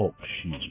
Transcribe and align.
Talk 0.00 0.16
shoes. 0.40 0.64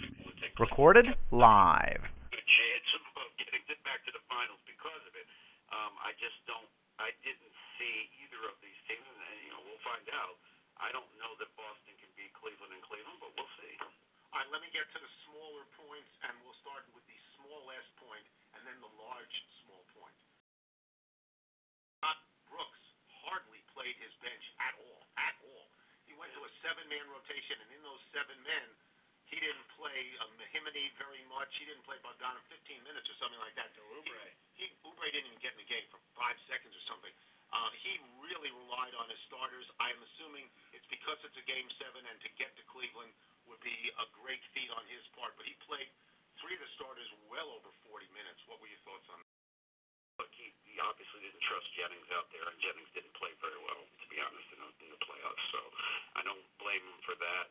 Recorded 0.57 1.05
live. 1.29 2.01
chance 2.01 2.89
of 2.97 3.29
getting 3.37 3.61
it 3.69 3.77
back 3.85 4.01
to 4.09 4.09
the 4.09 4.25
finals 4.25 4.57
because 4.65 5.05
of 5.05 5.13
it. 5.13 5.29
Um, 5.69 5.93
I 6.01 6.17
just 6.17 6.33
don't. 6.49 6.65
I 6.97 7.13
didn't 7.21 7.53
see 7.77 8.09
either 8.25 8.41
of 8.49 8.57
these 8.57 8.81
teams, 8.89 9.05
and 9.05 9.37
you 9.45 9.53
know 9.53 9.61
we'll 9.69 9.85
find 9.85 10.01
out. 10.17 10.33
I 10.81 10.89
don't 10.89 11.05
know 11.21 11.37
that 11.45 11.53
Boston 11.53 11.93
can 12.01 12.09
beat 12.17 12.33
Cleveland 12.41 12.73
and 12.73 12.81
Cleveland, 12.81 13.21
but 13.21 13.29
we'll 13.37 13.53
see. 13.61 13.77
All 14.33 14.41
right, 14.41 14.49
let 14.49 14.65
me 14.65 14.73
get 14.73 14.89
to 14.97 14.97
the 14.97 15.13
smaller 15.29 15.61
points, 15.77 16.09
and 16.25 16.33
we'll 16.41 16.57
start 16.65 16.89
with 16.97 17.05
the 17.05 17.19
smallest 17.37 17.93
point 18.01 18.25
and 18.57 18.65
then 18.65 18.81
the 18.81 18.93
large 18.97 19.35
small 19.61 19.85
point. 19.93 20.17
Scott 22.01 22.17
Brooks 22.49 22.81
hardly 23.29 23.61
played 23.77 23.93
his 24.01 24.09
bench 24.25 24.45
at 24.57 24.73
all, 24.89 25.05
at 25.21 25.37
all. 25.45 25.69
He 26.09 26.17
went 26.17 26.33
to 26.33 26.41
a 26.41 26.51
seven-man 26.65 27.05
rotation, 27.13 27.61
and 27.61 27.69
in 27.77 27.81
those 27.85 28.01
seven 28.09 28.33
men, 28.41 28.65
he 29.29 29.37
didn't 29.37 29.67
play 29.77 30.01
um, 30.25 30.33
Mahinmi 30.41 30.89
very 30.97 31.21
much. 31.29 31.53
He 31.61 31.65
didn't 31.69 31.85
play 31.85 32.01
Bogdanov 32.01 32.41
15 32.49 32.81
minutes 32.81 33.05
or 33.05 33.15
something 33.21 33.37
like 33.37 33.53
that. 33.61 33.69
Oubre. 33.77 34.25
He, 34.57 34.65
he 34.65 34.75
Oubre 34.81 35.05
didn't 35.13 35.29
even 35.29 35.41
get 35.41 35.53
in 35.53 35.61
the 35.61 35.69
game 35.69 35.85
for 35.93 36.01
five 36.17 36.35
seconds 36.49 36.73
or 36.73 36.83
something. 36.89 37.13
Uh, 37.49 37.69
he 37.81 37.97
really 38.21 38.49
relied 38.53 38.93
on 38.97 39.09
his 39.09 39.21
starters. 39.29 39.65
I 39.81 39.89
am 39.93 40.01
assuming 40.01 40.45
it's 40.73 40.85
because 40.89 41.17
it's 41.25 41.37
a 41.37 41.45
game 41.45 41.65
seven, 41.81 42.05
and 42.05 42.17
to 42.25 42.29
get 42.37 42.53
to 42.57 42.63
Cleveland 42.69 43.13
would 43.49 43.61
be 43.65 43.73
a 43.97 44.05
great 44.17 44.41
feat 44.53 44.69
on 44.73 44.85
his 44.89 45.01
part. 45.17 45.33
But 45.37 45.49
he 45.49 45.53
played 45.65 45.89
three 46.41 46.53
of 46.57 46.61
the 46.61 46.71
starters 46.77 47.09
well 47.29 47.49
over 47.53 47.69
40 47.89 48.05
minutes. 48.13 48.41
What 48.49 48.61
were 48.61 48.69
your 48.69 48.81
thoughts 48.85 49.05
on 49.13 49.21
that? 49.21 49.33
Look, 50.21 50.33
he, 50.35 50.51
he 50.67 50.75
obviously 50.83 51.23
didn't 51.23 51.41
trust 51.47 51.69
Jennings 51.79 52.09
out 52.11 52.27
there, 52.35 52.43
and 52.43 52.57
Jennings 52.59 52.91
didn't 52.91 53.15
play 53.15 53.31
very 53.39 53.55
well, 53.63 53.81
to 53.87 54.05
be 54.11 54.19
honest, 54.19 54.47
in 54.51 54.59
the, 54.59 54.69
in 54.83 54.89
the 54.91 55.01
playoffs. 55.05 55.45
So 55.53 55.61
I 56.19 56.21
don't 56.27 56.43
blame 56.59 56.83
him 56.83 56.99
for 57.07 57.15
that. 57.23 57.47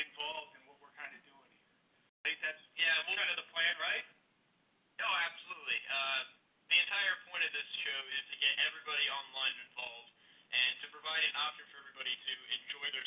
involved 0.00 0.56
in 0.56 0.62
what 0.64 0.80
we're 0.80 0.96
kind 0.96 1.12
of 1.12 1.20
doing 1.28 1.50
here. 1.52 1.68
I 2.20 2.20
think 2.24 2.38
that's 2.40 2.62
yeah, 2.76 2.92
that's 2.96 3.12
kind 3.12 3.30
of 3.32 3.38
the 3.40 3.48
plan, 3.52 3.74
right? 3.80 4.06
No, 5.00 5.08
absolutely. 5.08 5.80
Uh, 5.88 6.20
the 6.68 6.78
entire 6.80 7.16
point 7.28 7.42
of 7.44 7.52
this 7.52 7.68
show 7.84 8.00
is 8.14 8.24
to 8.32 8.36
get 8.40 8.52
everybody 8.68 9.06
online 9.08 9.56
involved 9.68 10.12
and 10.50 10.72
to 10.84 10.86
provide 10.92 11.22
an 11.24 11.34
option 11.36 11.64
for 11.72 11.78
everybody 11.84 12.14
to 12.14 12.34
enjoy 12.60 12.86
their 12.92 13.06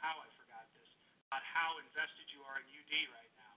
how 0.00 0.20
I 0.20 0.28
forgot 0.36 0.66
this, 0.76 0.90
about 1.28 1.44
how 1.44 1.80
invested 1.80 2.26
you 2.32 2.44
are 2.44 2.60
in 2.60 2.66
UD 2.68 2.94
right 3.12 3.32
now. 3.36 3.54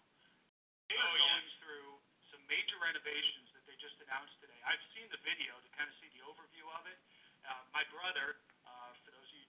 They 0.89 0.97
are 0.97 1.13
oh, 1.13 1.21
going 1.21 1.47
through 1.61 1.89
some 2.33 2.41
major 2.49 2.77
renovations 2.81 3.49
that 3.53 3.63
they 3.69 3.77
just 3.77 3.97
announced 4.01 4.33
today. 4.41 4.57
I've 4.65 4.81
seen 4.95 5.05
the 5.13 5.21
video 5.21 5.53
to 5.57 5.69
kind 5.77 5.89
of 5.89 5.95
see 6.01 6.09
the 6.13 6.23
overview 6.25 6.65
of 6.77 6.83
it. 6.89 6.97
Uh, 7.45 7.63
my 7.73 7.85
brother, 7.93 8.41
uh, 8.65 8.91
for 9.05 9.13
those 9.13 9.29
of 9.29 9.37
you 9.37 9.47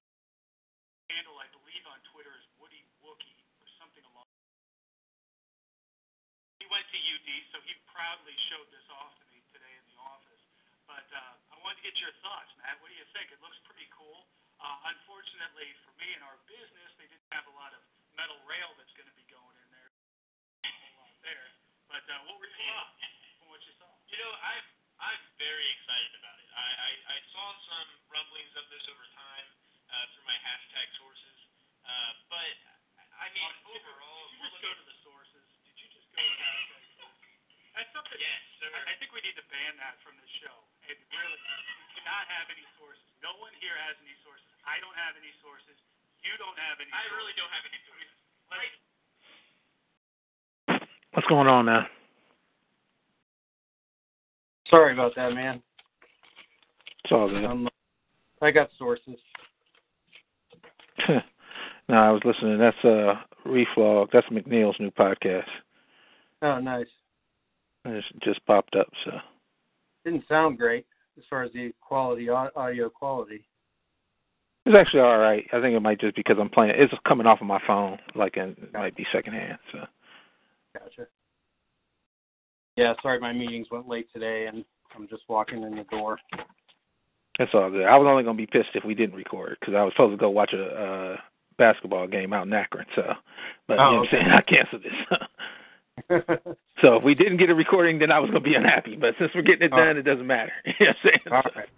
handle, 1.11 1.37
I 1.41 1.49
believe 1.53 1.85
on 1.91 1.99
Twitter 2.13 2.33
is 2.37 2.47
Woody 2.61 2.83
Wookie 3.03 3.41
or 3.61 3.67
something 3.81 4.05
along. 4.15 4.29
He 6.61 6.69
went 6.69 6.87
to 6.93 6.99
UD, 6.99 7.29
so 7.51 7.57
he 7.65 7.73
proudly 7.89 8.37
showed 8.53 8.69
this 8.69 8.85
off 8.93 9.17
to 9.21 9.25
me 9.33 9.41
today 9.51 9.75
in 9.81 9.85
the 9.91 9.99
office. 10.01 10.45
But 10.85 11.09
uh, 11.15 11.35
I 11.51 11.57
wanted 11.65 11.81
to 11.83 11.87
get 11.89 11.97
your 12.03 12.15
thoughts, 12.21 12.53
Matt. 12.61 12.79
What 12.85 12.93
do 12.93 12.97
you 12.99 13.09
think? 13.17 13.33
It 13.33 13.41
looks 13.41 13.59
pretty 13.65 13.89
cool. 13.95 14.29
Uh, 14.61 14.93
unfortunately 14.93 15.73
for 15.89 15.93
me 15.97 16.13
and 16.13 16.21
our 16.21 16.37
business, 16.45 16.91
they 17.01 17.09
didn't 17.09 17.33
have 17.33 17.49
a 17.49 17.55
lot 17.57 17.73
of 17.73 17.81
metal 18.13 18.37
rail 18.45 18.69
that's 18.77 18.93
going 18.93 19.09
to 19.09 19.17
be 19.17 19.25
going 19.33 19.57
in 19.57 19.69
there. 19.73 19.93
there. 21.25 21.49
But 21.89 22.05
uh, 22.05 22.21
what 22.29 22.37
were 22.37 22.45
your 22.45 22.61
thoughts 22.69 23.01
from 23.41 23.49
what 23.49 23.61
you 23.65 23.73
saw? 23.81 23.89
You 24.13 24.21
know, 24.21 24.33
I'm 24.37 24.67
I'm 25.01 25.23
very 25.41 25.65
excited 25.81 26.13
about 26.21 26.37
it. 26.45 26.49
I 26.53 26.69
I, 26.77 26.91
I 27.09 27.19
saw 27.33 27.47
some 27.73 27.89
rumblings 28.13 28.53
of 28.61 28.69
this 28.69 28.85
over 28.93 29.07
time 29.17 29.49
uh, 29.89 30.05
through 30.13 30.29
my 30.29 30.39
hashtag 30.45 30.87
sources, 31.01 31.39
uh, 31.89 32.13
but 32.29 32.55
I 33.17 33.33
mean 33.33 33.53
oh, 33.65 33.75
overall, 33.81 34.29
did 34.29 34.45
you 34.45 34.49
just 34.53 34.61
go 34.61 34.73
to 34.77 34.85
the 34.85 34.97
sources? 35.01 35.47
Did 35.65 35.77
you 35.81 35.89
just 35.89 36.09
go 36.13 36.21
to 36.21 36.37
hashtag? 36.37 36.85
That's 37.81 37.91
something. 37.97 38.19
Yes, 38.21 38.43
sir. 38.61 38.69
I, 38.77 38.93
I 38.93 38.95
think 39.01 39.17
we 39.17 39.25
need 39.25 39.41
to 39.41 39.47
ban 39.49 39.73
that 39.81 39.97
from 40.05 40.21
the 40.21 40.29
show. 40.45 40.57
It 40.85 41.01
really, 41.09 41.41
we 41.41 41.87
cannot 41.97 42.29
have 42.29 42.53
any 42.53 42.67
sources. 42.77 43.09
No 43.25 43.33
one 43.41 43.55
here 43.63 43.79
has 43.89 43.97
any 44.05 44.15
sources. 44.21 44.50
I 44.69 44.79
don't 44.81 44.97
have 44.97 45.17
any 45.17 45.33
sources. 45.41 45.77
You 46.25 46.37
don't 46.37 46.57
have 46.57 46.81
any. 46.81 46.91
I 46.93 47.05
sources. 47.09 47.17
really 47.17 47.35
don't 47.37 47.53
have 47.53 47.65
any 47.67 47.81
sources. 47.85 47.91
What's 51.13 51.29
going 51.29 51.49
on, 51.49 51.67
man? 51.67 51.87
Sorry 54.69 54.93
about 54.93 55.15
that, 55.17 55.35
man. 55.35 55.63
It's 57.05 57.13
all 57.13 57.29
good. 57.29 57.45
Um, 57.45 57.69
I 58.41 58.51
got 58.51 58.71
sources. 58.79 59.17
no, 61.09 61.97
I 61.97 62.11
was 62.11 62.23
listening. 62.25 62.59
That's 62.59 62.77
uh 62.85 63.15
Reflog. 63.47 64.09
That's 64.13 64.27
McNeil's 64.29 64.79
new 64.79 64.91
podcast. 64.93 65.49
Oh, 66.43 66.59
nice. 66.59 66.87
It 67.85 68.05
just 68.23 68.45
popped 68.47 68.77
up, 68.77 68.89
so. 69.05 69.13
Didn't 70.05 70.25
sound 70.29 70.59
great 70.59 70.87
as 71.19 71.25
far 71.29 71.43
as 71.43 71.53
the 71.53 71.73
quality 71.81 72.29
audio 72.29 72.89
quality 72.89 73.45
it's 74.71 74.79
actually 74.79 75.01
all 75.01 75.19
right. 75.19 75.45
I 75.53 75.61
think 75.61 75.75
it 75.77 75.81
might 75.81 76.01
just 76.01 76.15
because 76.17 76.37
I'm 76.41 76.49
playing. 76.49 76.75
It's 76.77 76.93
coming 77.07 77.27
off 77.27 77.41
of 77.41 77.47
my 77.47 77.61
phone, 77.67 77.99
like 78.15 78.37
and 78.37 78.57
it 78.59 78.73
might 78.73 78.97
be 78.97 79.05
secondhand. 79.13 79.59
So 79.73 79.79
Gotcha. 80.75 81.07
Yeah, 82.77 82.95
sorry 83.03 83.19
my 83.19 83.33
meetings 83.33 83.67
went 83.71 83.89
late 83.89 84.07
today 84.13 84.47
and 84.47 84.65
I'm 84.97 85.09
just 85.09 85.23
walking 85.29 85.63
in 85.65 85.75
the 85.77 85.83
door. 85.85 86.19
that's 87.39 87.51
all 87.53 87.69
good. 87.71 87.85
I 87.85 87.97
was 87.97 88.07
only 88.09 88.23
gonna 88.23 88.37
be 88.37 88.47
pissed 88.47 88.71
if 88.75 88.85
we 88.85 88.95
didn't 88.95 89.17
record 89.17 89.57
because 89.59 89.75
I 89.75 89.83
was 89.83 89.93
supposed 89.95 90.13
to 90.13 90.17
go 90.17 90.31
watch 90.31 90.53
a 90.53 90.65
uh 90.65 91.17
basketball 91.59 92.07
game 92.07 92.33
out 92.33 92.47
in 92.47 92.53
Akron. 92.53 92.87
So, 92.95 93.03
but 93.67 93.75
you 93.75 93.81
Oh, 93.81 93.91
know 93.91 93.99
what 93.99 94.09
I'm 94.09 94.09
saying 94.13 94.31
I 94.31 94.41
canceled 94.43 94.83
this. 94.85 96.23
so 96.83 96.95
if 96.95 97.03
we 97.03 97.15
didn't 97.17 97.37
get 97.39 97.51
a 97.51 97.55
recording, 97.55 97.99
then 97.99 98.13
I 98.13 98.21
was 98.21 98.31
gonna 98.31 98.41
be 98.41 98.55
unhappy. 98.55 98.95
But 98.97 99.15
since 99.19 99.33
we're 99.35 99.43
getting 99.43 99.67
it 99.67 99.71
done, 99.71 99.97
it 99.97 100.03
doesn't 100.03 100.27
matter. 100.27 100.53
you 100.65 100.73
know 100.87 100.87
what 100.87 100.97
I'm 100.97 101.11
saying? 101.11 101.33
All 101.33 101.53
right. 101.57 101.69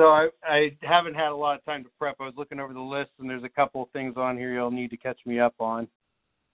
So 0.00 0.06
I 0.06 0.28
I 0.42 0.72
haven't 0.80 1.12
had 1.12 1.28
a 1.28 1.34
lot 1.36 1.58
of 1.58 1.64
time 1.66 1.84
to 1.84 1.90
prep. 1.98 2.16
I 2.20 2.24
was 2.24 2.32
looking 2.34 2.58
over 2.58 2.72
the 2.72 2.80
list 2.80 3.10
and 3.18 3.28
there's 3.28 3.44
a 3.44 3.50
couple 3.50 3.82
of 3.82 3.90
things 3.90 4.14
on 4.16 4.38
here 4.38 4.50
you'll 4.50 4.70
need 4.70 4.88
to 4.92 4.96
catch 4.96 5.18
me 5.26 5.38
up 5.38 5.52
on. 5.60 5.86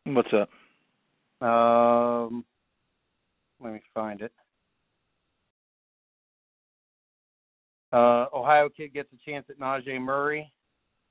What's 0.05 0.33
up? 0.33 0.49
Um 1.49 2.45
let 3.63 3.73
me 3.75 3.81
find 3.95 4.21
it. 4.21 4.33
Uh 7.93 8.27
Ohio 8.35 8.69
kid 8.69 8.93
gets 8.93 9.11
a 9.13 9.31
chance 9.31 9.47
at 9.49 9.61
Najee 9.61 10.01
Murray. 10.01 10.51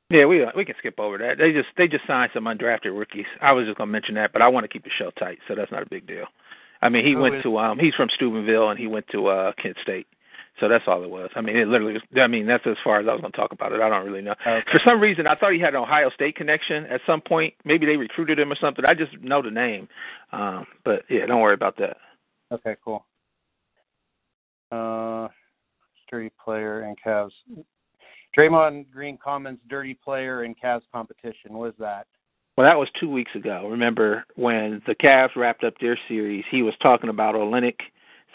Yeah, 0.10 0.26
we 0.26 0.46
we 0.58 0.66
can 0.66 0.76
skip 0.78 1.00
over 1.00 1.18
that. 1.20 1.38
They 1.38 1.54
just 1.54 1.70
they 1.78 1.88
just 1.88 2.06
signed 2.06 2.32
some 2.34 2.44
undrafted 2.46 2.98
rookies. 2.98 3.28
I 3.42 3.54
was 3.54 3.66
just 3.66 3.78
gonna 3.78 3.92
mention 3.94 4.16
that, 4.16 4.34
but 4.34 4.42
I 4.42 4.50
want 4.50 4.66
to 4.66 4.68
keep 4.68 4.84
the 4.84 4.90
show 5.00 5.10
tight, 5.12 5.38
so 5.48 5.56
that's 5.56 5.72
not 5.72 5.84
a 5.84 5.90
big 5.90 6.06
deal. 6.06 6.26
I 6.82 6.90
mean, 6.90 7.06
he 7.06 7.14
Who 7.14 7.22
went 7.22 7.36
is- 7.36 7.44
to 7.44 7.58
um 7.60 7.80
he's 7.80 7.96
from 7.96 8.10
Steubenville 8.10 8.72
and 8.72 8.78
he 8.78 8.88
went 8.88 9.08
to 9.14 9.28
uh 9.28 9.54
Kent 9.54 9.78
State. 9.82 10.08
So 10.60 10.70
that's 10.70 10.86
all 10.88 11.04
it 11.04 11.10
was. 11.10 11.30
I 11.36 11.42
mean, 11.42 11.58
it 11.58 11.68
literally 11.68 11.94
was. 11.94 12.02
I 12.16 12.28
mean, 12.28 12.48
that's 12.48 12.66
as 12.66 12.78
far 12.82 13.00
as 13.00 13.08
I 13.08 13.12
was 13.12 13.20
going 13.20 13.34
to 13.34 13.38
talk 13.38 13.52
about 13.52 13.74
it. 13.74 13.82
I 13.82 13.90
don't 13.90 14.06
really 14.06 14.22
know. 14.22 14.36
Okay. 14.48 14.62
For 14.72 14.80
some 14.86 15.02
reason, 15.02 15.28
I 15.28 15.36
thought 15.36 15.52
he 15.52 15.60
had 15.60 15.76
an 15.76 15.82
Ohio 15.82 16.10
State 16.12 16.38
connection 16.38 16.86
at 16.86 17.02
some 17.06 17.20
point. 17.20 17.54
Maybe 17.66 17.86
they 17.86 17.98
recruited 17.98 18.40
him 18.40 18.52
or 18.52 18.56
something. 18.56 18.86
I 18.86 18.94
just 18.94 19.22
know 19.22 19.42
the 19.42 19.52
name. 19.52 19.90
Um, 20.32 20.66
but 20.86 21.04
yeah, 21.10 21.26
don't 21.26 21.42
worry 21.42 21.54
about 21.56 21.78
that. 21.78 21.98
Okay, 22.52 22.76
cool. 22.84 23.06
Uh, 24.72 25.28
dirty 26.10 26.32
player 26.44 26.82
and 26.82 26.98
Cavs. 27.06 27.32
Draymond 28.38 28.92
Green 28.92 29.18
comments 29.22 29.62
dirty 29.70 29.94
player 29.94 30.44
in 30.44 30.56
Cavs 30.56 30.82
competition. 30.92 31.54
What 31.54 31.70
is 31.70 31.76
that? 31.80 32.08
Well, 32.58 32.68
that 32.68 32.78
was 32.78 32.88
two 33.00 33.10
weeks 33.10 33.32
ago. 33.36 33.68
Remember 33.70 34.24
when 34.36 34.82
the 34.88 34.96
Cavs 34.96 35.36
wrapped 35.36 35.64
up 35.64 35.74
their 35.82 36.00
series? 36.08 36.46
He 36.50 36.62
was 36.62 36.74
talking 36.82 37.10
about 37.10 37.36
Olynyk, 37.36 37.80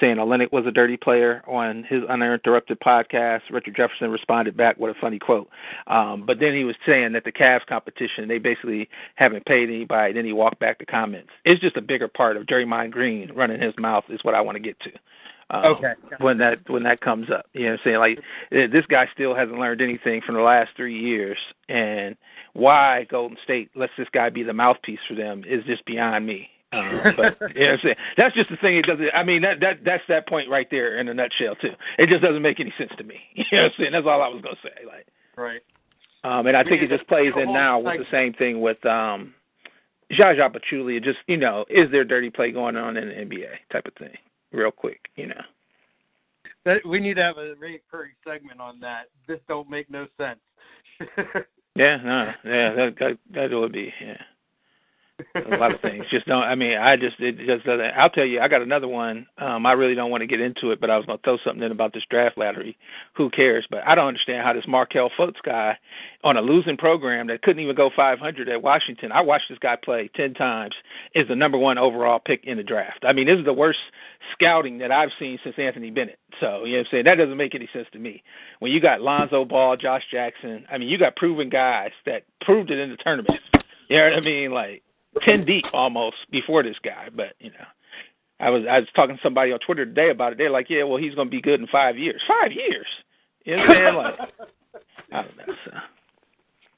saying 0.00 0.16
Olynyk 0.16 0.52
was 0.52 0.66
a 0.66 0.70
dirty 0.70 0.96
player 0.96 1.42
on 1.46 1.84
his 1.84 2.02
uninterrupted 2.08 2.80
podcast. 2.80 3.42
Richard 3.50 3.76
Jefferson 3.76 4.10
responded 4.10 4.56
back 4.56 4.78
with 4.78 4.96
a 4.96 5.00
funny 5.00 5.18
quote. 5.18 5.48
Um, 5.86 6.24
but 6.26 6.38
then 6.40 6.54
he 6.54 6.64
was 6.64 6.76
saying 6.86 7.12
that 7.12 7.24
the 7.24 7.32
Cavs 7.32 7.66
competition, 7.66 8.28
they 8.28 8.38
basically 8.38 8.88
haven't 9.16 9.46
paid 9.46 9.68
anybody. 9.68 10.12
Then 10.12 10.24
he 10.24 10.32
walked 10.32 10.58
back 10.58 10.78
the 10.78 10.86
comments. 10.86 11.30
It's 11.44 11.60
just 11.60 11.76
a 11.76 11.82
bigger 11.82 12.08
part 12.08 12.36
of 12.36 12.46
Draymond 12.46 12.90
Green 12.90 13.30
running 13.34 13.60
his 13.60 13.74
mouth 13.78 14.04
is 14.08 14.20
what 14.22 14.34
I 14.34 14.40
want 14.40 14.56
to 14.56 14.60
get 14.60 14.78
to. 14.80 14.90
Um, 15.50 15.64
Okay. 15.76 15.92
When 16.18 16.38
that 16.38 16.58
when 16.68 16.84
that 16.84 17.00
comes 17.00 17.28
up, 17.30 17.46
you 17.52 17.64
know 17.64 17.72
what 17.72 17.80
I'm 17.80 17.84
saying? 17.84 17.98
Like 17.98 18.18
eh, 18.52 18.66
this 18.72 18.86
guy 18.86 19.08
still 19.12 19.34
hasn't 19.34 19.58
learned 19.58 19.80
anything 19.82 20.20
from 20.24 20.36
the 20.36 20.42
last 20.42 20.70
three 20.76 20.98
years, 20.98 21.38
and 21.68 22.16
why 22.52 23.06
Golden 23.10 23.36
State 23.42 23.70
lets 23.74 23.92
this 23.98 24.08
guy 24.12 24.30
be 24.30 24.42
the 24.42 24.52
mouthpiece 24.52 25.00
for 25.08 25.14
them 25.14 25.44
is 25.46 25.64
just 25.64 25.84
beyond 25.86 26.26
me. 26.26 26.50
Um, 26.72 27.00
but 27.16 27.36
you 27.54 27.60
know 27.64 27.70
what 27.70 27.72
I'm 27.72 27.78
saying? 27.82 27.96
That's 28.16 28.34
just 28.34 28.48
the 28.50 28.56
thing. 28.56 28.76
It 28.76 28.86
doesn't. 28.86 29.10
I 29.14 29.24
mean, 29.24 29.42
that 29.42 29.60
that 29.60 29.84
that's 29.84 30.04
that 30.08 30.28
point 30.28 30.48
right 30.48 30.68
there 30.70 30.98
in 30.98 31.08
a 31.08 31.14
nutshell 31.14 31.56
too. 31.56 31.72
It 31.98 32.08
just 32.08 32.22
doesn't 32.22 32.42
make 32.42 32.60
any 32.60 32.72
sense 32.78 32.92
to 32.98 33.04
me. 33.04 33.16
You 33.34 33.44
know 33.52 33.64
what 33.64 33.72
I'm 33.72 33.78
saying? 33.78 33.92
That's 33.92 34.06
all 34.06 34.22
I 34.22 34.28
was 34.28 34.42
gonna 34.42 34.56
say. 34.62 34.86
Like, 34.86 35.06
Right. 35.36 35.60
um, 36.22 36.46
and 36.46 36.56
I 36.56 36.62
think 36.62 36.82
it 36.82 36.88
just 36.90 37.08
plays 37.08 37.32
in 37.36 37.52
now 37.52 37.78
with 37.80 37.98
the 37.98 38.06
same 38.10 38.32
thing 38.34 38.60
with 38.60 38.84
um, 38.86 39.34
Zaza 40.16 40.48
Pachulia. 40.50 41.02
Just 41.02 41.18
you 41.26 41.36
know, 41.36 41.64
is 41.68 41.90
there 41.90 42.04
dirty 42.04 42.30
play 42.30 42.52
going 42.52 42.76
on 42.76 42.96
in 42.96 43.08
the 43.08 43.14
NBA 43.14 43.50
type 43.72 43.86
of 43.86 43.94
thing? 43.94 44.16
Real 44.52 44.70
quick, 44.70 45.08
you 45.16 45.26
know. 45.26 45.42
That, 46.64 46.84
we 46.86 47.00
need 47.00 47.14
to 47.14 47.22
have 47.22 47.38
a 47.38 47.54
recurring 47.58 48.12
segment 48.24 48.60
on 48.60 48.78
that. 48.80 49.04
This 49.26 49.40
don't 49.48 49.70
make 49.70 49.90
no 49.90 50.06
sense. 50.18 50.38
Yeah, 51.76 51.96
no, 52.04 52.32
yeah, 52.44 52.74
that 52.74 52.96
that 52.98 53.18
that 53.32 53.50
would 53.52 53.72
be 53.72 53.92
yeah. 54.02 54.20
A 55.34 55.56
lot 55.56 55.74
of 55.74 55.80
things. 55.80 56.04
Just 56.10 56.26
don't. 56.26 56.42
I 56.42 56.54
mean, 56.54 56.76
I 56.76 56.96
just 56.96 57.20
it 57.20 57.38
just 57.38 57.64
doesn't. 57.64 57.92
I'll 57.96 58.10
tell 58.10 58.24
you, 58.24 58.40
I 58.40 58.48
got 58.48 58.62
another 58.62 58.88
one. 58.88 59.26
Um, 59.38 59.66
I 59.66 59.72
really 59.72 59.94
don't 59.94 60.10
want 60.10 60.22
to 60.22 60.26
get 60.26 60.40
into 60.40 60.70
it, 60.70 60.80
but 60.80 60.90
I 60.90 60.96
was 60.96 61.06
going 61.06 61.18
to 61.18 61.22
throw 61.22 61.38
something 61.44 61.62
in 61.62 61.72
about 61.72 61.92
this 61.92 62.04
draft 62.10 62.38
lottery. 62.38 62.76
Who 63.14 63.30
cares? 63.30 63.66
But 63.70 63.86
I 63.86 63.94
don't 63.94 64.08
understand 64.08 64.44
how 64.44 64.52
this 64.52 64.66
Markelle 64.66 65.10
Fultz 65.18 65.42
guy 65.44 65.78
on 66.24 66.36
a 66.36 66.42
losing 66.42 66.76
program 66.76 67.26
that 67.28 67.42
couldn't 67.42 67.62
even 67.62 67.76
go 67.76 67.90
500 67.94 68.48
at 68.48 68.62
Washington. 68.62 69.12
I 69.12 69.20
watched 69.20 69.48
this 69.48 69.58
guy 69.58 69.76
play 69.76 70.10
10 70.14 70.34
times. 70.34 70.74
Is 71.14 71.28
the 71.28 71.36
number 71.36 71.58
one 71.58 71.78
overall 71.78 72.18
pick 72.18 72.44
in 72.44 72.56
the 72.56 72.62
draft. 72.62 73.04
I 73.04 73.12
mean, 73.12 73.26
this 73.26 73.38
is 73.38 73.44
the 73.44 73.52
worst 73.52 73.78
scouting 74.32 74.78
that 74.78 74.92
I've 74.92 75.10
seen 75.18 75.38
since 75.42 75.56
Anthony 75.58 75.90
Bennett. 75.90 76.18
So 76.40 76.64
you 76.64 76.72
know 76.72 76.78
what 76.78 76.86
I'm 76.86 76.90
saying? 76.90 77.04
That 77.04 77.16
doesn't 77.16 77.36
make 77.36 77.54
any 77.54 77.68
sense 77.72 77.86
to 77.92 77.98
me. 77.98 78.22
When 78.58 78.72
you 78.72 78.80
got 78.80 79.00
Lonzo 79.00 79.44
Ball, 79.44 79.76
Josh 79.76 80.02
Jackson, 80.10 80.64
I 80.70 80.78
mean, 80.78 80.88
you 80.88 80.98
got 80.98 81.16
proven 81.16 81.48
guys 81.48 81.90
that 82.06 82.24
proved 82.40 82.70
it 82.70 82.78
in 82.78 82.90
the 82.90 82.96
tournament. 82.96 83.40
You 83.88 83.96
know 83.96 84.04
what 84.04 84.12
I 84.14 84.20
mean? 84.20 84.52
Like 84.52 84.82
ten 85.24 85.44
deep 85.44 85.64
almost 85.72 86.16
before 86.30 86.62
this 86.62 86.76
guy. 86.84 87.08
But 87.14 87.34
you 87.38 87.50
know, 87.50 87.66
I 88.38 88.50
was 88.50 88.62
I 88.68 88.80
was 88.80 88.88
talking 88.94 89.16
to 89.16 89.22
somebody 89.22 89.52
on 89.52 89.58
Twitter 89.60 89.84
today 89.84 90.10
about 90.10 90.32
it. 90.32 90.38
They're 90.38 90.50
like, 90.50 90.66
yeah, 90.70 90.84
well, 90.84 90.98
he's 90.98 91.14
going 91.14 91.28
to 91.28 91.30
be 91.30 91.42
good 91.42 91.60
in 91.60 91.66
five 91.66 91.98
years. 91.98 92.20
Five 92.26 92.52
years. 92.52 92.86
You 93.44 93.56
know 93.56 93.62
what 93.62 93.76
I'm 93.76 93.82
saying? 93.84 93.96
Like, 93.96 94.18
I 95.12 95.22
don't 95.22 95.36
know. 95.36 95.54
So. 95.64 95.70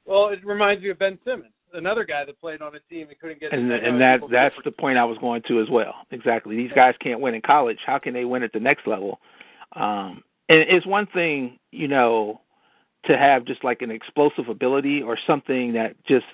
well, 0.07 0.29
it 0.29 0.45
reminds 0.45 0.83
me 0.83 0.91
of 0.91 0.99
Ben 0.99 1.19
Simmons, 1.25 1.53
another 1.75 2.05
guy 2.05 2.25
that 2.25 2.41
played 2.41 2.63
on 2.63 2.75
a 2.75 2.81
team 2.81 3.09
and 3.09 3.19
couldn't 3.19 3.41
get. 3.41 3.53
And 3.53 3.71
and 3.71 4.01
that 4.01 4.21
that's 4.31 4.55
the 4.65 4.71
point 4.71 4.99
I 4.99 5.05
was 5.05 5.19
going 5.19 5.43
to 5.49 5.61
as 5.61 5.69
well. 5.71 5.95
Exactly. 6.11 6.57
These 6.57 6.73
guys 6.75 6.95
can't 7.01 7.21
win 7.21 7.35
in 7.35 7.43
college. 7.43 7.79
How 7.85 7.99
can 7.99 8.15
they 8.15 8.25
win 8.25 8.43
at 8.43 8.53
the 8.53 8.61
next 8.61 8.87
level? 8.87 9.21
Um, 9.75 10.23
and 10.49 10.61
it's 10.61 10.87
one 10.87 11.07
thing, 11.07 11.59
you 11.71 11.89
know, 11.89 12.41
to 13.07 13.17
have 13.17 13.45
just 13.45 13.65
like 13.65 13.83
an 13.83 13.91
explosive 13.91 14.49
ability 14.49 15.03
or 15.03 15.19
something 15.27 15.73
that 15.73 15.97
just 16.07 16.27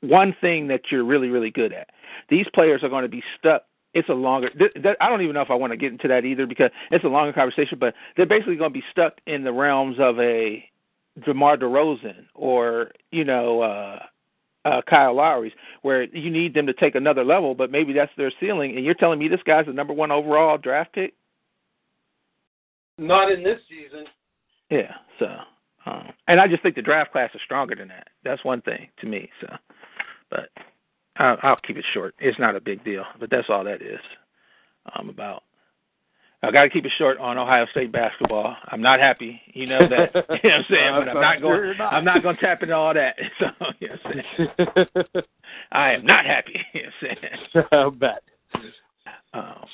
one 0.00 0.34
thing 0.40 0.68
that 0.68 0.82
you're 0.90 1.04
really 1.04 1.28
really 1.28 1.50
good 1.50 1.72
at. 1.72 1.88
These 2.28 2.46
players 2.54 2.82
are 2.82 2.88
going 2.88 3.02
to 3.02 3.08
be 3.08 3.22
stuck. 3.38 3.64
It's 3.94 4.08
a 4.08 4.14
longer. 4.14 4.50
Th- 4.50 4.72
th- 4.74 4.96
I 5.00 5.08
don't 5.08 5.22
even 5.22 5.34
know 5.34 5.42
if 5.42 5.50
I 5.50 5.54
want 5.54 5.72
to 5.72 5.76
get 5.76 5.92
into 5.92 6.08
that 6.08 6.24
either 6.24 6.46
because 6.46 6.70
it's 6.90 7.04
a 7.04 7.08
longer 7.08 7.32
conversation. 7.32 7.78
But 7.78 7.94
they're 8.16 8.26
basically 8.26 8.56
going 8.56 8.72
to 8.72 8.78
be 8.78 8.84
stuck 8.90 9.14
in 9.26 9.44
the 9.44 9.52
realms 9.52 9.96
of 9.98 10.18
a 10.18 10.64
DeMar 11.24 11.56
DeRozan 11.56 12.26
or 12.34 12.92
you 13.10 13.24
know 13.24 13.62
uh, 13.62 13.98
uh, 14.64 14.82
Kyle 14.88 15.14
Lowry's, 15.14 15.52
where 15.82 16.04
you 16.04 16.30
need 16.30 16.54
them 16.54 16.66
to 16.66 16.72
take 16.72 16.94
another 16.94 17.24
level. 17.24 17.54
But 17.54 17.70
maybe 17.70 17.92
that's 17.92 18.12
their 18.16 18.32
ceiling. 18.40 18.76
And 18.76 18.84
you're 18.84 18.94
telling 18.94 19.18
me 19.18 19.28
this 19.28 19.42
guy's 19.44 19.66
the 19.66 19.72
number 19.72 19.92
one 19.92 20.10
overall 20.10 20.58
draft 20.58 20.92
pick? 20.92 21.14
Not 22.98 23.30
in 23.30 23.42
this 23.42 23.60
season. 23.68 24.06
Yeah. 24.70 24.94
So, 25.18 25.26
um, 25.86 26.08
and 26.26 26.40
I 26.40 26.48
just 26.48 26.62
think 26.62 26.74
the 26.74 26.82
draft 26.82 27.12
class 27.12 27.30
is 27.34 27.40
stronger 27.44 27.74
than 27.74 27.88
that. 27.88 28.08
That's 28.24 28.44
one 28.44 28.60
thing 28.60 28.88
to 29.00 29.06
me. 29.06 29.30
So, 29.40 29.46
but 30.30 30.50
I'll, 31.16 31.36
I'll 31.42 31.56
keep 31.66 31.76
it 31.76 31.84
short. 31.92 32.14
It's 32.18 32.38
not 32.38 32.56
a 32.56 32.60
big 32.60 32.84
deal, 32.84 33.04
but 33.18 33.30
that's 33.30 33.48
all 33.48 33.64
that 33.64 33.82
is 33.82 34.00
um, 34.94 35.08
about. 35.08 35.42
I 36.40 36.52
got 36.52 36.62
to 36.62 36.70
keep 36.70 36.84
it 36.84 36.92
short 36.98 37.18
on 37.18 37.36
Ohio 37.36 37.66
State 37.72 37.90
basketball. 37.90 38.54
I'm 38.68 38.80
not 38.80 39.00
happy. 39.00 39.40
You 39.54 39.66
know 39.66 39.80
that. 39.88 40.14
You 40.44 40.50
know 40.50 40.56
what 40.56 40.58
I'm 40.58 40.64
saying? 40.70 40.94
But 40.94 41.08
I'm 41.08 41.16
I'm 41.16 41.22
not 41.22 41.38
sure 41.40 41.64
going. 41.66 41.78
not. 41.78 41.92
I'm 41.92 42.04
not 42.04 42.22
going 42.22 42.36
to 42.36 42.40
tap 42.40 42.62
into 42.62 42.74
all 42.74 42.94
that. 42.94 43.16
So, 43.40 43.46
you 43.80 43.88
know 43.88 43.96
what 44.04 44.16
I'm 44.16 44.48
saying? 45.14 45.24
I 45.72 45.92
am 45.94 46.04
not 46.06 46.24
happy. 46.24 46.60
You 46.74 46.82
know 46.82 46.88
what 47.00 47.10
I'm 47.10 47.16
saying? 47.52 47.66
I'll 47.72 47.90
bet. 47.90 48.22
Um, 49.32 49.64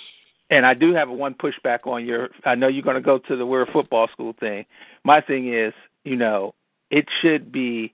and 0.51 0.64
I 0.64 0.75
do 0.75 0.95
have 0.95 1.11
a 1.11 1.12
one 1.12 1.35
pushback 1.35 1.87
on 1.87 2.07
your. 2.07 2.31
I 2.45 2.55
know 2.55 2.69
you're 2.69 2.83
going 2.83 2.97
to 2.97 3.03
go 3.03 3.19
to 3.19 3.37
the 3.37 3.45
we're 3.45 3.62
a 3.62 3.73
football 3.73 4.09
school 4.12 4.35
thing. 4.40 4.64
My 5.05 5.21
thing 5.21 5.53
is, 5.53 5.75
you 6.05 6.17
know, 6.17 6.55
it 6.90 7.07
should 7.21 7.53
be 7.53 7.93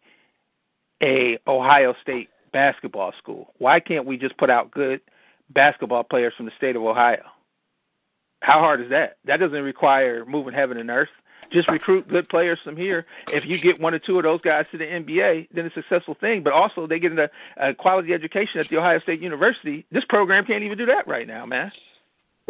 a 1.03 1.39
Ohio 1.47 1.95
State 2.03 2.29
basketball 2.53 3.13
school. 3.19 3.53
Why 3.59 3.81
can't 3.81 4.07
we 4.07 4.17
just 4.17 4.37
put 4.39 4.51
out 4.51 4.71
good 4.71 5.01
basketball 5.51 6.05
players 6.05 6.33
from 6.37 6.47
the 6.47 6.53
state 6.57 6.77
of 6.77 6.83
Ohio? 6.83 7.23
How 8.41 8.59
hard 8.59 8.81
is 8.81 8.91
that? 8.91 9.19
That 9.27 9.39
doesn't 9.39 9.63
require 9.63 10.25
moving 10.25 10.55
heaven 10.55 10.79
and 10.79 10.91
earth. 10.91 11.09
Just 11.53 11.69
recruit 11.69 12.09
good 12.09 12.29
players 12.29 12.59
from 12.63 12.77
here. 12.77 13.07
If 13.29 13.45
you 13.45 13.59
get 13.61 13.81
one 13.81 13.93
or 13.93 13.99
two 13.99 14.19
of 14.19 14.23
those 14.23 14.41
guys 14.41 14.67
to 14.71 14.79
the 14.79 14.85
NBA, 14.85 15.49
then 15.53 15.67
it's 15.67 15.77
a 15.77 15.83
successful 15.83 16.17
thing. 16.21 16.43
But 16.45 16.53
also, 16.53 16.87
they 16.87 17.01
get 17.01 17.13
a, 17.13 17.29
a 17.57 17.75
quality 17.75 18.13
education 18.13 18.61
at 18.61 18.67
the 18.71 18.77
Ohio 18.77 19.01
State 19.01 19.21
University. 19.21 19.85
This 19.91 20.05
program 20.09 20.45
can't 20.45 20.63
even 20.63 20.79
do 20.79 20.87
that 20.87 21.09
right 21.09 21.27
now, 21.27 21.45
man. 21.47 21.73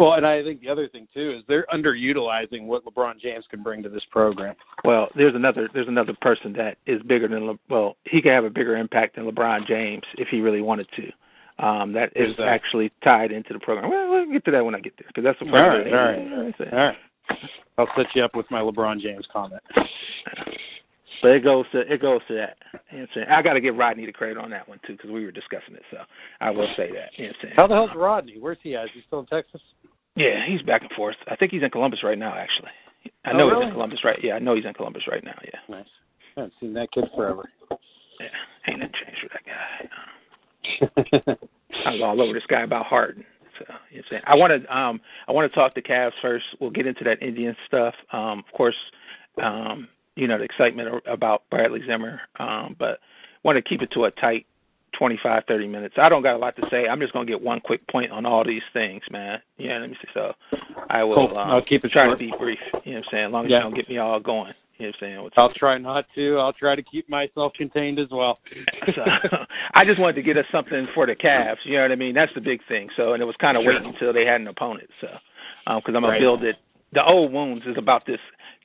Well, 0.01 0.15
and 0.15 0.27
I 0.27 0.43
think 0.43 0.63
the 0.63 0.71
other 0.71 0.89
thing 0.89 1.07
too 1.13 1.37
is 1.37 1.45
they're 1.47 1.67
underutilizing 1.71 2.65
what 2.65 2.87
LeBron 2.87 3.21
James 3.21 3.45
can 3.51 3.63
bring 3.63 3.83
to 3.83 3.91
this 3.91 4.03
program. 4.11 4.55
Well, 4.83 5.09
there's 5.15 5.35
another 5.35 5.69
there's 5.75 5.89
another 5.89 6.15
person 6.23 6.55
that 6.55 6.79
is 6.87 7.03
bigger 7.03 7.29
than 7.29 7.47
Le, 7.47 7.59
well, 7.69 7.99
he 8.05 8.23
could 8.23 8.33
have 8.33 8.47
a 8.47 8.51
bigger 8.51 8.79
impact 8.79 9.17
than 9.17 9.31
LeBron 9.31 9.67
James 9.67 10.03
if 10.17 10.29
he 10.29 10.41
really 10.41 10.63
wanted 10.63 10.89
to. 10.97 11.67
Um, 11.67 11.93
that 11.93 12.13
is 12.17 12.35
that? 12.39 12.49
actually 12.49 12.91
tied 13.05 13.31
into 13.31 13.53
the 13.53 13.59
program. 13.59 13.91
Well, 13.91 14.09
we'll 14.09 14.33
get 14.33 14.43
to 14.47 14.51
that 14.53 14.65
when 14.65 14.75
I 14.75 14.81
get 14.81 14.95
there 14.99 15.09
because 15.09 15.23
that's 15.23 15.39
the 15.39 15.45
All 15.45 15.55
part. 15.55 15.85
right, 15.85 15.93
all 15.93 16.43
right, 16.43 16.73
all 16.73 16.79
right. 16.79 16.97
I'll 17.77 17.89
set 17.95 18.07
you 18.15 18.25
up 18.25 18.35
with 18.35 18.51
my 18.51 18.61
LeBron 18.61 19.03
James 19.03 19.27
comment. 19.31 19.61
But 21.23 21.33
it 21.33 21.45
goes 21.45 21.67
to 21.73 21.81
it 21.81 22.01
goes 22.01 22.23
to 22.29 22.35
that. 22.37 22.57
You 22.91 23.01
know? 23.01 23.25
I 23.31 23.43
got 23.43 23.53
to 23.53 23.61
give 23.61 23.77
Rodney 23.77 24.07
the 24.07 24.13
credit 24.13 24.39
on 24.39 24.49
that 24.49 24.67
one 24.67 24.81
too 24.87 24.95
because 24.95 25.11
we 25.11 25.27
were 25.27 25.31
discussing 25.31 25.75
it. 25.75 25.83
So 25.91 25.99
I 26.41 26.51
will 26.51 26.69
say 26.75 26.91
that. 26.93 27.11
You 27.19 27.27
know 27.27 27.29
what 27.29 27.37
I'm 27.37 27.43
saying? 27.43 27.55
How 27.57 27.67
the 27.67 27.75
hell's 27.75 27.91
Rodney? 27.95 28.37
Where's 28.41 28.57
he 28.63 28.75
at? 28.75 28.85
Is 28.87 28.91
he 28.95 29.03
still 29.07 29.21
in 29.21 29.27
Texas? 29.27 29.61
Yeah, 30.16 30.44
he's 30.46 30.62
back 30.62 30.83
and 30.83 30.90
forth. 30.92 31.16
I 31.29 31.37
think 31.37 31.53
he's 31.53 31.62
in 31.62 31.70
Columbus 31.70 32.01
right 32.03 32.18
now. 32.18 32.35
Actually, 32.35 32.70
I 33.25 33.31
Oh, 33.33 33.37
know 33.38 33.51
he's 33.61 33.66
in 33.68 33.73
Columbus 33.73 34.01
right. 34.05 34.18
Yeah, 34.23 34.35
I 34.35 34.38
know 34.38 34.55
he's 34.55 34.64
in 34.64 34.75
Columbus 34.75 35.03
right 35.11 35.25
now. 35.25 35.38
Yeah, 35.44 35.59
Nice. 35.68 35.87
I 36.37 36.40
haven't 36.40 36.53
seen 36.61 36.73
that 36.75 36.90
kid 36.92 37.05
forever. 37.14 37.49
yeah. 38.20 38.27
Ain't 38.68 38.81
nothing 38.81 38.94
changed 39.05 39.23
with 39.23 39.33
that 39.33 39.44
guy. 39.46 41.37
I 41.87 41.90
was 41.92 42.01
all 42.03 42.20
over 42.20 42.33
this 42.33 42.46
guy 42.49 42.62
about 42.62 42.87
Harden. 42.87 43.25
So 43.59 43.64
you 43.68 43.68
know 43.68 43.75
what 43.75 43.99
I'm 43.99 44.05
saying? 44.11 44.23
I 44.27 44.35
want 44.35 44.62
to 44.62 44.77
um 44.77 45.01
I 45.29 45.33
want 45.33 45.51
to 45.51 45.55
talk 45.55 45.75
to 45.75 45.83
Cavs 45.83 46.12
first. 46.23 46.44
We'll 46.61 46.70
get 46.70 46.87
into 46.87 47.05
that 47.05 47.23
Indian 47.23 47.57
stuff. 47.66 47.94
Um, 48.12 48.40
of 48.46 48.53
course, 48.55 48.77
um, 49.42 49.88
you 50.16 50.27
know 50.27 50.38
the 50.38 50.44
excitement 50.44 51.03
about 51.07 51.42
Bradley 51.51 51.81
Zimmer. 51.87 52.20
Um, 52.38 52.77
but 52.79 53.01
want 53.42 53.57
to 53.57 53.62
keep 53.62 53.83
it 53.83 53.90
to 53.92 54.05
a 54.05 54.11
tight 54.12 54.46
25, 54.98 55.44
30 55.46 55.66
minutes. 55.68 55.94
I 55.98 56.09
don't 56.09 56.22
got 56.22 56.35
a 56.35 56.38
lot 56.38 56.57
to 56.57 56.62
say. 56.70 56.87
I'm 56.88 57.00
just 57.00 57.12
gonna 57.12 57.26
get 57.26 57.40
one 57.40 57.61
quick 57.61 57.87
point 57.88 58.11
on 58.11 58.26
all 58.26 58.44
these 58.44 58.62
things, 58.72 59.03
man. 59.11 59.40
Yeah, 59.59 59.79
let 59.79 59.90
me 59.90 59.96
see. 60.00 60.09
So 60.14 60.33
I 60.88 61.03
will 61.05 61.14
Cool. 61.29 61.38
um, 61.38 61.50
I'll 61.50 61.62
keep 61.62 61.85
it 61.85 61.90
try 61.92 62.07
short. 62.07 62.18
to 62.18 62.24
be 62.24 62.33
brief. 62.38 62.59
You 62.85 62.92
know 62.94 62.98
what 62.98 63.07
I'm 63.07 63.11
saying? 63.11 63.24
As 63.26 63.33
long 63.33 63.44
as 63.46 63.50
Yeah. 63.50 63.57
you 63.59 63.62
don't 63.64 63.74
get 63.74 63.88
me 63.88 63.98
all 63.98 64.20
going. 64.20 64.55
You 64.79 64.87
know 64.87 64.88
what 64.88 64.94
I'm 64.94 65.00
saying? 65.00 65.22
What's 65.22 65.35
I'll 65.38 65.53
try 65.53 65.76
not 65.79 66.07
to. 66.14 66.38
I'll 66.38 66.55
try 66.55 66.74
to 66.74 66.83
keep 66.83 67.09
myself 67.09 67.53
contained 67.55 67.98
as 67.98 68.09
well. 68.11 68.38
so 68.94 69.05
I 69.74 69.85
just 69.85 70.00
wanted 70.00 70.14
to 70.14 70.22
get 70.22 70.38
us 70.38 70.46
something 70.50 70.88
for 70.94 71.07
the 71.07 71.14
Cavs. 71.14 71.59
You 71.64 71.76
know 71.76 71.83
what 71.83 71.92
I 71.92 71.96
mean? 71.96 72.14
That's 72.14 72.33
the 72.35 72.40
big 72.40 72.61
thing. 72.66 72.88
So, 72.96 73.12
and 73.12 73.22
it 73.22 73.26
was 73.26 73.37
kind 73.37 73.57
of 73.57 73.62
Sure. 73.62 73.74
waiting 73.74 73.88
until 73.88 74.12
they 74.12 74.24
had 74.24 74.40
an 74.40 74.48
opponent. 74.48 74.88
So, 75.00 75.09
because 75.66 75.83
I'm 75.88 75.92
gonna 76.00 76.09
Right. 76.09 76.20
build 76.20 76.44
it. 76.44 76.57
The 76.92 77.05
old 77.05 77.31
wounds 77.33 77.64
is 77.66 77.76
about 77.76 78.05
this 78.07 78.18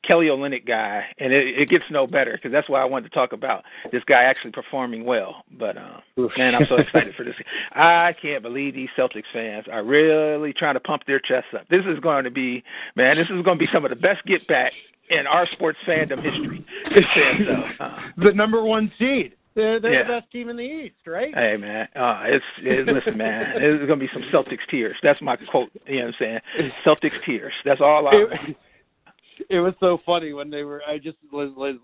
Kelly 0.08 0.28
Olynyk 0.28 0.66
guy, 0.68 1.04
and 1.20 1.34
it, 1.34 1.60
it 1.60 1.70
gets 1.70 1.86
no 1.90 2.06
better 2.08 2.34
because 2.34 2.52
that's 2.52 2.70
why 2.70 2.82
I 2.82 2.86
wanted 2.86 3.10
to 3.10 3.16
talk 3.16 3.34
about 3.34 3.64
this 3.92 4.04
guy 4.06 4.24
actually 4.24 4.52
performing 4.52 5.06
well. 5.06 5.44
But 5.58 5.78
uh, 5.78 6.00
man, 6.38 6.56
I'm 6.56 6.66
so 6.68 6.76
excited 6.76 7.16
for 7.16 7.24
this. 7.24 7.36
I 7.72 8.14
can't 8.22 8.44
believe 8.44 8.74
these 8.74 8.90
Celtics 8.98 9.24
fans 9.34 9.66
are 9.72 9.84
really 9.84 10.54
trying 10.54 10.76
to 10.76 10.80
pump 10.80 11.04
their 11.08 11.20
chests 11.20 11.50
up. 11.54 11.68
This 11.70 11.84
is 11.86 12.00
going 12.00 12.24
to 12.24 12.32
be, 12.32 12.64
man, 12.96 13.18
this 13.18 13.28
is 13.28 13.42
going 13.44 13.58
to 13.58 13.66
be 13.66 13.70
some 13.74 13.86
of 13.86 13.90
the 13.90 13.96
best 13.96 14.24
get 14.26 14.48
back 14.48 14.72
in 15.10 15.28
our 15.28 15.48
sports 15.52 15.78
fandom 15.88 16.22
history. 16.24 16.66
so, 17.16 17.84
uh, 17.84 18.00
the 18.18 18.32
number 18.34 18.64
one 18.64 18.92
seed. 18.98 19.34
They're, 19.56 19.80
they're 19.80 19.94
Yeah. 19.94 20.04
the 20.04 20.20
best 20.20 20.32
team 20.32 20.50
in 20.50 20.58
the 20.58 20.64
East, 20.64 20.96
right? 21.08 21.34
Hey 21.34 21.56
man, 21.56 21.88
uh, 21.96 22.24
it's, 22.26 22.44
it's 22.58 22.90
listen 22.92 23.18
man, 23.18 23.54
it's 23.56 23.88
gonna 23.88 23.96
be 24.02 24.10
some 24.14 24.24
Celtics 24.24 24.68
tears. 24.70 24.98
That's 25.02 25.22
my 25.22 25.38
quote. 25.38 25.70
You 25.88 26.00
know 26.00 26.06
what 26.08 26.16
I'm 26.22 26.42
saying? 26.58 26.72
Celtics 26.86 27.24
tears. 27.26 27.54
That's 27.64 27.80
all 27.80 28.06
I. 28.08 28.12
it, 28.14 28.58
it 29.50 29.60
was 29.60 29.74
so 29.80 30.00
funny 30.06 30.34
when 30.34 30.50
they 30.50 30.64
were. 30.64 30.82
I 30.88 30.98
just 30.98 31.18
was, 31.32 31.52
was 31.56 31.76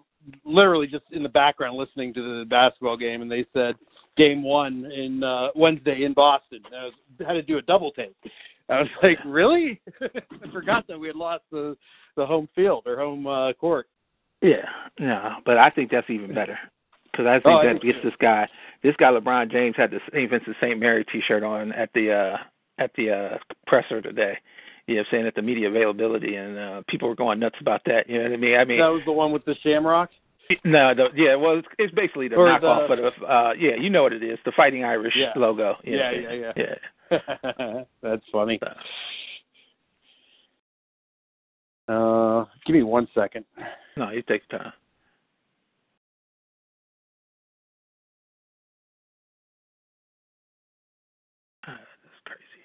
literally 0.46 0.88
just 0.88 1.06
in 1.12 1.24
the 1.24 1.30
background 1.30 1.78
listening 1.78 2.14
to 2.14 2.40
the 2.40 2.46
basketball 2.46 2.98
game, 2.98 3.22
and 3.22 3.32
they 3.32 3.46
said 3.54 3.76
game 4.18 4.44
one 4.44 4.86
in 4.92 5.24
uh, 5.24 5.48
Wednesday 5.56 6.04
in 6.04 6.14
Boston. 6.14 6.62
I 6.76 6.86
was, 6.86 6.94
had 7.20 7.34
to 7.34 7.42
do 7.42 7.58
a 7.58 7.62
double 7.62 7.92
take. 7.92 8.16
I 8.70 8.82
was 8.82 8.90
like, 9.04 9.20
really? 9.26 9.82
I 10.02 10.52
forgot 10.52 10.88
that 10.88 11.00
we 11.00 11.08
had 11.08 11.16
lost 11.16 11.44
the 11.52 11.76
the 12.18 12.26
home 12.26 12.50
field 12.56 12.84
or 12.86 12.98
home 12.98 13.26
uh, 13.28 13.54
court. 13.54 13.88
Yeah, 14.42 14.66
no, 15.00 15.36
but 15.46 15.58
I 15.58 15.70
think 15.70 15.92
that's 15.92 16.10
even 16.10 16.34
better 16.34 16.58
because 17.12 17.26
I 17.26 17.34
think 17.36 17.46
Oh, 17.46 17.64
that 17.64 17.82
gets 17.82 18.00
this 18.04 18.14
guy. 18.20 18.48
This 18.84 18.96
guy 18.98 19.12
LeBron 19.12 19.52
James 19.52 19.76
had 19.78 19.92
the 19.92 20.00
St. 20.12 20.30
Vincent 20.30 20.56
St. 20.60 20.80
Mary 20.80 21.06
T-shirt 21.12 21.44
on 21.44 21.72
at 21.74 21.90
the 21.94 22.12
uh 22.12 22.38
at 22.78 22.92
the 22.96 23.12
uh 23.12 23.38
presser 23.68 24.02
today. 24.02 24.38
You 24.88 24.96
know, 24.98 25.04
saying 25.12 25.26
at 25.28 25.36
the 25.36 25.42
media 25.42 25.70
availability, 25.70 26.36
and 26.36 26.58
uh 26.58 26.82
people 26.88 27.08
were 27.08 27.16
going 27.16 27.40
nuts 27.40 27.56
about 27.62 27.82
that. 27.86 28.10
You 28.10 28.18
know 28.18 28.24
what 28.26 28.34
I 28.34 28.38
mean? 28.38 28.56
I 28.58 28.66
mean, 28.66 28.80
That 28.80 28.88
was 28.88 29.04
the 29.06 29.12
one 29.12 29.32
with 29.32 29.46
the 29.46 29.56
Shamrock. 29.64 30.10
no, 30.66 30.94
the, 30.94 31.08
yeah, 31.16 31.36
well, 31.36 31.60
it's, 31.60 31.68
it's 31.78 31.94
basically 31.94 32.28
the 32.28 32.36
Or 32.36 32.48
knockoff, 32.48 32.88
the- 32.90 33.04
of, 33.08 33.14
uh 33.28 33.54
yeah, 33.58 33.76
you 33.80 33.90
know 33.90 34.04
what 34.04 34.14
it 34.14 34.24
is, 34.24 34.38
the 34.44 34.52
Fighting 34.52 34.84
Irish 34.84 35.14
Yeah. 35.16 35.32
logo. 35.36 35.74
Know 35.74 35.76
Yeah, 35.84 36.12
yeah, 36.12 36.52
yeah. 36.56 36.76
yeah. 37.12 37.84
That's 38.02 38.24
funny. 38.32 38.60
Uh, 41.88 42.46
give 42.66 42.76
me 42.76 42.84
one 42.84 43.08
second. 43.14 43.46
no, 43.98 44.10
you 44.12 44.22
take 44.24 44.48
time. 44.50 44.72
Ah, 51.68 51.78
That's 52.04 52.20
crazy. 52.26 52.64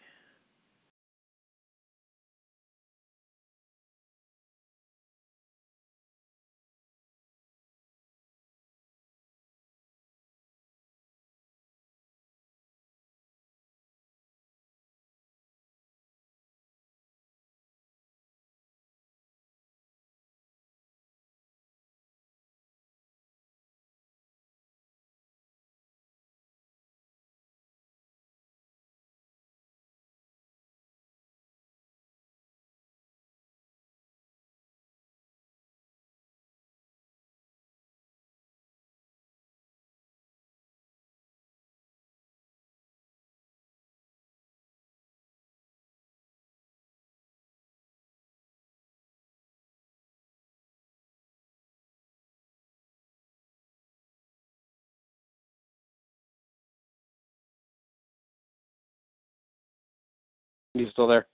You 60.77 60.91
still 60.91 61.07
there? 61.07 61.27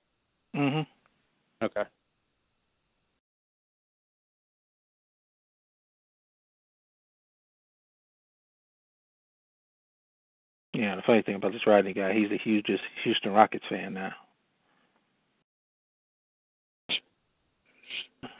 Mhm. 0.54 0.86
Okay. 1.62 1.84
Yeah, 10.74 10.96
the 10.96 11.02
funny 11.02 11.22
thing 11.22 11.34
about 11.34 11.52
this 11.52 11.66
Rodney 11.66 11.92
guy, 11.92 12.14
he's 12.14 12.30
the 12.30 12.38
hugest 12.38 12.82
Houston 13.04 13.32
Rockets 13.32 13.64
fan 13.68 13.94
now. 13.94 14.12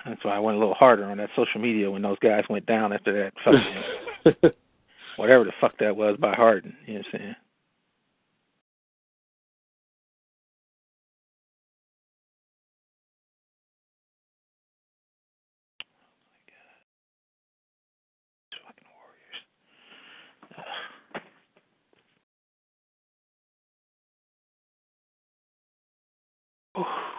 That's 0.06 0.24
why 0.24 0.36
I 0.36 0.38
went 0.38 0.56
a 0.56 0.60
little 0.60 0.74
harder 0.74 1.04
on 1.04 1.18
that 1.18 1.30
social 1.36 1.60
media 1.60 1.90
when 1.90 2.02
those 2.02 2.18
guys 2.20 2.44
went 2.48 2.66
down 2.66 2.92
after 2.92 3.12
that 3.12 3.32
fucking 3.44 4.52
whatever 5.16 5.44
the 5.44 5.52
fuck 5.60 5.76
that 5.78 5.96
was 5.96 6.16
by 6.18 6.34
Harden. 6.34 6.76
You 6.86 6.94
know 6.94 7.00
what 7.00 7.06
I'm 7.14 7.20
saying? 7.20 7.36
These 18.50 18.60
fucking 18.66 18.88
Warriors. 18.96 19.44
Ugh. 26.76 27.12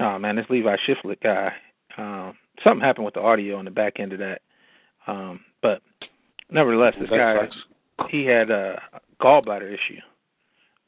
Oh 0.00 0.18
man, 0.18 0.36
this 0.36 0.46
Levi 0.50 0.76
Shiflett 0.88 1.20
guy. 1.22 1.52
Um, 1.96 2.34
something 2.64 2.84
happened 2.84 3.04
with 3.04 3.14
the 3.14 3.20
audio 3.20 3.56
on 3.56 3.64
the 3.64 3.70
back 3.70 4.00
end 4.00 4.12
of 4.12 4.18
that. 4.18 4.40
Um, 5.06 5.40
but 5.62 5.80
nevertheless, 6.50 6.94
this 7.00 7.10
guy 7.10 7.36
he 8.10 8.24
had 8.24 8.50
a 8.50 8.80
gallbladder 9.20 9.68
issue. 9.72 10.00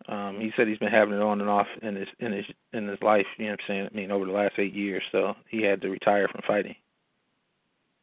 Um, 0.08 0.38
he 0.40 0.52
said 0.56 0.68
he's 0.68 0.78
been 0.78 0.88
having 0.90 1.14
it 1.14 1.20
on 1.22 1.40
and 1.40 1.50
off 1.50 1.66
in 1.82 1.94
his 1.96 2.08
in 2.20 2.32
his 2.32 2.44
in 2.72 2.86
his 2.88 2.98
life. 3.02 3.26
You 3.38 3.46
know 3.46 3.50
what 3.52 3.60
I'm 3.60 3.66
saying? 3.68 3.88
I 3.92 3.96
mean, 3.96 4.10
over 4.10 4.24
the 4.24 4.32
last 4.32 4.54
eight 4.58 4.74
years. 4.74 5.02
So 5.12 5.34
he 5.48 5.62
had 5.62 5.80
to 5.82 5.90
retire 5.90 6.28
from 6.28 6.42
fighting. 6.46 6.74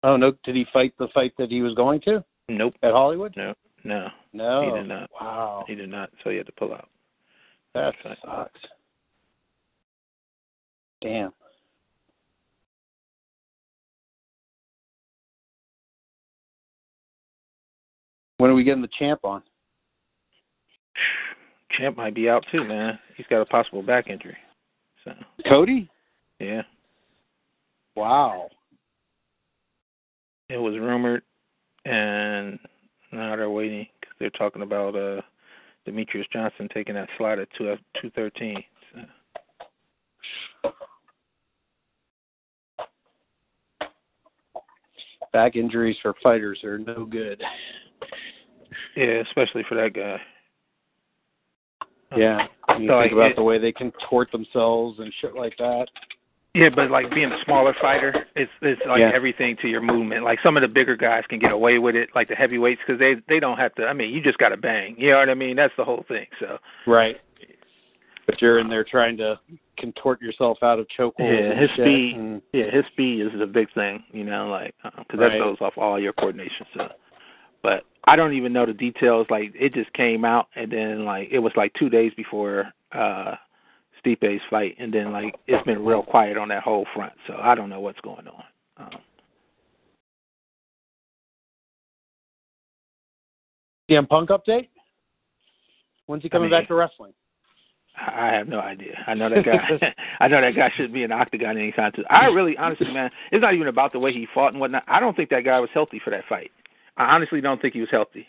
Oh 0.03 0.17
no! 0.17 0.33
Did 0.43 0.55
he 0.55 0.65
fight 0.73 0.93
the 0.99 1.07
fight 1.13 1.33
that 1.37 1.49
he 1.49 1.61
was 1.61 1.73
going 1.75 2.01
to 2.01 2.23
Nope. 2.49 2.75
at 2.83 2.91
Hollywood? 2.91 3.33
No. 3.37 3.53
No. 3.85 4.07
No. 4.33 4.65
He 4.65 4.79
did 4.79 4.87
not. 4.89 5.09
Wow, 5.19 5.65
He 5.67 5.75
did 5.75 5.89
not. 5.89 6.09
So 6.23 6.29
he 6.29 6.37
had 6.37 6.45
to 6.45 6.51
pull 6.53 6.73
out. 6.73 6.89
that 7.73 7.93
sucks. 8.03 8.59
Damn. 11.03 11.33
When 18.37 18.49
are 18.49 18.53
we 18.53 18.63
getting 18.63 18.81
the 18.81 18.89
champ 18.97 19.19
on? 19.23 19.43
Champ 21.77 21.97
might 21.97 22.15
be 22.15 22.29
out 22.29 22.45
too, 22.51 22.63
man. 22.63 22.97
He's 23.17 23.25
got 23.29 23.41
a 23.41 23.45
possible 23.45 23.83
back 23.83 24.09
injury. 24.09 24.37
So 25.03 25.11
Cody? 25.49 25.89
yeah, 26.39 26.61
Wow. 27.95 28.49
it 30.49 30.57
was 30.57 30.75
rumored, 30.79 31.23
and 31.85 32.57
now 33.11 33.35
they're 33.35 33.49
waiting 33.49 33.87
because 33.99 34.15
they're 34.19 34.29
talking 34.29 34.61
about 34.61 34.95
uh 34.95 35.21
Demetrious 35.87 36.29
Johnson 36.31 36.69
taking 36.73 36.95
that 36.95 37.09
slot 37.17 37.39
at 37.39 37.49
two 37.57 37.75
two 38.01 38.09
thirteen. 38.11 38.63
So. 38.93 39.01
Back 45.33 45.55
injuries 45.55 45.97
for 46.01 46.13
fighters 46.21 46.63
are 46.63 46.77
no 46.77 47.05
good. 47.05 47.41
Yeah, 48.95 49.21
especially 49.27 49.63
for 49.67 49.75
that 49.75 49.93
guy. 49.93 50.21
Yeah. 52.15 52.43
You 52.43 52.47
So, 52.67 52.77
think 52.77 52.89
like, 52.91 53.11
about 53.11 53.31
it- 53.31 53.35
the 53.35 53.43
way 53.43 53.57
they 53.57 53.71
contort 53.71 54.31
themselves 54.31 54.99
and 54.99 55.11
shit 55.19 55.33
like 55.35 55.57
that. 55.57 55.87
Yeah, 56.53 56.69
but 56.69 56.91
like 56.91 57.09
being 57.09 57.31
a 57.31 57.43
smaller 57.45 57.73
fighter, 57.81 58.27
it's 58.35 58.51
it's 58.61 58.79
like 58.85 58.99
Yeah. 58.99 59.09
everything 59.11 59.55
to 59.63 59.67
your 59.67 59.81
movement. 59.81 60.23
Like 60.23 60.39
some 60.43 60.55
of 60.55 60.61
the 60.61 60.67
bigger 60.67 60.95
guys 60.95 61.23
can 61.27 61.39
get 61.39 61.51
away 61.51 61.79
with 61.79 61.95
it, 61.95 62.09
like 62.13 62.27
the 62.27 62.35
heavyweights, 62.35 62.79
because 62.85 62.99
they 62.99 63.15
they 63.27 63.39
don't 63.39 63.57
have 63.57 63.73
to. 63.75 63.87
I 63.87 63.93
mean, 63.93 64.13
you 64.13 64.21
just 64.21 64.37
got 64.37 64.49
to 64.49 64.57
bang. 64.57 64.93
You 64.99 65.09
know 65.11 65.17
what 65.17 65.29
I 65.31 65.33
mean? 65.33 65.55
That's 65.55 65.75
the 65.77 65.83
whole 65.83 66.03
thing. 66.07 66.27
So 66.39 66.59
Right. 66.85 67.19
But 68.25 68.41
you're 68.41 68.59
in 68.59 68.69
there 68.69 68.83
trying 68.85 69.17
to 69.17 69.37
contort 69.77 70.21
yourself 70.21 70.59
out 70.63 70.79
of 70.79 70.87
chokeholds. 70.97 71.13
Yeah, 71.19 71.51
and 71.51 71.59
his 71.59 71.69
shit, 71.71 71.85
speed. 71.85 72.15
and- 72.15 72.41
yeah, 72.53 72.71
his 72.71 72.85
speed 72.91 73.21
is 73.21 73.31
the 73.37 73.45
big 73.45 73.71
thing. 73.73 74.03
You 74.11 74.23
know, 74.23 74.47
like 74.49 74.73
because 74.83 75.19
that 75.19 75.27
Right. 75.27 75.37
throws 75.37 75.57
off 75.61 75.77
all 75.77 75.99
your 75.99 76.13
coordination. 76.13 76.65
So, 76.75 76.87
but 77.61 77.83
I 78.07 78.15
don't 78.15 78.33
even 78.33 78.53
know 78.53 78.65
the 78.65 78.73
details. 78.73 79.27
Like 79.29 79.51
it 79.55 79.73
just 79.73 79.91
came 79.93 80.23
out, 80.23 80.47
and 80.55 80.71
then 80.71 81.03
like 81.05 81.29
it 81.31 81.39
was 81.39 81.51
like 81.57 81.73
two 81.73 81.89
days 81.89 82.13
before 82.15 82.71
uh 82.93 83.35
Stipe's 83.99 84.41
fight, 84.49 84.75
and 84.79 84.93
then 84.93 85.11
like 85.11 85.35
it's 85.47 85.65
been 85.65 85.83
real 85.83 86.03
quiet 86.03 86.37
on 86.37 86.47
that 86.49 86.63
whole 86.63 86.85
front. 86.93 87.13
So 87.27 87.35
I 87.41 87.55
don't 87.55 87.69
know 87.69 87.79
what's 87.81 87.99
going 88.01 88.27
on. 88.27 88.43
Um, 88.77 88.99
CM 93.89 94.07
Punk 94.07 94.29
update? 94.29 94.69
When's 96.05 96.23
he 96.23 96.29
coming 96.29 96.49
mean- 96.49 96.59
back 96.61 96.67
to 96.69 96.75
wrestling? 96.75 97.13
I 97.95 98.31
have 98.33 98.47
no 98.47 98.59
idea. 98.59 99.03
I 99.07 99.13
know 99.13 99.29
that 99.29 99.45
guy. 99.45 99.93
I 100.19 100.27
know 100.27 100.41
that 100.41 100.55
guy 100.55 100.71
shouldn't 100.75 100.93
be 100.93 101.03
in 101.03 101.09
the 101.09 101.15
octagon 101.15 101.57
anytime 101.57 101.91
soon. 101.95 102.05
I 102.09 102.25
really, 102.25 102.57
honestly, 102.57 102.91
man, 102.91 103.09
it's 103.31 103.41
not 103.41 103.53
even 103.53 103.67
about 103.67 103.91
the 103.93 103.99
way 103.99 104.11
he 104.11 104.27
fought 104.33 104.53
and 104.53 104.59
whatnot. 104.59 104.83
I 104.87 104.99
don't 104.99 105.15
think 105.15 105.29
that 105.29 105.45
guy 105.45 105.59
was 105.59 105.69
healthy 105.73 106.01
for 106.03 106.09
that 106.09 106.23
fight. 106.27 106.51
I 106.97 107.15
honestly 107.15 107.41
don't 107.41 107.61
think 107.61 107.73
he 107.73 107.79
was 107.81 107.89
healthy. 107.91 108.27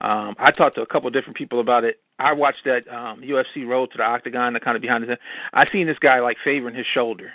Um, 0.00 0.34
I 0.38 0.50
talked 0.50 0.74
to 0.76 0.82
a 0.82 0.86
couple 0.86 1.06
of 1.06 1.14
different 1.14 1.36
people 1.36 1.60
about 1.60 1.84
it. 1.84 2.00
I 2.18 2.32
watched 2.32 2.64
that 2.64 2.88
um, 2.88 3.22
UFC 3.22 3.66
Road 3.66 3.90
to 3.92 3.98
the 3.98 4.04
Octagon, 4.04 4.52
the 4.52 4.60
kind 4.60 4.76
of 4.76 4.82
behind 4.82 5.04
the. 5.04 5.08
scenes. 5.08 5.18
I 5.52 5.70
seen 5.70 5.86
this 5.86 5.98
guy 6.00 6.20
like 6.20 6.36
favoring 6.44 6.74
his 6.74 6.86
shoulder 6.92 7.30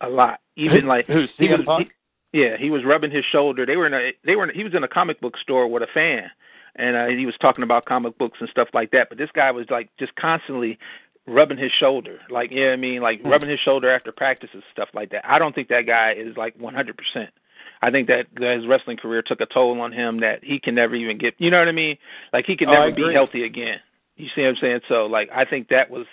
a 0.00 0.08
lot. 0.08 0.40
Even 0.56 0.86
like 0.86 1.06
Who's 1.06 1.30
he 1.38 1.48
was, 1.48 1.60
Punk? 1.66 1.88
he- 2.32 2.40
yeah, 2.40 2.56
he 2.58 2.70
was 2.70 2.82
rubbing 2.84 3.10
his 3.10 3.24
shoulder. 3.30 3.64
They 3.66 3.76
were 3.76 3.86
in 3.86 3.94
a 3.94 4.10
they 4.24 4.36
were 4.36 4.48
in, 4.48 4.54
he 4.54 4.64
was 4.64 4.74
in 4.74 4.84
a 4.84 4.88
comic 4.88 5.20
book 5.20 5.34
store 5.42 5.68
with 5.68 5.82
a 5.82 5.86
fan, 5.92 6.30
and 6.76 6.96
uh, 6.96 7.06
he 7.06 7.26
was 7.26 7.34
talking 7.40 7.64
about 7.64 7.84
comic 7.84 8.16
books 8.18 8.38
and 8.40 8.48
stuff 8.50 8.68
like 8.74 8.90
that. 8.92 9.08
But 9.08 9.18
this 9.18 9.30
guy 9.34 9.50
was 9.50 9.66
like 9.70 9.88
just 9.98 10.14
constantly 10.16 10.78
rubbing 11.26 11.58
his 11.58 11.72
shoulder, 11.72 12.20
like 12.30 12.50
yeah, 12.50 12.56
you 12.56 12.62
know 12.62 12.68
what 12.68 12.72
I 12.74 12.76
mean, 12.76 13.02
like 13.02 13.20
Hmm. 13.22 13.28
rubbing 13.28 13.48
his 13.48 13.60
shoulder 13.60 13.90
after 13.90 14.12
practices 14.12 14.54
and 14.54 14.62
stuff 14.72 14.88
like 14.94 15.10
that. 15.10 15.28
I 15.28 15.38
don't 15.38 15.54
think 15.54 15.68
that 15.68 15.86
guy 15.86 16.12
is 16.12 16.36
like 16.36 16.56
100%. 16.58 17.28
I 17.82 17.90
think 17.90 18.08
that, 18.08 18.26
that 18.40 18.56
his 18.56 18.66
wrestling 18.66 18.96
career 18.96 19.22
took 19.22 19.40
a 19.40 19.46
toll 19.46 19.80
on 19.80 19.92
him 19.92 20.20
that 20.20 20.42
he 20.42 20.58
can 20.58 20.74
never 20.74 20.94
even 20.94 21.18
get. 21.18 21.34
You 21.38 21.50
know 21.50 21.58
what 21.58 21.68
I 21.68 21.72
mean? 21.72 21.98
Like 22.32 22.46
he 22.46 22.56
can 22.56 22.68
Oh, 22.68 22.72
never 22.72 22.92
be 22.92 23.12
healthy 23.12 23.44
again. 23.44 23.80
You 24.16 24.28
see 24.34 24.42
what 24.42 24.48
I'm 24.50 24.56
saying? 24.56 24.80
So 24.88 25.06
like 25.06 25.28
I 25.34 25.44
think 25.44 25.68
that 25.68 25.90
was 25.90 26.06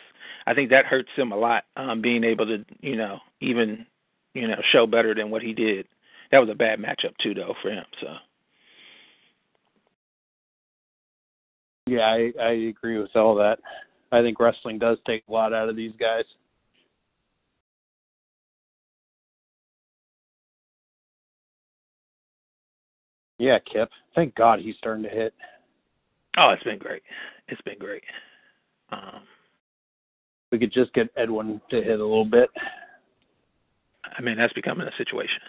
I 0.46 0.54
think 0.54 0.70
that 0.72 0.86
hurts 0.86 1.10
him 1.16 1.32
a 1.32 1.38
lot 1.38 1.64
um 1.78 2.02
being 2.02 2.24
able 2.24 2.46
to, 2.48 2.66
you 2.82 2.96
know, 2.96 3.20
even 3.40 3.86
you 4.34 4.48
know, 4.48 4.62
show 4.72 4.88
better 4.88 5.14
than 5.14 5.30
what 5.30 5.42
he 5.42 5.54
did. 5.54 5.88
That 6.32 6.40
was 6.40 6.50
a 6.50 6.56
bad 6.56 6.80
matchup 6.80 7.16
too 7.20 7.34
though 7.34 7.56
for 7.62 7.70
him. 7.70 7.86
So 8.02 8.08
Yeah, 11.86 12.02
I, 12.02 12.32
I 12.42 12.52
agree 12.52 12.98
with 12.98 13.16
all 13.16 13.36
that. 13.36 13.60
I 14.12 14.22
think 14.22 14.40
wrestling 14.40 14.80
does 14.80 14.98
take 15.06 15.24
a 15.28 15.32
lot 15.32 15.54
out 15.54 15.70
of 15.70 15.76
these 15.76 15.94
guys. 16.00 16.24
Yeah, 23.40 23.58
Kip. 23.60 23.90
Thank 24.16 24.36
God 24.36 24.60
he's 24.60 24.78
starting 24.78 25.04
to 25.04 25.10
hit. 25.10 25.34
Oh, 26.38 26.50
it's 26.52 26.64
been 26.64 26.78
great. 26.80 27.02
It's 27.48 27.62
been 27.62 27.78
great. 27.80 28.04
Um 28.92 29.22
We 30.52 30.60
could 30.60 30.72
just 30.72 30.94
get 30.94 31.10
Edwin 31.18 31.60
to 31.70 31.76
hit 31.82 32.00
a 32.00 32.04
little 32.04 32.26
bit. 32.26 32.50
I 34.18 34.22
mean 34.22 34.38
that's 34.38 34.54
becoming 34.54 34.88
a 34.88 34.96
situation. 34.98 35.42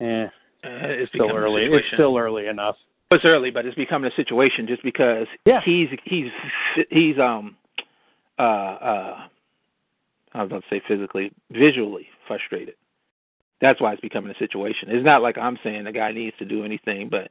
Yeah, 0.00 0.26
Uh, 0.64 0.88
it's 0.88 1.10
still 1.10 1.30
early. 1.34 1.64
It's 1.64 1.86
still 1.94 2.18
early 2.18 2.48
enough. 2.48 2.76
It's 3.14 3.24
early, 3.24 3.50
but 3.50 3.66
it's 3.66 3.76
becoming 3.76 4.10
a 4.10 4.14
situation 4.14 4.66
just 4.66 4.82
because 4.82 5.26
Yeah. 5.44 5.60
he's 5.64 5.88
he's 6.04 6.30
he's 6.90 7.18
um 7.18 7.56
uh 8.38 8.42
uh 8.42 9.20
I 10.34 10.42
was 10.42 10.46
about 10.46 10.62
to 10.64 10.68
say 10.70 10.82
physically, 10.86 11.32
visually 11.50 12.08
frustrated. 12.26 12.74
That's 13.60 13.80
why 13.80 13.92
it's 13.92 14.00
becoming 14.00 14.30
a 14.32 14.38
situation. 14.38 14.88
It's 14.90 15.04
not 15.04 15.22
like 15.22 15.38
I'm 15.38 15.58
saying 15.62 15.84
the 15.84 15.92
guy 15.92 16.10
needs 16.12 16.36
to 16.38 16.44
do 16.44 16.64
anything, 16.64 17.08
but 17.08 17.28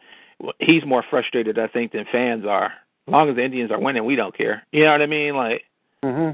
he's 0.60 0.86
more 0.86 1.04
frustrated, 1.10 1.60
I 1.60 1.68
think, 1.68 1.92
than 1.92 2.06
fans 2.12 2.46
are. 2.46 2.74
As 3.08 3.12
long 3.12 3.30
as 3.30 3.36
the 3.36 3.44
Indians 3.44 3.72
are 3.72 3.80
winning, 3.80 4.06
we 4.06 4.16
don't 4.16 4.36
care. 4.38 4.64
You 4.72 4.86
know 4.86 4.92
what 4.92 5.02
I 5.02 5.08
mean? 5.08 5.36
Like 5.36 5.64
Mm-hmm. 6.04 6.32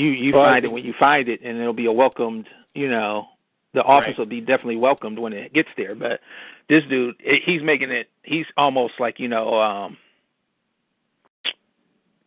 you 0.00 0.08
you 0.10 0.34
Well, 0.34 0.44
find 0.44 0.64
it 0.64 0.68
when 0.72 0.84
you 0.84 0.92
find 0.98 1.28
it, 1.28 1.40
and 1.42 1.58
it'll 1.58 1.72
be 1.72 1.86
a 1.86 1.92
welcomed. 1.92 2.48
You 2.74 2.90
know, 2.90 3.28
the 3.76 3.82
office 3.84 4.08
Right. 4.08 4.18
will 4.18 4.26
be 4.26 4.40
definitely 4.40 4.76
welcomed 4.76 5.18
when 5.18 5.34
it 5.34 5.52
gets 5.52 5.68
there. 5.76 5.94
But 5.94 6.20
this 6.68 6.82
dude, 6.88 7.14
he's 7.44 7.62
making 7.62 7.90
it. 7.90 8.08
He's 8.24 8.46
almost 8.56 8.94
like 8.98 9.20
you 9.20 9.28
know, 9.28 9.60
um 9.60 9.96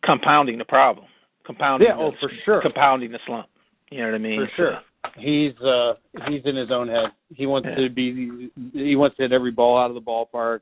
compounding 0.02 0.58
the 0.58 0.64
problem, 0.64 1.06
compounding. 1.44 1.88
Yeah, 1.88 1.96
the, 1.96 2.02
oh, 2.02 2.12
for 2.20 2.30
sure. 2.44 2.62
compounding 2.62 3.10
the 3.12 3.18
slump. 3.26 3.48
You 3.90 3.98
know 3.98 4.06
what 4.06 4.14
I 4.14 4.18
mean? 4.18 4.40
For 4.40 4.50
sure. 4.56 4.78
He's 5.18 5.56
uh 5.60 5.94
he's 6.28 6.42
in 6.44 6.54
his 6.56 6.70
own 6.70 6.88
head. 6.88 7.10
He 7.34 7.46
wants 7.46 7.68
Yeah. 7.68 7.74
to 7.82 7.90
be 7.90 8.50
he 8.72 8.96
wants 8.96 9.16
to 9.16 9.22
hit 9.22 9.32
every 9.32 9.50
ball 9.50 9.76
out 9.76 9.90
of 9.90 9.94
the 9.94 10.00
ballpark, 10.00 10.60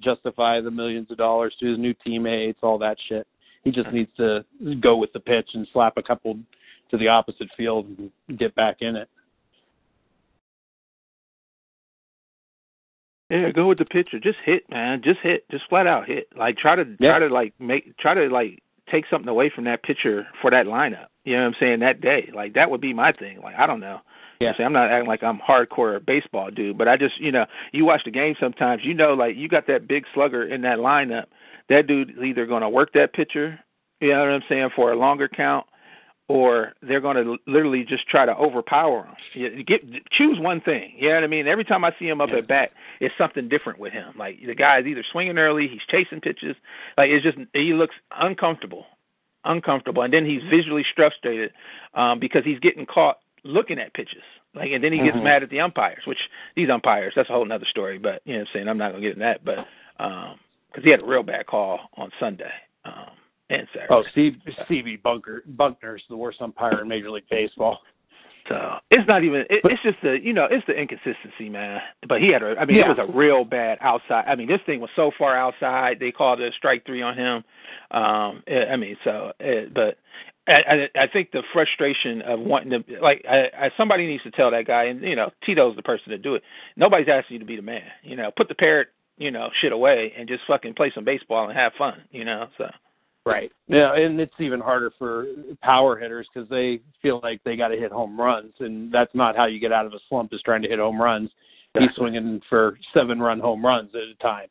justify 0.00 0.60
the 0.60 0.70
millions 0.70 1.10
of 1.10 1.16
dollars 1.16 1.54
to 1.60 1.66
his 1.66 1.78
new 1.78 1.94
teammates, 2.04 2.58
all 2.62 2.78
that 2.78 2.96
shit. 3.08 3.26
He 3.62 3.70
just 3.70 3.90
needs 3.92 4.10
to 4.16 4.44
go 4.80 4.96
with 4.96 5.12
the 5.12 5.20
pitch 5.20 5.50
and 5.54 5.66
slap 5.72 5.96
a 5.96 6.02
couple 6.02 6.38
to 6.90 6.98
the 6.98 7.08
opposite 7.08 7.48
field 7.56 7.86
and 8.28 8.38
get 8.38 8.54
back 8.56 8.82
in 8.82 8.96
it. 8.96 9.08
Yeah, 13.34 13.50
go 13.50 13.66
with 13.66 13.78
the 13.78 13.84
pitcher. 13.84 14.20
Just 14.20 14.38
hit, 14.44 14.68
man. 14.70 15.02
Just 15.02 15.20
hit. 15.20 15.48
Just 15.50 15.68
flat 15.68 15.86
out 15.88 16.06
hit. 16.06 16.28
Like 16.36 16.56
try 16.56 16.76
to 16.76 16.86
Yeah. 17.00 17.10
try 17.10 17.18
to 17.18 17.34
like 17.34 17.52
make 17.58 17.96
try 17.96 18.14
to 18.14 18.28
like 18.28 18.62
take 18.90 19.06
something 19.10 19.28
away 19.28 19.50
from 19.50 19.64
that 19.64 19.82
pitcher 19.82 20.26
for 20.40 20.50
that 20.52 20.66
lineup. 20.66 21.06
You 21.24 21.34
know 21.34 21.40
what 21.42 21.48
I'm 21.48 21.54
saying? 21.58 21.80
That 21.80 22.00
day, 22.00 22.30
like 22.32 22.54
that 22.54 22.70
would 22.70 22.80
be 22.80 22.92
my 22.92 23.12
thing. 23.12 23.40
Like 23.42 23.56
I 23.58 23.66
don't 23.66 23.80
know. 23.80 24.00
Yeah. 24.40 24.56
See, 24.56 24.62
I'm 24.62 24.72
not 24.72 24.90
acting 24.90 25.08
like 25.08 25.22
I'm 25.22 25.38
hardcore 25.40 26.04
baseball 26.04 26.50
dude, 26.50 26.78
but 26.78 26.86
I 26.86 26.96
just 26.96 27.18
you 27.20 27.32
know 27.32 27.46
you 27.72 27.84
watch 27.84 28.02
the 28.04 28.10
game 28.12 28.36
sometimes. 28.38 28.84
You 28.84 28.94
know, 28.94 29.14
like 29.14 29.36
you 29.36 29.48
got 29.48 29.66
that 29.66 29.88
big 29.88 30.04
slugger 30.14 30.44
in 30.44 30.62
that 30.62 30.78
lineup. 30.78 31.24
That 31.68 31.86
dude 31.86 32.10
is 32.10 32.22
either 32.22 32.46
going 32.46 32.62
to 32.62 32.68
work 32.68 32.92
that 32.92 33.14
pitcher. 33.14 33.58
You 34.00 34.10
know 34.10 34.20
what 34.20 34.28
I'm 34.30 34.42
saying 34.48 34.70
for 34.76 34.92
a 34.92 34.96
longer 34.96 35.28
count, 35.28 35.66
or 36.28 36.72
they're 36.82 37.00
going 37.00 37.16
to 37.16 37.36
literally 37.46 37.84
just 37.84 38.08
try 38.08 38.24
to 38.24 38.34
overpower 38.34 39.04
him. 39.04 39.14
You 39.34 39.62
get 39.64 39.82
choose 40.10 40.38
one 40.38 40.60
thing. 40.60 40.94
You 40.96 41.08
know 41.10 41.16
what 41.16 41.24
I 41.24 41.26
mean? 41.26 41.46
Every 41.46 41.64
time 41.64 41.84
I 41.84 41.92
see 41.98 42.08
him 42.08 42.20
up 42.20 42.30
at 42.30 42.48
bat, 42.48 42.70
it's 43.00 43.14
something 43.18 43.48
different 43.48 43.78
with 43.78 43.92
him. 43.92 44.14
Like 44.16 44.38
the 44.44 44.54
guy's 44.54 44.86
either 44.86 45.04
swinging 45.12 45.38
early, 45.38 45.68
he's 45.68 45.82
chasing 45.90 46.20
pitches. 46.20 46.56
Like 46.96 47.10
it's 47.10 47.22
just 47.24 47.38
he 47.52 47.74
looks 47.74 47.94
uncomfortable. 48.18 48.86
uncomfortable, 49.46 50.02
and 50.02 50.14
then 50.14 50.24
he's 50.24 50.40
visually 50.48 50.84
frustrated 50.96 51.52
um, 51.92 52.18
because 52.18 52.42
he's 52.44 52.58
getting 52.60 52.86
caught 52.86 53.18
looking 53.44 53.78
at 53.78 53.92
pitches. 53.92 54.22
Like, 54.54 54.70
and 54.72 54.82
then 54.82 54.90
he 54.92 55.00
gets 55.00 55.18
Mhm. 55.18 55.24
mad 55.24 55.42
at 55.42 55.50
the 55.50 55.60
umpires, 55.60 56.06
which 56.06 56.30
these 56.54 56.70
umpires, 56.70 57.12
that's 57.14 57.28
a 57.28 57.32
whole 57.34 57.52
other 57.52 57.66
story. 57.66 57.98
But 57.98 58.22
you 58.24 58.32
know, 58.32 58.38
what 58.40 58.48
I'm 58.48 58.52
saying 58.54 58.68
I'm 58.68 58.78
not 58.78 58.92
gonna 58.92 59.02
get 59.02 59.12
in 59.12 59.18
that. 59.18 59.44
But 59.44 59.66
because 59.98 60.82
he 60.82 60.88
had 60.90 61.02
a 61.02 61.04
real 61.04 61.22
bad 61.22 61.44
call 61.46 61.80
on 61.98 62.10
Sunday 62.18 62.52
um, 62.86 63.10
and 63.50 63.66
Saturday. 63.72 63.86
Oh, 63.90 64.02
Steve 64.12 64.34
Stevie 64.64 64.96
Bunker 64.96 65.42
Bunkner's 65.46 66.02
the 66.08 66.16
worst 66.16 66.40
umpire 66.40 66.80
in 66.80 66.88
Major 66.88 67.10
League 67.10 67.28
Baseball. 67.30 67.78
So 68.48 68.74
it's 68.90 69.08
not 69.08 69.24
even. 69.24 69.40
It, 69.48 69.60
it's 69.64 69.82
just 69.82 69.96
the 70.02 70.18
you 70.22 70.32
know 70.32 70.46
it's 70.50 70.66
the 70.66 70.74
inconsistency, 70.74 71.48
man. 71.48 71.80
But 72.08 72.20
he 72.20 72.30
had 72.30 72.42
a. 72.42 72.56
I 72.58 72.64
mean, 72.66 72.76
Yeah. 72.76 72.90
it 72.90 72.98
was 72.98 73.08
a 73.08 73.12
real 73.12 73.44
bad 73.44 73.78
outside. 73.80 74.24
I 74.26 74.34
mean, 74.34 74.48
this 74.48 74.60
thing 74.66 74.80
was 74.80 74.90
so 74.94 75.10
far 75.18 75.36
outside. 75.36 75.98
They 75.98 76.12
called 76.12 76.40
it 76.40 76.52
a 76.52 76.56
strike 76.56 76.84
three 76.84 77.00
on 77.00 77.16
him. 77.16 77.44
Um, 77.90 78.42
eh, 78.46 78.66
I 78.70 78.76
mean, 78.76 78.96
so 79.04 79.32
it, 79.40 79.72
but. 79.74 79.98
I, 80.46 80.88
I 80.96 81.04
I 81.04 81.06
think 81.06 81.30
the 81.30 81.42
frustration 81.54 82.20
of 82.20 82.38
wanting 82.38 82.68
to 82.84 83.00
like 83.00 83.24
I, 83.26 83.44
I 83.58 83.70
somebody 83.78 84.06
needs 84.06 84.22
to 84.24 84.30
tell 84.30 84.50
that 84.50 84.66
guy 84.66 84.84
and 84.84 85.00
you 85.00 85.16
know 85.16 85.30
Tito's 85.42 85.74
the 85.74 85.82
person 85.82 86.10
to 86.10 86.18
do 86.18 86.34
it. 86.34 86.42
Nobody's 86.76 87.08
asking 87.08 87.36
you 87.36 87.38
to 87.38 87.46
be 87.46 87.56
the 87.56 87.62
man. 87.62 87.80
You 88.02 88.14
know, 88.16 88.30
put 88.36 88.48
the 88.48 88.54
parrot 88.54 88.88
you 89.16 89.30
know 89.30 89.48
shit 89.62 89.72
away 89.72 90.12
and 90.18 90.28
just 90.28 90.42
fucking 90.46 90.74
play 90.74 90.92
some 90.94 91.02
baseball 91.02 91.48
and 91.48 91.56
have 91.58 91.72
fun. 91.78 92.02
You 92.10 92.26
know, 92.26 92.48
so 92.58 92.66
Right. 93.26 93.50
Yeah, 93.68 93.94
and 93.94 94.20
it's 94.20 94.34
even 94.38 94.60
harder 94.60 94.92
for 94.98 95.26
power 95.62 95.96
hitters 95.96 96.28
because 96.32 96.48
they 96.50 96.80
feel 97.00 97.20
like 97.22 97.42
they 97.42 97.56
got 97.56 97.68
to 97.68 97.76
hit 97.76 97.90
home 97.90 98.20
runs, 98.20 98.52
and 98.60 98.92
that's 98.92 99.14
not 99.14 99.34
how 99.34 99.46
you 99.46 99.58
get 99.58 99.72
out 99.72 99.86
of 99.86 99.94
a 99.94 99.98
slump. 100.08 100.34
Is 100.34 100.42
trying 100.42 100.60
to 100.62 100.68
hit 100.68 100.78
home 100.78 101.00
runs. 101.00 101.30
He's 101.78 101.88
swinging 101.96 102.40
for 102.48 102.78
seven-run 102.92 103.40
home 103.40 103.64
runs 103.64 103.90
at 103.94 104.02
a 104.02 104.14
time, 104.22 104.48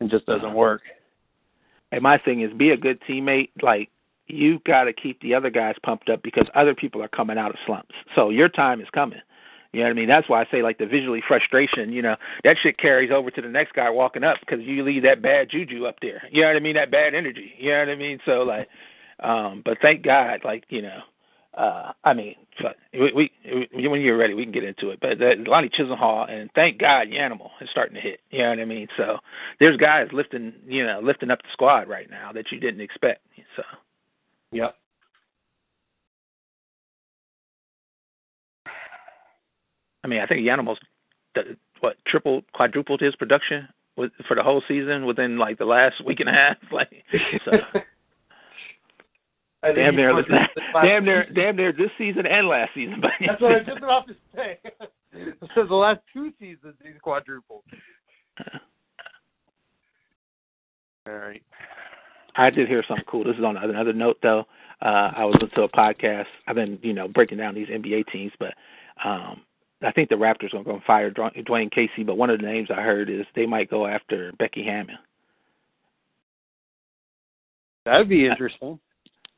and 0.00 0.10
just 0.10 0.26
doesn't 0.26 0.54
work. 0.54 0.82
And 1.92 2.02
my 2.02 2.18
thing 2.18 2.42
is 2.42 2.52
be 2.52 2.70
a 2.70 2.76
good 2.76 3.00
teammate. 3.08 3.50
Like 3.62 3.88
you've 4.26 4.62
got 4.64 4.84
to 4.84 4.92
keep 4.92 5.20
the 5.20 5.34
other 5.34 5.50
guys 5.50 5.74
pumped 5.82 6.10
up 6.10 6.22
because 6.22 6.46
other 6.54 6.74
people 6.74 7.02
are 7.02 7.08
coming 7.08 7.38
out 7.38 7.50
of 7.50 7.56
slumps. 7.66 7.94
So 8.14 8.30
your 8.30 8.48
time 8.48 8.80
is 8.80 8.88
coming. 8.92 9.20
You 9.74 9.80
know 9.80 9.86
what 9.86 9.90
I 9.90 9.94
mean? 9.94 10.08
That's 10.08 10.28
why 10.28 10.40
I 10.40 10.46
say 10.50 10.62
like 10.62 10.78
the 10.78 10.86
visually 10.86 11.22
frustration. 11.26 11.92
You 11.92 12.02
know 12.02 12.16
that 12.44 12.56
shit 12.62 12.78
carries 12.78 13.10
over 13.10 13.30
to 13.30 13.42
the 13.42 13.48
next 13.48 13.72
guy 13.72 13.90
walking 13.90 14.22
up 14.24 14.38
because 14.40 14.60
you 14.64 14.84
leave 14.84 15.02
that 15.02 15.20
bad 15.20 15.50
juju 15.50 15.86
up 15.86 15.96
there. 16.00 16.22
You 16.30 16.42
know 16.42 16.48
what 16.48 16.56
I 16.56 16.60
mean? 16.60 16.76
That 16.76 16.90
bad 16.90 17.14
energy. 17.14 17.52
You 17.58 17.72
know 17.72 17.80
what 17.80 17.88
I 17.88 17.94
mean? 17.96 18.20
So 18.24 18.42
like, 18.42 18.68
um, 19.20 19.62
but 19.64 19.78
thank 19.82 20.02
God, 20.02 20.42
like 20.44 20.64
you 20.68 20.82
know, 20.82 21.00
uh, 21.54 21.92
I 22.04 22.14
mean, 22.14 22.36
we, 22.92 23.12
we, 23.12 23.32
we 23.76 23.88
when 23.88 24.00
you're 24.00 24.16
ready, 24.16 24.34
we 24.34 24.44
can 24.44 24.52
get 24.52 24.64
into 24.64 24.90
it. 24.90 25.00
But 25.00 25.20
uh, 25.20 25.34
Lonnie 25.46 25.70
Chisenhall 25.70 26.30
and 26.30 26.50
thank 26.54 26.78
God 26.78 27.08
Yanimal 27.08 27.50
is 27.60 27.68
starting 27.70 27.96
to 27.96 28.00
hit. 28.00 28.20
You 28.30 28.38
know 28.38 28.50
what 28.50 28.60
I 28.60 28.64
mean? 28.64 28.88
So 28.96 29.18
there's 29.58 29.76
guys 29.76 30.08
lifting, 30.12 30.52
you 30.66 30.86
know, 30.86 31.00
lifting 31.02 31.30
up 31.30 31.42
the 31.42 31.48
squad 31.52 31.88
right 31.88 32.08
now 32.08 32.32
that 32.32 32.52
you 32.52 32.60
didn't 32.60 32.80
expect. 32.80 33.26
So. 33.56 33.62
Yep. 34.52 34.76
I 40.04 40.06
mean, 40.06 40.20
I 40.20 40.26
think 40.26 40.46
Yanimal's 40.46 40.78
what 41.80 41.96
tripled, 42.06 42.44
quadrupled 42.52 43.00
his 43.00 43.16
production 43.16 43.66
with, 43.96 44.12
for 44.28 44.36
the 44.36 44.42
whole 44.42 44.62
season 44.68 45.06
within 45.06 45.38
like 45.38 45.58
the 45.58 45.64
last 45.64 46.04
week 46.04 46.20
and 46.20 46.28
a 46.28 46.32
half. 46.32 46.56
Like, 46.70 47.04
so 47.44 47.52
damn 49.72 49.96
near, 49.96 50.10
supposed 50.10 50.26
to 50.28 50.32
be 50.32 50.38
the 50.56 50.62
last- 50.74 50.84
damn 50.84 51.04
near, 51.04 51.26
damn 51.34 51.56
near 51.56 51.72
this 51.72 51.90
season 51.96 52.26
and 52.26 52.46
last 52.46 52.72
season. 52.74 53.00
But 53.00 53.12
That's 53.26 53.40
what 53.40 53.52
I 53.52 53.58
was 53.58 53.66
just 53.66 53.78
about 53.78 54.06
to 54.08 54.14
say. 54.34 54.58
so 55.54 55.66
the 55.66 55.74
last 55.74 56.00
two 56.12 56.32
seasons 56.38 56.74
he's 56.82 57.00
quadrupled. 57.00 57.62
All 61.06 61.14
right. 61.14 61.42
I 62.36 62.50
did 62.50 62.68
hear 62.68 62.82
something 62.86 63.04
cool. 63.08 63.24
This 63.24 63.36
is 63.36 63.44
on 63.44 63.56
another 63.56 63.92
note, 63.92 64.18
though. 64.22 64.44
Uh, 64.82 65.12
I 65.16 65.24
was 65.24 65.34
listening 65.34 65.52
to 65.56 65.62
a 65.62 65.68
podcast. 65.68 66.26
I've 66.46 66.56
been, 66.56 66.78
you 66.82 66.92
know, 66.92 67.08
breaking 67.08 67.38
down 67.38 67.54
these 67.54 67.68
NBA 67.68 68.10
teams, 68.10 68.32
but 68.38 68.54
um, 69.04 69.42
I 69.84 69.92
think 69.92 70.08
the 70.08 70.14
Raptors 70.14 70.54
are 70.54 70.64
going 70.64 70.80
to 70.80 70.86
fire 70.86 71.10
Dwane 71.10 71.70
Casey. 71.70 72.04
But 72.04 72.16
one 72.16 72.30
of 72.30 72.40
the 72.40 72.46
names 72.46 72.68
I 72.70 72.80
heard 72.82 73.10
is 73.10 73.26
they 73.34 73.46
might 73.46 73.70
go 73.70 73.86
after 73.86 74.32
Becky 74.38 74.64
Hammon. 74.64 74.98
That'd 77.84 78.08
be 78.08 78.26
interesting. 78.26 78.78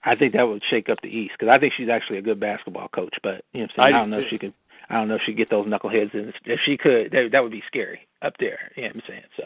I 0.05 0.15
think 0.15 0.35
that 0.35 0.45
would 0.45 0.63
shake 0.71 0.89
up 0.89 0.99
the 1.03 1.09
East 1.09 1.33
because 1.39 1.51
I 1.53 1.59
think 1.59 1.73
she's 1.77 1.89
actually 1.89 2.19
a 2.19 2.23
good 2.23 2.39
basketball 2.39 2.89
coach. 2.89 3.15
But 3.23 3.45
you 3.53 3.63
know, 3.63 3.69
what 3.75 3.87
I'm 3.87 3.91
saying? 3.91 3.95
I 3.95 3.99
I, 3.99 4.01
don't 4.01 4.11
know 4.11 4.19
if 4.21 4.31
she 4.31 4.39
can. 4.39 4.55
I 4.89 4.95
don't 4.95 5.09
know 5.09 5.17
if 5.17 5.23
she 5.27 5.33
get 5.33 5.51
those 5.51 5.67
knuckleheads 5.67 6.15
in. 6.15 6.33
If 6.45 6.61
she 6.65 6.77
could, 6.77 7.11
that 7.11 7.31
that 7.33 7.43
would 7.43 7.51
be 7.51 7.63
scary 7.67 8.07
up 8.23 8.35
there. 8.39 8.71
You 8.77 8.85
know 8.85 8.89
what 8.89 8.97
I'm 8.97 9.03
saying? 9.09 9.23
So. 9.37 9.43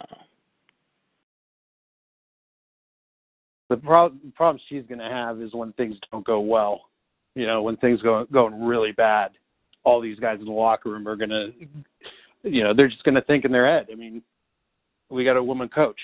Uh, 0.00 0.24
The 3.70 3.76
problem, 3.78 4.32
problem 4.36 4.60
she's 4.68 4.84
going 4.86 4.98
to 5.00 5.08
have 5.08 5.40
is 5.40 5.54
when 5.54 5.72
things 5.72 5.96
don't 6.12 6.24
go 6.24 6.40
well. 6.40 6.82
You 7.34 7.46
know, 7.46 7.62
when 7.62 7.76
things 7.78 8.00
go 8.02 8.26
going 8.30 8.62
really 8.62 8.92
bad, 8.92 9.32
all 9.84 10.00
these 10.00 10.18
guys 10.18 10.38
in 10.40 10.46
the 10.46 10.52
locker 10.52 10.90
room 10.90 11.06
are 11.06 11.16
to, 11.30 11.52
you 12.42 12.62
know, 12.62 12.74
they're 12.74 12.88
just 12.88 13.04
to 13.14 13.22
think 13.22 13.44
in 13.44 13.52
their 13.52 13.66
head. 13.66 13.88
I 13.92 13.94
mean, 13.94 14.22
we 15.10 15.24
got 15.24 15.36
a 15.36 15.42
woman 15.42 15.68
coach. 15.68 16.00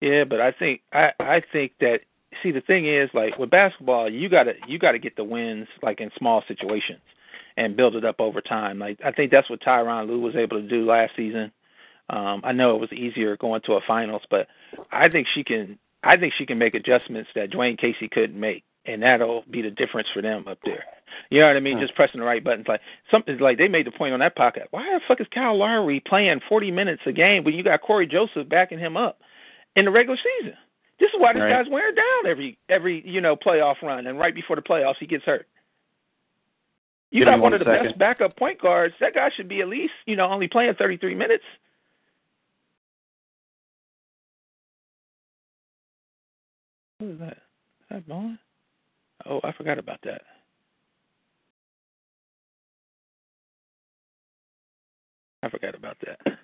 Yeah, 0.00 0.24
but 0.24 0.40
I 0.40 0.52
think 0.52 0.82
I 0.92 1.12
I 1.18 1.42
think 1.52 1.72
that 1.80 2.00
see 2.42 2.50
the 2.50 2.60
thing 2.60 2.86
is 2.86 3.08
like 3.14 3.38
with 3.38 3.50
basketball 3.50 4.10
you 4.10 4.28
gotta 4.28 4.52
you 4.68 4.78
gotta 4.78 4.98
get 4.98 5.16
the 5.16 5.24
wins 5.24 5.68
like 5.82 6.00
in 6.00 6.10
small 6.18 6.42
situations 6.46 7.00
and 7.56 7.76
build 7.76 7.96
it 7.96 8.04
up 8.04 8.20
over 8.20 8.40
time. 8.40 8.78
Like 8.78 8.98
I 9.04 9.10
think 9.10 9.30
that's 9.30 9.48
what 9.48 9.62
Tyronn 9.62 10.06
Lue 10.06 10.20
was 10.20 10.36
able 10.36 10.60
to 10.60 10.68
do 10.68 10.84
last 10.84 11.12
season. 11.16 11.50
Um, 12.10 12.42
I 12.44 12.52
know 12.52 12.74
it 12.74 12.80
was 12.80 12.92
easier 12.92 13.36
going 13.36 13.62
to 13.62 13.74
a 13.74 13.80
finals, 13.86 14.22
but 14.30 14.48
I 14.92 15.08
think 15.08 15.26
she 15.34 15.42
can 15.42 15.78
I 16.02 16.16
think 16.16 16.34
she 16.36 16.46
can 16.46 16.58
make 16.58 16.74
adjustments 16.74 17.30
that 17.34 17.50
Dwane 17.50 17.78
Casey 17.78 18.08
couldn't 18.08 18.38
make 18.38 18.64
and 18.86 19.02
that'll 19.02 19.44
be 19.50 19.62
the 19.62 19.70
difference 19.70 20.08
for 20.12 20.22
them 20.22 20.46
up 20.48 20.58
there. 20.64 20.84
You 21.30 21.40
know 21.40 21.46
what 21.48 21.56
I 21.56 21.60
mean? 21.60 21.78
Hmm. 21.78 21.82
Just 21.82 21.94
pressing 21.94 22.20
the 22.20 22.26
right 22.26 22.42
buttons. 22.44 22.68
Like 22.68 22.80
something 23.10 23.38
like 23.38 23.58
they 23.58 23.68
made 23.68 23.86
the 23.86 23.90
point 23.90 24.12
on 24.14 24.20
that 24.20 24.36
pocket. 24.36 24.68
Why 24.70 24.82
the 24.94 25.00
fuck 25.08 25.20
is 25.20 25.26
Kyle 25.32 25.56
Lowry 25.56 26.00
playing 26.00 26.40
forty 26.48 26.70
minutes 26.70 27.02
a 27.06 27.12
game 27.12 27.44
when 27.44 27.54
you 27.54 27.62
got 27.62 27.82
Cory 27.82 28.06
Joseph 28.06 28.48
backing 28.48 28.78
him 28.78 28.96
up 28.96 29.20
in 29.76 29.84
the 29.86 29.90
regular 29.90 30.18
season? 30.40 30.56
This 30.98 31.08
is 31.08 31.14
why 31.20 31.32
this 31.32 31.40
Right. 31.42 31.50
guy's 31.50 31.68
wearing 31.70 31.94
down 31.94 32.26
every 32.26 32.58
every 32.68 33.06
you 33.06 33.20
know 33.20 33.36
playoff 33.36 33.82
run, 33.82 34.06
and 34.06 34.18
right 34.18 34.34
before 34.34 34.56
the 34.56 34.62
playoffs 34.62 34.96
he 34.98 35.06
gets 35.06 35.24
hurt. 35.24 35.46
You 37.10 37.20
Give 37.20 37.26
got 37.26 37.32
one 37.34 37.52
one 37.52 37.52
of 37.54 37.60
the 37.60 37.66
second. 37.66 37.86
best 37.86 37.98
backup 37.98 38.36
point 38.36 38.60
guards. 38.60 38.94
That 39.00 39.14
guy 39.14 39.30
should 39.36 39.48
be 39.48 39.60
at 39.62 39.68
least 39.68 39.92
you 40.06 40.16
know 40.16 40.26
only 40.26 40.48
playing 40.48 40.74
thirty 40.74 40.96
three 40.96 41.14
minutes. 41.14 41.44
What 46.98 47.10
is 47.10 47.18
that? 47.20 47.32
Is 47.36 47.86
that 47.90 48.08
Bond? 48.08 48.38
Oh, 49.28 49.40
I 49.44 49.52
forgot 49.52 49.78
about 49.78 50.00
that. 50.04 50.22
I 55.42 55.50
forgot 55.50 55.74
about 55.76 55.98
that. 56.06 56.38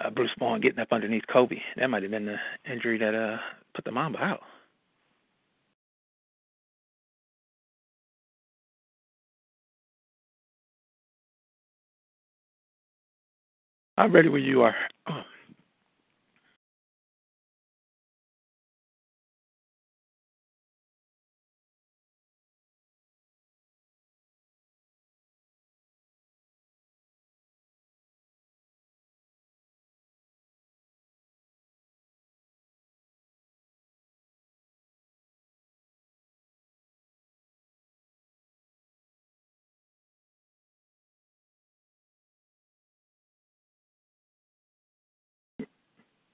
Uh, 0.00 0.10
Bruce 0.10 0.30
Bowen 0.38 0.60
getting 0.60 0.78
up 0.80 0.88
underneath 0.92 1.24
Kobe. 1.32 1.56
That 1.76 1.88
might 1.90 2.02
have 2.02 2.12
been 2.12 2.26
the 2.26 2.36
injury 2.70 2.98
that 2.98 3.14
uh 3.14 3.38
put 3.74 3.84
the 3.84 3.92
Mamba 3.92 4.18
out. 4.20 4.40
I'm 13.98 14.12
ready 14.12 14.28
when 14.30 14.42
you 14.44 14.62
are. 14.62 14.76
Oh. 15.10 15.22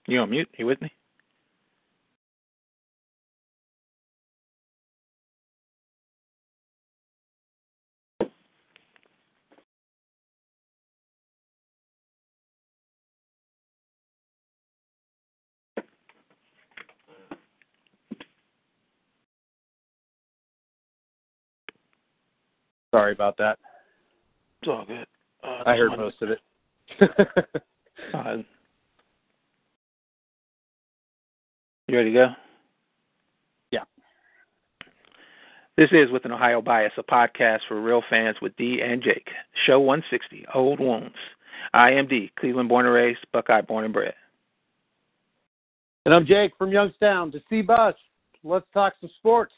You 0.09 0.21
on 0.21 0.31
mute? 0.31 0.49
You 0.57 0.65
with 0.65 0.81
me? 0.81 0.91
Sorry 22.95 23.13
about 23.13 23.37
that. 23.37 23.59
It's 24.63 24.69
all 24.71 24.87
good. 24.87 25.07
Uh, 25.45 25.65
I 25.67 25.77
heard 25.77 25.91
most 25.99 26.17
of 26.23 26.31
it. 26.31 26.41
Uh, 28.15 28.37
You 31.89 31.97
ready 31.97 32.12
to 32.12 32.14
go? 32.14 32.26
Yeah. 33.70 33.84
This 35.78 35.89
is 35.91 36.11
With 36.11 36.26
an 36.26 36.32
Ohio 36.32 36.61
Bias, 36.61 36.93
a 36.99 37.03
podcast 37.03 37.61
for 37.66 37.80
real 37.80 38.03
fans 38.11 38.36
with 38.43 38.55
D 38.57 38.80
and 38.84 39.03
Jake. 39.03 39.28
Show 39.66 39.80
160, 39.80 40.45
Old 40.55 40.80
Wounds. 40.80 41.16
I 41.72 41.93
am 41.93 42.07
D, 42.07 42.30
Cleveland 42.39 42.68
born 42.68 42.84
and 42.84 42.95
raised, 42.95 43.20
Buckeye 43.32 43.62
born 43.62 43.86
and 43.86 43.95
bred. 43.95 44.12
And 46.05 46.14
I'm 46.14 46.26
Jake 46.26 46.53
from 46.59 46.72
Youngstown, 46.72 47.32
to 47.32 47.41
see 47.49 47.62
bus. 47.62 47.95
Let's 48.45 48.66
talk 48.74 48.93
some 49.01 49.11
sports. 49.16 49.55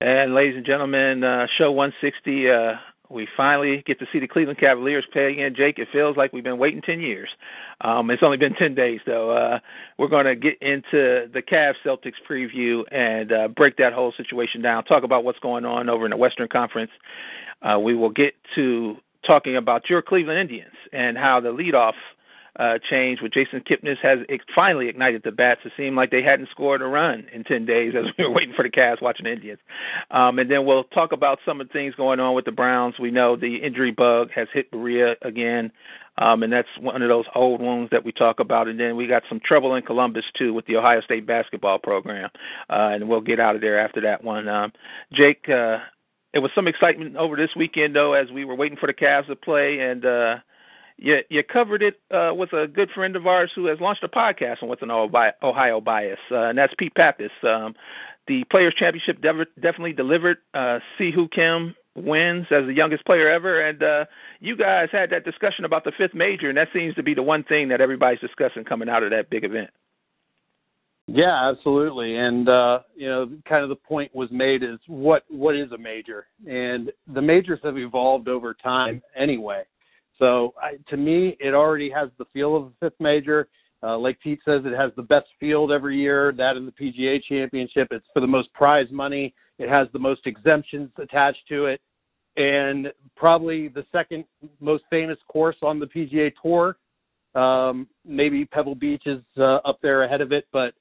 And 0.00 0.36
ladies 0.36 0.56
and 0.56 0.64
gentlemen, 0.64 1.24
uh, 1.24 1.48
show 1.58 1.72
160, 1.72 2.48
uh, 2.48 2.72
we 3.10 3.26
finally 3.36 3.82
get 3.86 3.98
to 3.98 4.06
see 4.12 4.20
the 4.20 4.28
Cleveland 4.28 4.58
Cavaliers 4.58 5.04
play 5.12 5.32
again. 5.32 5.54
Jake, 5.54 5.78
it 5.78 5.88
feels 5.92 6.16
like 6.16 6.32
we've 6.32 6.44
been 6.44 6.58
waiting 6.58 6.80
10 6.80 7.00
years. 7.00 7.28
Um, 7.80 8.10
it's 8.10 8.22
only 8.22 8.36
been 8.36 8.54
10 8.54 8.74
days, 8.74 9.00
though. 9.04 9.30
Uh, 9.30 9.58
we're 9.98 10.08
going 10.08 10.26
to 10.26 10.36
get 10.36 10.60
into 10.62 11.28
the 11.32 11.42
Cavs 11.42 11.74
Celtics 11.84 12.14
preview 12.28 12.84
and 12.92 13.32
uh, 13.32 13.48
break 13.48 13.76
that 13.78 13.92
whole 13.92 14.12
situation 14.16 14.62
down, 14.62 14.84
talk 14.84 15.02
about 15.02 15.24
what's 15.24 15.40
going 15.40 15.64
on 15.64 15.88
over 15.88 16.04
in 16.04 16.10
the 16.10 16.16
Western 16.16 16.48
Conference. 16.48 16.92
Uh, 17.62 17.78
we 17.78 17.94
will 17.94 18.10
get 18.10 18.34
to 18.54 18.96
talking 19.26 19.56
about 19.56 19.90
your 19.90 20.00
Cleveland 20.00 20.38
Indians 20.38 20.74
and 20.92 21.18
how 21.18 21.40
the 21.40 21.52
leadoff– 21.52 21.94
uh, 22.60 22.78
change 22.90 23.20
with 23.22 23.32
Jason 23.32 23.60
Kipnis 23.60 23.96
has 24.02 24.18
finally 24.54 24.88
ignited 24.88 25.22
the 25.24 25.32
bats. 25.32 25.62
It 25.64 25.72
seemed 25.78 25.96
like 25.96 26.10
they 26.10 26.22
hadn't 26.22 26.50
scored 26.50 26.82
a 26.82 26.86
run 26.86 27.26
in 27.32 27.42
10 27.42 27.64
days 27.64 27.94
as 27.96 28.04
we 28.18 28.24
were 28.24 28.30
waiting 28.30 28.54
for 28.54 28.62
the 28.62 28.68
Cavs 28.68 29.00
watching 29.00 29.24
the 29.24 29.32
Indians. 29.32 29.60
Um, 30.10 30.38
and 30.38 30.50
then 30.50 30.66
we'll 30.66 30.84
talk 30.84 31.12
about 31.12 31.38
some 31.46 31.60
of 31.62 31.68
the 31.68 31.72
things 31.72 31.94
going 31.94 32.20
on 32.20 32.34
with 32.34 32.44
the 32.44 32.52
Browns. 32.52 32.96
We 33.00 33.10
know 33.10 33.34
the 33.34 33.56
injury 33.56 33.92
bug 33.92 34.28
has 34.34 34.46
hit 34.52 34.70
Berea 34.70 35.14
again, 35.22 35.72
um, 36.18 36.42
and 36.42 36.52
that's 36.52 36.68
one 36.78 37.00
of 37.00 37.08
those 37.08 37.24
old 37.34 37.62
wounds 37.62 37.90
that 37.92 38.04
we 38.04 38.12
talk 38.12 38.40
about. 38.40 38.68
And 38.68 38.78
then 38.78 38.94
we 38.94 39.06
got 39.06 39.22
some 39.26 39.40
trouble 39.42 39.74
in 39.74 39.82
Columbus, 39.82 40.24
too, 40.36 40.52
with 40.52 40.66
the 40.66 40.76
Ohio 40.76 41.00
State 41.00 41.26
basketball 41.26 41.78
program. 41.78 42.28
Uh, 42.68 42.92
and 42.92 43.08
we'll 43.08 43.22
get 43.22 43.40
out 43.40 43.54
of 43.54 43.62
there 43.62 43.80
after 43.80 44.02
that 44.02 44.22
one. 44.22 44.48
Um, 44.48 44.72
Jake, 45.14 45.48
uh, 45.48 45.78
it 46.34 46.40
was 46.40 46.50
some 46.54 46.68
excitement 46.68 47.16
over 47.16 47.36
this 47.36 47.56
weekend, 47.56 47.96
though, 47.96 48.12
as 48.12 48.30
we 48.30 48.44
were 48.44 48.54
waiting 48.54 48.76
for 48.78 48.86
the 48.86 48.92
Cavs 48.92 49.28
to 49.28 49.36
play. 49.36 49.78
And, 49.80 50.04
uh, 50.04 50.36
you 51.00 51.18
you 51.30 51.42
covered 51.42 51.82
it 51.82 51.98
uh, 52.10 52.32
with 52.34 52.52
a 52.52 52.66
good 52.66 52.90
friend 52.90 53.16
of 53.16 53.26
ours 53.26 53.50
who 53.54 53.66
has 53.66 53.80
launched 53.80 54.04
a 54.04 54.08
podcast 54.08 54.62
on 54.62 54.68
With 54.68 54.82
an 54.82 54.90
Ohio 54.90 55.80
Bias, 55.80 56.18
uh, 56.30 56.48
and 56.48 56.58
that's 56.58 56.74
Pete 56.78 56.94
Pappas. 56.94 57.30
Um, 57.42 57.74
the 58.28 58.44
Players 58.50 58.74
Championship 58.78 59.20
definitely 59.22 59.94
delivered. 59.94 60.38
Uh, 60.54 60.78
Si 60.96 61.12
Woo 61.16 61.26
Kim 61.28 61.74
wins 61.96 62.46
as 62.50 62.66
the 62.66 62.74
youngest 62.74 63.04
player 63.06 63.28
ever, 63.28 63.66
and 63.66 63.82
uh, 63.82 64.04
you 64.40 64.56
guys 64.56 64.88
had 64.92 65.10
that 65.10 65.24
discussion 65.24 65.64
about 65.64 65.84
the 65.84 65.92
fifth 65.96 66.14
major, 66.14 66.48
and 66.48 66.58
that 66.58 66.68
seems 66.72 66.94
to 66.94 67.02
be 67.02 67.14
the 67.14 67.22
one 67.22 67.42
thing 67.44 67.68
that 67.68 67.80
everybody's 67.80 68.20
discussing 68.20 68.62
coming 68.62 68.88
out 68.88 69.02
of 69.02 69.10
that 69.10 69.30
big 69.30 69.44
event. 69.44 69.70
Yeah, 71.06 71.48
absolutely. 71.50 72.18
And 72.18 72.48
uh, 72.48 72.80
you 72.94 73.08
know, 73.08 73.30
kind 73.48 73.64
of 73.64 73.70
the 73.70 73.76
point 73.76 74.14
was 74.14 74.30
made 74.30 74.62
is 74.62 74.78
what 74.86 75.24
what 75.28 75.56
is 75.56 75.72
a 75.72 75.78
major? 75.78 76.26
And 76.46 76.92
the 77.12 77.22
majors 77.22 77.58
have 77.64 77.78
evolved 77.78 78.28
over 78.28 78.54
time 78.54 79.02
anyway. 79.16 79.64
So 80.20 80.54
I, 80.62 80.76
to 80.90 80.96
me, 80.96 81.36
it 81.40 81.54
already 81.54 81.90
has 81.90 82.10
the 82.18 82.26
feel 82.26 82.54
of 82.54 82.64
a 82.66 82.70
fifth 82.78 83.00
major. 83.00 83.48
Uh, 83.82 83.98
like 83.98 84.20
Pete 84.20 84.40
says, 84.44 84.60
it 84.66 84.76
has 84.76 84.92
the 84.94 85.02
best 85.02 85.26
field 85.40 85.72
every 85.72 85.98
year. 85.98 86.32
That 86.36 86.56
in 86.56 86.66
the 86.66 86.72
PGA 86.72 87.20
Championship, 87.22 87.88
it's 87.90 88.06
for 88.12 88.20
the 88.20 88.26
most 88.26 88.52
prize 88.52 88.88
money. 88.92 89.34
It 89.58 89.68
has 89.68 89.88
the 89.92 89.98
most 89.98 90.26
exemptions 90.26 90.90
attached 90.98 91.48
to 91.48 91.66
it, 91.66 91.80
and 92.36 92.92
probably 93.16 93.68
the 93.68 93.84
second 93.90 94.24
most 94.60 94.84
famous 94.90 95.18
course 95.28 95.56
on 95.62 95.80
the 95.80 95.86
PGA 95.86 96.32
Tour. 96.42 96.76
Um, 97.34 97.88
maybe 98.04 98.44
Pebble 98.44 98.74
Beach 98.74 99.06
is 99.06 99.22
uh, 99.38 99.60
up 99.64 99.78
there 99.82 100.02
ahead 100.02 100.20
of 100.20 100.32
it, 100.32 100.46
but 100.52 100.74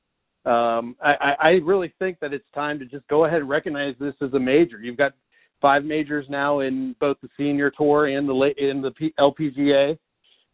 um, 0.50 0.96
I, 1.02 1.36
I 1.40 1.50
really 1.64 1.94
think 2.00 2.20
that 2.22 2.34
it's 2.34 2.46
time 2.56 2.80
to 2.80 2.86
just 2.86 3.08
go 3.08 3.26
ahead 3.26 3.42
and 3.42 3.50
recognize 3.50 3.96
this 4.00 4.16
as 4.22 4.34
a 4.34 4.40
major. 4.40 4.80
You've 4.82 4.98
got 4.98 5.14
five 5.62 5.84
majors 5.84 6.26
now 6.30 6.60
in 6.60 6.96
both 7.00 7.18
the 7.22 7.30
senior 7.38 7.72
tour 7.72 8.08
and 8.08 8.28
the 8.28 8.54
in 8.58 8.82
the 8.82 8.92
LPGA. 9.20 9.98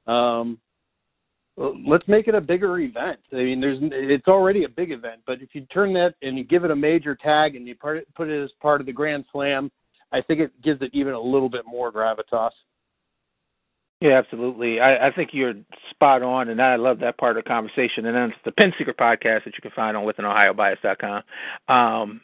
Um, 0.07 0.59
let's 1.57 2.07
make 2.07 2.27
it 2.27 2.35
a 2.35 2.41
bigger 2.41 2.79
event. 2.79 3.19
I 3.31 3.37
mean, 3.37 3.61
there's 3.61 3.79
it's 3.81 4.27
already 4.27 4.63
a 4.65 4.69
big 4.69 4.91
event, 4.91 5.21
but 5.25 5.41
if 5.41 5.49
you 5.53 5.61
turn 5.67 5.93
that 5.93 6.15
and 6.21 6.37
you 6.37 6.43
give 6.43 6.63
it 6.63 6.71
a 6.71 6.75
major 6.75 7.15
tag 7.15 7.55
and 7.55 7.67
you 7.67 7.75
put 7.75 7.97
it, 7.97 8.13
put 8.15 8.29
it 8.29 8.43
as 8.43 8.51
part 8.61 8.81
of 8.81 8.87
the 8.87 8.93
Grand 8.93 9.25
Slam, 9.31 9.71
I 10.11 10.21
think 10.21 10.39
it 10.39 10.51
gives 10.61 10.81
it 10.81 10.91
even 10.93 11.13
a 11.13 11.19
little 11.19 11.49
bit 11.49 11.65
more 11.65 11.91
gravitas. 11.91 12.51
Yeah, 14.01 14.17
absolutely. 14.17 14.81
I, 14.81 15.07
I 15.07 15.11
think 15.11 15.29
you're 15.31 15.53
spot 15.89 16.21
on, 16.21 16.49
and 16.49 16.61
I 16.61 16.75
love 16.75 16.99
that 16.99 17.17
part 17.17 17.37
of 17.37 17.43
the 17.43 17.47
conversation. 17.47 18.05
And 18.05 18.15
then 18.15 18.29
it's 18.29 18.39
the 18.43 18.51
Pin 18.51 18.73
Seeker 18.77 18.93
podcast 18.93 19.45
that 19.45 19.53
you 19.55 19.61
can 19.61 19.71
find 19.71 19.95
on 19.95 20.05
withanohiobias.com, 20.05 21.23
um, 21.73 22.21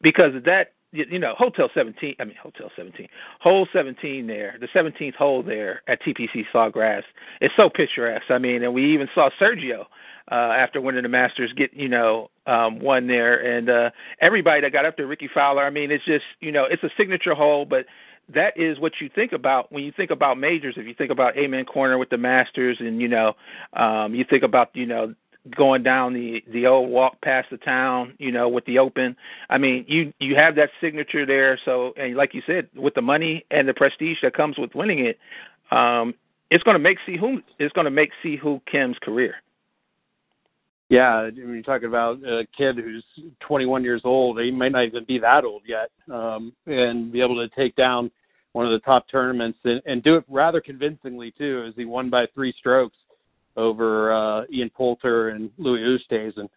because 0.00 0.32
that 0.46 0.72
you 0.92 1.18
know, 1.18 1.34
Hotel 1.36 1.68
17, 1.74 2.16
I 2.20 2.24
mean, 2.24 2.36
Hotel 2.42 2.70
17, 2.76 3.08
hole 3.40 3.66
17 3.72 4.26
there, 4.26 4.56
the 4.60 4.68
17th 4.68 5.14
hole 5.14 5.42
there 5.42 5.82
at 5.88 6.02
TPC 6.02 6.44
Sawgrass 6.52 7.02
It's 7.40 7.54
so 7.56 7.70
picturesque. 7.70 8.30
I 8.30 8.38
mean, 8.38 8.62
and 8.62 8.74
we 8.74 8.92
even 8.92 9.08
saw 9.14 9.30
Sergio 9.40 9.86
uh, 10.30 10.34
after 10.34 10.80
winning 10.80 11.02
the 11.02 11.08
Masters 11.08 11.52
get, 11.56 11.72
you 11.72 11.88
know, 11.88 12.30
um, 12.46 12.78
one 12.78 13.06
there. 13.06 13.38
And 13.38 13.70
uh, 13.70 13.90
everybody 14.20 14.60
that 14.60 14.72
got 14.72 14.84
up 14.84 14.96
there, 14.96 15.06
Rickie 15.06 15.30
Fowler, 15.32 15.64
I 15.64 15.70
mean, 15.70 15.90
it's 15.90 16.04
just, 16.04 16.24
you 16.40 16.52
know, 16.52 16.64
it's 16.70 16.82
a 16.82 16.90
signature 16.96 17.34
hole, 17.34 17.64
but 17.64 17.86
that 18.34 18.52
is 18.56 18.78
what 18.78 18.92
you 19.00 19.10
think 19.14 19.32
about 19.32 19.70
when 19.72 19.84
you 19.84 19.92
think 19.96 20.10
about 20.10 20.38
majors. 20.38 20.74
If 20.76 20.86
you 20.86 20.94
think 20.94 21.10
about 21.10 21.36
Amen 21.36 21.64
Corner 21.64 21.98
with 21.98 22.10
the 22.10 22.18
Masters, 22.18 22.76
and 22.80 23.00
you 23.00 23.08
know, 23.08 23.34
um, 23.74 24.14
you 24.14 24.24
think 24.28 24.42
about 24.42 24.70
you 24.74 24.86
know 24.86 25.14
going 25.50 25.82
down 25.82 26.12
the 26.12 26.42
the 26.52 26.66
old 26.66 26.88
walk 26.88 27.20
past 27.22 27.48
the 27.50 27.56
town, 27.58 28.14
you 28.18 28.30
know, 28.30 28.48
with 28.48 28.64
the 28.66 28.78
open. 28.78 29.16
I 29.50 29.58
mean, 29.58 29.84
you 29.88 30.12
you 30.18 30.36
have 30.38 30.54
that 30.56 30.70
signature 30.80 31.26
there. 31.26 31.58
So, 31.64 31.92
and 31.96 32.16
like 32.16 32.34
you 32.34 32.42
said, 32.46 32.68
with 32.76 32.94
the 32.94 33.02
money 33.02 33.44
and 33.50 33.68
the 33.68 33.74
prestige 33.74 34.18
that 34.22 34.34
comes 34.34 34.56
with 34.58 34.74
winning 34.74 35.06
it, 35.06 35.18
um, 35.76 36.14
it's 36.50 36.62
going 36.64 36.76
to 36.76 36.78
make 36.78 36.98
Si 37.06 37.18
Woo 37.20 37.42
it's 37.58 37.72
going 37.72 37.86
to 37.86 37.90
make 37.90 38.10
Si 38.22 38.38
Woo 38.42 38.60
Kim's 38.70 38.96
career. 39.02 39.36
Yeah, 40.88 41.22
when 41.22 41.34
you're 41.34 41.62
talking 41.62 41.88
about 41.88 42.22
a 42.22 42.46
kid 42.54 42.76
who's 42.76 43.04
21 43.40 43.82
years 43.82 44.02
old, 44.04 44.38
he 44.38 44.50
might 44.50 44.72
not 44.72 44.84
even 44.84 45.04
be 45.04 45.18
that 45.20 45.42
old 45.42 45.62
yet, 45.66 45.90
um, 46.14 46.52
and 46.66 47.10
be 47.10 47.22
able 47.22 47.36
to 47.36 47.48
take 47.56 47.74
down 47.76 48.10
one 48.52 48.66
of 48.66 48.72
the 48.72 48.78
top 48.80 49.08
tournaments 49.08 49.58
and, 49.64 49.80
and 49.86 50.02
do 50.02 50.16
it 50.16 50.24
rather 50.28 50.60
convincingly 50.60 51.32
too, 51.38 51.64
as 51.66 51.72
he 51.76 51.86
won 51.86 52.10
by 52.10 52.26
three 52.34 52.52
strokes 52.58 52.98
over 53.56 54.12
uh, 54.12 54.44
Ian 54.52 54.70
Poulter 54.70 55.30
and 55.30 55.50
Louis 55.58 55.80
Oosthuizen. 55.80 56.48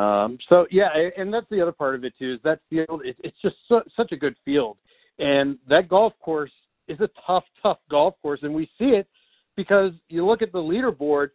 Um, 0.00 0.38
so 0.48 0.66
yeah, 0.70 0.88
and 1.16 1.32
that's 1.32 1.46
the 1.50 1.60
other 1.60 1.72
part 1.72 1.94
of 1.94 2.04
it 2.04 2.12
too. 2.18 2.34
Is 2.34 2.40
that 2.44 2.60
field? 2.68 3.02
It, 3.04 3.16
it's 3.24 3.36
just 3.42 3.56
such 3.68 4.12
a 4.12 4.16
good 4.16 4.36
field, 4.44 4.76
and 5.18 5.58
that 5.68 5.88
golf 5.88 6.12
course 6.20 6.52
is 6.88 7.00
a 7.00 7.08
tough, 7.26 7.44
tough 7.62 7.78
golf 7.90 8.14
course, 8.22 8.40
and 8.42 8.54
we 8.54 8.70
see 8.78 8.90
it 8.90 9.08
because 9.56 9.92
you 10.08 10.24
look 10.24 10.42
at 10.42 10.52
the 10.52 10.58
leaderboard. 10.58 11.30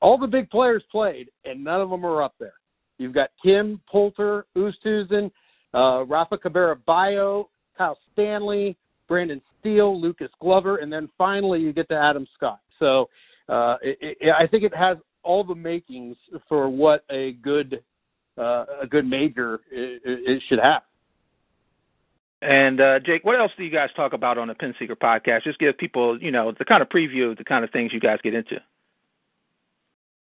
All 0.00 0.18
the 0.18 0.26
big 0.26 0.50
players 0.50 0.82
played, 0.90 1.28
and 1.44 1.62
none 1.62 1.80
of 1.80 1.90
them 1.90 2.04
are 2.04 2.22
up 2.22 2.34
there. 2.38 2.54
You've 2.98 3.14
got 3.14 3.30
Kim 3.42 3.80
Poulter, 3.90 4.46
Oosthuizen, 4.56 5.30
uh, 5.74 6.04
Rafa 6.04 6.38
Cabrera 6.38 6.76
Bello, 6.76 7.50
Kyle 7.76 7.98
Stanley, 8.12 8.76
Brendan 9.08 9.42
Steele, 9.60 10.00
Lucas 10.00 10.30
Glover, 10.40 10.76
and 10.76 10.92
then 10.92 11.08
finally 11.18 11.60
you 11.60 11.72
get 11.72 11.88
to 11.88 11.96
Adam 11.96 12.26
Scott. 12.34 12.60
So 12.78 13.08
uh, 13.48 13.76
it, 13.82 14.18
it, 14.20 14.30
I 14.30 14.46
think 14.46 14.64
it 14.64 14.74
has 14.74 14.98
all 15.22 15.44
the 15.44 15.54
makings 15.54 16.16
for 16.48 16.68
what 16.68 17.04
a 17.10 17.32
good 17.34 17.82
uh, 18.38 18.64
a 18.82 18.86
good 18.86 19.06
major 19.06 19.60
it, 19.70 20.02
it 20.04 20.42
should 20.48 20.58
have. 20.58 20.82
And 22.42 22.80
uh, 22.80 22.98
Jake, 23.00 23.24
what 23.24 23.38
else 23.38 23.50
do 23.56 23.64
you 23.64 23.70
guys 23.70 23.88
talk 23.96 24.12
about 24.12 24.36
on 24.36 24.48
the 24.48 24.54
Pin 24.54 24.74
Seeker 24.78 24.94
podcast? 24.94 25.44
Just 25.44 25.58
give 25.58 25.76
people, 25.78 26.20
you 26.22 26.30
know, 26.30 26.52
the 26.58 26.64
kind 26.64 26.82
of 26.82 26.88
preview 26.88 27.30
of 27.30 27.38
the 27.38 27.44
kind 27.44 27.64
of 27.64 27.70
things 27.70 27.92
you 27.92 28.00
guys 28.00 28.18
get 28.22 28.34
into. 28.34 28.56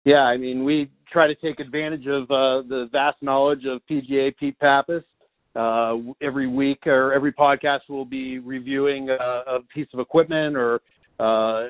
Yeah, 0.05 0.23
I 0.23 0.39
mean, 0.39 0.65
we 0.65 0.91
try 1.13 1.27
to 1.27 1.35
take 1.35 1.61
advantage 1.61 2.07
of 2.07 2.23
uh, 2.31 2.63
the 2.67 2.89
vast 2.93 3.23
knowledge 3.23 3.67
of 3.67 3.83
PGA 3.91 4.35
Pete 4.37 4.59
Pappas. 4.59 5.05
Uh, 5.55 5.97
every 6.23 6.47
week 6.47 6.87
or 6.87 7.13
every 7.13 7.33
podcast, 7.33 7.81
we'll 7.89 8.05
be 8.05 8.39
reviewing 8.39 9.11
a, 9.11 9.43
a 9.47 9.61
piece 9.75 9.89
of 9.93 9.99
equipment 9.99 10.57
or 10.57 10.81
uh, 11.21 11.67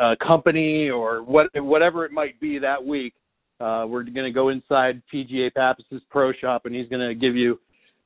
a 0.00 0.16
company 0.16 0.90
or 0.90 1.22
what, 1.22 1.48
whatever 1.54 2.04
it 2.04 2.12
might 2.12 2.38
be 2.40 2.58
that 2.58 2.84
week. 2.84 3.14
Uh, 3.60 3.84
we're 3.86 4.02
going 4.02 4.24
to 4.24 4.30
go 4.30 4.48
inside 4.48 5.02
PGA 5.12 5.52
Pappas's 5.54 6.02
pro 6.10 6.32
shop, 6.32 6.64
and 6.64 6.74
he's 6.74 6.88
going 6.88 7.06
to 7.06 7.14
give 7.14 7.36
you 7.36 7.60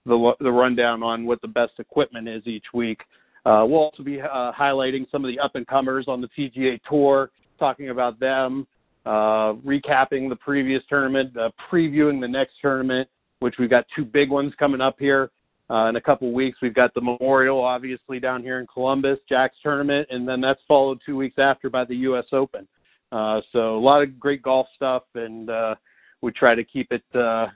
the 0.05 0.33
the 0.41 0.51
rundown 0.51 1.03
on 1.03 1.25
what 1.25 1.41
the 1.41 1.49
best 1.49 1.73
equipment 1.79 2.29
is 2.29 2.47
each 2.47 2.67
week. 2.75 3.01
Uh, 3.47 3.65
we'll 3.67 3.81
also 3.81 4.03
be 4.03 4.21
uh, 4.21 4.53
highlighting 4.53 5.11
some 5.11 5.25
of 5.25 5.29
the 5.29 5.39
up 5.39 5.55
and 5.55 5.67
comers 5.67 6.07
on 6.09 6.21
the 6.21 6.29
PGA 6.29 6.81
Tour, 6.89 7.31
talking 7.59 7.91
about 7.91 8.19
them, 8.19 8.67
uh, 9.07 9.53
recapping 9.65 10.29
the 10.29 10.37
previous 10.37 10.83
tournament, 10.89 11.37
uh, 11.37 11.51
previewing 11.71 12.21
the 12.21 12.29
next 12.29 12.55
tournament, 12.61 13.09
which 13.39 13.57
we've 13.59 13.71
got 13.71 13.87
two 13.95 14.05
big 14.05 14.31
ones 14.31 14.53
coming 14.59 14.81
up 14.81 14.97
here 14.99 15.31
uh, 15.71 15.87
in 15.87 15.97
a 15.97 16.01
couple 16.01 16.33
weeks. 16.33 16.59
We've 16.61 16.75
got 16.75 16.95
the 16.95 17.01
Memorial, 17.01 17.63
obviously, 17.63 18.21
down 18.21 18.43
here 18.43 18.61
in 18.61 18.67
Columbus, 18.67 19.19
Jack's 19.29 19.57
tournament, 19.63 20.09
and 20.11 20.29
then 20.29 20.41
that's 20.41 20.61
followed 20.69 21.01
two 21.05 21.17
weeks 21.17 21.39
after 21.39 21.71
by 21.71 21.85
the 21.85 21.97
U.S. 21.97 22.27
Open. 22.33 22.67
Uh, 23.13 23.41
so 23.53 23.77
a 23.77 23.81
lot 23.81 24.03
of 24.03 24.19
great 24.19 24.43
golf 24.43 24.67
stuff, 24.75 25.05
and 25.15 25.49
uh, 25.49 25.75
we 26.21 26.33
try 26.33 26.55
to 26.55 26.65
keep 26.65 26.91
it 26.91 27.05
uh, 27.15 27.47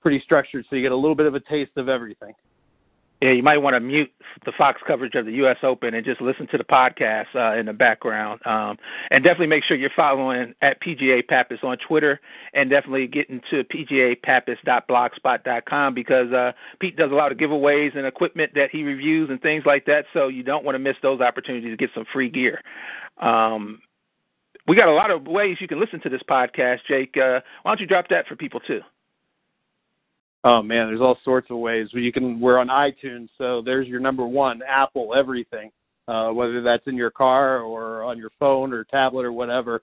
pretty 0.00 0.20
structured, 0.20 0.64
so 0.68 0.76
you 0.76 0.82
get 0.82 0.92
a 0.92 0.96
little 0.96 1.14
bit 1.14 1.26
of 1.26 1.34
a 1.34 1.40
taste 1.40 1.72
of 1.76 1.88
everything. 1.88 2.32
Yeah, 3.24 3.32
you 3.32 3.42
might 3.42 3.56
want 3.56 3.72
to 3.72 3.80
mute 3.80 4.12
the 4.44 4.52
Fox 4.52 4.82
coverage 4.86 5.14
of 5.14 5.24
the 5.24 5.32
U.S. 5.32 5.56
Open 5.62 5.94
and 5.94 6.04
just 6.04 6.20
listen 6.20 6.46
to 6.48 6.58
the 6.58 6.64
podcast 6.64 7.34
uh, 7.34 7.54
in 7.58 7.64
the 7.64 7.72
background. 7.72 8.42
Um, 8.44 8.76
and 9.10 9.24
definitely 9.24 9.46
make 9.46 9.64
sure 9.64 9.78
you're 9.78 9.88
following 9.96 10.54
at 10.60 10.82
PGA 10.82 11.26
Pappas 11.26 11.60
on 11.62 11.78
Twitter 11.78 12.20
and 12.52 12.68
definitely 12.68 13.06
getting 13.06 13.40
to 13.50 13.64
PGAPappas.blogspot.com 13.64 15.94
because 15.94 16.30
uh, 16.34 16.52
Pete 16.80 16.98
does 16.98 17.12
a 17.12 17.14
lot 17.14 17.32
of 17.32 17.38
giveaways 17.38 17.96
and 17.96 18.06
equipment 18.06 18.52
that 18.56 18.68
he 18.70 18.82
reviews 18.82 19.30
and 19.30 19.40
things 19.40 19.64
like 19.64 19.86
that. 19.86 20.04
So 20.12 20.28
you 20.28 20.42
don't 20.42 20.62
want 20.62 20.74
to 20.74 20.78
miss 20.78 20.96
those 21.02 21.22
opportunities 21.22 21.72
to 21.72 21.78
get 21.78 21.88
some 21.94 22.04
free 22.12 22.28
gear. 22.28 22.60
Um, 23.22 23.80
we 24.68 24.76
got 24.76 24.88
a 24.88 24.92
lot 24.92 25.10
of 25.10 25.26
ways 25.26 25.56
you 25.62 25.68
can 25.68 25.80
listen 25.80 25.98
to 26.02 26.10
this 26.10 26.20
podcast, 26.28 26.80
Jake. 26.86 27.16
Uh, 27.16 27.40
why 27.62 27.70
don't 27.70 27.80
you 27.80 27.86
drop 27.86 28.08
that 28.10 28.26
for 28.26 28.36
people 28.36 28.60
too? 28.60 28.82
Oh 30.44 30.62
man, 30.62 30.88
there's 30.88 31.00
all 31.00 31.18
sorts 31.24 31.50
of 31.50 31.56
ways. 31.56 31.88
You 31.92 32.12
can 32.12 32.38
we're 32.38 32.58
on 32.58 32.68
iTunes, 32.68 33.28
so 33.38 33.62
there's 33.62 33.88
your 33.88 34.00
number 34.00 34.26
one, 34.26 34.60
Apple, 34.68 35.14
everything. 35.14 35.70
Uh, 36.06 36.30
whether 36.30 36.60
that's 36.60 36.86
in 36.86 36.96
your 36.96 37.10
car 37.10 37.60
or 37.60 38.02
on 38.02 38.18
your 38.18 38.30
phone 38.38 38.74
or 38.74 38.84
tablet 38.84 39.24
or 39.24 39.32
whatever, 39.32 39.82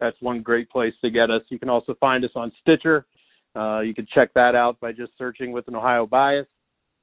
that's 0.00 0.20
one 0.20 0.42
great 0.42 0.68
place 0.68 0.92
to 1.00 1.10
get 1.10 1.30
us. 1.30 1.40
You 1.48 1.58
can 1.58 1.70
also 1.70 1.94
find 1.98 2.24
us 2.26 2.30
on 2.34 2.52
Stitcher. 2.60 3.06
Uh, 3.56 3.80
you 3.80 3.94
can 3.94 4.06
check 4.12 4.34
that 4.34 4.54
out 4.54 4.78
by 4.80 4.92
just 4.92 5.12
searching 5.16 5.50
with 5.50 5.66
an 5.68 5.74
Ohio 5.74 6.06
bias 6.06 6.46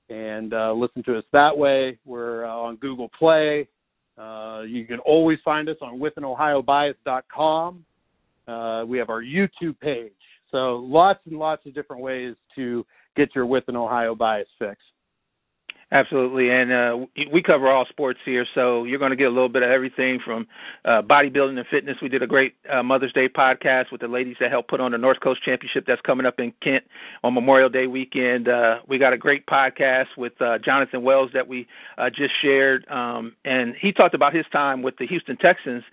and 0.10 0.54
uh, 0.54 0.72
listen 0.72 1.02
to 1.04 1.18
us 1.18 1.24
that 1.32 1.56
way. 1.56 1.98
We're 2.06 2.46
uh, 2.46 2.54
on 2.54 2.76
Google 2.76 3.10
Play. 3.18 3.68
Uh, 4.20 4.64
you 4.68 4.86
can 4.86 5.00
always 5.00 5.40
find 5.44 5.68
us 5.68 5.78
on 5.82 6.00
withanohiobias.com. 6.00 7.86
Uh, 8.48 8.84
we 8.86 8.98
have 8.98 9.10
our 9.10 9.24
YouTube 9.24 9.80
page. 9.80 10.12
So 10.52 10.78
lots 10.78 11.20
and 11.26 11.38
lots 11.38 11.66
of 11.66 11.74
different 11.74 12.02
ways 12.02 12.36
to 12.56 12.86
get 13.16 13.36
your 13.36 13.46
with 13.46 13.68
an 13.68 13.76
Ohio 13.76 14.16
bias 14.16 14.48
fix. 14.58 14.82
Absolutely, 15.92 16.52
and 16.52 16.72
uh, 16.72 17.06
we 17.32 17.42
cover 17.42 17.68
all 17.68 17.84
sports 17.88 18.20
here, 18.24 18.46
so 18.54 18.84
you're 18.84 19.00
going 19.00 19.10
to 19.10 19.16
get 19.16 19.26
a 19.26 19.32
little 19.32 19.50
bit 19.50 19.64
of 19.64 19.72
everything 19.72 20.20
from 20.24 20.46
uh, 20.86 21.02
bodybuilding 21.02 21.58
and 21.58 21.66
fitness. 21.66 21.98
We 22.00 22.10
did 22.10 22.22
a 22.22 22.28
great 22.28 22.54
uh, 22.72 22.84
Mother's 22.84 23.12
Day 23.12 23.28
podcast 23.28 23.92
with 23.92 24.02
the 24.02 24.08
ladies 24.08 24.36
that 24.40 24.52
helped 24.52 24.70
put 24.70 24.80
on 24.82 24.92
the 24.92 25.00
North 25.00 25.20
Coast 25.20 25.44
Championship 25.44 25.86
that's 25.88 26.02
coming 26.02 26.28
up 26.28 26.40
in 26.40 26.54
Kent 26.62 26.84
on 27.24 27.34
Memorial 27.34 27.70
Day 27.70 27.88
weekend. 27.88 28.48
Uh, 28.48 28.82
we 28.88 29.00
got 29.00 29.14
a 29.14 29.18
great 29.18 29.48
podcast 29.48 30.10
with 30.16 30.40
uh, 30.44 30.60
Jonathan 30.60 31.02
Wells 31.02 31.32
that 31.34 31.48
we 31.48 31.68
uh, 31.98 32.12
just 32.12 32.40
shared, 32.40 32.88
um, 32.90 33.36
and 33.44 33.74
he 33.74 33.92
talked 33.92 34.14
about 34.14 34.36
his 34.36 34.46
time 34.52 34.84
with 34.84 34.96
the 34.98 35.08
Houston 35.08 35.38
Texans, 35.38 35.84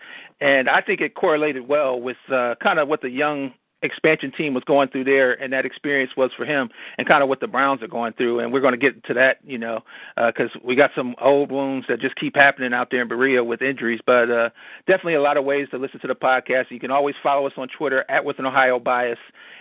and 0.43 0.69
I 0.69 0.83
think 0.83 1.01
it 1.01 1.15
correlated 1.15 1.67
well 1.67 1.99
with 1.99 2.19
uh, 2.31 2.55
kind 2.63 2.79
of 2.79 2.87
what 2.87 3.01
the 3.01 3.09
young 3.09 3.55
expansion 3.83 4.33
team 4.33 4.55
was 4.55 4.65
going 4.65 4.89
through 4.89 5.05
there, 5.05 5.41
and 5.43 5.53
that 5.53 5.67
experience 5.67 6.13
was 6.17 6.31
for 6.37 6.45
him, 6.45 6.71
and 6.99 7.07
kind 7.07 7.23
of 7.23 7.29
what 7.29 7.41
the 7.41 7.47
Browns 7.47 7.83
are 7.83 7.89
going 7.89 8.13
through. 8.15 8.41
And 8.41 8.53
we're 8.53 8.61
going 8.61 8.73
to 8.73 8.79
get 8.79 9.03
to 9.05 9.15
that, 9.15 9.39
you 9.47 9.59
know, 9.59 9.81
because 10.17 10.51
uh, 10.55 10.61
we 10.65 10.75
got 10.75 10.91
some 10.95 11.15
old 11.21 11.51
wounds 11.51 11.87
that 11.89 12.01
just 12.01 12.17
keep 12.17 12.35
happening 12.35 12.73
out 12.73 12.91
there 12.91 13.03
in 13.03 13.09
Berea 13.09 13.45
with 13.45 13.63
injuries. 13.63 14.01
But 14.05 14.31
uh, 14.31 14.51
definitely 14.87 15.15
a 15.15 15.23
lot 15.23 15.37
of 15.37 15.45
ways 15.45 15.69
to 15.71 15.79
listen 15.79 16.01
to 16.01 16.07
the 16.07 16.15
podcast. 16.15 16.71
You 16.71 16.81
can 16.81 16.91
always 16.91 17.15
follow 17.23 17.47
us 17.47 17.53
on 17.57 17.69
Twitter 17.69 18.05
at 18.09 18.25
with 18.25 18.39
an 18.39 18.47
Ohio 18.47 18.79
bias, 18.79 19.19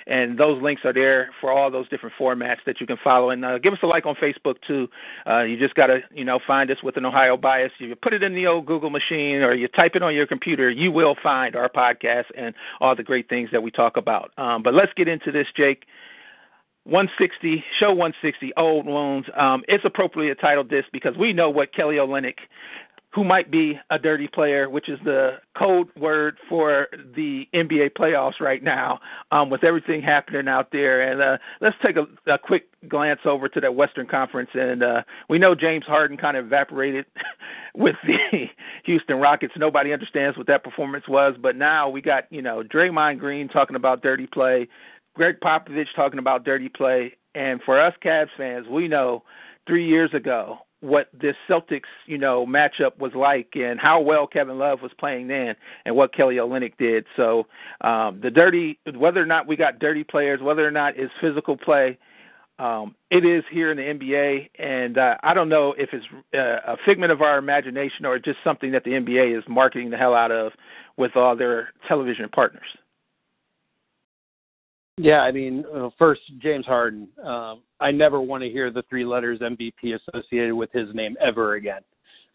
and 0.08 0.38
those 0.38 0.62
links 0.62 0.84
are 0.86 0.94
there 0.94 1.32
for 1.42 1.52
all 1.52 1.72
those 1.72 1.90
different 1.90 2.16
formats 2.20 2.60
that 2.66 2.80
you 2.80 2.88
can 2.88 2.98
follow. 3.04 3.32
And 3.32 3.44
uh, 3.44 3.58
give 3.58 3.74
us 3.74 3.80
a 3.82 3.88
like 3.88 4.06
on 4.06 4.16
Facebook 4.16 4.56
too. 4.68 4.88
Uh, 5.28 5.42
you 5.42 5.58
just 5.58 5.76
got 5.76 5.88
to, 5.88 6.00
you 6.14 6.24
know, 6.24 6.40
find 6.46 6.70
us 6.70 6.78
with 6.84 6.98
an 6.98 7.06
Ohio 7.06 7.38
bias. 7.38 7.72
You 7.80 7.96
put 7.96 8.14
it 8.14 8.24
in 8.24 8.34
the 8.34 8.48
old 8.48 8.66
Google 8.66 8.90
machine 8.90 9.38
or 9.42 9.54
you 9.54 9.68
type 9.68 9.96
it 9.96 10.04
on 10.04 10.14
your 10.14 10.28
computer, 10.28 10.70
you 10.70 10.92
will 10.92 11.16
find 11.22 11.56
our 11.56 11.70
podcast 11.70 12.26
and 12.38 12.54
all 12.80 12.96
the 12.96 13.04
great 13.04 13.30
things 13.30 13.50
that 13.52 13.64
we 13.64 13.72
talk 13.72 13.98
about. 13.98 14.32
Um, 14.38 14.62
but 14.64 14.74
let's 14.74 14.94
get 14.96 15.08
into 15.08 15.32
this, 15.32 15.48
Jake. 15.56 15.86
160, 16.84 17.64
show 17.80 17.90
160, 17.90 18.54
old 18.58 18.86
wounds. 18.86 19.28
Um, 19.36 19.64
it's 19.68 19.84
appropriately 19.86 20.36
titled 20.40 20.70
this 20.70 20.86
because 20.94 21.18
we 21.18 21.34
know 21.34 21.50
what 21.50 21.74
Kelly 21.74 21.96
Olynyk 21.96 22.36
who 23.16 23.24
might 23.24 23.50
be 23.50 23.80
a 23.90 23.98
dirty 23.98 24.28
player, 24.28 24.70
which 24.70 24.90
is 24.90 25.00
the 25.06 25.38
code 25.58 25.88
word 25.98 26.38
for 26.50 26.88
the 27.16 27.48
NBA 27.54 27.92
playoffs 27.92 28.42
right 28.42 28.62
now, 28.62 29.00
um, 29.32 29.50
with 29.50 29.64
everything 29.64 30.02
happening 30.02 30.50
out 30.50 30.74
there. 30.74 31.02
And 31.02 31.22
uh, 31.22 31.38
let's 31.62 31.78
take 31.82 31.96
a, 31.96 32.06
a 32.30 32.38
quick 32.38 32.68
glance 32.90 33.22
over 33.24 33.48
to 33.48 33.62
that 33.62 33.74
Western 33.74 34.06
Conference. 34.06 34.50
And 34.54 34.84
uh, 34.84 35.04
we 35.30 35.40
know 35.40 35.56
James 35.56 35.86
Harden 35.86 36.18
kind 36.18 36.36
of 36.36 36.48
evaporated 36.48 37.06
with 37.74 37.96
the 38.06 38.48
Houston 38.84 39.16
Rockets. 39.16 39.54
Nobody 39.56 39.94
understands 39.94 40.38
what 40.38 40.48
that 40.48 40.66
performance 40.66 41.08
was, 41.08 41.36
but 41.42 41.56
now 41.56 41.88
we 41.88 42.02
got 42.02 42.26
you 42.32 42.42
know 42.42 42.64
Draymond 42.64 43.20
Green 43.20 43.48
talking 43.48 43.78
about 43.78 44.04
dirty 44.04 44.28
play, 44.28 44.68
Gregg 45.14 45.40
Popovich 45.40 45.88
talking 45.96 46.20
about 46.20 46.44
dirty 46.44 46.68
play, 46.68 47.14
and 47.34 47.62
for 47.64 47.80
us 47.80 47.94
Cavs 48.04 48.28
fans, 48.36 48.68
we 48.68 48.90
know 48.90 49.24
three 49.66 49.88
years 49.88 50.14
ago 50.14 50.60
what 50.86 51.10
this 51.20 51.36
Celtics, 51.50 51.90
you 52.06 52.18
know, 52.18 52.46
matchup 52.46 52.98
was 53.00 53.14
like 53.16 53.50
and 53.56 53.80
how 53.80 54.00
well 54.00 54.28
Kevin 54.28 54.58
Love 54.58 54.82
was 54.82 54.92
playing 54.98 55.28
then 55.28 55.56
and 55.86 55.96
what 55.96 56.14
Kelly 56.14 56.36
Olynyk 56.36 56.78
did. 56.78 57.06
So 57.16 57.48
um, 57.82 58.20
the 58.22 58.30
dirty, 58.30 58.80
whether 58.96 59.22
or 59.22 59.26
not 59.26 59.48
we 59.48 59.56
got 59.56 59.80
dirty 59.80 60.04
players, 60.04 60.42
whether 60.42 60.66
or 60.66 60.72
not 60.72 60.98
it's 60.98 61.12
physical 61.20 61.58
play, 61.58 61.98
um, 62.58 62.96
it 63.12 63.26
is 63.26 63.44
here 63.52 63.70
in 63.72 63.78
the 63.78 63.84
NBA, 63.84 64.50
and 64.60 64.98
uh, 64.98 65.18
I 65.24 65.34
don't 65.34 65.50
know 65.50 65.74
if 65.78 65.90
it's 65.92 66.06
uh, 66.34 66.74
a 66.74 66.78
figment 66.86 67.12
of 67.12 67.22
our 67.22 67.38
imagination 67.38 68.06
or 68.06 68.18
just 68.18 68.38
something 68.46 68.72
that 68.72 68.86
the 68.86 68.92
NBA 68.92 69.38
is 69.38 69.44
marketing 69.50 69.90
the 69.90 69.98
hell 69.98 70.14
out 70.14 70.32
of 70.32 70.54
with 70.96 71.18
all 71.18 71.36
their 71.36 71.74
television 71.88 72.30
partners. 72.30 72.68
Yeah, 74.98 75.22
I 75.22 75.32
mean, 75.32 75.66
uh, 75.76 75.90
first 75.98 76.22
James 76.40 76.66
Harden. 76.66 77.10
Um, 77.24 77.62
I 77.82 77.92
never 77.92 78.22
want 78.22 78.44
to 78.44 78.50
hear 78.50 78.72
the 78.72 78.84
three 78.90 79.04
letters 79.04 79.40
MVP 79.40 79.94
associated 79.94 80.54
with 80.54 80.72
his 80.72 80.94
name 80.94 81.18
ever 81.20 81.56
again. 81.56 81.82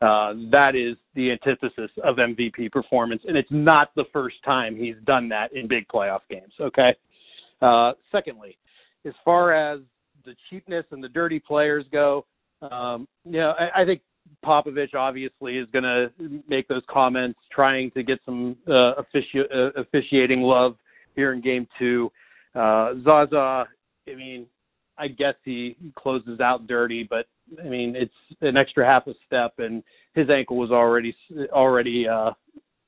Uh, 0.02 0.34
that 0.50 0.76
is 0.76 0.96
the 1.14 1.30
antithesis 1.30 1.90
of 2.04 2.16
MVP 2.16 2.70
performance, 2.70 3.22
and 3.26 3.36
it's 3.36 3.50
not 3.50 3.94
the 3.96 4.04
first 4.12 4.36
time 4.44 4.76
he's 4.76 4.96
done 5.04 5.28
that 5.28 5.52
in 5.54 5.68
big 5.68 5.86
playoff 5.88 6.20
games. 6.28 6.52
Okay. 6.60 6.94
Uh, 7.62 7.92
secondly, 8.12 8.56
as 9.06 9.12
far 9.24 9.52
as 9.52 9.80
the 10.24 10.34
cheapness 10.48 10.84
and 10.90 11.02
the 11.02 11.08
dirty 11.08 11.38
players 11.38 11.84
go, 11.92 12.24
um, 12.70 13.08
you 13.24 13.32
know, 13.32 13.54
I, 13.58 13.82
I 13.82 13.84
think 13.84 14.02
Popovich 14.44 14.94
obviously 14.94 15.56
is 15.56 15.68
going 15.70 15.84
to 15.84 16.10
make 16.48 16.68
those 16.68 16.82
comments, 16.90 17.38
trying 17.50 17.90
to 17.92 18.02
get 18.02 18.20
some 18.24 18.56
uh, 18.68 18.94
offici- 19.00 19.54
uh, 19.54 19.70
officiating 19.80 20.42
love 20.42 20.76
here 21.14 21.32
in 21.32 21.40
Game 21.40 21.66
Two. 21.78 22.10
Uh, 22.54 22.94
Zaza, 23.04 23.66
I 24.08 24.14
mean, 24.14 24.46
I 24.98 25.08
guess 25.08 25.34
he 25.44 25.76
closes 25.96 26.40
out 26.40 26.66
dirty, 26.66 27.04
but 27.08 27.26
I 27.58 27.68
mean, 27.68 27.96
it's 27.96 28.12
an 28.40 28.56
extra 28.56 28.84
half 28.84 29.06
a 29.06 29.14
step, 29.26 29.54
and 29.58 29.82
his 30.14 30.28
ankle 30.30 30.56
was 30.56 30.70
already 30.70 31.14
already 31.52 32.06
uh, 32.08 32.32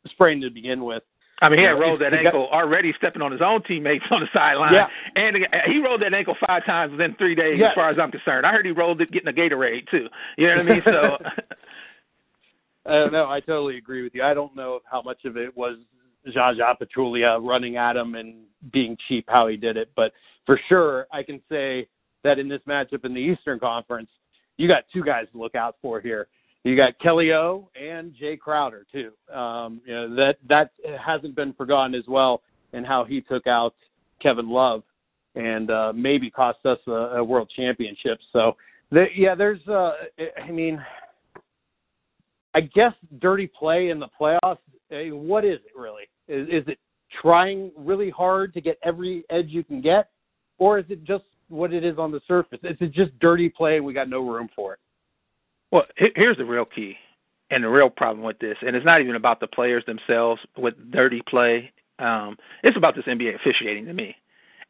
sprained 0.08 0.42
to 0.42 0.50
begin 0.50 0.84
with. 0.84 1.02
I 1.40 1.48
mean, 1.48 1.58
he 1.58 1.64
had 1.64 1.72
rolled 1.72 2.00
that 2.02 2.14
ankle 2.14 2.48
already, 2.52 2.94
stepping 2.96 3.20
on 3.20 3.32
his 3.32 3.40
own 3.40 3.64
teammates 3.64 4.04
on 4.12 4.20
the 4.20 4.28
sideline. 4.32 4.74
Yeah. 4.74 4.86
And 5.16 5.36
he 5.66 5.82
rolled 5.82 6.02
that 6.02 6.14
ankle 6.14 6.36
five 6.46 6.64
times 6.64 6.92
within 6.92 7.16
three 7.16 7.34
days, 7.34 7.58
yeah. 7.58 7.70
as 7.70 7.74
far 7.74 7.90
as 7.90 7.98
I'm 8.00 8.12
concerned. 8.12 8.46
I 8.46 8.52
heard 8.52 8.64
he 8.64 8.70
rolled 8.70 9.00
it 9.00 9.10
getting 9.10 9.28
a 9.28 9.32
Gatorade 9.32 9.90
too. 9.90 10.06
You 10.38 10.46
know 10.46 10.56
what 10.58 10.66
I 10.66 10.70
mean? 10.70 10.82
So. 10.84 11.18
I 12.86 12.94
don't 12.94 13.12
know. 13.12 13.28
I 13.28 13.40
totally 13.40 13.76
agree 13.76 14.02
with 14.02 14.14
you. 14.14 14.22
I 14.22 14.34
don't 14.34 14.54
know 14.56 14.80
how 14.84 15.02
much 15.02 15.24
of 15.24 15.36
it 15.36 15.56
was 15.56 15.76
Zaza 16.30 16.76
Pachulia 16.80 17.38
running 17.42 17.76
at 17.76 17.96
him 17.96 18.14
and 18.14 18.44
being 18.72 18.96
cheap 19.08 19.24
how 19.28 19.48
he 19.48 19.56
did 19.56 19.76
it. 19.76 19.90
But 19.96 20.12
for 20.46 20.60
sure, 20.68 21.06
I 21.12 21.22
can 21.22 21.40
say 21.48 21.88
that 22.24 22.38
in 22.38 22.48
this 22.48 22.60
matchup 22.68 23.04
in 23.04 23.14
the 23.14 23.20
Eastern 23.20 23.58
Conference, 23.58 24.10
you 24.56 24.68
got 24.68 24.84
two 24.92 25.02
guys 25.02 25.26
to 25.32 25.38
look 25.38 25.54
out 25.54 25.76
for 25.82 26.00
here. 26.00 26.28
You 26.64 26.76
got 26.76 26.98
Kelly 27.00 27.32
O 27.32 27.68
and 27.80 28.14
Jae 28.14 28.38
Crowder 28.38 28.86
too. 28.92 29.12
Um, 29.34 29.80
you 29.84 29.92
know 29.92 30.14
that 30.14 30.38
that 30.48 30.70
hasn't 31.00 31.34
been 31.34 31.52
forgotten 31.54 31.94
as 31.94 32.04
well, 32.06 32.42
in 32.72 32.84
how 32.84 33.04
he 33.04 33.20
took 33.20 33.46
out 33.46 33.74
Kevin 34.20 34.48
Love 34.48 34.84
and 35.34 35.70
uh, 35.70 35.92
maybe 35.94 36.30
cost 36.30 36.64
us 36.64 36.78
a, 36.86 36.90
a 36.90 37.24
world 37.24 37.50
championship. 37.54 38.18
So 38.32 38.56
the, 38.90 39.06
yeah, 39.14 39.34
there's. 39.34 39.66
Uh, 39.66 39.92
I 40.40 40.50
mean, 40.50 40.80
I 42.54 42.60
guess 42.60 42.92
dirty 43.20 43.48
play 43.48 43.88
in 43.88 43.98
the 43.98 44.08
playoffs. 44.20 44.58
Mean, 44.90 45.26
what 45.26 45.44
is 45.44 45.58
it 45.64 45.72
really? 45.76 46.04
Is, 46.32 46.48
is 46.48 46.68
it 46.68 46.78
trying 47.20 47.70
really 47.76 48.10
hard 48.10 48.54
to 48.54 48.60
get 48.60 48.78
every 48.82 49.24
edge 49.30 49.48
you 49.48 49.62
can 49.62 49.80
get, 49.80 50.10
or 50.58 50.78
is 50.78 50.86
it 50.88 51.04
just 51.04 51.24
what 51.48 51.72
it 51.72 51.84
is 51.84 51.98
on 51.98 52.10
the 52.10 52.20
surface? 52.26 52.58
Is 52.62 52.76
it 52.80 52.92
just 52.92 53.16
dirty 53.18 53.48
play 53.48 53.76
and 53.76 53.84
we 53.84 53.92
got 53.92 54.08
no 54.08 54.20
room 54.20 54.48
for 54.56 54.72
it? 54.72 54.78
Well, 55.70 55.84
here's 55.96 56.36
the 56.36 56.44
real 56.44 56.64
key 56.64 56.96
and 57.50 57.64
the 57.64 57.68
real 57.68 57.90
problem 57.90 58.24
with 58.24 58.38
this, 58.38 58.56
and 58.66 58.74
it's 58.74 58.84
not 58.84 59.00
even 59.00 59.14
about 59.14 59.40
the 59.40 59.46
players 59.46 59.84
themselves 59.84 60.40
with 60.56 60.74
dirty 60.90 61.22
play. 61.28 61.70
Um, 61.98 62.36
it's 62.62 62.76
about 62.76 62.96
this 62.96 63.04
NBA 63.04 63.34
officiating 63.36 63.86
to 63.86 63.92
me. 63.92 64.16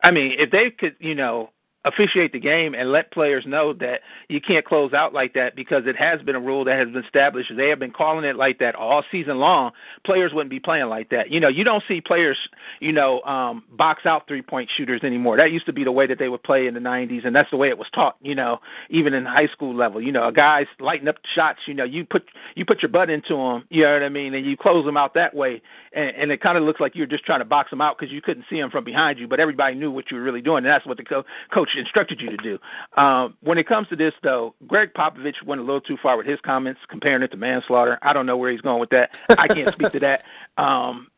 I 0.03 0.11
mean, 0.11 0.33
if 0.39 0.51
they 0.51 0.71
could, 0.71 0.97
you 0.99 1.15
know, 1.15 1.51
officiate 1.85 2.33
the 2.33 2.39
game 2.39 2.75
and 2.75 2.93
let 2.93 3.11
players 3.11 3.45
know 3.47 3.73
that 3.73 4.03
you 4.29 4.41
can't 4.41 4.65
close 4.65 4.93
out 4.93 5.13
like 5.13 5.35
that 5.35 5.57
because 5.57 5.83
it 5.87 5.97
has 5.97 6.23
been 6.23 6.37
a 6.37 6.41
rule 6.41 6.65
that 6.65 6.79
has 6.79 6.89
been 6.89 7.05
established. 7.05 7.51
They 7.57 7.69
have 7.69 7.79
been 7.79 7.91
calling 7.91 8.25
it 8.25 8.37
like 8.37 8.59
that 8.61 8.75
all 8.75 9.03
season 9.11 9.39
long. 9.39 9.73
Players 10.05 10.33
wouldn't 10.33 10.51
be 10.51 10.61
playing 10.61 10.87
like 10.87 11.11
that. 11.11 11.31
You 11.31 11.41
know, 11.41 11.49
you 11.49 11.65
don't 11.65 11.83
see 11.89 12.01
players, 12.01 12.39
you 12.81 12.93
know, 12.93 13.21
um 13.23 13.65
box 13.73 14.07
out 14.07 14.29
three-point 14.29 14.71
shooters 14.77 15.03
anymore. 15.03 15.37
That 15.37 15.51
used 15.51 15.67
to 15.67 15.73
be 15.73 15.85
the 15.85 15.93
way 15.93 16.07
that 16.07 16.19
they 16.19 16.29
would 16.29 16.43
play 16.43 16.67
in 16.67 16.75
the 16.75 16.81
90s 16.81 17.27
and 17.27 17.35
that's 17.35 17.51
the 17.51 17.57
way 17.57 17.69
it 17.69 17.79
was 17.79 17.89
taught, 17.95 18.17
you 18.21 18.35
know, 18.35 18.61
even 18.91 19.15
in 19.15 19.25
high 19.25 19.49
school 19.49 19.75
level. 19.75 20.01
You 20.01 20.13
know, 20.13 20.29
a 20.29 20.33
guys 20.33 20.67
lighting 20.79 21.09
up 21.09 21.17
shots, 21.35 21.61
you 21.67 21.75
know, 21.75 21.85
you 21.85 22.05
put 22.05 22.29
you 22.55 22.65
put 22.65 22.83
your 22.83 22.91
butt 22.91 23.11
into 23.11 23.37
them, 23.37 23.65
you 23.71 23.83
know 23.83 23.93
what 23.93 24.03
I 24.03 24.09
mean, 24.09 24.35
and 24.35 24.47
you 24.47 24.57
close 24.57 24.85
them 24.85 24.97
out 24.97 25.15
that 25.15 25.35
way 25.35 25.63
and, 25.95 26.11
and 26.17 26.33
it 26.33 26.41
kind 26.41 26.57
of 26.57 26.65
looks 26.65 26.81
like 26.81 26.95
you're 26.95 27.07
just 27.07 27.25
trying 27.25 27.41
to 27.41 27.45
box 27.45 27.71
them 27.71 27.81
out 27.81 27.99
because 27.99 28.13
you 28.13 28.21
couldn't 28.23 28.45
see 28.49 28.61
them 28.61 28.71
from 28.71 28.85
behind 28.85 29.19
you, 29.19 29.29
but 29.29 29.41
everybody 29.41 29.75
knew 29.75 29.91
what 29.91 30.11
you 30.11 30.17
were 30.17 30.23
really 30.23 30.41
doing, 30.41 30.65
and 30.65 30.67
that's 30.67 30.87
what 30.87 30.97
the 30.97 31.05
co- 31.05 31.25
coach 31.53 31.71
instructed 31.81 32.21
you 32.21 32.31
to 32.31 32.37
do. 32.37 32.59
Um, 33.01 33.35
when 33.41 33.59
it 33.59 33.67
comes 33.67 33.89
to 33.89 33.97
this, 33.97 34.13
though, 34.23 34.55
Gregg 34.67 34.93
Popovich 34.95 35.43
went 35.45 35.61
a 35.61 35.65
little 35.65 35.81
too 35.81 35.97
far 36.03 36.17
with 36.17 36.27
his 36.27 36.39
comments, 36.45 36.81
comparing 36.89 37.23
it 37.23 37.31
to 37.33 37.37
manslaughter. 37.37 37.99
I 38.03 38.13
don't 38.13 38.27
know 38.27 38.37
where 38.37 38.51
he's 38.51 38.61
going 38.61 38.81
with 38.81 38.91
that. 38.91 39.11
I 39.31 39.49
can't 39.49 39.73
speak 39.75 39.93
to 39.93 40.01
that. 40.01 40.23
Um, 40.59 41.09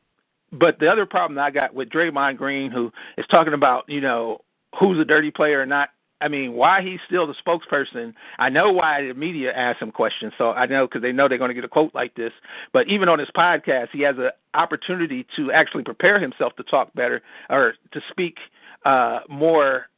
but 0.53 0.79
the 0.79 0.89
other 0.89 1.07
problem 1.07 1.39
I 1.41 1.51
got 1.51 1.75
with 1.75 1.89
Draymond 1.91 2.37
Green, 2.37 2.71
who 2.71 2.93
is 3.19 3.27
talking 3.29 3.53
about, 3.53 3.85
you 3.89 4.01
know, 4.01 4.43
who's 4.79 4.99
a 5.01 5.05
dirty 5.05 5.33
player 5.33 5.61
or 5.61 5.67
not, 5.67 5.89
I 6.21 6.29
mean, 6.29 6.55
why 6.55 6.81
he's 6.81 7.01
still 7.07 7.27
the 7.27 7.35
spokesperson. 7.35 8.15
I 8.39 8.49
know 8.49 8.73
why 8.73 9.07
the 9.07 9.15
media 9.15 9.53
ask 9.53 9.83
him 9.83 9.91
questions, 9.91 10.33
so 10.39 10.53
I 10.53 10.67
know 10.67 10.87
because 10.87 11.03
they 11.03 11.13
know 11.13 11.29
they're 11.29 11.39
going 11.39 11.51
to 11.51 11.55
get 11.55 11.65
a 11.65 11.69
quote 11.69 11.95
like 11.95 12.15
this. 12.15 12.33
But 12.73 12.89
even 12.89 13.09
on 13.09 13.19
his 13.19 13.29
podcast, 13.37 13.89
he 13.93 14.01
has 14.03 14.17
an 14.17 14.31
opportunity 14.55 15.27
to 15.37 15.53
actually 15.53 15.83
prepare 15.83 16.19
himself 16.19 16.55
to 16.57 16.63
talk 16.63 16.95
better 16.95 17.21
or 17.51 17.75
to 17.93 18.01
speak 18.11 18.39
uh, 18.85 19.21
more 19.29 19.89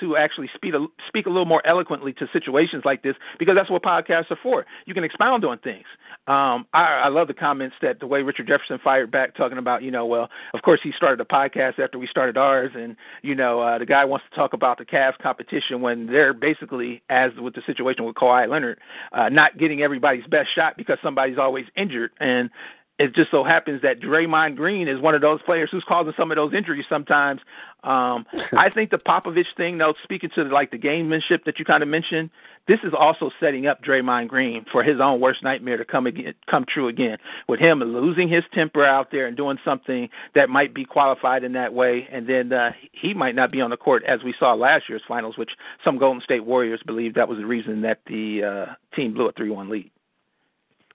to 0.00 0.16
actually 0.16 0.50
speak 0.54 0.74
a, 0.74 0.86
speak 1.06 1.26
a 1.26 1.30
little 1.30 1.46
more 1.46 1.66
eloquently 1.66 2.12
to 2.14 2.28
situations 2.32 2.84
like 2.84 3.02
this 3.02 3.16
because 3.38 3.54
that's 3.54 3.70
what 3.70 3.82
podcasts 3.82 4.30
are 4.30 4.38
for. 4.42 4.66
You 4.86 4.94
can 4.94 5.04
expound 5.04 5.44
on 5.44 5.58
things. 5.58 5.86
Um, 6.26 6.66
I, 6.74 7.02
I 7.04 7.08
love 7.08 7.28
the 7.28 7.34
comments 7.34 7.76
that 7.80 8.00
the 8.00 8.06
way 8.06 8.20
Richard 8.20 8.48
Jefferson 8.48 8.78
fired 8.82 9.10
back, 9.10 9.34
talking 9.34 9.56
about, 9.56 9.82
you 9.82 9.90
know, 9.90 10.04
well, 10.04 10.28
of 10.52 10.62
course 10.62 10.80
he 10.82 10.92
started 10.94 11.20
a 11.20 11.24
podcast 11.24 11.78
after 11.78 11.98
we 11.98 12.06
started 12.06 12.36
ours, 12.36 12.70
and 12.74 12.96
you 13.22 13.34
know, 13.34 13.60
uh, 13.60 13.78
the 13.78 13.86
guy 13.86 14.04
wants 14.04 14.26
to 14.30 14.36
talk 14.36 14.52
about 14.52 14.76
the 14.76 14.84
Cavs 14.84 15.16
competition 15.18 15.80
when 15.80 16.06
they're 16.06 16.34
basically, 16.34 17.02
as 17.08 17.32
with 17.38 17.54
the 17.54 17.62
situation 17.64 18.04
with 18.04 18.14
Kawhi 18.14 18.48
Leonard, 18.48 18.78
uh, 19.12 19.28
not 19.30 19.56
getting 19.56 19.80
everybody's 19.80 20.26
best 20.26 20.48
shot 20.54 20.76
because 20.76 20.98
somebody's 21.02 21.38
always 21.38 21.64
injured, 21.76 22.10
and 22.20 22.50
it 22.98 23.14
just 23.14 23.30
so 23.30 23.44
happens 23.44 23.82
that 23.82 24.00
Draymond 24.00 24.56
Green 24.56 24.88
is 24.88 25.00
one 25.00 25.14
of 25.14 25.20
those 25.20 25.40
players 25.42 25.68
who's 25.70 25.84
causing 25.86 26.12
some 26.16 26.32
of 26.32 26.36
those 26.36 26.52
injuries 26.52 26.84
sometimes. 26.88 27.40
Um, 27.84 28.26
I 28.56 28.70
think 28.70 28.90
the 28.90 28.98
Popovich 28.98 29.46
thing, 29.56 29.78
though, 29.78 29.94
speaking 30.02 30.30
to 30.34 30.42
like 30.44 30.72
the 30.72 30.78
gamemanship 30.78 31.44
that 31.44 31.58
you 31.58 31.64
kind 31.64 31.82
of 31.82 31.88
mentioned, 31.88 32.30
this 32.66 32.80
is 32.82 32.92
also 32.92 33.30
setting 33.40 33.66
up 33.66 33.82
Draymond 33.82 34.28
Green 34.28 34.66
for 34.70 34.82
his 34.82 35.00
own 35.00 35.20
worst 35.20 35.42
nightmare 35.44 35.76
to 35.76 35.84
come 35.84 36.06
again, 36.06 36.34
come 36.50 36.66
true 36.68 36.88
again, 36.88 37.18
with 37.48 37.60
him 37.60 37.78
losing 37.78 38.28
his 38.28 38.42
temper 38.52 38.84
out 38.84 39.10
there 39.12 39.26
and 39.26 39.36
doing 39.36 39.58
something 39.64 40.08
that 40.34 40.50
might 40.50 40.74
be 40.74 40.84
qualified 40.84 41.44
in 41.44 41.52
that 41.52 41.72
way, 41.72 42.06
and 42.10 42.28
then 42.28 42.52
uh, 42.52 42.72
he 42.92 43.14
might 43.14 43.34
not 43.34 43.52
be 43.52 43.60
on 43.60 43.70
the 43.70 43.76
court 43.76 44.02
as 44.04 44.22
we 44.24 44.34
saw 44.38 44.54
last 44.54 44.88
year's 44.88 45.02
finals, 45.06 45.38
which 45.38 45.50
some 45.84 45.98
Golden 45.98 46.20
State 46.20 46.44
Warriors 46.44 46.80
believe 46.84 47.14
that 47.14 47.28
was 47.28 47.38
the 47.38 47.46
reason 47.46 47.80
that 47.82 48.00
the 48.06 48.42
uh, 48.44 48.96
team 48.96 49.14
blew 49.14 49.28
a 49.28 49.32
three-one 49.32 49.70
lead. 49.70 49.90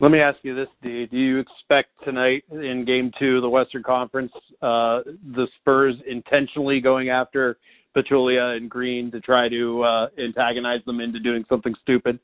Let 0.04 0.12
me 0.12 0.20
ask 0.20 0.38
you 0.42 0.54
this. 0.54 0.68
Do 0.82 1.08
you 1.12 1.40
expect 1.40 1.92
tonight 2.04 2.44
in 2.52 2.84
Game 2.84 3.10
Two 3.18 3.38
of 3.38 3.42
the 3.42 3.50
Western 3.50 3.84
Conference, 3.84 4.34
uh, 4.62 5.00
the 5.34 5.48
Spurs 5.56 5.96
intentionally 6.06 6.82
going 6.82 7.08
after 7.08 7.58
Pachulia 7.96 8.58
and 8.58 8.70
Green 8.70 9.10
to 9.12 9.22
try 9.22 9.48
to 9.48 9.82
uh, 9.82 10.10
antagonize 10.18 10.82
them 10.86 11.00
into 11.00 11.22
doing 11.22 11.46
something 11.48 11.74
stupid? 11.82 12.20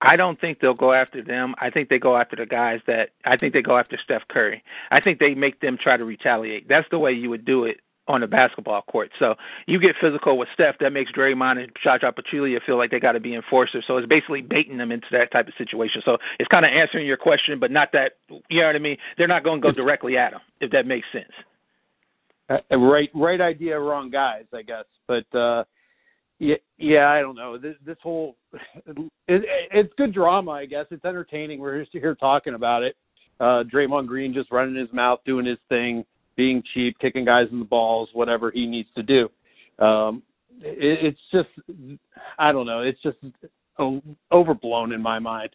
I 0.00 0.16
don't 0.16 0.40
think 0.40 0.58
they'll 0.58 0.74
go 0.74 0.92
after 0.92 1.22
them. 1.22 1.54
I 1.60 1.70
think 1.70 1.88
they 1.88 2.00
go 2.00 2.16
after 2.16 2.34
the 2.34 2.46
guys 2.46 2.80
that 2.88 3.10
I 3.24 3.36
think 3.36 3.52
they 3.52 3.62
go 3.62 3.78
after 3.78 3.96
Steph 4.02 4.26
Curry. 4.26 4.64
I 4.90 5.00
think 5.00 5.20
they 5.20 5.36
make 5.36 5.60
them 5.60 5.78
try 5.80 5.96
to 5.96 6.04
retaliate. 6.04 6.68
That's 6.68 6.88
the 6.90 6.98
way 6.98 7.12
you 7.12 7.30
would 7.30 7.44
do 7.44 7.66
it 7.66 7.76
on 8.08 8.22
a 8.22 8.26
basketball 8.26 8.82
court. 8.82 9.10
So 9.18 9.36
you 9.66 9.78
get 9.78 9.94
physical 10.00 10.36
with 10.36 10.48
Steph, 10.54 10.78
that 10.80 10.92
makes 10.92 11.12
Draymond 11.12 11.62
and 11.62 11.72
Zaza 11.84 12.12
Pachulia 12.12 12.60
feel 12.64 12.76
like 12.76 12.90
they 12.90 12.98
got 12.98 13.12
to 13.12 13.20
be 13.20 13.34
enforcers. 13.34 13.84
So 13.86 13.96
it's 13.96 14.08
basically 14.08 14.42
baiting 14.42 14.76
them 14.76 14.90
into 14.90 15.06
that 15.12 15.30
type 15.30 15.46
of 15.46 15.54
situation. 15.56 16.02
So 16.04 16.18
it's 16.38 16.48
kind 16.48 16.64
of 16.64 16.72
answering 16.72 17.06
your 17.06 17.16
question, 17.16 17.60
but 17.60 17.70
not 17.70 17.92
that 17.92 18.14
you 18.48 18.60
know 18.60 18.66
what 18.66 18.76
I 18.76 18.80
mean. 18.80 18.96
They're 19.16 19.28
not 19.28 19.44
going 19.44 19.60
to 19.60 19.68
go 19.68 19.72
directly 19.72 20.16
at 20.16 20.32
them, 20.32 20.40
if 20.60 20.70
that 20.72 20.86
makes 20.86 21.06
sense. 21.12 21.30
Uh, 22.50 22.76
right, 22.76 23.10
right 23.14 23.40
idea, 23.40 23.78
wrong 23.78 24.10
guys, 24.10 24.44
I 24.52 24.62
guess. 24.62 24.84
But 25.06 25.38
uh 25.38 25.64
yeah, 26.38 26.56
yeah, 26.76 27.08
I 27.08 27.20
don't 27.20 27.36
know. 27.36 27.56
This, 27.56 27.76
this 27.86 27.96
whole 28.02 28.36
it, 28.56 29.10
it's 29.28 29.92
good 29.96 30.12
drama, 30.12 30.50
I 30.50 30.66
guess. 30.66 30.86
It's 30.90 31.04
entertaining. 31.04 31.60
We're 31.60 31.80
just 31.80 31.92
here 31.92 32.14
talking 32.14 32.54
about 32.54 32.82
it. 32.82 32.96
Uh 33.40 33.62
Draymond 33.72 34.08
Green 34.08 34.34
just 34.34 34.50
running 34.50 34.74
his 34.74 34.92
mouth, 34.92 35.20
doing 35.24 35.46
his 35.46 35.58
thing 35.68 36.04
being 36.36 36.62
cheap, 36.74 36.98
kicking 36.98 37.24
guys 37.24 37.48
in 37.50 37.58
the 37.58 37.64
balls, 37.64 38.08
whatever 38.12 38.50
he 38.50 38.66
needs 38.66 38.88
to 38.96 39.02
do. 39.02 39.30
Um, 39.78 40.22
it, 40.60 41.14
it's 41.14 41.20
just, 41.32 41.48
I 42.38 42.52
don't 42.52 42.66
know, 42.66 42.80
it's 42.80 43.00
just 43.02 43.18
overblown 44.30 44.92
in 44.92 45.02
my 45.02 45.18
mind. 45.18 45.50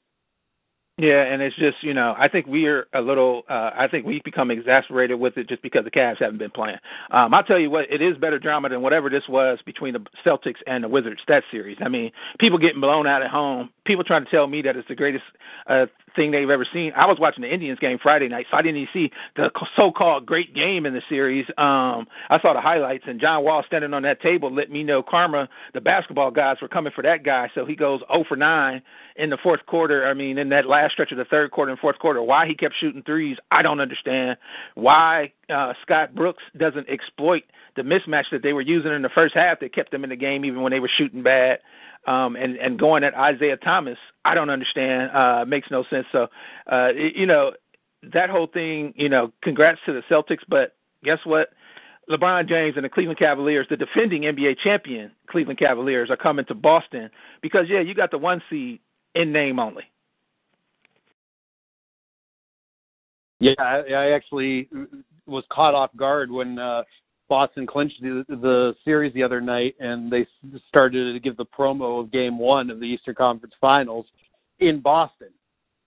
Yeah, 1.00 1.22
and 1.26 1.44
it's 1.44 1.56
just 1.58 1.84
you 1.84 1.94
know 1.94 2.16
I 2.18 2.28
think 2.28 2.48
we're 2.48 2.88
a 2.94 3.02
little 3.02 3.44
uh, 3.48 3.70
I 3.78 3.88
think 3.88 4.08
we've 4.08 4.24
become 4.24 4.50
exasperated 4.50 5.20
with 5.20 5.38
it 5.38 5.48
just 5.48 5.62
because 5.62 5.84
the 5.84 5.92
Cavs 5.92 6.20
haven't 6.20 6.40
been 6.40 6.50
playing. 6.50 6.78
Um, 7.12 7.36
I'll 7.36 7.44
tell 7.44 7.60
you 7.60 7.70
what, 7.70 7.86
it 7.92 8.02
is 8.02 8.18
better 8.18 8.40
drama 8.40 8.70
than 8.70 8.82
whatever 8.82 9.08
this 9.08 9.22
was 9.30 9.60
between 9.64 9.94
the 9.94 10.04
Celtics 10.26 10.56
and 10.66 10.84
the 10.84 10.88
Wizards 10.88 11.22
that 11.28 11.44
series. 11.52 11.78
I 11.82 11.88
mean, 11.88 12.12
people 12.40 12.58
getting 12.58 12.82
blown 12.82 13.06
out 13.06 13.22
at 13.22 13.30
home, 13.30 13.70
people 13.88 14.04
trying 14.04 14.26
to 14.26 14.30
tell 14.30 14.48
me 14.48 14.62
that 14.62 14.76
it's 14.76 14.88
the 14.88 14.96
greatest 14.96 15.24
uh, 15.68 15.88
thing 16.16 16.32
they've 16.32 16.50
ever 16.50 16.68
seen. 16.72 16.92
I 16.96 17.06
was 17.06 17.18
watching 17.20 17.42
the 17.42 17.54
Indians 17.54 17.80
game 17.80 17.98
Friday 18.02 18.28
night, 18.28 18.46
so 18.52 18.58
I 18.58 18.62
didn't 18.62 18.78
even 18.78 18.90
see 18.94 19.12
the 19.36 19.50
so-called 19.76 20.26
great 20.26 20.54
game 20.54 20.86
in 20.86 20.94
the 20.94 21.02
series. 21.10 21.46
Um, 21.58 22.08
I 22.30 22.40
saw 22.42 22.54
the 22.54 22.62
highlights, 22.62 23.06
and 23.08 23.20
John 23.20 23.44
Wall 23.44 23.64
standing 23.66 23.94
on 23.94 24.04
that 24.04 24.22
table 24.22 24.54
let 24.54 24.70
me 24.70 24.84
know 24.84 25.02
karma. 25.02 25.48
The 25.74 25.82
basketball 25.82 26.32
guys 26.32 26.58
were 26.62 26.68
coming 26.68 26.92
for 26.94 27.02
that 27.04 27.24
guy, 27.24 27.50
so 27.56 27.66
he 27.66 27.76
goes 27.76 28.02
0 28.12 28.26
for 28.28 28.36
9 28.36 28.82
in 29.16 29.30
the 29.30 29.38
fourth 29.38 29.66
quarter. 29.66 30.08
I 30.08 30.14
mean, 30.14 30.38
in 30.38 30.50
that 30.50 30.68
last 30.68 30.94
stretch 30.94 31.12
of 31.12 31.18
the 31.18 31.26
third 31.26 31.52
quarter 31.52 31.72
and 31.72 31.80
fourth 31.80 32.00
quarter, 32.00 32.22
why 32.22 32.48
he 32.48 32.56
kept 32.56 32.76
shooting 32.80 33.04
threes, 33.04 33.38
I 33.52 33.62
don't 33.62 33.80
understand. 33.80 34.38
Why 34.76 35.32
uh, 35.50 35.74
Scott 35.82 36.14
Brooks 36.14 36.44
doesn't 36.58 36.90
exploit 36.90 37.44
the 37.76 37.84
mismatch 37.84 38.26
that 38.32 38.44
they 38.44 38.54
were 38.54 38.62
using 38.62 38.92
in 38.92 39.02
the 39.02 39.10
first 39.10 39.34
half 39.36 39.60
that 39.60 39.74
kept 39.74 39.92
them 39.92 40.04
in 40.04 40.10
the 40.10 40.16
game 40.16 40.44
even 40.44 40.62
when 40.62 40.72
they 40.72 40.80
were 40.80 40.92
shooting 40.98 41.24
bad. 41.24 41.60
Um, 42.08 42.36
and 42.38 42.56
and 42.58 42.80
going 42.80 43.04
at 43.04 43.14
Isaiah 43.16 43.58
Thomas, 43.58 43.98
I 44.24 44.34
don't 44.34 44.50
understand. 44.50 45.12
Uh, 45.12 45.46
makes 45.46 45.70
no 45.70 45.84
sense. 45.90 46.06
So, 46.12 46.28
uh, 46.72 46.90
you 46.96 47.26
know, 47.26 47.52
that 48.14 48.30
whole 48.30 48.48
thing. 48.48 48.94
You 48.96 49.10
know, 49.10 49.34
congrats 49.44 49.80
to 49.86 49.94
the 49.94 50.02
Celtics, 50.10 50.44
but 50.48 50.76
guess 51.04 51.20
what? 51.26 51.50
LeBron 52.10 52.48
James 52.48 52.78
and 52.78 52.86
the 52.86 52.90
Cleveland 52.90 53.20
Cavaliers, 53.20 53.68
the 53.70 53.76
defending 53.76 54.22
NBA 54.22 54.60
champion 54.64 55.12
Cleveland 55.30 55.60
Cavaliers, 55.60 56.10
are 56.10 56.16
coming 56.16 56.46
to 56.46 56.56
Boston 56.56 57.10
because 57.42 57.66
yeah, 57.68 57.82
you 57.82 57.94
got 57.94 58.12
the 58.12 58.18
one 58.18 58.42
seed 58.50 58.80
in 59.14 59.34
name 59.34 59.60
only. 59.60 59.84
Yeah, 63.40 63.54
I, 63.60 63.82
I 63.92 64.12
actually 64.12 64.70
was 65.26 65.44
caught 65.52 65.76
off 65.76 65.96
guard 65.96 66.32
when 66.32 66.58
uh, 66.58 66.84
Boston 67.30 67.68
clinched 67.68 68.02
the, 68.02 68.26
the 68.30 68.76
series 68.86 69.14
the 69.14 69.24
other 69.24 69.42
night, 69.42 69.76
and 69.80 70.12
they 70.12 70.26
started 70.68 71.14
to 71.14 71.20
give 71.20 71.38
the 71.38 71.46
promo 71.46 72.02
of 72.02 72.12
Game 72.12 72.38
One 72.38 72.70
of 72.70 72.80
the 72.80 72.86
Eastern 72.86 73.16
Conference 73.16 73.54
Finals 73.60 74.06
in 74.60 74.80
Boston. 74.80 75.30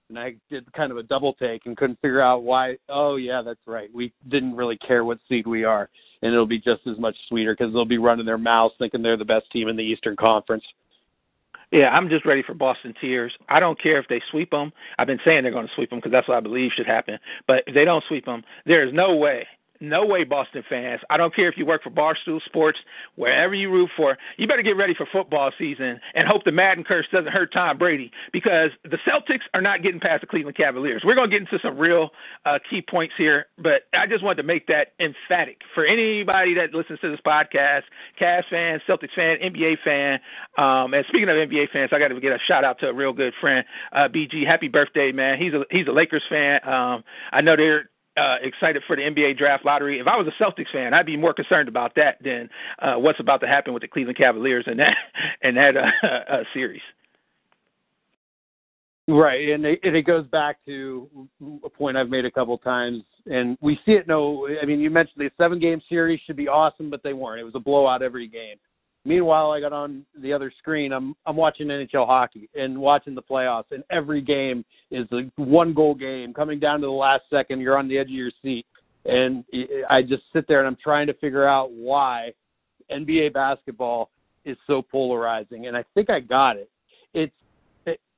And 0.08 0.18
I 0.18 0.34
did 0.50 0.70
kind 0.72 0.90
of 0.90 0.98
a 0.98 1.04
double 1.04 1.34
take 1.34 1.66
and 1.66 1.76
couldn't 1.76 2.00
figure 2.00 2.20
out 2.20 2.42
why. 2.42 2.76
Oh 2.88 3.16
yeah, 3.16 3.42
that's 3.42 3.60
right. 3.66 3.88
We 3.94 4.12
didn't 4.28 4.56
really 4.56 4.76
care 4.78 5.04
what 5.04 5.18
seed 5.28 5.46
we 5.46 5.64
are, 5.64 5.88
and 6.22 6.32
it'll 6.32 6.46
be 6.46 6.58
just 6.58 6.86
as 6.86 6.98
much 6.98 7.16
sweeter 7.28 7.54
because 7.56 7.72
they'll 7.72 7.84
be 7.84 7.98
running 7.98 8.26
their 8.26 8.38
mouths 8.38 8.74
thinking 8.78 9.02
they're 9.02 9.16
the 9.16 9.24
best 9.24 9.50
team 9.52 9.68
in 9.68 9.76
the 9.76 9.84
Eastern 9.84 10.16
Conference. 10.16 10.64
Yeah, 11.70 11.90
I'm 11.90 12.08
just 12.08 12.26
ready 12.26 12.42
for 12.42 12.54
Boston 12.54 12.92
Tears. 13.00 13.32
I 13.48 13.60
don't 13.60 13.80
care 13.80 13.98
if 13.98 14.08
they 14.08 14.20
sweep 14.32 14.50
them. 14.50 14.72
I've 14.98 15.06
been 15.06 15.20
saying 15.24 15.44
they're 15.44 15.52
going 15.52 15.68
to 15.68 15.74
sweep 15.76 15.90
them 15.90 16.00
because 16.00 16.10
that's 16.10 16.26
what 16.26 16.36
I 16.36 16.40
believe 16.40 16.72
should 16.74 16.86
happen. 16.86 17.16
But 17.46 17.62
if 17.68 17.74
they 17.74 17.84
don't 17.84 18.02
sweep 18.08 18.24
them, 18.24 18.42
there 18.66 18.84
is 18.84 18.92
no 18.92 19.14
way 19.14 19.46
no 19.80 20.04
way, 20.04 20.24
Boston 20.24 20.62
fans. 20.68 21.00
I 21.08 21.16
don't 21.16 21.34
care 21.34 21.48
if 21.48 21.56
you 21.56 21.64
work 21.64 21.82
for 21.82 21.90
Barstool 21.90 22.42
Sports, 22.44 22.78
wherever 23.16 23.54
you 23.54 23.70
root 23.70 23.90
for. 23.96 24.16
You 24.36 24.46
better 24.46 24.62
get 24.62 24.76
ready 24.76 24.94
for 24.94 25.06
football 25.10 25.50
season 25.58 26.00
and 26.14 26.28
hope 26.28 26.44
the 26.44 26.52
Madden 26.52 26.84
curse 26.84 27.06
doesn't 27.12 27.32
hurt 27.32 27.52
Tom 27.52 27.78
Brady 27.78 28.10
because 28.32 28.70
the 28.84 28.98
Celtics 29.08 29.40
are 29.54 29.60
not 29.60 29.82
getting 29.82 30.00
past 30.00 30.20
the 30.20 30.26
Cleveland 30.26 30.56
Cavaliers. 30.56 31.02
We're 31.04 31.14
going 31.14 31.30
to 31.30 31.38
get 31.38 31.50
into 31.50 31.58
some 31.62 31.78
real 31.78 32.10
uh, 32.44 32.58
key 32.68 32.82
points 32.82 33.14
here, 33.16 33.46
but 33.58 33.82
I 33.94 34.06
just 34.06 34.22
wanted 34.22 34.42
to 34.42 34.42
make 34.42 34.66
that 34.66 34.88
emphatic 35.00 35.62
for 35.74 35.86
anybody 35.86 36.54
that 36.54 36.74
listens 36.74 37.00
to 37.00 37.10
this 37.10 37.20
podcast, 37.26 37.82
Cavs 38.20 38.48
fan, 38.50 38.80
Celtics 38.86 39.14
fan, 39.14 39.38
NBA 39.38 39.78
fan. 39.82 40.20
Um, 40.58 40.92
and 40.92 41.04
speaking 41.08 41.28
of 41.28 41.36
NBA 41.36 41.70
fans, 41.72 41.90
I 41.92 41.98
got 41.98 42.08
to 42.08 42.20
get 42.20 42.32
a 42.32 42.38
shout 42.46 42.64
out 42.64 42.78
to 42.80 42.88
a 42.88 42.92
real 42.92 43.12
good 43.12 43.32
friend, 43.40 43.64
uh, 43.92 44.08
BG. 44.08 44.46
Happy 44.46 44.68
birthday, 44.68 45.12
man. 45.12 45.38
He's 45.38 45.54
a 45.54 45.64
he's 45.70 45.86
a 45.86 45.92
Lakers 45.92 46.22
fan. 46.28 46.60
Um, 46.68 47.04
I 47.32 47.40
know 47.40 47.56
they're 47.56 47.88
uh, 48.20 48.36
excited 48.42 48.82
for 48.86 48.96
the 48.96 49.02
NBA 49.02 49.38
draft 49.38 49.64
lottery. 49.64 49.98
If 49.98 50.06
I 50.06 50.16
was 50.16 50.26
a 50.26 50.42
Celtics 50.42 50.70
fan, 50.72 50.92
I'd 50.92 51.06
be 51.06 51.16
more 51.16 51.32
concerned 51.32 51.68
about 51.68 51.94
that 51.96 52.18
than 52.22 52.50
uh, 52.80 52.94
what's 52.96 53.20
about 53.20 53.40
to 53.40 53.46
happen 53.46 53.72
with 53.72 53.80
the 53.80 53.88
Cleveland 53.88 54.18
Cavaliers 54.18 54.64
in 54.66 54.76
that 54.76 54.96
in 55.42 55.54
that 55.54 55.76
uh, 55.76 56.06
uh, 56.06 56.44
series. 56.52 56.82
Right, 59.08 59.48
and 59.48 59.64
it, 59.64 59.80
and 59.82 59.96
it 59.96 60.02
goes 60.02 60.26
back 60.26 60.58
to 60.66 61.28
a 61.64 61.70
point 61.70 61.96
I've 61.96 62.10
made 62.10 62.24
a 62.24 62.30
couple 62.30 62.56
times, 62.58 63.02
and 63.26 63.58
we 63.60 63.80
see 63.84 63.92
it. 63.92 64.06
No, 64.06 64.46
I 64.62 64.66
mean 64.66 64.80
you 64.80 64.90
mentioned 64.90 65.16
the 65.16 65.30
seven-game 65.36 65.80
series 65.88 66.20
should 66.26 66.36
be 66.36 66.46
awesome, 66.46 66.90
but 66.90 67.02
they 67.02 67.14
weren't. 67.14 67.40
It 67.40 67.44
was 67.44 67.56
a 67.56 67.60
blowout 67.60 68.02
every 68.02 68.28
game. 68.28 68.56
Meanwhile, 69.04 69.50
I 69.50 69.60
got 69.60 69.72
on 69.72 70.04
the 70.20 70.32
other 70.32 70.52
screen. 70.58 70.92
I'm 70.92 71.14
I'm 71.24 71.36
watching 71.36 71.68
NHL 71.68 72.06
hockey 72.06 72.50
and 72.54 72.78
watching 72.78 73.14
the 73.14 73.22
playoffs, 73.22 73.70
and 73.70 73.82
every 73.90 74.20
game 74.20 74.64
is 74.90 75.06
a 75.12 75.22
one-goal 75.36 75.94
game 75.94 76.34
coming 76.34 76.60
down 76.60 76.80
to 76.80 76.86
the 76.86 76.92
last 76.92 77.22
second. 77.30 77.60
You're 77.60 77.78
on 77.78 77.88
the 77.88 77.98
edge 77.98 78.08
of 78.08 78.12
your 78.12 78.30
seat, 78.42 78.66
and 79.06 79.44
I 79.88 80.02
just 80.02 80.24
sit 80.32 80.46
there 80.48 80.58
and 80.58 80.68
I'm 80.68 80.76
trying 80.82 81.06
to 81.06 81.14
figure 81.14 81.46
out 81.46 81.72
why 81.72 82.32
NBA 82.90 83.32
basketball 83.32 84.10
is 84.44 84.58
so 84.66 84.82
polarizing, 84.82 85.66
and 85.66 85.76
I 85.76 85.84
think 85.94 86.10
I 86.10 86.20
got 86.20 86.56
it. 86.56 86.70
It's 87.14 87.32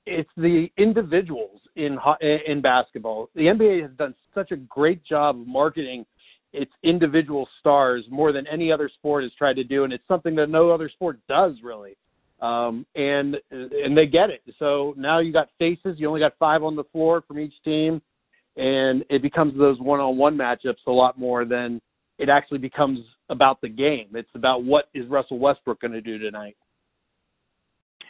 it's 0.04 0.30
the 0.36 0.68
individuals 0.78 1.60
in 1.76 1.98
in 2.20 2.60
basketball. 2.60 3.30
The 3.34 3.42
NBA 3.42 3.82
has 3.82 3.90
done 3.92 4.14
such 4.34 4.50
a 4.50 4.56
great 4.56 5.04
job 5.04 5.40
of 5.40 5.46
marketing 5.46 6.04
its 6.52 6.72
individual 6.82 7.48
stars 7.60 8.04
more 8.10 8.32
than 8.32 8.46
any 8.46 8.70
other 8.70 8.88
sport 8.88 9.22
has 9.24 9.32
tried 9.34 9.56
to 9.56 9.64
do, 9.64 9.84
and 9.84 9.92
it's 9.92 10.06
something 10.06 10.34
that 10.36 10.50
no 10.50 10.70
other 10.70 10.88
sport 10.88 11.18
does 11.28 11.54
really. 11.62 11.96
Um, 12.40 12.84
and 12.96 13.36
and 13.50 13.96
they 13.96 14.06
get 14.06 14.28
it. 14.28 14.42
So 14.58 14.94
now 14.96 15.20
you 15.20 15.32
got 15.32 15.48
faces. 15.58 15.98
You 15.98 16.08
only 16.08 16.20
got 16.20 16.34
five 16.38 16.64
on 16.64 16.74
the 16.74 16.84
floor 16.84 17.22
from 17.26 17.38
each 17.38 17.54
team, 17.64 18.02
and 18.56 19.04
it 19.10 19.22
becomes 19.22 19.56
those 19.56 19.78
one-on-one 19.78 20.36
matchups 20.36 20.84
a 20.88 20.90
lot 20.90 21.18
more 21.18 21.44
than 21.44 21.80
it 22.18 22.28
actually 22.28 22.58
becomes 22.58 22.98
about 23.28 23.60
the 23.60 23.68
game. 23.68 24.08
It's 24.14 24.34
about 24.34 24.64
what 24.64 24.88
is 24.92 25.06
Russell 25.06 25.38
Westbrook 25.38 25.80
going 25.80 25.92
to 25.92 26.00
do 26.00 26.18
tonight. 26.18 26.56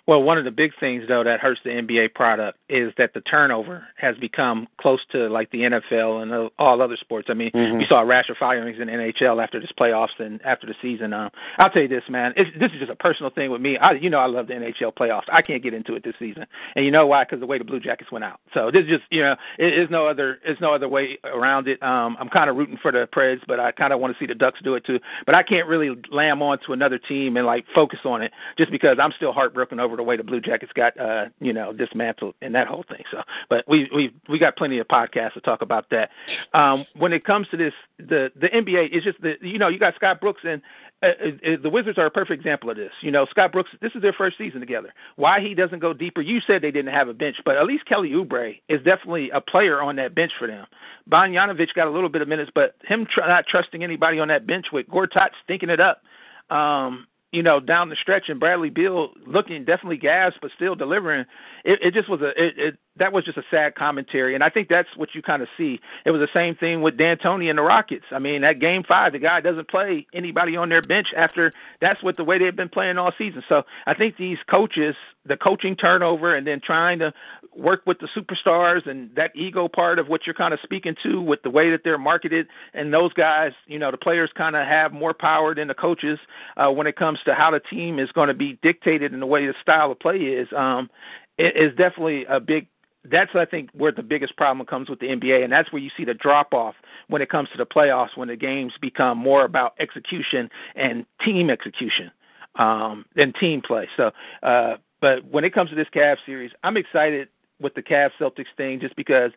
Well, 0.07 0.23
one 0.23 0.37
of 0.37 0.45
the 0.45 0.51
big 0.51 0.73
things 0.81 1.05
though 1.07 1.23
that 1.23 1.39
hurts 1.39 1.61
the 1.65 1.71
NBA 1.71 2.15
product 2.15 2.59
is 2.69 2.93
that 2.99 3.15
the 3.15 3.21
turnover 3.21 3.87
has 3.97 4.17
become 4.17 4.67
close 4.81 5.01
to 5.13 5.29
like 5.29 5.51
the 5.53 5.61
NFL 5.61 6.23
and 6.23 6.51
all 6.59 6.83
other 6.83 6.97
sports. 6.97 7.29
I 7.31 7.35
mean, 7.35 7.53
mm-hmm. 7.53 7.79
we 7.79 7.87
saw 7.87 8.01
a 8.03 8.05
rash 8.05 8.29
of 8.29 8.37
firings 8.37 8.81
in 8.81 8.89
the 8.89 8.93
NHL 8.93 9.43
after 9.43 9.61
this 9.61 9.71
playoffs 9.79 10.19
and 10.19 10.43
after 10.43 10.67
the 10.67 10.75
season. 10.83 11.13
Um, 11.13 11.31
I'll 11.59 11.71
tell 11.71 11.83
you 11.83 11.89
this, 11.89 12.03
man. 12.09 12.33
It's, 12.37 12.51
this 12.59 12.73
is 12.73 12.81
just 12.81 12.91
a 12.91 12.97
personal 12.97 13.31
thing 13.31 13.53
with 13.53 13.61
me. 13.61 13.79
I, 13.79 13.93
you 13.93 14.11
know, 14.11 14.19
I 14.19 14.27
love 14.27 14.49
the 14.49 14.55
NHL 14.55 14.95
playoffs. 14.95 15.27
I 15.33 15.41
can't 15.41 15.63
get 15.63 15.73
into 15.73 15.95
it 15.95 16.03
this 16.03 16.15
season, 16.19 16.47
and 16.75 16.85
you 16.85 16.91
know 16.91 17.07
why? 17.07 17.23
Because 17.23 17.39
the 17.39 17.47
way 17.47 17.59
the 17.59 17.65
Blue 17.65 17.79
Jackets 17.81 18.11
went 18.11 18.25
out. 18.25 18.41
So 18.55 18.73
this 18.73 18.83
is 18.83 18.89
just, 18.89 19.05
you 19.11 19.23
know, 19.23 19.37
it 19.59 19.79
is 19.79 19.89
no 19.89 20.09
other, 20.09 20.39
it's 20.45 20.61
no 20.61 20.75
other 20.75 20.89
way 20.89 21.19
around 21.25 21.69
it. 21.69 21.81
Um, 21.81 22.17
I'm 22.19 22.29
kind 22.29 22.51
of 22.51 22.57
rooting 22.57 22.79
for 22.83 22.91
the 22.91 23.09
Preds, 23.15 23.41
but 23.47 23.61
I 23.61 23.71
kind 23.71 23.93
of 23.93 24.01
want 24.01 24.13
to 24.15 24.19
see 24.19 24.27
the 24.27 24.35
Ducks 24.35 24.61
do 24.65 24.75
it 24.75 24.85
too. 24.85 24.99
But 25.27 25.37
I 25.37 25.45
can't 25.45 25.69
really 25.69 25.91
lamb 26.11 26.43
on 26.43 26.59
to 26.67 26.73
another 26.73 26.99
team 26.99 27.37
and 27.37 27.47
like 27.47 27.65
focus 27.73 28.01
on 28.05 28.23
it 28.23 28.33
just 28.59 28.73
because 28.73 28.99
I'm 29.01 29.13
still 29.17 29.33
heartbroken 29.33 29.79
over 29.79 29.92
over 29.93 29.99
the 29.99 30.03
way 30.03 30.17
the 30.17 30.25
Blue 30.25 30.41
Jackets 30.41 30.73
got 30.73 30.99
uh, 30.99 31.27
you 31.41 31.53
know 31.53 31.73
dismantled 31.73 32.35
and 32.41 32.55
that 32.55 32.67
whole 32.67 32.85
thing. 32.89 33.03
So, 33.11 33.23
but 33.49 33.65
we 33.69 33.89
we 33.95 34.15
we 34.29 34.39
got 34.39 34.57
plenty 34.57 34.79
of 34.79 34.89
podcasts 34.89 35.35
to 35.35 35.41
talk 35.41 35.61
about 35.61 35.91
that. 35.91 36.11
Um, 36.55 36.87
when 36.97 37.13
it 37.13 37.25
comes 37.25 37.47
to 37.51 37.57
this, 37.57 37.75
the 37.99 38.33
the 38.41 38.49
NBA 38.49 38.97
is 38.97 39.05
just 39.05 39.21
the 39.21 39.35
you 39.43 39.59
know 39.59 39.69
you 39.69 39.79
got 39.79 39.95
Scott 39.95 40.21
Brooks 40.21 40.43
and 40.45 40.63
uh, 41.03 41.07
uh, 41.07 41.57
the 41.63 41.69
Wizards 41.69 41.99
are 41.99 42.07
a 42.07 42.11
perfect 42.11 42.41
example 42.41 42.71
of 42.71 42.77
this. 42.77 42.93
You 43.03 43.11
know, 43.11 43.27
Scott 43.27 43.53
Brooks, 43.53 43.71
this 43.81 43.93
is 43.95 44.03
their 44.03 44.13
first 44.13 44.39
season 44.39 44.61
together. 44.61 44.95
Why 45.17 45.41
he 45.41 45.55
doesn't 45.55 45.81
go 45.81 45.93
deeper? 45.93 46.23
You 46.23 46.41
said 46.47 46.63
they 46.63 46.71
didn't 46.71 46.95
have 46.95 47.09
a 47.09 47.15
bench, 47.15 47.37
but 47.45 47.57
at 47.57 47.67
least 47.67 47.85
Kelly 47.87 48.11
Oubre 48.11 48.59
is 48.69 48.83
definitely 48.83 49.31
a 49.31 49.41
player 49.41 49.83
on 49.83 49.97
that 49.97 50.15
bench 50.15 50.33
for 50.39 50.47
them. 50.47 50.67
Bogdanovic 51.11 51.75
got 51.75 51.89
a 51.89 51.91
little 51.91 52.09
bit 52.09 52.23
of 52.23 52.29
minutes, 52.29 52.51
but 52.55 52.77
him 52.85 53.07
tr- 53.13 53.21
not 53.21 53.47
trusting 53.47 53.85
anybody 53.85 54.21
on 54.21 54.29
that 54.29 54.47
bench 54.47 54.67
with 54.73 54.87
Gortat 54.87 55.31
stinking 55.45 55.71
it 55.71 55.81
up. 55.81 56.03
Um, 56.51 57.07
you 57.33 57.43
know, 57.43 57.61
down 57.61 57.89
the 57.89 57.97
stretch 58.01 58.29
and 58.29 58.39
Bradley 58.39 58.71
Beal 58.71 59.11
looking 59.27 59.65
definitely 59.65 59.97
gassed 59.97 60.37
but 60.41 60.51
still 60.55 60.75
delivering. 60.75 61.25
It, 61.65 61.81
it 61.83 61.95
just 61.95 62.09
was 62.09 62.21
a 62.21 62.29
it, 62.29 62.59
it 62.59 62.79
that 62.97 63.13
was 63.13 63.25
just 63.25 63.39
a 63.39 63.43
sad 63.51 63.75
commentary, 63.75 64.35
and 64.35 64.45
I 64.45 64.51
think 64.51 64.69
that's 64.69 64.97
what 64.97 65.15
you 65.15 65.23
kind 65.23 65.41
of 65.41 65.49
see. 65.57 65.81
It 66.05 66.11
was 66.11 66.21
the 66.21 66.29
same 66.35 66.55
thing 66.55 66.83
with 66.83 66.99
D'Antoni 66.99 67.49
and 67.49 67.59
the 67.59 67.63
Rockets. 67.63 68.05
I 68.11 68.19
mean, 68.19 68.43
that 68.43 68.59
game 68.59 68.83
five, 68.87 69.13
the 69.13 69.19
guy 69.19 69.41
doesn't 69.41 69.69
play 69.69 70.07
anybody 70.13 70.57
on 70.57 70.69
their 70.69 70.83
bench 70.83 71.09
after 71.17 71.53
that's 71.81 72.03
what 72.03 72.19
the 72.19 72.25
way 72.25 72.39
they've 72.39 72.55
been 72.55 72.69
playing 72.69 72.99
all 72.99 73.13
season. 73.17 73.43
So 73.49 73.63
I 73.87 73.95
think 73.95 74.19
these 74.19 74.39
coaches, 74.49 74.95
the 75.25 75.39
coaching 75.39 75.75
turnover, 75.75 76.35
and 76.35 76.47
then 76.47 76.61
trying 76.61 76.99
to 76.99 77.15
work 77.57 77.83
with 77.87 77.99
the 77.99 78.09
superstars 78.09 78.87
and 78.87 79.15
that 79.15 79.31
ego 79.35 79.69
part 79.69 79.99
of 79.99 80.09
what 80.09 80.27
you're 80.27 80.35
kind 80.35 80.53
of 80.53 80.61
speaking 80.63 80.95
to 81.03 81.21
with 81.21 81.43
the 81.43 81.51
way 81.51 81.71
that 81.71 81.85
they're 81.85 81.99
marketed, 81.99 82.47
and 82.75 82.93
those 82.93 83.13
guys, 83.15 83.53
you 83.67 83.79
know, 83.79 83.91
the 83.91 83.97
players 83.97 84.31
kind 84.37 84.55
of 84.55 84.67
have 84.67 84.93
more 84.93 85.15
power 85.15 85.55
than 85.55 85.69
the 85.69 85.75
coaches 85.75 86.19
uh, 86.59 86.71
when 86.71 86.87
it 86.87 86.97
comes 86.97 87.21
to 87.25 87.35
how 87.35 87.51
the 87.51 87.61
team 87.61 87.99
is 87.99 88.13
going 88.13 88.29
to 88.29 88.35
be 88.35 88.59
dictated 88.63 89.15
in 89.15 89.21
the 89.21 89.27
way 89.27 89.47
the 89.47 89.55
style 89.63 89.91
of 89.91 89.99
play 89.99 90.19
is. 90.19 90.49
Um, 90.55 90.91
it 91.39 91.57
is 91.57 91.75
definitely 91.77 92.27
a 92.27 92.39
big 92.39 92.67
that's 93.05 93.35
I 93.35 93.45
think 93.45 93.71
where 93.73 93.93
the 93.93 94.03
biggest 94.03 94.37
problem 94.37 94.67
comes 94.67 94.89
with 94.89 95.01
the 95.01 95.07
NBA, 95.07 95.43
and 95.43 95.53
that's 95.53 95.73
where 95.73 95.83
you 95.83 95.91
see 95.97 96.05
the 96.05 96.15
drop 96.15 96.55
off 96.55 96.75
when 97.09 97.21
it 97.21 97.29
comes 97.29 97.49
to 97.51 97.59
the 97.59 97.67
playoffs, 97.67 98.17
when 98.17 98.29
the 98.29 98.37
games 98.37 98.73
become 98.81 99.19
more 99.19 99.45
about 99.45 99.75
execution 99.81 100.51
and 100.77 101.05
team 101.25 101.51
execution 101.51 102.11
um, 102.57 103.05
than 103.17 103.33
team 103.33 103.61
play. 103.61 103.89
So, 103.97 104.13
uh, 104.43 104.77
but 105.01 105.25
when 105.25 105.45
it 105.45 105.53
comes 105.53 105.71
to 105.71 105.77
this 105.77 105.89
Cavs 105.95 106.19
series, 106.25 106.53
I'm 106.63 106.77
excited 106.77 107.29
with 107.61 107.75
the 107.75 107.83
Cavs 107.83 108.13
Celtics 108.21 108.47
thing 108.57 108.81
just 108.81 108.95
because 108.95 109.33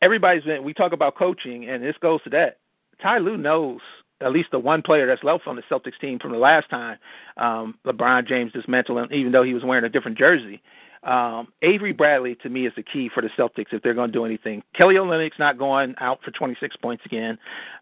everybody's 0.00 0.44
been. 0.44 0.62
We 0.62 0.72
talk 0.72 0.92
about 0.92 1.16
coaching, 1.16 1.68
and 1.68 1.82
this 1.82 1.96
goes 2.00 2.22
to 2.24 2.30
that. 2.30 2.58
Ty 3.00 3.18
Lue 3.18 3.36
knows 3.36 3.80
at 4.20 4.32
least 4.32 4.50
the 4.52 4.58
one 4.58 4.82
player 4.82 5.06
that's 5.06 5.24
left 5.24 5.46
on 5.46 5.56
the 5.56 5.62
Celtics 5.62 5.98
team 6.00 6.18
from 6.18 6.30
the 6.30 6.38
last 6.38 6.70
time 6.70 6.96
um, 7.36 7.76
LeBron 7.84 8.28
James 8.28 8.52
dismantled 8.52 8.98
him, 8.98 9.08
even 9.12 9.32
though 9.32 9.42
he 9.42 9.54
was 9.54 9.64
wearing 9.64 9.84
a 9.84 9.88
different 9.88 10.16
jersey. 10.16 10.62
Um, 11.04 11.48
Avery 11.62 11.92
Bradley 11.92 12.36
to 12.36 12.48
me 12.48 12.66
is 12.66 12.72
the 12.76 12.82
key 12.82 13.10
for 13.12 13.22
the 13.22 13.30
Celtics 13.36 13.72
if 13.72 13.82
they're 13.82 13.94
going 13.94 14.10
to 14.10 14.16
do 14.16 14.24
anything. 14.24 14.62
Kelly 14.74 14.94
Olynyk's 14.94 15.38
not 15.38 15.58
going 15.58 15.94
out 15.98 16.20
for 16.22 16.30
26 16.30 16.76
points 16.76 17.04
again. 17.04 17.38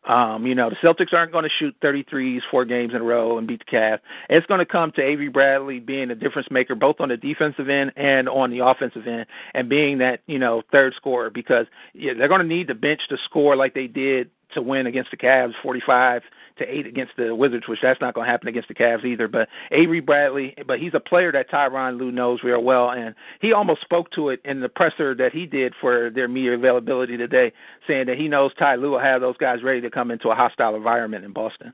Um, 0.09 0.47
you 0.47 0.55
know 0.55 0.71
the 0.71 0.77
Celtics 0.77 1.12
aren't 1.12 1.31
going 1.31 1.45
to 1.45 1.51
shoot 1.51 1.77
33s 1.83 2.41
four 2.51 2.64
games 2.64 2.95
in 2.95 3.03
a 3.03 3.05
row 3.05 3.37
and 3.37 3.47
beat 3.47 3.62
the 3.64 3.77
Cavs. 3.77 4.01
It's 4.31 4.47
going 4.47 4.61
to 4.61 4.66
come 4.66 4.93
to 4.93 5.03
Avery 5.03 5.29
Bradley 5.29 5.81
being 5.81 6.11
a 6.11 6.14
difference 6.14 6.49
maker 6.51 6.75
both 6.75 6.97
on 7.01 7.11
the 7.11 7.18
defensive 7.18 7.68
end 7.68 7.93
and 7.97 8.29
on 8.29 8.51
the 8.51 8.64
offensive 8.64 9.07
end, 9.07 9.27
and 9.53 9.68
being 9.68 9.99
that 9.99 10.21
you 10.27 10.39
know 10.39 10.62
third 10.73 10.95
scorer 10.97 11.29
because 11.29 11.66
yeah, 11.93 12.14
they're 12.16 12.29
going 12.29 12.41
to 12.41 12.47
need 12.47 12.68
the 12.68 12.75
bench 12.75 13.03
to 13.11 13.18
score 13.25 13.55
like 13.55 13.75
they 13.75 13.87
did 13.87 14.31
to 14.55 14.62
win 14.62 14.86
against 14.86 15.11
the 15.11 15.16
Cavs 15.16 15.53
45 15.62 16.22
to 16.59 16.64
8 16.64 16.86
against 16.86 17.12
the 17.16 17.34
Wizards, 17.34 17.66
which 17.68 17.80
that's 17.82 18.01
not 18.01 18.14
going 18.14 18.26
to 18.26 18.30
happen 18.30 18.48
against 18.48 18.68
the 18.68 18.74
Cavs 18.74 19.05
either. 19.05 19.28
But 19.28 19.48
Avery 19.72 20.01
Bradley, 20.01 20.55
but 20.66 20.78
he's 20.78 20.94
a 20.94 21.01
player 21.01 21.32
that 21.32 21.51
Tyronn 21.51 21.98
Lue 21.98 22.12
knows 22.12 22.40
real 22.44 22.62
well, 22.62 22.90
and 22.90 23.14
he 23.40 23.53
almost 23.53 23.80
spoke 23.82 24.11
to 24.12 24.28
it 24.28 24.40
in 24.44 24.61
the 24.61 24.68
presser 24.68 25.14
that 25.14 25.32
he 25.32 25.46
did 25.46 25.74
for 25.80 26.11
their 26.11 26.28
media 26.28 26.53
availability 26.53 27.16
today, 27.16 27.53
saying 27.86 28.07
that 28.07 28.18
he 28.18 28.28
knows 28.28 28.53
Ty 28.59 28.76
Lue 28.76 28.92
will 28.92 29.01
have 29.01 29.20
those 29.20 29.36
guys 29.38 29.62
ready 29.62 29.80
to 29.80 29.90
come 29.90 30.11
into 30.11 30.28
a 30.28 30.34
hostile 30.34 30.76
environment 30.76 31.24
in 31.24 31.32
Boston. 31.32 31.72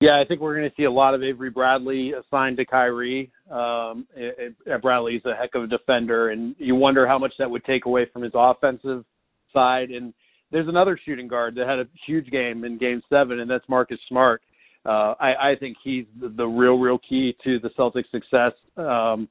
Yeah, 0.00 0.18
I 0.18 0.24
think 0.26 0.40
we're 0.40 0.56
going 0.56 0.68
to 0.68 0.76
see 0.76 0.84
a 0.84 0.90
lot 0.90 1.14
of 1.14 1.22
Avery 1.22 1.48
Bradley 1.50 2.12
assigned 2.12 2.58
to 2.58 2.66
Kyrie. 2.66 3.30
Um, 3.50 4.06
it, 4.14 4.54
it, 4.66 4.82
Bradley's 4.82 5.24
a 5.24 5.34
heck 5.34 5.54
of 5.54 5.62
a 5.62 5.66
defender, 5.66 6.30
and 6.30 6.54
you 6.58 6.74
wonder 6.74 7.06
how 7.06 7.18
much 7.18 7.32
that 7.38 7.50
would 7.50 7.64
take 7.64 7.86
away 7.86 8.06
from 8.12 8.22
his 8.22 8.32
offensive 8.34 9.04
side. 9.52 9.90
And 9.90 10.12
there's 10.54 10.68
another 10.68 10.96
shooting 11.04 11.26
guard 11.26 11.56
that 11.56 11.66
had 11.66 11.80
a 11.80 11.86
huge 12.06 12.30
game 12.30 12.64
in 12.64 12.78
Game 12.78 13.02
Seven, 13.08 13.40
and 13.40 13.50
that's 13.50 13.68
Marcus 13.68 13.98
Smart. 14.08 14.40
Uh, 14.86 15.14
I, 15.18 15.50
I 15.50 15.56
think 15.58 15.76
he's 15.82 16.04
the, 16.20 16.28
the 16.28 16.46
real, 16.46 16.78
real 16.78 16.98
key 16.98 17.36
to 17.42 17.58
the 17.58 17.70
Celtics' 17.70 18.08
success. 18.12 18.52
Um, 18.76 19.28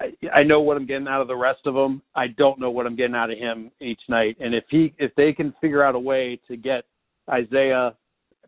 I, 0.00 0.12
I 0.32 0.42
know 0.44 0.60
what 0.60 0.76
I'm 0.76 0.86
getting 0.86 1.08
out 1.08 1.20
of 1.20 1.26
the 1.26 1.34
rest 1.34 1.62
of 1.66 1.74
them. 1.74 2.00
I 2.14 2.28
don't 2.28 2.60
know 2.60 2.70
what 2.70 2.86
I'm 2.86 2.94
getting 2.94 3.16
out 3.16 3.28
of 3.28 3.38
him 3.38 3.72
each 3.80 4.00
night. 4.08 4.36
And 4.38 4.54
if 4.54 4.62
he, 4.70 4.94
if 4.98 5.12
they 5.16 5.32
can 5.32 5.52
figure 5.60 5.82
out 5.82 5.96
a 5.96 5.98
way 5.98 6.38
to 6.46 6.56
get 6.56 6.84
Isaiah 7.28 7.96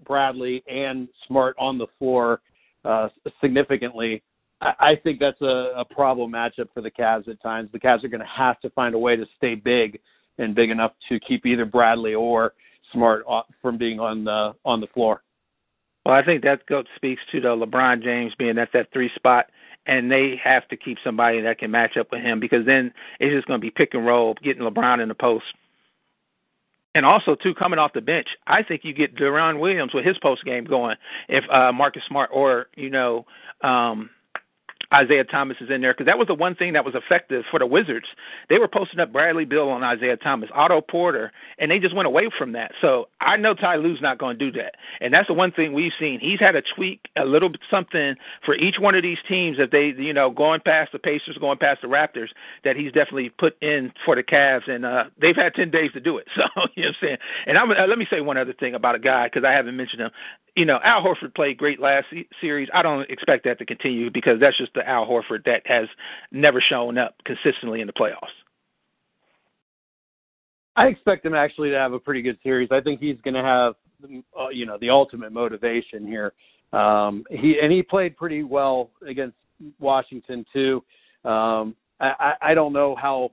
Bradley 0.06 0.62
and 0.70 1.08
Smart 1.26 1.56
on 1.58 1.78
the 1.78 1.88
floor 1.98 2.42
uh, 2.84 3.08
significantly, 3.40 4.22
I, 4.60 4.72
I 4.78 4.96
think 5.02 5.18
that's 5.18 5.40
a, 5.40 5.72
a 5.76 5.84
problem 5.84 6.30
matchup 6.30 6.68
for 6.72 6.80
the 6.80 6.92
Cavs 6.92 7.26
at 7.26 7.42
times. 7.42 7.70
The 7.72 7.80
Cavs 7.80 8.04
are 8.04 8.08
going 8.08 8.20
to 8.20 8.26
have 8.26 8.60
to 8.60 8.70
find 8.70 8.94
a 8.94 8.98
way 8.98 9.16
to 9.16 9.26
stay 9.36 9.56
big 9.56 9.98
and 10.38 10.54
big 10.54 10.70
enough 10.70 10.92
to 11.08 11.20
keep 11.20 11.46
either 11.46 11.64
Bradley 11.64 12.14
or 12.14 12.54
Smart 12.92 13.24
from 13.60 13.76
being 13.78 13.98
on 13.98 14.24
the 14.24 14.54
on 14.64 14.80
the 14.80 14.86
floor. 14.88 15.22
Well, 16.04 16.14
I 16.14 16.24
think 16.24 16.44
that 16.44 16.66
goes, 16.66 16.84
speaks 16.96 17.22
to 17.32 17.40
the 17.40 17.48
LeBron 17.48 18.02
James 18.02 18.34
being 18.38 18.58
at 18.58 18.72
that 18.72 18.92
three 18.92 19.10
spot, 19.14 19.46
and 19.86 20.10
they 20.10 20.38
have 20.42 20.68
to 20.68 20.76
keep 20.76 20.98
somebody 21.02 21.40
that 21.40 21.58
can 21.58 21.70
match 21.70 21.96
up 21.96 22.12
with 22.12 22.20
him 22.20 22.40
because 22.40 22.66
then 22.66 22.92
it's 23.20 23.34
just 23.34 23.46
going 23.46 23.60
to 23.60 23.64
be 23.64 23.70
pick 23.70 23.94
and 23.94 24.06
roll, 24.06 24.34
getting 24.42 24.62
LeBron 24.62 25.02
in 25.02 25.08
the 25.08 25.14
post. 25.14 25.46
And 26.94 27.04
also, 27.04 27.34
too, 27.34 27.54
coming 27.54 27.78
off 27.78 27.92
the 27.92 28.00
bench, 28.00 28.28
I 28.46 28.62
think 28.62 28.82
you 28.84 28.92
get 28.92 29.16
Deron 29.16 29.58
Williams 29.58 29.92
with 29.92 30.04
his 30.04 30.16
post 30.18 30.44
game 30.44 30.64
going 30.64 30.96
if 31.28 31.42
uh, 31.50 31.72
Marcus 31.72 32.02
Smart 32.06 32.30
or 32.32 32.68
you 32.76 32.90
know 32.90 33.26
um, 33.62 34.10
Isaiah 34.94 35.24
Thomas 35.24 35.56
is 35.60 35.70
in 35.70 35.80
there 35.80 35.92
because 35.92 36.06
that 36.06 36.18
was 36.18 36.28
the 36.28 36.34
one 36.34 36.54
thing 36.54 36.72
that 36.74 36.84
was 36.84 36.94
effective 36.94 37.44
for 37.50 37.58
the 37.58 37.66
Wizards. 37.66 38.06
They 38.48 38.58
were 38.58 38.68
posting 38.68 39.00
up 39.00 39.12
Bradley 39.12 39.44
Beal 39.44 39.68
on 39.68 39.82
Isaiah 39.82 40.16
Thomas, 40.16 40.50
Otto 40.54 40.80
Porter, 40.80 41.32
and 41.58 41.70
they 41.70 41.78
just 41.78 41.94
went 41.94 42.06
away 42.06 42.28
from 42.36 42.52
that. 42.52 42.72
So 42.80 43.08
I 43.20 43.36
know 43.36 43.54
Ty 43.54 43.76
Lue's 43.76 44.00
not 44.00 44.18
going 44.18 44.38
to 44.38 44.50
do 44.50 44.58
that, 44.58 44.76
and 45.00 45.12
that's 45.12 45.28
the 45.28 45.34
one 45.34 45.52
thing 45.52 45.72
we've 45.72 45.92
seen. 45.98 46.20
He's 46.20 46.40
had 46.40 46.56
a 46.56 46.62
tweak, 46.62 47.00
a 47.16 47.24
little 47.24 47.48
bit 47.48 47.60
something 47.70 48.16
for 48.44 48.54
each 48.56 48.76
one 48.78 48.94
of 48.94 49.02
these 49.02 49.18
teams 49.28 49.58
that 49.58 49.70
they, 49.72 49.94
you 49.96 50.12
know, 50.12 50.30
going 50.30 50.60
past 50.60 50.92
the 50.92 50.98
Pacers, 50.98 51.36
going 51.38 51.58
past 51.58 51.82
the 51.82 51.88
Raptors, 51.88 52.28
that 52.64 52.76
he's 52.76 52.92
definitely 52.92 53.30
put 53.30 53.60
in 53.62 53.92
for 54.04 54.14
the 54.16 54.22
Cavs, 54.22 54.68
and 54.68 54.84
uh, 54.86 55.04
they've 55.20 55.36
had 55.36 55.54
ten 55.54 55.70
days 55.70 55.92
to 55.92 56.00
do 56.00 56.18
it. 56.18 56.28
So 56.36 56.42
you 56.74 56.82
know 56.82 56.88
what 56.90 56.96
I'm 57.02 57.06
saying. 57.08 57.18
And 57.46 57.58
I'm, 57.58 57.70
uh, 57.70 57.86
let 57.86 57.98
me 57.98 58.06
say 58.10 58.20
one 58.20 58.36
other 58.36 58.52
thing 58.52 58.74
about 58.74 58.94
a 58.94 58.98
guy 58.98 59.26
because 59.26 59.44
I 59.44 59.52
haven't 59.52 59.76
mentioned 59.76 60.02
him. 60.02 60.10
You 60.56 60.64
know, 60.64 60.78
Al 60.84 61.02
Horford 61.02 61.34
played 61.34 61.58
great 61.58 61.80
last 61.80 62.06
series. 62.40 62.68
I 62.72 62.82
don't 62.82 63.08
expect 63.10 63.44
that 63.44 63.58
to 63.58 63.66
continue 63.66 64.10
because 64.10 64.38
that's 64.38 64.56
just 64.56 64.72
the 64.74 64.88
Al 64.88 65.06
Horford 65.06 65.44
that 65.46 65.62
has 65.66 65.88
never 66.30 66.60
shown 66.60 66.96
up 66.96 67.16
consistently 67.24 67.80
in 67.80 67.88
the 67.88 67.92
playoffs. 67.92 68.28
I 70.76 70.86
expect 70.86 71.24
him 71.24 71.34
actually 71.34 71.70
to 71.70 71.76
have 71.76 71.92
a 71.92 71.98
pretty 71.98 72.22
good 72.22 72.38
series. 72.42 72.68
I 72.70 72.80
think 72.80 73.00
he's 73.00 73.20
going 73.22 73.34
to 73.34 73.42
have, 73.42 73.74
uh, 74.38 74.48
you 74.48 74.66
know, 74.66 74.78
the 74.80 74.90
ultimate 74.90 75.32
motivation 75.32 76.06
here. 76.06 76.32
Um, 76.72 77.24
he 77.30 77.58
and 77.60 77.72
he 77.72 77.82
played 77.82 78.16
pretty 78.16 78.42
well 78.42 78.90
against 79.06 79.36
Washington 79.78 80.44
too. 80.52 80.82
Um, 81.24 81.76
I, 82.00 82.34
I 82.42 82.54
don't 82.54 82.72
know 82.72 82.96
how 82.96 83.30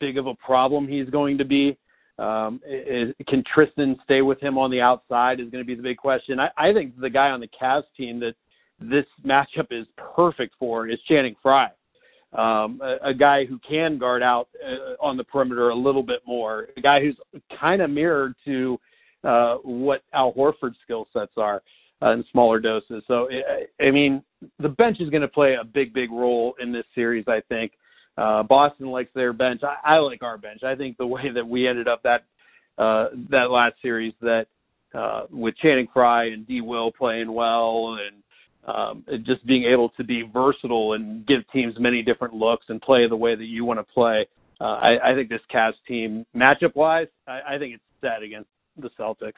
big 0.00 0.16
of 0.16 0.26
a 0.26 0.34
problem 0.34 0.88
he's 0.88 1.08
going 1.10 1.36
to 1.38 1.44
be. 1.44 1.76
Um, 2.18 2.60
is, 2.64 3.12
can 3.26 3.42
Tristan 3.42 3.96
stay 4.04 4.22
with 4.22 4.40
him 4.40 4.56
on 4.56 4.70
the 4.70 4.80
outside 4.80 5.40
is 5.40 5.50
going 5.50 5.64
to 5.64 5.66
be 5.66 5.74
the 5.74 5.82
big 5.82 5.96
question. 5.96 6.38
I, 6.38 6.50
I 6.56 6.72
think 6.72 6.98
the 7.00 7.10
guy 7.10 7.30
on 7.30 7.40
the 7.40 7.48
Cavs 7.48 7.84
team 7.96 8.20
that 8.20 8.34
this 8.80 9.06
matchup 9.26 9.68
is 9.70 9.86
perfect 9.96 10.54
for 10.58 10.88
is 10.88 11.00
Channing 11.08 11.34
Frye, 11.42 11.70
um, 12.32 12.80
a, 12.82 13.08
a 13.08 13.14
guy 13.14 13.44
who 13.44 13.58
can 13.68 13.98
guard 13.98 14.22
out 14.22 14.48
uh, 14.64 15.04
on 15.04 15.16
the 15.16 15.24
perimeter 15.24 15.70
a 15.70 15.74
little 15.74 16.02
bit 16.02 16.20
more, 16.26 16.68
a 16.76 16.80
guy 16.80 17.00
who's 17.00 17.16
kind 17.58 17.82
of 17.82 17.90
mirrored 17.90 18.34
to 18.44 18.78
uh, 19.24 19.56
what 19.62 20.02
Al 20.12 20.32
Horford's 20.34 20.76
skill 20.82 21.08
sets 21.12 21.32
are 21.36 21.62
uh, 22.02 22.10
in 22.10 22.24
smaller 22.30 22.60
doses. 22.60 23.02
So, 23.08 23.28
I 23.80 23.90
mean, 23.90 24.22
the 24.58 24.68
bench 24.68 25.00
is 25.00 25.10
going 25.10 25.22
to 25.22 25.28
play 25.28 25.54
a 25.54 25.64
big, 25.64 25.92
big 25.92 26.10
role 26.12 26.54
in 26.60 26.72
this 26.72 26.84
series, 26.94 27.24
I 27.26 27.40
think. 27.48 27.72
Uh, 28.16 28.42
Boston 28.42 28.88
likes 28.90 29.10
their 29.14 29.32
bench. 29.32 29.62
I, 29.62 29.94
I 29.94 29.98
like 29.98 30.22
our 30.22 30.38
bench. 30.38 30.62
I 30.62 30.74
think 30.74 30.96
the 30.96 31.06
way 31.06 31.30
that 31.30 31.46
we 31.46 31.66
ended 31.66 31.88
up 31.88 32.02
that 32.02 32.24
uh, 32.78 33.08
that 33.30 33.50
last 33.50 33.74
series, 33.82 34.14
that 34.20 34.46
uh, 34.94 35.24
with 35.30 35.56
Channing 35.56 35.88
Frye 35.92 36.26
and 36.26 36.46
D. 36.46 36.60
Will 36.60 36.92
playing 36.92 37.32
well, 37.32 37.98
and 38.00 38.22
um, 38.66 39.04
just 39.24 39.44
being 39.46 39.64
able 39.64 39.90
to 39.90 40.04
be 40.04 40.22
versatile 40.22 40.94
and 40.94 41.26
give 41.26 41.48
teams 41.52 41.74
many 41.78 42.02
different 42.02 42.34
looks 42.34 42.66
and 42.68 42.80
play 42.80 43.08
the 43.08 43.16
way 43.16 43.34
that 43.34 43.44
you 43.44 43.64
want 43.64 43.78
to 43.78 43.84
play. 43.84 44.26
Uh, 44.60 44.64
I, 44.76 45.10
I 45.10 45.14
think 45.14 45.28
this 45.28 45.40
Cavs 45.52 45.74
team, 45.86 46.24
matchup 46.34 46.74
wise, 46.74 47.08
I, 47.26 47.40
I 47.48 47.58
think 47.58 47.74
it's 47.74 47.82
set 48.00 48.22
against 48.22 48.48
the 48.78 48.90
Celtics. 48.98 49.32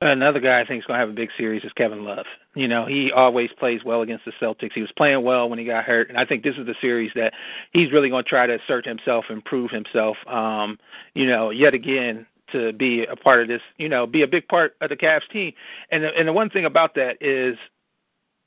Another 0.00 0.38
guy 0.38 0.60
I 0.60 0.64
think 0.64 0.82
is 0.82 0.86
going 0.86 0.96
to 0.96 1.00
have 1.00 1.08
a 1.08 1.12
big 1.12 1.30
series 1.36 1.64
is 1.64 1.72
Kevin 1.72 2.04
Love. 2.04 2.26
You 2.54 2.68
know, 2.68 2.86
he 2.86 3.10
always 3.10 3.50
plays 3.58 3.82
well 3.84 4.02
against 4.02 4.24
the 4.24 4.32
Celtics. 4.40 4.72
He 4.72 4.80
was 4.80 4.92
playing 4.96 5.24
well 5.24 5.48
when 5.48 5.58
he 5.58 5.64
got 5.64 5.84
hurt, 5.84 6.08
and 6.08 6.16
I 6.16 6.24
think 6.24 6.44
this 6.44 6.54
is 6.56 6.66
the 6.66 6.76
series 6.80 7.10
that 7.16 7.32
he's 7.72 7.90
really 7.90 8.08
going 8.08 8.22
to 8.22 8.28
try 8.28 8.46
to 8.46 8.54
assert 8.54 8.86
himself, 8.86 9.24
improve 9.28 9.72
himself. 9.72 10.16
Um, 10.28 10.78
you 11.14 11.26
know, 11.26 11.50
yet 11.50 11.74
again 11.74 12.26
to 12.52 12.72
be 12.72 13.06
a 13.06 13.16
part 13.16 13.42
of 13.42 13.48
this. 13.48 13.60
You 13.76 13.88
know, 13.88 14.06
be 14.06 14.22
a 14.22 14.28
big 14.28 14.46
part 14.46 14.76
of 14.80 14.88
the 14.88 14.96
Cavs 14.96 15.28
team. 15.32 15.52
And 15.90 16.04
the, 16.04 16.10
and 16.16 16.28
the 16.28 16.32
one 16.32 16.48
thing 16.48 16.64
about 16.64 16.94
that 16.94 17.16
is 17.20 17.56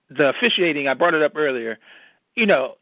the 0.09 0.29
officiating. 0.29 0.87
I 0.87 0.93
brought 0.93 1.15
it 1.15 1.21
up 1.21 1.33
earlier. 1.35 1.79
You 2.35 2.45
know, 2.45 2.75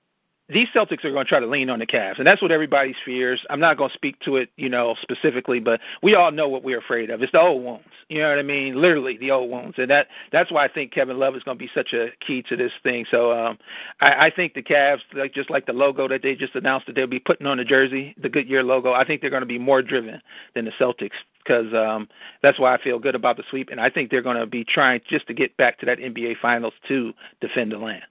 these 0.49 0.67
Celtics 0.75 1.05
are 1.05 1.11
going 1.11 1.25
to 1.25 1.29
try 1.29 1.39
to 1.39 1.45
lean 1.47 1.69
on 1.69 1.79
the 1.79 1.85
Cavs, 1.85 2.17
and 2.17 2.25
that's 2.25 2.41
what 2.41 2.51
everybody 2.51 2.95
fears. 3.05 3.39
I'm 3.49 3.59
not 3.59 3.77
going 3.77 3.91
to 3.91 3.95
speak 3.95 4.19
to 4.21 4.37
it, 4.37 4.49
you 4.57 4.67
know, 4.67 4.95
specifically, 5.01 5.59
but 5.59 5.79
we 6.01 6.15
all 6.15 6.31
know 6.31 6.47
what 6.47 6.63
we're 6.63 6.79
afraid 6.79 7.09
of. 7.11 7.21
It's 7.21 7.31
the 7.31 7.39
old 7.39 7.63
wounds. 7.63 7.85
You 8.09 8.19
know 8.19 8.29
what 8.29 8.39
I 8.39 8.43
mean? 8.43 8.81
Literally 8.81 9.17
the 9.17 9.31
old 9.31 9.49
wounds, 9.51 9.75
and 9.77 9.89
that 9.91 10.07
that's 10.31 10.51
why 10.51 10.65
I 10.65 10.67
think 10.67 10.91
Kevin 10.91 11.19
Love 11.19 11.35
is 11.35 11.43
going 11.43 11.57
to 11.57 11.63
be 11.63 11.69
such 11.73 11.93
a 11.93 12.07
key 12.25 12.43
to 12.49 12.55
this 12.55 12.71
thing. 12.81 13.05
So 13.11 13.31
um, 13.31 13.57
I, 14.01 14.27
I 14.27 14.31
think 14.35 14.55
the 14.55 14.63
Cavs, 14.63 14.99
like 15.13 15.33
just 15.33 15.49
like 15.51 15.67
the 15.67 15.73
logo 15.73 16.07
that 16.07 16.21
they 16.23 16.33
just 16.33 16.55
announced 16.55 16.87
that 16.87 16.95
they'll 16.95 17.07
be 17.07 17.19
putting 17.19 17.45
on 17.45 17.57
the 17.57 17.63
jersey, 17.63 18.15
the 18.21 18.29
Goodyear 18.29 18.63
logo, 18.63 18.93
I 18.93 19.05
think 19.05 19.21
they're 19.21 19.29
going 19.29 19.41
to 19.41 19.47
be 19.47 19.59
more 19.59 19.81
driven 19.83 20.21
than 20.55 20.65
the 20.65 20.71
Celtics 20.79 21.11
because 21.43 21.73
um, 21.73 22.07
that's 22.41 22.59
why 22.59 22.73
I 22.73 22.81
feel 22.81 22.99
good 22.99 23.15
about 23.15 23.37
the 23.37 23.43
sweep, 23.49 23.69
and 23.69 23.79
I 23.79 23.89
think 23.89 24.11
they're 24.11 24.21
going 24.21 24.37
to 24.37 24.45
be 24.45 24.63
trying 24.63 25.01
just 25.09 25.27
to 25.27 25.33
get 25.33 25.55
back 25.57 25.79
to 25.79 25.85
that 25.85 25.99
NBA 25.99 26.35
Finals 26.41 26.73
to 26.87 27.13
defend 27.41 27.71
the 27.71 27.77
land. 27.77 28.03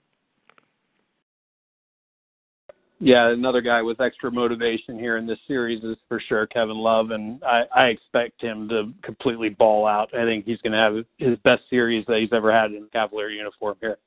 Yeah, 2.99 3.29
another 3.29 3.61
guy 3.61 3.81
with 3.81 4.01
extra 4.01 4.29
motivation 4.29 4.99
here 4.99 5.17
in 5.17 5.25
this 5.25 5.39
series 5.47 5.83
is 5.83 5.97
for 6.09 6.19
sure 6.19 6.45
Kevin 6.47 6.77
Love, 6.77 7.11
and 7.11 7.41
I, 7.43 7.63
I 7.73 7.85
expect 7.87 8.41
him 8.41 8.67
to 8.69 8.91
completely 9.03 9.49
ball 9.49 9.87
out. 9.87 10.13
I 10.13 10.25
think 10.25 10.45
he's 10.45 10.61
going 10.61 10.73
to 10.73 10.77
have 10.77 11.05
his 11.17 11.37
best 11.39 11.63
series 11.69 12.05
that 12.07 12.19
he's 12.19 12.33
ever 12.33 12.51
had 12.51 12.71
in 12.71 12.87
Cavalier 12.91 13.29
uniform 13.29 13.77
here. 13.79 13.97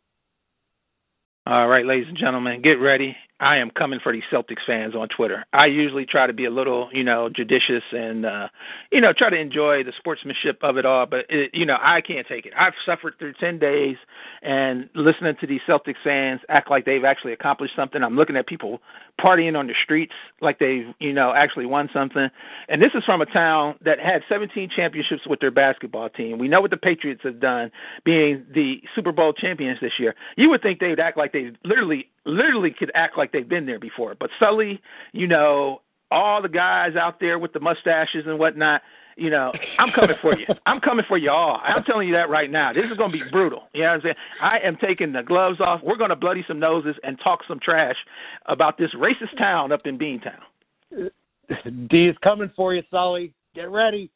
All 1.47 1.69
right, 1.69 1.87
ladies 1.87 2.07
and 2.07 2.17
gentlemen, 2.19 2.61
get 2.63 2.81
ready. 2.81 3.17
I 3.43 3.57
am 3.57 3.71
coming 3.71 3.99
for 4.01 4.13
these 4.13 4.23
Celtics 4.31 4.65
fans 4.65 4.95
on 4.95 5.09
Twitter. 5.09 5.45
I 5.53 5.67
usually 5.67 6.07
try 6.07 6.29
to 6.29 6.33
be 6.33 6.45
a 6.45 6.51
little, 6.51 6.89
you 6.93 7.03
know, 7.03 7.29
judicious 7.29 7.83
and, 7.91 8.25
uh, 8.25 8.49
you 8.93 9.01
know, 9.01 9.13
try 9.13 9.31
to 9.31 9.37
enjoy 9.37 9.83
the 9.83 9.93
sportsmanship 9.99 10.63
of 10.63 10.77
it 10.77 10.87
all. 10.87 11.07
But 11.07 11.27
it, 11.29 11.51
you 11.53 11.67
know, 11.67 11.77
I 11.81 12.03
can't 12.03 12.25
take 12.27 12.47
it. 12.47 12.53
I've 12.57 12.75
suffered 12.87 13.15
through 13.19 13.33
ten 13.35 13.59
days, 13.59 13.97
and 14.43 14.89
listening 14.95 15.35
to 15.41 15.47
these 15.49 15.61
Celtics 15.67 15.97
fans 16.05 16.41
act 16.49 16.71
like 16.71 16.85
they've 16.85 17.05
actually 17.05 17.33
accomplished 17.33 17.75
something. 17.75 18.01
I'm 18.05 18.15
looking 18.15 18.37
at 18.37 18.47
people 18.47 18.81
partying 19.21 19.59
on 19.59 19.67
the 19.67 19.75
streets 19.83 20.15
like 20.41 20.61
they've, 20.61 20.87
you 21.01 21.13
know, 21.13 21.35
actually 21.35 21.67
won 21.67 21.91
something. 21.93 22.29
And 22.69 22.81
this 22.81 22.93
is 22.95 23.03
from 23.03 23.23
a 23.23 23.27
town 23.27 23.75
that 23.85 23.99
had 23.99 24.23
17 24.29 24.71
championships 24.71 25.27
with 25.27 25.41
their 25.41 25.51
basketball 25.51 26.09
team. 26.11 26.39
We 26.39 26.47
know 26.47 26.61
what 26.61 26.71
the 26.71 26.77
Patriots 26.77 27.23
have 27.25 27.41
done, 27.41 27.73
being 28.05 28.47
the 28.55 28.83
Super 28.95 29.11
Bowl 29.11 29.33
champions 29.33 29.81
this 29.81 29.99
year. 29.99 30.15
You 30.37 30.49
would 30.51 30.63
think 30.63 30.79
they 30.79 30.91
would 30.91 31.01
act 31.01 31.19
like 31.19 31.33
they've 31.33 31.57
literally 31.65 32.09
literally 32.25 32.71
could 32.71 32.91
act 32.95 33.19
like 33.19 33.33
they've 33.33 33.49
been 33.49 33.67
there 33.67 33.79
before. 33.79 34.15
But 34.19 34.31
Sully, 34.39 34.81
you 35.13 35.27
know, 35.27 35.83
all 36.11 36.43
the 36.43 36.49
guys 36.49 36.97
out 36.97 37.21
there 37.21 37.39
with 37.39 37.53
the 37.53 37.61
mustaches 37.61 38.25
and 38.27 38.39
whatnot, 38.39 38.83
you 39.17 39.31
know, 39.31 39.53
I'm 39.79 39.91
coming 39.93 40.17
for 40.23 40.39
you. 40.39 40.47
I'm 40.67 40.81
coming 40.81 41.05
for 41.07 41.19
you 41.19 41.31
all. 41.31 41.61
I'm 41.63 41.85
telling 41.85 42.09
you 42.09 42.15
that 42.15 42.31
right 42.31 42.51
now. 42.51 42.73
This 42.73 42.85
is 42.91 42.97
going 42.97 43.13
to 43.13 43.19
be 43.19 43.31
brutal. 43.31 43.65
You 43.75 43.83
know 43.83 43.89
what 43.89 43.95
I'm 43.95 44.01
saying? 44.03 44.15
I 44.41 44.59
am 44.59 44.77
taking 44.77 45.13
the 45.13 45.23
gloves 45.23 45.61
off. 45.61 45.81
We're 45.83 45.97
going 45.97 46.11
to 46.11 46.17
bloody 46.17 46.45
some 46.49 46.59
noses 46.59 46.97
and 47.03 47.19
talk 47.23 47.41
some 47.47 47.61
trash 47.61 47.97
about 48.47 48.79
this 48.79 48.91
racist 48.95 49.37
town 49.39 49.73
up 49.73 49.87
in 49.87 49.99
Beantown. 49.99 51.11
D 51.89 52.07
is 52.07 52.17
coming 52.23 52.51
for 52.57 52.75
you, 52.75 52.83
Sully. 52.91 53.35
Get 53.55 53.71
ready. 53.71 54.11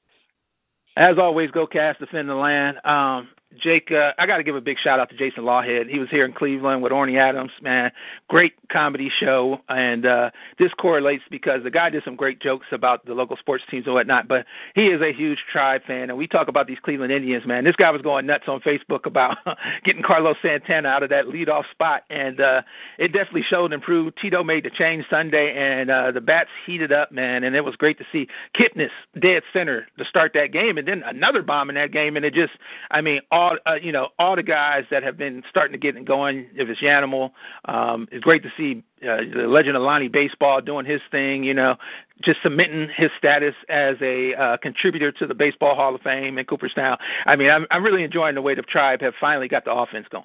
As 0.97 1.19
always, 1.19 1.51
go 1.51 1.67
Cavs, 1.67 1.99
defend 1.99 2.29
the 2.29 2.35
land. 2.35 2.79
Um, 2.85 3.29
Jake, 3.63 3.91
uh, 3.91 4.13
I 4.19 4.27
got 4.27 4.39
to 4.39 4.43
give 4.43 4.57
a 4.57 4.61
big 4.61 4.77
shout 4.83 4.99
out 4.99 5.09
to 5.11 5.17
Jason 5.17 5.45
Lawhead. 5.45 5.89
He 5.89 5.99
was 5.99 6.11
here 6.11 6.25
in 6.25 6.33
Cleveland 6.33 6.83
with 6.83 6.93
Orny 6.93 7.19
Adams, 7.19 7.53
man. 7.63 7.91
Great 8.29 8.55
comedy 8.71 9.11
show. 9.21 9.61
And 9.69 10.05
uh, 10.05 10.31
this 10.59 10.73
correlates 10.75 11.23
because 11.31 11.63
the 11.63 11.71
guy 11.71 11.89
did 11.91 12.03
some 12.05 12.17
great 12.17 12.41
jokes 12.41 12.67
about 12.73 13.07
the 13.07 13.15
local 13.15 13.37
sports 13.37 13.65
teams 13.71 13.87
and 13.87 13.95
whatnot, 13.95 14.27
but 14.29 14.47
he 14.75 14.87
is 14.87 15.01
a 15.01 15.13
huge 15.13 15.39
tribe 15.51 15.83
fan. 15.87 16.11
And 16.11 16.19
we 16.19 16.27
talk 16.27 16.49
about 16.49 16.67
these 16.67 16.79
Cleveland 16.83 17.13
Indians, 17.13 17.47
man. 17.47 17.65
This 17.65 17.77
guy 17.77 17.91
was 17.91 18.03
going 18.03 18.27
nuts 18.27 18.45
on 18.49 18.61
Facebook 18.61 19.07
about 19.07 19.39
getting 19.85 20.03
Carlos 20.03 20.37
Santana 20.43 20.89
out 20.89 21.03
of 21.03 21.11
that 21.11 21.27
leadoff 21.27 21.71
spot. 21.71 22.03
And 22.11 22.41
uh, 22.41 22.63
it 22.99 23.13
definitely 23.13 23.45
showed 23.49 23.73
and 23.73 23.83
proved. 23.83 24.19
Tito 24.21 24.43
made 24.43 24.65
the 24.65 24.71
change 24.71 25.05
Sunday, 25.09 25.55
and 25.57 25.91
uh, 25.91 26.11
the 26.11 26.21
bats 26.21 26.51
heated 26.67 26.93
up, 26.93 27.13
man. 27.13 27.45
And 27.45 27.55
it 27.55 27.65
was 27.65 27.77
great 27.77 27.99
to 27.99 28.05
see 28.11 28.27
Kipnis 28.57 28.91
dead 29.21 29.45
center 29.53 29.87
to 29.99 30.05
start 30.05 30.33
that 30.35 30.53
game. 30.53 30.79
And 30.79 30.87
then 30.87 31.03
another 31.07 31.43
bomb 31.43 31.69
in 31.69 31.77
that 31.77 31.93
game. 31.93 32.17
And 32.17 32.25
it 32.25 32.35
just, 32.35 32.53
I 32.91 33.01
mean, 33.01 33.21
all 33.37 33.59
uh, 33.67 33.75
you 33.75 33.93
know, 33.93 34.09
all 34.19 34.35
the 34.35 34.43
guys 34.43 34.85
that 34.91 35.03
have 35.03 35.19
been 35.19 35.43
starting 35.51 35.73
to 35.73 35.79
get 35.79 36.03
going. 36.07 36.49
If 36.55 36.69
it's 36.69 36.81
Yanimal, 36.81 37.31
um, 37.67 38.09
it's 38.11 38.25
great 38.25 38.43
to 38.43 38.49
see 38.57 38.83
uh, 39.03 39.19
the 39.35 39.47
legend 39.47 39.77
of 39.77 39.83
Lonnie 39.83 40.09
Baseball 40.09 40.63
doing 40.63 40.87
his 40.87 41.03
thing. 41.11 41.45
You 41.45 41.53
know, 41.53 41.77
just 42.25 42.39
submitting 42.43 42.89
his 42.97 43.11
status 43.19 43.55
as 43.69 43.97
a 44.01 44.35
uh, 44.35 44.57
contributor 44.57 45.13
to 45.13 45.27
the 45.27 45.35
Baseball 45.35 45.75
Hall 45.75 45.95
of 45.95 46.01
Fame 46.01 46.39
in 46.39 46.47
Cooperstown. 46.47 46.97
I 47.27 47.37
mean, 47.37 47.51
I'm, 47.51 47.67
I'm 47.71 47.85
really 47.85 48.05
enjoying 48.05 48.35
the 48.35 48.43
way 48.43 48.55
the 48.55 48.63
Tribe 48.63 49.03
have 49.03 49.15
finally 49.21 49.49
got 49.49 49.67
the 49.67 49.73
offense 49.73 50.07
going. 50.11 50.25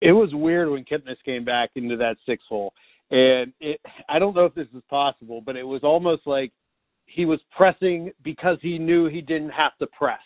It 0.00 0.12
was 0.12 0.34
weird 0.34 0.68
when 0.68 0.84
Kipnis 0.84 1.16
came 1.24 1.44
back 1.44 1.70
into 1.76 1.96
that 1.96 2.16
six 2.26 2.42
hole, 2.48 2.74
and 3.12 3.52
it. 3.60 3.80
I 4.08 4.18
don't 4.18 4.34
know 4.34 4.46
if 4.46 4.54
this 4.54 4.68
is 4.74 4.82
possible, 4.90 5.40
but 5.40 5.56
it 5.56 5.66
was 5.66 5.84
almost 5.84 6.26
like 6.26 6.52
he 7.06 7.24
was 7.24 7.38
pressing 7.56 8.10
because 8.24 8.58
he 8.60 8.78
knew 8.78 9.06
he 9.06 9.20
didn't 9.20 9.50
have 9.50 9.78
to 9.78 9.86
press 9.86 10.18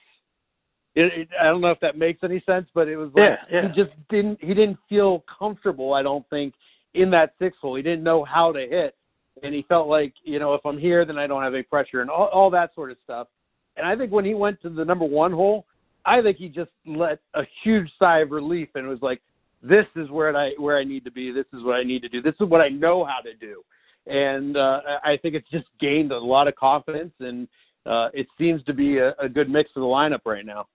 it, 0.99 1.13
it, 1.21 1.29
I 1.41 1.45
don't 1.45 1.61
know 1.61 1.71
if 1.71 1.81
that 1.81 1.97
makes 1.97 2.25
any 2.25 2.43
sense, 2.45 2.67
but 2.75 2.89
it 2.89 2.97
was 2.97 3.11
like 3.15 3.39
yeah, 3.51 3.63
yeah. 3.63 3.69
he 3.69 3.83
just 3.83 3.95
didn't 4.09 4.39
he 4.41 4.53
didn't 4.53 4.79
feel 4.89 5.25
comfortable. 5.39 5.95
I 5.95 6.03
don't 6.03 6.29
think 6.29 6.55
in 6.95 7.11
that 7.11 7.35
six 7.39 7.57
hole. 7.61 7.77
He 7.77 7.83
didn't 7.83 8.03
know 8.03 8.25
how 8.25 8.51
to 8.53 8.61
hit, 8.61 8.97
and 9.43 9.55
he 9.55 9.63
felt 9.69 9.87
like 9.89 10.15
you 10.25 10.39
know 10.39 10.55
if 10.55 10.67
I'm 10.67 10.79
here, 10.79 11.05
then 11.05 11.17
I 11.17 11.27
don't 11.27 11.43
have 11.43 11.55
any 11.55 11.63
pressure 11.63 12.01
and 12.01 12.11
all, 12.11 12.27
all 12.27 12.51
that 12.51 12.75
sort 12.75 12.91
of 12.91 12.97
stuff. 13.05 13.29
And 13.77 13.87
I 13.87 13.95
think 13.95 14.11
when 14.11 14.25
he 14.25 14.35
went 14.35 14.61
to 14.63 14.71
the 14.71 14.85
number 14.85 15.05
one 15.05 15.31
hole, 15.31 15.67
I 16.05 16.21
think 16.21 16.37
he 16.37 16.49
just 16.49 16.73
let 16.85 17.21
a 17.35 17.43
huge 17.63 17.89
sigh 17.97 18.19
of 18.21 18.33
relief 18.33 18.69
and 18.75 18.89
was 18.89 18.99
like, 19.01 19.21
this 19.63 19.87
is 19.95 20.11
where 20.11 20.37
I 20.37 20.51
where 20.59 20.79
I 20.79 20.85
need 20.85 21.05
to 21.05 21.13
be. 21.13 21.31
This 21.31 21.47
is 21.53 21.63
what 21.63 21.77
I 21.77 21.85
need 21.85 22.03
to 22.03 22.09
do. 22.09 22.21
This 22.21 22.35
is 22.41 22.49
what 22.49 22.61
I 22.61 22.69
know 22.69 23.05
how 23.05 23.21
to 23.21 23.35
do. 23.35 23.63
And 24.07 24.57
uh, 24.57 24.81
I 25.05 25.17
think 25.19 25.35
it's 25.35 25.49
just 25.51 25.67
gained 25.81 26.11
a 26.11 26.19
lot 26.19 26.49
of 26.49 26.57
confidence, 26.57 27.13
and 27.21 27.47
uh, 27.87 28.09
it 28.15 28.27
seems 28.39 28.65
to 28.65 28.73
be 28.73 28.99
a, 28.99 29.15
a 29.21 29.29
good 29.29 29.51
mix 29.51 29.71
of 29.77 29.83
the 29.83 29.87
lineup 29.87 30.21
right 30.25 30.47
now. 30.47 30.67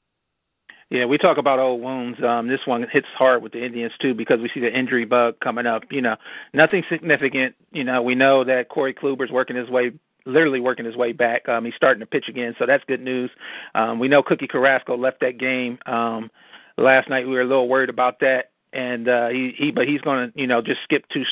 Yeah, 0.93 1.05
we 1.05 1.17
talk 1.17 1.39
about 1.39 1.57
old 1.57 1.81
wounds. 1.81 2.23
Um, 2.23 2.47
this 2.47 2.59
one 2.67 2.85
hits 2.91 3.07
hard 3.17 3.41
with 3.41 3.51
the 3.51 3.65
Indians 3.65 3.93
too 3.99 4.13
because 4.13 4.39
we 4.39 4.51
see 4.53 4.59
the 4.59 4.71
injury 4.71 5.05
bug 5.05 5.39
coming 5.43 5.65
up. 5.65 5.81
You 5.89 6.01
know, 6.01 6.17
nothing 6.53 6.83
significant. 6.87 7.55
You 7.71 7.83
know, 7.83 8.03
we 8.03 8.13
know 8.13 8.43
that 8.43 8.69
Corey 8.69 8.93
Kluber's 8.93 9.31
working 9.31 9.55
his 9.55 9.71
way 9.71 9.93
literally 10.27 10.59
working 10.59 10.85
his 10.85 10.95
way 10.95 11.11
back. 11.11 11.49
Um, 11.49 11.65
he's 11.65 11.73
starting 11.75 11.99
to 12.01 12.05
pitch 12.05 12.25
again, 12.29 12.53
so 12.59 12.67
that's 12.67 12.83
good 12.87 13.01
news. 13.01 13.31
Um, 13.73 13.97
we 13.97 14.07
know 14.07 14.21
Cookie 14.21 14.45
Carrasco 14.45 14.95
left 14.95 15.19
that 15.21 15.39
game 15.39 15.79
um, 15.87 16.29
last 16.77 17.09
night. 17.09 17.25
We 17.25 17.33
were 17.33 17.41
a 17.41 17.47
little 17.47 17.67
worried 17.67 17.89
about 17.89 18.19
that, 18.19 18.51
and 18.73 19.07
uh, 19.07 19.29
he 19.29 19.53
he 19.57 19.71
but 19.71 19.87
he's 19.87 20.01
going 20.01 20.31
to 20.31 20.39
you 20.39 20.47
know 20.47 20.61
just 20.61 20.81
skip 20.83 21.05
two 21.13 21.23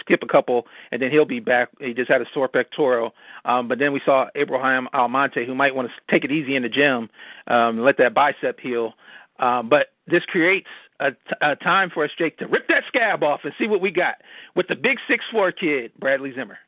skip 0.00 0.22
a 0.22 0.26
couple, 0.26 0.66
and 0.90 1.00
then 1.00 1.10
he'll 1.10 1.24
be 1.24 1.40
back. 1.40 1.68
He 1.80 1.94
just 1.94 2.10
had 2.10 2.20
a 2.20 2.26
sore 2.32 2.48
pectoral. 2.48 3.14
Um, 3.44 3.68
but 3.68 3.78
then 3.78 3.92
we 3.92 4.00
saw 4.04 4.26
Abraham 4.34 4.88
Almonte, 4.92 5.46
who 5.46 5.54
might 5.54 5.74
want 5.74 5.88
to 5.88 5.94
take 6.12 6.24
it 6.24 6.32
easy 6.32 6.56
in 6.56 6.62
the 6.62 6.68
gym, 6.68 7.08
um, 7.46 7.80
let 7.80 7.98
that 7.98 8.14
bicep 8.14 8.58
heal. 8.60 8.94
Um, 9.38 9.68
but 9.68 9.88
this 10.06 10.24
creates 10.24 10.68
a, 11.00 11.12
t- 11.12 11.18
a 11.42 11.54
time 11.56 11.90
for 11.92 12.04
us, 12.04 12.10
Jake, 12.18 12.38
to 12.38 12.46
rip 12.46 12.66
that 12.68 12.82
scab 12.88 13.22
off 13.22 13.40
and 13.44 13.52
see 13.58 13.68
what 13.68 13.80
we 13.80 13.90
got 13.90 14.16
with 14.56 14.66
the 14.68 14.74
big 14.74 14.98
six 15.06 15.24
four 15.30 15.52
kid, 15.52 15.92
Bradley 15.98 16.32
Zimmer. 16.34 16.58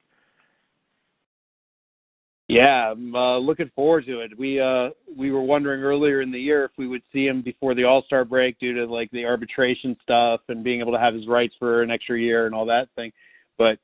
Yeah, 2.50 2.90
I'm 2.90 3.14
uh, 3.14 3.38
looking 3.38 3.70
forward 3.76 4.06
to 4.06 4.20
it. 4.20 4.36
We 4.36 4.60
uh 4.60 4.90
we 5.16 5.30
were 5.30 5.42
wondering 5.42 5.82
earlier 5.82 6.20
in 6.20 6.32
the 6.32 6.40
year 6.40 6.64
if 6.64 6.72
we 6.76 6.88
would 6.88 7.02
see 7.12 7.26
him 7.26 7.42
before 7.42 7.74
the 7.76 7.84
All 7.84 8.02
Star 8.02 8.24
break 8.24 8.58
due 8.58 8.74
to 8.74 8.86
like 8.92 9.08
the 9.12 9.24
arbitration 9.24 9.96
stuff 10.02 10.40
and 10.48 10.64
being 10.64 10.80
able 10.80 10.92
to 10.92 10.98
have 10.98 11.14
his 11.14 11.28
rights 11.28 11.54
for 11.60 11.82
an 11.82 11.92
extra 11.92 12.18
year 12.18 12.46
and 12.46 12.54
all 12.54 12.66
that 12.66 12.88
thing. 12.96 13.12
But 13.56 13.78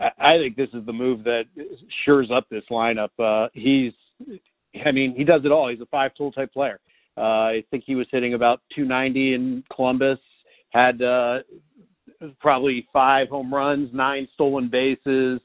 I, 0.00 0.10
I 0.18 0.38
think 0.38 0.54
this 0.56 0.68
is 0.74 0.84
the 0.84 0.92
move 0.92 1.24
that 1.24 1.44
shores 2.04 2.30
up 2.30 2.46
this 2.50 2.64
lineup. 2.70 3.08
Uh 3.18 3.48
he's 3.54 3.94
I 4.84 4.92
mean, 4.92 5.14
he 5.16 5.24
does 5.24 5.46
it 5.46 5.52
all. 5.52 5.68
He's 5.68 5.80
a 5.80 5.86
five 5.86 6.14
tool 6.14 6.30
type 6.30 6.52
player. 6.52 6.78
Uh 7.16 7.20
I 7.20 7.64
think 7.70 7.84
he 7.86 7.94
was 7.94 8.06
hitting 8.10 8.34
about 8.34 8.60
290 8.76 9.32
in 9.34 9.64
Columbus, 9.74 10.18
had 10.70 11.00
uh 11.00 11.38
probably 12.38 12.86
five 12.92 13.30
home 13.30 13.52
runs, 13.52 13.88
nine 13.94 14.28
stolen 14.34 14.68
bases 14.68 15.40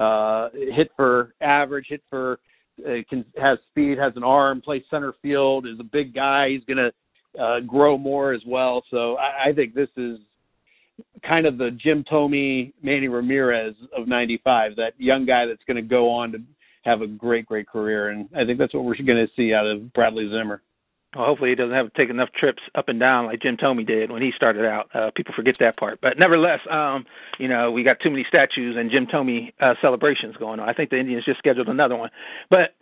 uh, 0.00 0.48
hit 0.54 0.90
for 0.96 1.34
average, 1.40 1.86
hit 1.88 2.02
for 2.08 2.40
uh, 2.86 3.02
can 3.08 3.24
has 3.40 3.58
speed, 3.70 3.98
has 3.98 4.12
an 4.16 4.24
arm, 4.24 4.60
plays 4.60 4.82
center 4.90 5.12
field, 5.20 5.66
is 5.66 5.78
a 5.78 5.84
big 5.84 6.14
guy. 6.14 6.48
He's 6.48 6.64
going 6.64 6.78
to 6.78 7.40
uh, 7.40 7.60
grow 7.60 7.98
more 7.98 8.32
as 8.32 8.42
well. 8.46 8.82
So 8.90 9.16
I, 9.16 9.48
I 9.48 9.52
think 9.52 9.74
this 9.74 9.90
is 9.96 10.18
kind 11.22 11.46
of 11.46 11.58
the 11.58 11.72
Jim 11.72 12.04
Thome, 12.04 12.72
Manny 12.82 13.08
Ramirez 13.08 13.74
of 13.96 14.08
'95, 14.08 14.76
that 14.76 14.94
young 14.98 15.26
guy 15.26 15.46
that's 15.46 15.62
going 15.66 15.76
to 15.76 15.82
go 15.82 16.08
on 16.08 16.32
to 16.32 16.38
have 16.82 17.02
a 17.02 17.06
great, 17.06 17.44
great 17.44 17.68
career. 17.68 18.08
And 18.08 18.28
I 18.34 18.44
think 18.44 18.58
that's 18.58 18.72
what 18.72 18.84
we're 18.84 18.94
going 18.94 19.26
to 19.26 19.28
see 19.36 19.52
out 19.52 19.66
of 19.66 19.92
Bradley 19.92 20.30
Zimmer. 20.30 20.62
Well, 21.14 21.26
hopefully 21.26 21.50
he 21.50 21.56
doesn't 21.56 21.74
have 21.74 21.92
to 21.92 21.98
take 21.98 22.08
enough 22.08 22.30
trips 22.32 22.62
up 22.76 22.88
and 22.88 23.00
down 23.00 23.26
like 23.26 23.42
Jim 23.42 23.56
Thome 23.56 23.84
did 23.84 24.12
when 24.12 24.22
he 24.22 24.32
started 24.36 24.64
out. 24.64 24.88
Uh, 24.94 25.10
people 25.14 25.34
forget 25.34 25.56
that 25.58 25.76
part, 25.76 26.00
but 26.00 26.18
nevertheless, 26.18 26.60
um, 26.70 27.04
you 27.38 27.48
know, 27.48 27.72
we 27.72 27.82
got 27.82 27.98
too 28.00 28.10
many 28.10 28.24
statues 28.28 28.76
and 28.78 28.90
Jim 28.90 29.06
Thome 29.06 29.52
uh, 29.60 29.74
celebrations 29.80 30.36
going 30.36 30.60
on. 30.60 30.68
I 30.68 30.72
think 30.72 30.90
the 30.90 31.00
Indians 31.00 31.24
just 31.24 31.38
scheduled 31.38 31.68
another 31.68 31.96
one. 31.96 32.10
But 32.48 32.74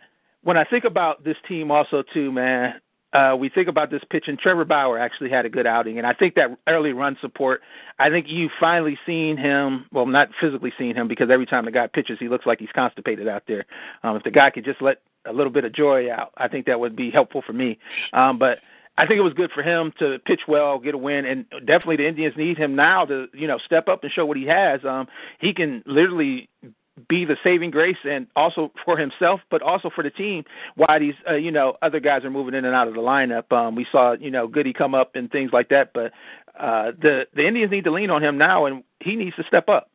when 0.43 0.57
I 0.57 0.63
think 0.63 0.83
about 0.83 1.23
this 1.23 1.37
team, 1.47 1.71
also 1.71 2.03
too, 2.13 2.31
man, 2.31 2.75
uh, 3.13 3.35
we 3.37 3.49
think 3.49 3.67
about 3.67 3.89
this 3.89 4.03
pitch, 4.11 4.25
and 4.27 4.37
Trevor 4.37 4.65
Bauer 4.65 4.99
actually 4.99 5.31
had 5.31 5.43
a 5.45 5.49
good 5.49 5.65
outing, 5.65 5.97
and 5.97 6.05
I 6.05 6.13
think 6.13 6.35
that 6.35 6.55
early 6.67 6.93
run 6.93 7.17
support. 7.21 7.61
I 7.97 8.09
think 8.11 8.27
you 8.29 8.49
finally 8.59 8.99
seen 9.05 9.35
him. 9.35 9.87
Well, 9.91 10.05
not 10.05 10.29
physically 10.39 10.71
seen 10.77 10.95
him 10.95 11.07
because 11.07 11.31
every 11.31 11.47
time 11.47 11.65
the 11.65 11.71
guy 11.71 11.87
pitches, 11.87 12.19
he 12.19 12.29
looks 12.29 12.45
like 12.45 12.59
he's 12.59 12.69
constipated 12.75 13.27
out 13.27 13.43
there. 13.47 13.65
Um, 14.03 14.15
if 14.15 14.23
the 14.23 14.31
guy 14.31 14.51
could 14.51 14.63
just 14.63 14.81
let 14.81 15.01
a 15.25 15.33
little 15.33 15.51
bit 15.51 15.65
of 15.65 15.73
joy 15.73 16.11
out. 16.11 16.31
I 16.37 16.47
think 16.47 16.65
that 16.65 16.79
would 16.79 16.95
be 16.95 17.11
helpful 17.11 17.41
for 17.45 17.53
me. 17.53 17.77
Um, 18.13 18.37
but 18.37 18.59
I 18.97 19.05
think 19.05 19.17
it 19.17 19.23
was 19.23 19.33
good 19.33 19.51
for 19.51 19.63
him 19.63 19.93
to 19.99 20.19
pitch 20.25 20.41
well, 20.47 20.77
get 20.77 20.93
a 20.93 20.97
win, 20.97 21.25
and 21.25 21.45
definitely 21.65 21.97
the 21.97 22.07
Indians 22.07 22.35
need 22.35 22.57
him 22.57 22.75
now 22.75 23.05
to 23.05 23.27
you 23.33 23.47
know 23.47 23.57
step 23.59 23.87
up 23.87 24.03
and 24.03 24.11
show 24.11 24.25
what 24.25 24.37
he 24.37 24.45
has. 24.45 24.83
Um, 24.83 25.07
he 25.39 25.53
can 25.53 25.83
literally 25.85 26.49
be 27.07 27.23
the 27.23 27.37
saving 27.43 27.71
grace 27.71 27.97
and 28.03 28.27
also 28.35 28.71
for 28.83 28.97
himself 28.97 29.39
but 29.49 29.61
also 29.61 29.89
for 29.89 30.03
the 30.03 30.09
team 30.09 30.43
why 30.75 30.99
these 30.99 31.13
uh, 31.29 31.35
you 31.35 31.51
know 31.51 31.77
other 31.81 31.99
guys 31.99 32.25
are 32.25 32.29
moving 32.29 32.53
in 32.53 32.65
and 32.65 32.75
out 32.75 32.87
of 32.87 32.93
the 32.93 32.99
lineup 32.99 33.51
um 33.53 33.75
we 33.75 33.85
saw 33.89 34.13
you 34.19 34.29
know 34.29 34.47
goody 34.47 34.73
come 34.73 34.93
up 34.93 35.15
and 35.15 35.31
things 35.31 35.51
like 35.53 35.69
that 35.69 35.91
but 35.93 36.11
uh 36.59 36.91
the 37.01 37.25
the 37.33 37.47
indians 37.47 37.71
need 37.71 37.83
to 37.83 37.91
lean 37.91 38.09
on 38.09 38.21
him 38.21 38.37
now 38.37 38.65
and 38.65 38.83
he 38.99 39.15
needs 39.15 39.35
to 39.35 39.43
step 39.43 39.69
up 39.69 39.89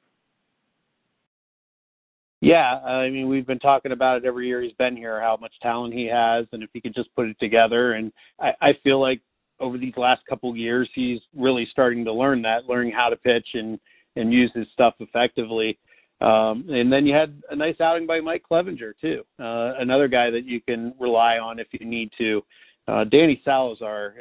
yeah, 2.44 2.76
I 2.80 3.08
mean, 3.08 3.28
we've 3.28 3.46
been 3.46 3.58
talking 3.58 3.92
about 3.92 4.18
it 4.18 4.26
every 4.26 4.46
year 4.46 4.60
he's 4.60 4.72
been 4.74 4.96
here, 4.96 5.18
how 5.18 5.38
much 5.40 5.52
talent 5.62 5.94
he 5.94 6.04
has, 6.06 6.46
and 6.52 6.62
if 6.62 6.68
he 6.74 6.80
could 6.80 6.94
just 6.94 7.14
put 7.14 7.26
it 7.26 7.38
together. 7.40 7.94
And 7.94 8.12
I, 8.38 8.52
I 8.60 8.78
feel 8.82 9.00
like 9.00 9.22
over 9.60 9.78
these 9.78 9.96
last 9.96 10.20
couple 10.28 10.50
of 10.50 10.56
years, 10.56 10.88
he's 10.94 11.20
really 11.34 11.66
starting 11.70 12.04
to 12.04 12.12
learn 12.12 12.42
that, 12.42 12.66
learning 12.66 12.92
how 12.92 13.08
to 13.08 13.16
pitch 13.16 13.48
and 13.54 13.80
and 14.16 14.32
use 14.32 14.52
his 14.54 14.66
stuff 14.72 14.94
effectively. 15.00 15.78
Um, 16.20 16.66
and 16.68 16.92
then 16.92 17.06
you 17.06 17.14
had 17.14 17.42
a 17.50 17.56
nice 17.56 17.80
outing 17.80 18.06
by 18.06 18.20
Mike 18.20 18.44
Clevinger 18.48 18.92
too, 19.00 19.24
uh, 19.40 19.72
another 19.78 20.06
guy 20.06 20.30
that 20.30 20.44
you 20.44 20.60
can 20.60 20.94
rely 21.00 21.38
on 21.38 21.58
if 21.58 21.66
you 21.72 21.84
need 21.84 22.12
to. 22.18 22.44
Uh, 22.86 23.04
Danny 23.04 23.40
Salazar 23.44 24.14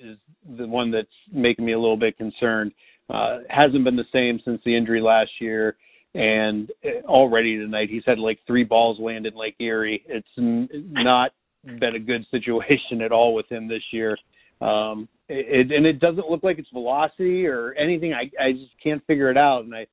is 0.00 0.18
the 0.58 0.66
one 0.66 0.90
that's 0.90 1.08
making 1.32 1.64
me 1.64 1.72
a 1.72 1.78
little 1.78 1.96
bit 1.96 2.18
concerned. 2.18 2.72
Uh, 3.08 3.38
hasn't 3.48 3.84
been 3.84 3.96
the 3.96 4.04
same 4.12 4.40
since 4.44 4.60
the 4.64 4.76
injury 4.76 5.00
last 5.00 5.30
year 5.40 5.76
and 6.18 6.70
already 7.04 7.56
tonight 7.56 7.88
he's 7.88 8.02
had 8.04 8.18
like 8.18 8.40
three 8.46 8.64
balls 8.64 8.98
land 8.98 9.24
in 9.24 9.36
Lake 9.36 9.54
Erie. 9.60 10.04
It's 10.08 10.28
not 10.36 11.32
been 11.78 11.94
a 11.94 12.00
good 12.00 12.26
situation 12.30 13.02
at 13.02 13.12
all 13.12 13.34
with 13.34 13.48
him 13.48 13.68
this 13.68 13.82
year. 13.92 14.18
Um, 14.60 15.08
it, 15.28 15.70
and 15.70 15.86
it 15.86 16.00
doesn't 16.00 16.28
look 16.28 16.42
like 16.42 16.58
it's 16.58 16.70
velocity 16.70 17.46
or 17.46 17.72
anything. 17.74 18.14
I 18.14 18.30
I 18.40 18.52
just 18.52 18.72
can't 18.82 19.04
figure 19.06 19.30
it 19.30 19.36
out, 19.36 19.64
and 19.64 19.74
I 19.74 19.86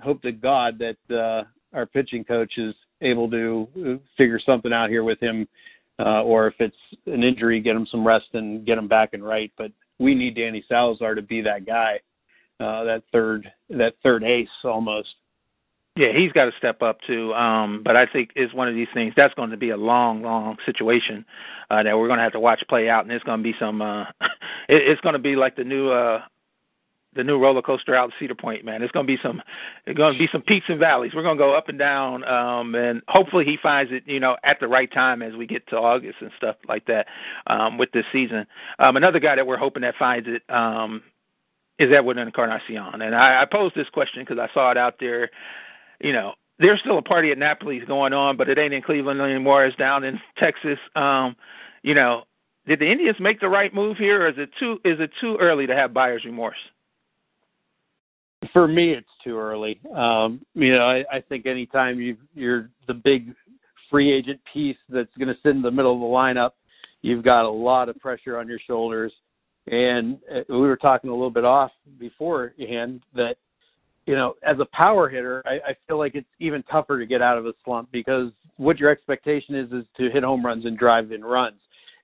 hope 0.00 0.22
to 0.22 0.32
God 0.32 0.78
that 0.78 1.14
uh, 1.14 1.44
our 1.76 1.84
pitching 1.84 2.24
coach 2.24 2.56
is 2.56 2.74
able 3.02 3.30
to 3.30 4.00
figure 4.16 4.40
something 4.44 4.72
out 4.72 4.88
here 4.88 5.04
with 5.04 5.20
him, 5.20 5.46
uh, 5.98 6.22
or 6.22 6.46
if 6.46 6.54
it's 6.60 6.76
an 7.06 7.22
injury, 7.22 7.60
get 7.60 7.76
him 7.76 7.86
some 7.90 8.06
rest 8.06 8.28
and 8.32 8.64
get 8.64 8.78
him 8.78 8.88
back 8.88 9.10
and 9.12 9.24
right. 9.24 9.52
But 9.58 9.72
we 9.98 10.14
need 10.14 10.36
Danny 10.36 10.64
Salazar 10.68 11.14
to 11.14 11.22
be 11.22 11.42
that 11.42 11.66
guy, 11.66 12.00
uh, 12.60 12.84
that 12.84 13.02
third 13.12 13.50
that 13.68 13.94
third 14.02 14.24
ace 14.24 14.48
almost. 14.64 15.14
Yeah, 16.00 16.14
he's 16.16 16.32
got 16.32 16.46
to 16.46 16.52
step 16.56 16.80
up 16.80 17.02
too. 17.06 17.34
Um, 17.34 17.82
but 17.84 17.94
I 17.94 18.06
think 18.06 18.30
it's 18.34 18.54
one 18.54 18.68
of 18.68 18.74
these 18.74 18.88
things 18.94 19.12
that's 19.18 19.34
going 19.34 19.50
to 19.50 19.58
be 19.58 19.68
a 19.68 19.76
long, 19.76 20.22
long 20.22 20.56
situation 20.64 21.26
uh, 21.70 21.82
that 21.82 21.98
we're 21.98 22.06
going 22.06 22.16
to 22.16 22.22
have 22.22 22.32
to 22.32 22.40
watch 22.40 22.62
play 22.70 22.88
out, 22.88 23.04
and 23.04 23.12
it's 23.12 23.22
going 23.24 23.40
to 23.40 23.42
be 23.42 23.54
some. 23.60 23.82
Uh, 23.82 24.04
it, 24.70 24.80
it's 24.88 25.00
going 25.02 25.12
to 25.12 25.18
be 25.18 25.36
like 25.36 25.56
the 25.56 25.64
new. 25.64 25.90
Uh, 25.90 26.22
the 27.16 27.24
new 27.24 27.40
roller 27.40 27.60
coaster 27.60 27.92
out 27.92 28.12
Cedar 28.20 28.36
Point, 28.36 28.64
man. 28.64 28.84
It's 28.84 28.92
gonna 28.92 29.04
be 29.04 29.18
some 29.20 29.42
it's 29.84 29.98
gonna 29.98 30.16
be 30.16 30.28
some 30.30 30.42
peaks 30.42 30.66
and 30.68 30.78
valleys. 30.78 31.10
We're 31.12 31.24
gonna 31.24 31.36
go 31.36 31.56
up 31.56 31.68
and 31.68 31.76
down, 31.76 32.22
um, 32.22 32.76
and 32.76 33.02
hopefully 33.08 33.44
he 33.44 33.58
finds 33.60 33.90
it, 33.90 34.04
you 34.06 34.20
know, 34.20 34.36
at 34.44 34.60
the 34.60 34.68
right 34.68 34.88
time 34.92 35.20
as 35.20 35.34
we 35.34 35.44
get 35.44 35.66
to 35.70 35.76
August 35.76 36.18
and 36.20 36.30
stuff 36.36 36.54
like 36.68 36.86
that, 36.86 37.08
um, 37.48 37.78
with 37.78 37.90
this 37.90 38.04
season. 38.12 38.46
Um, 38.78 38.96
another 38.96 39.18
guy 39.18 39.34
that 39.34 39.44
we're 39.44 39.56
hoping 39.56 39.82
that 39.82 39.96
finds 39.98 40.28
it, 40.28 40.48
um, 40.54 41.02
is 41.80 41.90
Edwin 41.92 42.16
Encarnacion. 42.18 43.02
And 43.02 43.12
I, 43.12 43.42
I 43.42 43.44
posed 43.44 43.74
this 43.74 43.88
question 43.88 44.22
because 44.22 44.38
I 44.38 44.52
saw 44.54 44.70
it 44.70 44.76
out 44.76 45.00
there 45.00 45.30
you 46.00 46.12
know, 46.12 46.34
there's 46.58 46.80
still 46.80 46.98
a 46.98 47.02
party 47.02 47.30
at 47.30 47.38
Napoli's 47.38 47.84
going 47.86 48.12
on, 48.12 48.36
but 48.36 48.48
it 48.48 48.58
ain't 48.58 48.74
in 48.74 48.82
Cleveland 48.82 49.20
anymore. 49.20 49.64
It's 49.64 49.76
down 49.76 50.04
in 50.04 50.20
Texas. 50.38 50.78
Um, 50.94 51.34
you 51.82 51.94
know, 51.94 52.24
did 52.66 52.80
the 52.80 52.90
Indians 52.90 53.16
make 53.18 53.40
the 53.40 53.48
right 53.48 53.74
move 53.74 53.96
here, 53.96 54.22
or 54.22 54.28
is 54.28 54.34
it 54.36 54.50
too 54.58 54.78
is 54.84 55.00
it 55.00 55.10
too 55.20 55.36
early 55.40 55.66
to 55.66 55.74
have 55.74 55.94
buyer's 55.94 56.24
remorse? 56.24 56.58
For 58.52 58.68
me, 58.68 58.92
it's 58.92 59.08
too 59.24 59.38
early. 59.38 59.80
Um, 59.94 60.44
you 60.54 60.72
know, 60.74 60.84
I, 60.84 61.04
I 61.12 61.20
think 61.20 61.46
anytime 61.46 62.00
you 62.00 62.16
you're 62.34 62.68
the 62.86 62.94
big 62.94 63.34
free 63.90 64.12
agent 64.12 64.40
piece 64.52 64.76
that's 64.88 65.14
going 65.18 65.28
to 65.28 65.36
sit 65.42 65.50
in 65.50 65.62
the 65.62 65.70
middle 65.70 65.94
of 65.94 66.00
the 66.00 66.06
lineup, 66.06 66.52
you've 67.02 67.24
got 67.24 67.44
a 67.44 67.50
lot 67.50 67.88
of 67.88 67.98
pressure 67.98 68.38
on 68.38 68.46
your 68.46 68.60
shoulders. 68.66 69.12
And 69.70 70.18
uh, 70.34 70.40
we 70.48 70.60
were 70.60 70.76
talking 70.76 71.10
a 71.10 71.12
little 71.12 71.30
bit 71.30 71.44
off 71.44 71.70
beforehand 71.98 73.02
that 73.14 73.36
you 74.10 74.16
know, 74.16 74.34
as 74.42 74.58
a 74.58 74.64
power 74.72 75.08
hitter, 75.08 75.40
I, 75.46 75.70
I 75.70 75.76
feel 75.86 75.96
like 75.96 76.16
it's 76.16 76.26
even 76.40 76.64
tougher 76.64 76.98
to 76.98 77.06
get 77.06 77.22
out 77.22 77.38
of 77.38 77.46
a 77.46 77.52
slump 77.64 77.92
because 77.92 78.32
what 78.56 78.80
your 78.80 78.90
expectation 78.90 79.54
is 79.54 79.70
is 79.70 79.84
to 79.98 80.10
hit 80.10 80.24
home 80.24 80.44
runs 80.44 80.64
and 80.64 80.76
drive 80.76 81.12
in 81.12 81.24
runs. 81.24 81.60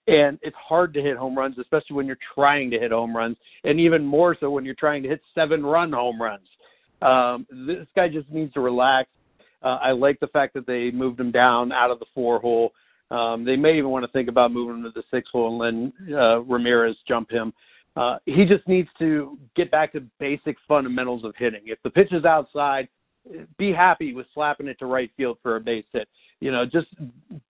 And 0.07 0.39
it's 0.41 0.55
hard 0.55 0.95
to 0.95 1.03
hit 1.03 1.17
home 1.17 1.37
runs, 1.37 1.59
especially 1.59 1.97
when 1.97 2.07
you're 2.07 2.17
trying 2.33 2.71
to 2.71 2.79
hit 2.79 2.93
home 2.93 3.17
runs, 3.17 3.37
and 3.65 3.81
even 3.81 4.05
more 4.05 4.37
so 4.39 4.51
when 4.51 4.65
you're 4.65 4.77
trying 4.77 5.03
to 5.03 5.09
hit 5.09 5.21
seven 5.35 5.67
run 5.67 5.93
home 5.93 6.23
runs. 6.23 6.47
Um, 7.03 7.45
this 7.67 7.89
guy 7.97 8.09
just 8.09 8.31
needs 8.31 8.55
to 8.55 8.61
relax. 8.61 9.09
Uh, 9.65 9.79
I 9.83 9.91
like 9.91 10.21
the 10.21 10.29
fact 10.29 10.55
that 10.55 10.65
they 10.65 10.93
moved 10.93 11.19
him 11.19 11.33
down 11.33 11.73
out 11.73 11.91
of 11.91 11.99
the 11.99 12.07
four 12.15 12.39
hole. 12.39 12.73
Um, 13.11 13.45
they 13.45 13.57
may 13.57 13.79
even 13.79 13.91
want 13.91 14.05
to 14.05 14.13
think 14.13 14.29
about 14.29 14.53
moving 14.53 14.77
him 14.77 14.85
to 14.85 14.91
the 14.91 15.03
six 15.11 15.29
hole 15.33 15.61
and 15.61 15.93
then 16.07 16.15
uh, 16.15 16.39
Ramirez 16.43 16.95
jump 17.09 17.33
him. 17.33 17.53
He 18.27 18.45
just 18.45 18.67
needs 18.69 18.89
to 18.99 19.39
get 19.55 19.71
back 19.71 19.93
to 19.93 20.01
basic 20.19 20.57
fundamentals 20.69 21.25
of 21.25 21.35
hitting. 21.37 21.63
If 21.67 21.79
the 21.83 21.91
pitch 21.91 22.13
is 22.13 22.25
outside, 22.25 22.89
be 23.59 23.73
happy 23.73 24.13
with 24.13 24.27
slapping 24.35 24.69
it 24.69 24.79
to 24.79 24.87
right 24.87 25.11
field 25.17 25.39
for 25.43 25.57
a 25.57 25.61
base 25.61 25.85
hit. 25.93 26.09
You 26.41 26.53
know, 26.53 26.67
just 26.67 26.89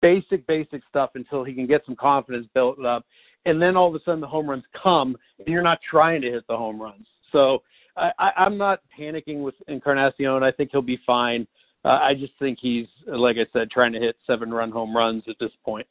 basic, 0.00 0.46
basic 0.46 0.82
stuff 0.88 1.10
until 1.14 1.42
he 1.44 1.52
can 1.52 1.66
get 1.66 1.84
some 1.84 1.96
confidence 1.96 2.46
built 2.54 2.84
up. 2.84 3.04
And 3.44 3.60
then 3.60 3.76
all 3.76 3.88
of 3.88 3.94
a 3.94 4.04
sudden 4.04 4.20
the 4.20 4.26
home 4.26 4.48
runs 4.48 4.64
come 4.80 5.16
and 5.38 5.48
you're 5.48 5.62
not 5.62 5.80
trying 5.88 6.20
to 6.22 6.30
hit 6.30 6.46
the 6.48 6.56
home 6.56 6.80
runs. 6.80 7.06
So 7.32 7.62
I, 7.96 8.12
I, 8.18 8.30
I'm 8.36 8.56
not 8.56 8.80
panicking 8.98 9.42
with 9.42 9.54
Encarnacion. 9.68 10.42
I 10.42 10.52
think 10.52 10.70
he'll 10.72 10.82
be 10.82 11.00
fine. 11.06 11.46
Uh, 11.84 12.00
I 12.02 12.14
just 12.14 12.32
think 12.38 12.58
he's, 12.60 12.86
like 13.06 13.36
I 13.36 13.46
said, 13.52 13.70
trying 13.70 13.92
to 13.92 14.00
hit 14.00 14.16
seven 14.26 14.52
run 14.52 14.70
home 14.70 14.96
runs 14.96 15.24
at 15.28 15.36
this 15.38 15.52
point. 15.64 15.86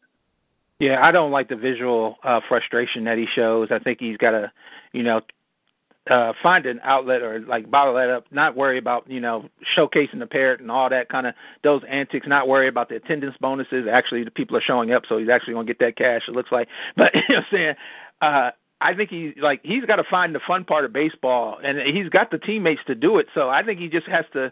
Yeah, 0.79 1.01
I 1.01 1.11
don't 1.11 1.31
like 1.31 1.49
the 1.49 1.55
visual 1.55 2.17
uh, 2.23 2.41
frustration 2.47 3.05
that 3.05 3.17
he 3.17 3.27
shows. 3.33 3.69
I 3.71 3.79
think 3.79 3.99
he's 3.99 4.17
got 4.17 4.31
to, 4.31 4.51
you 4.91 5.03
know, 5.03 5.21
uh, 6.09 6.33
find 6.43 6.65
an 6.65 6.79
outlet 6.83 7.21
or 7.21 7.39
like 7.39 7.71
bottle 7.71 7.95
that 7.95 8.09
up. 8.09 8.25
Not 8.31 8.55
worry 8.55 8.77
about 8.77 9.09
you 9.09 9.19
know 9.19 9.49
showcasing 9.75 10.19
the 10.19 10.27
parrot 10.27 10.59
and 10.59 10.69
all 10.69 10.89
that 10.89 11.09
kind 11.09 11.25
of 11.25 11.33
those 11.63 11.81
antics. 11.89 12.27
Not 12.27 12.47
worry 12.47 12.67
about 12.67 12.89
the 12.89 12.95
attendance 12.95 13.35
bonuses. 13.39 13.87
Actually, 13.91 14.23
the 14.23 14.31
people 14.31 14.55
are 14.55 14.61
showing 14.61 14.91
up, 14.91 15.03
so 15.09 15.17
he's 15.17 15.29
actually 15.29 15.53
going 15.53 15.65
to 15.65 15.73
get 15.73 15.79
that 15.79 15.97
cash. 15.97 16.23
It 16.27 16.35
looks 16.35 16.51
like, 16.51 16.67
but 16.95 17.13
you 17.15 17.21
know, 17.29 17.35
what 17.35 17.37
I'm 17.37 17.45
saying. 17.51 17.75
Uh, 18.21 18.51
I 18.81 18.93
think 18.93 19.09
he's 19.09 19.33
like 19.41 19.61
he's 19.63 19.85
got 19.85 19.95
to 19.95 20.03
find 20.03 20.35
the 20.35 20.41
fun 20.45 20.63
part 20.65 20.85
of 20.85 20.93
baseball, 20.93 21.57
and 21.63 21.79
he's 21.79 22.09
got 22.09 22.29
the 22.29 22.37
teammates 22.37 22.81
to 22.87 22.93
do 22.93 23.17
it. 23.17 23.27
So 23.33 23.49
I 23.49 23.63
think 23.63 23.79
he 23.79 23.87
just 23.87 24.07
has 24.07 24.25
to 24.33 24.51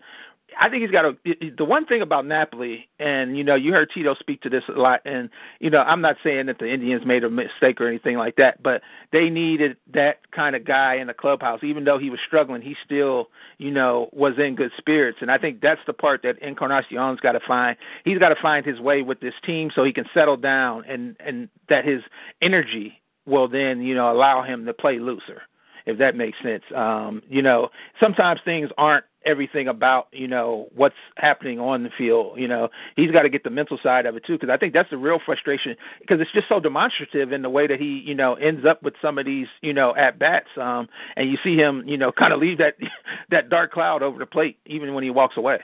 I 0.60 0.70
think 0.70 0.82
he's 0.82 0.92
got 0.92 1.06
a. 1.06 1.18
The 1.58 1.66
one 1.66 1.86
thing 1.86 2.02
about 2.02 2.26
Napoli, 2.26 2.88
and 3.00 3.38
you 3.38 3.44
know, 3.44 3.56
you 3.56 3.72
heard 3.72 3.90
Tito 3.94 4.16
speak 4.16 4.42
to 4.42 4.50
this 4.50 4.64
a 4.68 4.80
lot, 4.80 5.02
and 5.06 5.30
you 5.60 5.70
know, 5.70 5.80
I'm 5.80 6.02
not 6.02 6.18
saying 6.24 6.46
that 6.48 6.60
the 6.60 6.72
Indians 6.72 7.06
made 7.06 7.24
a 7.24 7.30
mistake 7.30 7.82
or 7.82 7.88
anything 7.88 8.18
like 8.18 8.36
that, 8.36 8.62
but 8.62 8.82
they 9.12 9.30
needed 9.30 9.78
that 9.94 10.32
kind 10.32 10.56
of 10.56 10.64
guy 10.66 10.96
in 10.96 11.08
the 11.08 11.14
clubhouse. 11.14 11.64
Even 11.64 11.86
though 11.86 11.98
he 11.98 12.10
was 12.10 12.20
struggling, 12.26 12.62
he 12.62 12.76
still, 12.86 13.30
you 13.58 13.72
know, 13.72 14.10
was 14.12 14.34
in 14.38 14.56
good 14.56 14.72
spirits, 14.78 15.20
and 15.22 15.32
I 15.32 15.38
think 15.38 15.62
that's 15.62 15.82
the 15.88 15.94
part 15.94 16.22
that 16.24 16.40
Encarnacion's 16.42 17.20
got 17.20 17.34
to 17.34 17.40
find. 17.40 17.76
He's 18.06 18.20
got 18.20 18.30
to 18.30 18.42
find 18.42 18.66
his 18.66 18.80
way 18.80 19.02
with 19.02 19.20
this 19.20 19.36
team 19.46 19.72
so 19.74 19.84
he 19.84 19.94
can 19.94 20.06
settle 20.14 20.38
down, 20.38 20.86
and 20.88 21.16
and 21.20 21.50
that 21.70 21.86
his 21.86 22.02
energy 22.42 23.02
will 23.26 23.48
then, 23.48 23.82
you 23.82 23.96
know, 23.96 24.12
allow 24.12 24.44
him 24.44 24.66
to 24.66 24.74
play 24.74 25.00
looser 25.00 25.44
if 25.86 25.98
that 25.98 26.16
makes 26.16 26.38
sense. 26.44 26.64
Um, 26.76 27.22
you 27.30 27.42
know, 27.42 27.70
sometimes 28.00 28.40
things 28.46 28.70
aren't 28.78 29.06
everything 29.26 29.68
about 29.68 30.08
you 30.12 30.28
know 30.28 30.68
what's 30.76 30.96
happening 31.18 31.60
on 31.60 31.84
the 31.84 31.90
field. 31.98 32.40
You 32.40 32.48
know, 32.48 32.70
he's 32.96 33.12
got 33.12 33.24
to 33.24 33.30
get 33.30 33.44
the 33.44 33.50
mental 33.50 33.78
side 33.82 34.06
of 34.06 34.16
it 34.16 34.26
too, 34.26 34.34
because 34.34 34.50
I 34.50 34.58
think 34.58 34.74
that's 34.74 34.90
the 34.90 34.98
real 34.98 35.20
frustration. 35.26 35.76
Because 36.00 36.20
it's 36.20 36.32
just 36.32 36.50
so 36.50 36.60
demonstrative 36.60 37.32
in 37.32 37.42
the 37.42 37.50
way 37.50 37.68
that 37.68 37.80
he 37.80 38.04
you 38.06 38.16
know 38.16 38.36
ends 38.36 38.66
up 38.66 38.84
with 38.84 38.96
some 39.02 39.18
of 39.18 39.26
these 39.26 39.48
you 39.62 39.74
know 39.74 39.96
at 39.96 40.20
bats, 40.20 40.50
um, 40.58 40.88
and 41.16 41.30
you 41.30 41.38
see 41.44 41.56
him 41.56 41.84
you 41.88 41.98
know 41.98 42.12
kind 42.18 42.34
of 42.34 42.40
leave 42.40 42.58
that 42.58 42.76
that 43.30 43.50
dark 43.50 43.72
cloud 43.72 44.04
over 44.04 44.20
the 44.20 44.26
plate 44.26 44.58
even 44.66 44.94
when 44.94 45.04
he 45.04 45.10
walks 45.10 45.38
away. 45.38 45.60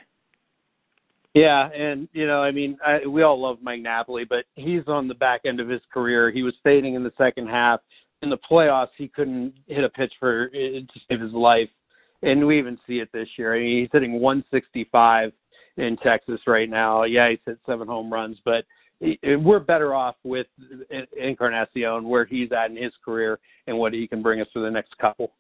Yeah, 1.36 1.70
and 1.70 2.10
you 2.12 2.26
know, 2.26 2.41
I 2.41 2.52
mean, 2.52 2.78
I, 2.86 3.06
we 3.06 3.22
all 3.22 3.40
love 3.40 3.60
Mike 3.62 3.82
Napoli, 3.82 4.26
but 4.26 4.46
he's 4.56 4.88
on 4.88 5.08
the 5.08 5.14
back 5.14 5.41
end 5.46 5.60
of 5.60 5.70
his 5.70 5.82
career. 5.94 6.32
He 6.32 6.41
was 6.41 6.56
fading 6.64 6.96
in 6.96 7.04
the 7.04 7.14
second 7.18 7.48
half. 7.48 7.82
In 8.22 8.30
the 8.30 8.38
playoffs, 8.38 8.90
he 8.98 9.08
couldn't 9.08 9.54
hit 9.68 9.84
a 9.84 9.90
pitch 9.90 10.14
for 10.20 10.50
to 10.50 10.86
save 11.10 11.22
his 11.22 11.34
life 11.34 11.70
and 12.22 12.46
we 12.46 12.60
even 12.60 12.78
see 12.86 13.00
it 13.00 13.10
this 13.14 13.30
year. 13.38 13.56
I 13.56 13.60
mean, 13.60 13.80
he's 13.80 13.90
hitting 13.94 14.20
165 14.20 15.32
in 15.78 15.98
Texas 15.98 16.41
right 16.48 16.70
now. 16.70 17.04
Yeah, 17.04 17.30
he's 17.30 17.40
hit 17.46 17.60
seven 17.66 17.88
home 17.88 18.12
runs, 18.12 18.38
but 18.44 18.66
we're 19.24 19.62
better 19.62 19.94
off 19.94 20.16
with 20.24 20.48
Encarnacion 21.18 22.04
where 22.10 22.26
he's 22.26 22.52
at 22.52 22.72
in 22.72 22.76
his 22.76 22.91
career 23.06 23.40
and 23.68 23.78
what 23.78 23.94
he 23.94 24.06
can 24.06 24.22
bring 24.22 24.41
us 24.41 24.48
for 24.52 24.60
the 24.60 24.70
next 24.70 24.98
couple. 24.98 25.32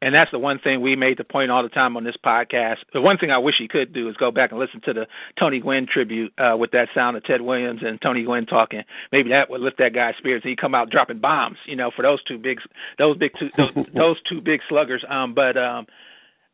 And 0.00 0.14
that's 0.14 0.30
the 0.30 0.38
one 0.38 0.58
thing 0.60 0.80
we 0.80 0.94
made 0.94 1.18
the 1.18 1.24
point 1.24 1.50
all 1.50 1.62
the 1.62 1.68
time 1.68 1.96
on 1.96 2.04
this 2.04 2.16
podcast. 2.24 2.76
The 2.92 3.00
one 3.00 3.18
thing 3.18 3.30
I 3.30 3.38
wish 3.38 3.56
he 3.58 3.66
could 3.66 3.92
do 3.92 4.08
is 4.08 4.16
go 4.16 4.30
back 4.30 4.52
and 4.52 4.60
listen 4.60 4.80
to 4.82 4.92
the 4.92 5.06
Tony 5.38 5.58
Gwynn 5.58 5.86
tribute 5.86 6.32
uh, 6.38 6.56
with 6.56 6.70
that 6.70 6.88
sound 6.94 7.16
of 7.16 7.24
Ted 7.24 7.40
Williams 7.40 7.80
and 7.84 8.00
Tony 8.00 8.22
Gwynn 8.22 8.46
talking. 8.46 8.84
Maybe 9.10 9.30
that 9.30 9.50
would 9.50 9.60
lift 9.60 9.78
that 9.78 9.94
guy's 9.94 10.16
spirits. 10.16 10.44
And 10.44 10.50
he'd 10.50 10.60
come 10.60 10.74
out 10.74 10.90
dropping 10.90 11.18
bombs, 11.18 11.58
you 11.66 11.74
know, 11.74 11.90
for 11.94 12.02
those 12.02 12.22
two 12.24 12.38
big, 12.38 12.60
those 12.98 13.16
big 13.16 13.32
two, 13.38 13.50
those, 13.56 13.86
those 13.94 14.16
two 14.28 14.40
big 14.40 14.60
sluggers. 14.68 15.04
Um, 15.08 15.34
but 15.34 15.56
um, 15.56 15.86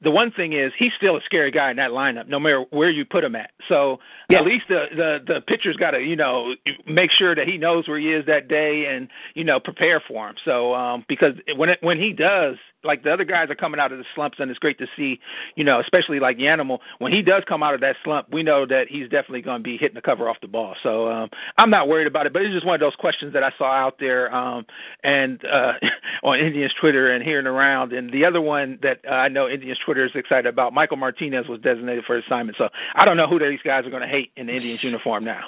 the 0.05 0.11
one 0.11 0.31
thing 0.31 0.53
is 0.53 0.73
he's 0.79 0.93
still 0.97 1.17
a 1.17 1.21
scary 1.25 1.51
guy 1.51 1.71
in 1.71 1.77
that 1.77 1.91
lineup, 1.91 2.29
no 2.29 2.39
matter 2.39 2.65
where 2.71 2.91
you 2.91 3.05
put 3.05 3.25
him 3.25 3.35
at. 3.35 3.51
So 3.69 3.99
yeah. 4.29 4.39
at 4.39 4.45
least 4.45 4.67
the 4.69 4.87
the 4.95 5.19
the 5.27 5.41
pitcher's 5.41 5.77
got 5.77 5.93
to 5.93 6.01
you 6.01 6.17
know 6.17 6.55
make 6.87 7.11
sure 7.11 7.35
that 7.35 7.49
he 7.49 7.59
knows 7.59 7.89
where 7.89 7.99
he 7.99 8.13
is 8.13 8.25
that 8.27 8.49
day 8.49 8.87
and 8.87 9.09
you 9.35 9.45
know 9.45 9.59
prepare 9.59 10.01
for 10.07 10.29
him. 10.29 10.37
So 10.45 10.75
um, 10.75 11.05
because 11.09 11.35
when 11.57 11.71
it, 11.71 11.79
when 11.81 11.99
he 11.99 12.13
does, 12.13 12.57
like 12.85 13.03
the 13.03 13.13
other 13.13 13.25
guys 13.25 13.51
are 13.51 13.55
coming 13.55 13.81
out 13.81 13.93
of 13.93 13.99
the 13.99 14.05
slumps, 14.15 14.39
and 14.41 14.51
it's 14.51 14.59
great 14.59 14.79
to 14.79 14.87
see, 14.97 15.19
you 15.57 15.65
know, 15.65 15.81
especially 15.81 16.21
like 16.21 16.39
Yanimal 16.39 16.79
when 16.99 17.13
he 17.13 17.23
does 17.23 17.43
come 17.49 17.63
out 17.63 17.75
of 17.75 17.81
that 17.81 17.97
slump, 18.05 18.29
we 18.31 18.43
know 18.43 18.67
that 18.67 18.87
he's 18.89 19.09
definitely 19.09 19.43
going 19.43 19.59
to 19.59 19.63
be 19.63 19.77
hitting 19.77 19.95
the 19.95 20.03
cover 20.03 20.29
off 20.29 20.37
the 20.41 20.49
ball. 20.49 20.75
So 20.83 21.11
um, 21.11 21.31
I'm 21.59 21.71
not 21.71 21.89
worried 21.89 22.07
about 22.07 22.27
it, 22.27 22.33
but 22.33 22.43
it's 22.43 22.55
just 22.55 22.67
one 22.67 22.75
of 22.75 22.81
those 22.81 22.95
questions 22.97 23.33
that 23.33 23.43
I 23.43 23.51
saw 23.59 23.73
out 23.73 23.97
there 23.99 24.35
um, 24.35 24.67
and 25.03 25.45
uh, 25.45 25.73
on 26.23 26.39
Indians 26.39 26.73
Twitter 26.81 27.13
and 27.13 27.25
hearing 27.25 27.47
around. 27.47 27.93
And 27.93 28.13
the 28.13 28.25
other 28.25 28.41
one 28.41 28.79
that 28.83 29.01
uh, 29.09 29.15
I 29.15 29.29
know 29.29 29.49
Indians 29.49 29.79
Twitter 29.85 30.05
is 30.05 30.13
excited 30.15 30.47
about, 30.47 30.73
Michael 30.73 30.97
Martinez 30.97 31.49
was 31.49 31.61
designated 31.61 32.05
for 32.05 32.17
assignment. 32.17 32.57
So 32.59 32.69
I 32.95 33.05
don't 33.05 33.17
know 33.17 33.29
who 33.29 33.39
these 33.39 33.61
guys 33.65 33.87
are 33.87 33.91
going 33.91 34.03
to 34.03 34.09
hate 34.09 34.31
in 34.37 34.47
the 34.47 34.55
Indians 34.55 34.83
uniform 34.83 35.25
now. 35.25 35.47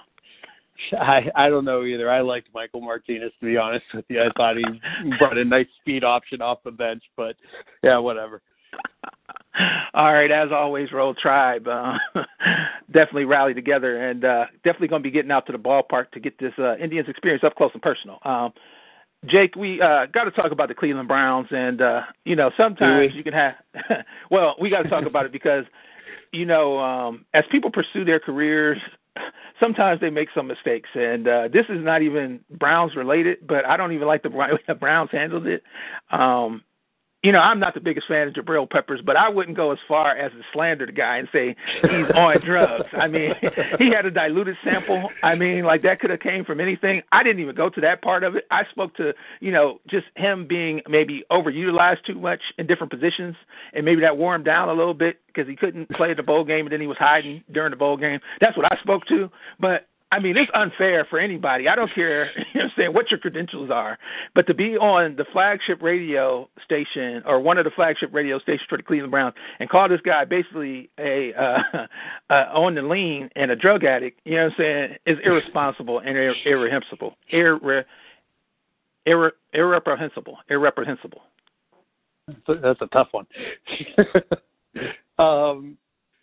I 0.92 1.30
I 1.34 1.48
don't 1.48 1.64
know 1.64 1.84
either. 1.84 2.10
I 2.10 2.20
liked 2.20 2.48
Michael 2.54 2.80
Martinez 2.80 3.32
to 3.40 3.46
be 3.46 3.56
honest 3.56 3.84
with 3.94 4.04
you. 4.08 4.22
I 4.22 4.28
thought 4.36 4.56
he 4.56 4.64
brought 5.18 5.38
a 5.38 5.44
nice 5.44 5.68
speed 5.80 6.04
option 6.04 6.42
off 6.42 6.58
the 6.64 6.70
bench, 6.70 7.02
but 7.16 7.36
yeah, 7.82 7.98
whatever. 7.98 8.42
All 9.94 10.12
right, 10.12 10.30
as 10.30 10.50
always, 10.52 10.92
Roll 10.92 11.14
Tribe 11.14 11.66
uh, 11.66 11.94
definitely 12.92 13.24
rally 13.24 13.54
together 13.54 14.10
and 14.10 14.24
uh, 14.24 14.44
definitely 14.64 14.88
going 14.88 15.02
to 15.02 15.06
be 15.06 15.10
getting 15.10 15.30
out 15.30 15.46
to 15.46 15.52
the 15.52 15.58
ballpark 15.58 16.10
to 16.12 16.20
get 16.20 16.38
this 16.38 16.52
uh, 16.58 16.76
Indians 16.76 17.08
experience 17.08 17.42
up 17.42 17.54
close 17.54 17.70
and 17.72 17.80
personal. 17.80 18.18
Um, 18.24 18.52
Jake, 19.24 19.56
we 19.56 19.80
uh, 19.80 20.06
got 20.12 20.24
to 20.24 20.30
talk 20.30 20.52
about 20.52 20.68
the 20.68 20.74
Cleveland 20.74 21.08
Browns, 21.08 21.48
and 21.50 21.80
uh, 21.80 22.02
you 22.24 22.36
know 22.36 22.50
sometimes 22.56 23.12
you 23.14 23.24
can 23.24 23.32
have. 23.32 23.54
well, 24.30 24.54
we 24.60 24.68
got 24.68 24.82
to 24.82 24.90
talk 24.90 25.06
about 25.06 25.24
it 25.24 25.32
because 25.32 25.64
you 26.32 26.44
know 26.44 26.78
um, 26.78 27.24
as 27.32 27.44
people 27.50 27.70
pursue 27.70 28.04
their 28.04 28.20
careers, 28.20 28.78
sometimes 29.60 30.00
they 30.00 30.10
make 30.10 30.28
some 30.34 30.46
mistakes, 30.46 30.88
and 30.94 31.28
uh, 31.28 31.48
this 31.52 31.66
is 31.68 31.82
not 31.84 32.02
even 32.02 32.40
Browns 32.50 32.96
related, 32.96 33.46
but 33.46 33.64
I 33.66 33.76
don't 33.76 33.92
even 33.92 34.06
like 34.06 34.22
the 34.22 34.30
way 34.30 34.48
the 34.66 34.74
Browns 34.74 35.10
handled 35.12 35.46
it. 35.46 35.62
Um, 36.10 36.62
you 37.26 37.32
know, 37.32 37.40
I'm 37.40 37.58
not 37.58 37.74
the 37.74 37.80
biggest 37.80 38.06
fan 38.06 38.28
of 38.28 38.34
Jabril 38.34 38.70
Peppers, 38.70 39.00
but 39.04 39.16
I 39.16 39.28
wouldn't 39.28 39.56
go 39.56 39.72
as 39.72 39.78
far 39.88 40.16
as 40.16 40.30
to 40.30 40.42
slander 40.52 40.86
the 40.86 40.92
guy 40.92 41.16
and 41.16 41.26
say 41.32 41.56
he's 41.82 41.90
on 42.14 42.36
drugs. 42.46 42.86
I 42.92 43.08
mean, 43.08 43.32
he 43.80 43.90
had 43.90 44.06
a 44.06 44.12
diluted 44.12 44.56
sample. 44.62 45.10
I 45.24 45.34
mean, 45.34 45.64
like 45.64 45.82
that 45.82 45.98
could 45.98 46.10
have 46.10 46.20
came 46.20 46.44
from 46.44 46.60
anything. 46.60 47.02
I 47.10 47.24
didn't 47.24 47.40
even 47.40 47.56
go 47.56 47.68
to 47.68 47.80
that 47.80 48.00
part 48.00 48.22
of 48.22 48.36
it. 48.36 48.44
I 48.52 48.62
spoke 48.70 48.94
to, 48.98 49.12
you 49.40 49.50
know, 49.50 49.80
just 49.90 50.06
him 50.14 50.46
being 50.46 50.82
maybe 50.88 51.24
overutilized 51.32 52.04
too 52.06 52.14
much 52.14 52.42
in 52.58 52.68
different 52.68 52.92
positions, 52.92 53.34
and 53.72 53.84
maybe 53.84 54.02
that 54.02 54.16
wore 54.16 54.36
him 54.36 54.44
down 54.44 54.68
a 54.68 54.74
little 54.74 54.94
bit 54.94 55.18
because 55.26 55.48
he 55.48 55.56
couldn't 55.56 55.90
play 55.90 56.14
the 56.14 56.22
bowl 56.22 56.44
game, 56.44 56.66
and 56.66 56.72
then 56.72 56.80
he 56.80 56.86
was 56.86 56.96
hiding 56.96 57.42
during 57.50 57.72
the 57.72 57.76
bowl 57.76 57.96
game. 57.96 58.20
That's 58.40 58.56
what 58.56 58.72
I 58.72 58.80
spoke 58.82 59.04
to. 59.06 59.28
But 59.58 59.88
I 60.12 60.20
mean, 60.20 60.36
it's 60.36 60.50
unfair 60.54 61.04
for 61.10 61.18
anybody. 61.18 61.68
I 61.68 61.74
don't 61.74 61.92
care, 61.92 62.30
you 62.54 62.62
know, 62.62 62.68
saying 62.76 62.92
what 62.94 63.10
your 63.10 63.18
credentials 63.18 63.70
are, 63.70 63.98
but 64.34 64.46
to 64.46 64.54
be 64.54 64.76
on 64.76 65.16
the 65.16 65.24
flagship 65.32 65.82
radio 65.82 66.48
station 66.64 67.22
or 67.26 67.40
one 67.40 67.58
of 67.58 67.64
the 67.64 67.72
flagship 67.72 68.10
radio 68.12 68.38
stations 68.38 68.66
for 68.68 68.78
the 68.78 68.84
Cleveland 68.84 69.10
Browns 69.10 69.34
and 69.58 69.68
call 69.68 69.88
this 69.88 70.00
guy 70.02 70.24
basically 70.24 70.90
a 70.98 71.32
uh, 71.34 71.86
uh, 72.30 72.44
on 72.54 72.76
the 72.76 72.82
lean 72.82 73.30
and 73.34 73.50
a 73.50 73.56
drug 73.56 73.84
addict, 73.84 74.20
you 74.24 74.36
know 74.36 74.44
what 74.44 74.52
I'm 74.52 74.56
saying, 74.58 74.96
is 75.06 75.18
irresponsible 75.24 75.98
and 75.98 76.16
ir- 76.16 76.34
irreprehensible. 76.44 77.16
Irre- 77.32 77.84
irre- 79.08 79.32
irreprehensible. 79.52 80.38
Irreprehensible. 80.48 81.22
That's 82.46 82.80
a 82.80 82.86
tough 82.86 83.08
one. 83.12 83.26
um, 85.18 85.76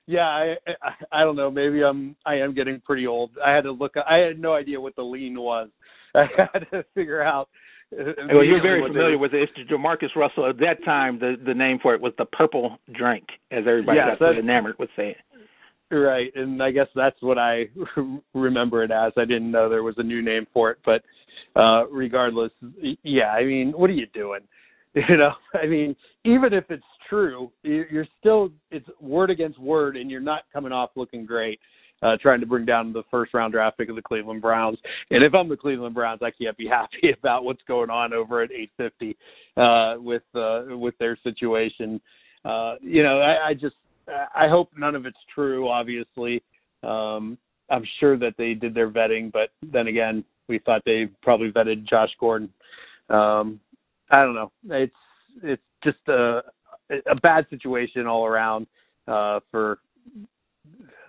yeah, 0.05 0.27
I, 0.27 0.55
I 0.67 0.91
I 1.11 1.19
don't 1.21 1.35
know. 1.35 1.49
Maybe 1.49 1.83
I'm 1.83 2.15
I 2.25 2.35
am 2.35 2.53
getting 2.53 2.81
pretty 2.81 3.07
old. 3.07 3.31
I 3.43 3.51
had 3.51 3.63
to 3.63 3.71
look. 3.71 3.93
I 4.09 4.17
had 4.17 4.39
no 4.39 4.53
idea 4.53 4.79
what 4.79 4.95
the 4.95 5.03
lean 5.03 5.39
was. 5.39 5.69
I 6.15 6.27
had 6.53 6.67
to 6.71 6.83
figure 6.93 7.21
out. 7.21 7.49
Uh, 7.91 8.11
well, 8.31 8.43
you're 8.43 8.61
very 8.61 8.81
familiar 8.81 9.17
with 9.17 9.33
it. 9.33 9.49
It's 9.55 9.71
Jamarcus 9.71 10.15
Russell. 10.15 10.47
At 10.47 10.59
that 10.59 10.83
time, 10.83 11.19
the 11.19 11.35
the 11.45 11.53
name 11.53 11.79
for 11.81 11.93
it 11.93 12.01
was 12.01 12.13
the 12.17 12.25
purple 12.25 12.79
drink, 12.93 13.25
as 13.51 13.63
everybody 13.67 13.97
yes, 13.97 14.17
got 14.19 14.33
so 14.33 14.39
enamored 14.39 14.77
with 14.79 14.89
saying. 14.95 15.15
Right, 15.91 16.31
and 16.35 16.61
I 16.61 16.71
guess 16.71 16.87
that's 16.95 17.21
what 17.21 17.37
I 17.37 17.69
remember 18.33 18.83
it 18.83 18.91
as. 18.91 19.13
I 19.15 19.25
didn't 19.25 19.51
know 19.51 19.69
there 19.69 19.83
was 19.83 19.95
a 19.99 20.03
new 20.03 20.21
name 20.21 20.47
for 20.53 20.71
it, 20.71 20.79
but 20.85 21.03
uh 21.55 21.87
regardless, 21.87 22.51
yeah. 23.03 23.31
I 23.31 23.45
mean, 23.45 23.71
what 23.71 23.89
are 23.89 23.93
you 23.93 24.07
doing? 24.07 24.41
You 25.09 25.17
know, 25.17 25.33
I 25.55 25.65
mean, 25.65 25.95
even 26.23 26.53
if 26.53 26.65
it's 26.69 26.83
true, 27.09 27.51
you're 27.63 28.07
still 28.19 28.51
it's 28.69 28.87
word 29.01 29.31
against 29.31 29.57
word, 29.57 29.97
and 29.97 30.11
you're 30.11 30.21
not 30.21 30.43
coming 30.53 30.71
off 30.71 30.91
looking 30.95 31.25
great. 31.25 31.59
uh, 32.03 32.17
trying 32.17 32.41
to 32.41 32.45
bring 32.45 32.65
down 32.65 32.91
the 32.91 33.03
first 33.09 33.33
round 33.33 33.53
draft 33.53 33.77
pick 33.77 33.89
of 33.89 33.95
the 33.95 34.01
Cleveland 34.01 34.41
Browns. 34.41 34.77
And 35.09 35.23
if 35.23 35.33
I'm 35.33 35.47
the 35.47 35.57
Cleveland 35.57 35.95
Browns, 35.95 36.21
I 36.21 36.31
can't 36.31 36.57
be 36.57 36.67
happy 36.79 37.11
about 37.17 37.43
what's 37.43 37.61
going 37.67 37.89
on 37.89 38.13
over 38.13 38.41
at 38.41 38.51
850 38.51 39.17
uh, 39.57 39.95
with 39.99 40.23
uh, 40.35 40.77
with 40.77 40.97
their 40.97 41.17
situation. 41.23 42.01
Uh, 42.43 42.75
you 42.81 43.03
know, 43.03 43.19
I, 43.19 43.47
I 43.47 43.53
just 43.53 43.75
I 44.35 44.47
hope 44.49 44.69
none 44.77 44.95
of 44.95 45.05
it's 45.05 45.17
true. 45.33 45.69
Obviously, 45.69 46.43
um, 46.83 47.37
I'm 47.69 47.85
sure 47.99 48.17
that 48.17 48.35
they 48.37 48.53
did 48.53 48.75
their 48.75 48.89
vetting, 48.89 49.31
but 49.31 49.51
then 49.71 49.87
again, 49.87 50.25
we 50.49 50.59
thought 50.59 50.81
they 50.85 51.07
probably 51.21 51.51
vetted 51.51 51.87
Josh 51.87 52.11
Gordon. 52.19 52.49
Um, 53.09 53.61
I 54.13 54.23
don't 54.23 54.35
know. 54.35 54.51
It's 54.69 54.95
it's 55.41 55.63
just 55.83 55.97
a 56.07 56.43
a 57.09 57.15
bad 57.15 57.47
situation 57.49 58.05
all 58.05 58.27
around 58.27 58.67
uh, 59.07 59.39
for 59.49 59.79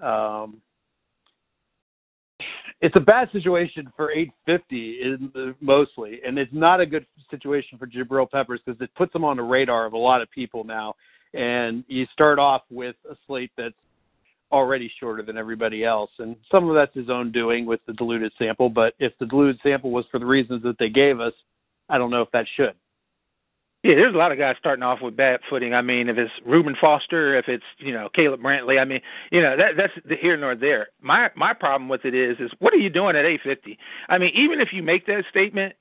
um, 0.02 0.62
it's 2.80 2.96
a 2.96 3.00
bad 3.00 3.30
situation 3.30 3.92
for 3.94 4.10
850 4.10 5.00
in 5.02 5.30
the, 5.34 5.54
mostly, 5.60 6.20
and 6.26 6.38
it's 6.38 6.52
not 6.52 6.80
a 6.80 6.86
good 6.86 7.06
situation 7.30 7.78
for 7.78 7.86
Jabril 7.86 8.30
Peppers 8.30 8.60
because 8.64 8.80
it 8.80 8.90
puts 8.94 9.14
him 9.14 9.24
on 9.24 9.36
the 9.36 9.42
radar 9.42 9.84
of 9.84 9.92
a 9.92 9.98
lot 9.98 10.22
of 10.22 10.30
people 10.30 10.64
now. 10.64 10.94
And 11.34 11.84
you 11.88 12.06
start 12.12 12.38
off 12.38 12.62
with 12.70 12.96
a 13.10 13.16
slate 13.26 13.50
that's 13.56 13.74
already 14.50 14.90
shorter 14.98 15.22
than 15.22 15.36
everybody 15.36 15.84
else, 15.84 16.10
and 16.18 16.36
some 16.50 16.68
of 16.70 16.74
that's 16.74 16.94
his 16.94 17.10
own 17.10 17.32
doing 17.32 17.66
with 17.66 17.80
the 17.86 17.92
diluted 17.92 18.32
sample. 18.38 18.70
But 18.70 18.94
if 18.98 19.12
the 19.18 19.26
diluted 19.26 19.60
sample 19.62 19.90
was 19.90 20.06
for 20.10 20.18
the 20.18 20.26
reasons 20.26 20.62
that 20.62 20.78
they 20.78 20.88
gave 20.88 21.20
us, 21.20 21.34
I 21.90 21.98
don't 21.98 22.10
know 22.10 22.22
if 22.22 22.30
that 22.32 22.46
should. 22.56 22.74
Yeah, 23.84 23.96
there's 23.96 24.14
a 24.14 24.18
lot 24.18 24.32
of 24.32 24.38
guys 24.38 24.56
starting 24.58 24.82
off 24.82 25.02
with 25.02 25.14
bad 25.14 25.40
footing. 25.48 25.74
I 25.74 25.82
mean, 25.82 26.08
if 26.08 26.16
it's 26.16 26.32
Reuben 26.46 26.74
Foster, 26.80 27.36
if 27.36 27.48
it's 27.48 27.64
you 27.76 27.92
know 27.92 28.08
Caleb 28.14 28.40
Brantley, 28.40 28.80
I 28.80 28.86
mean, 28.86 29.02
you 29.30 29.42
know 29.42 29.58
that 29.58 29.76
that's 29.76 29.92
the 30.08 30.16
here 30.16 30.38
nor 30.38 30.56
there. 30.56 30.88
My 31.02 31.30
my 31.36 31.52
problem 31.52 31.90
with 31.90 32.06
it 32.06 32.14
is 32.14 32.38
is 32.40 32.50
what 32.60 32.72
are 32.72 32.78
you 32.78 32.88
doing 32.88 33.14
at 33.14 33.26
850? 33.26 33.78
I 34.08 34.16
mean, 34.16 34.32
even 34.34 34.62
if 34.62 34.72
you 34.72 34.82
make 34.82 35.06
that 35.06 35.24
statement, 35.28 35.74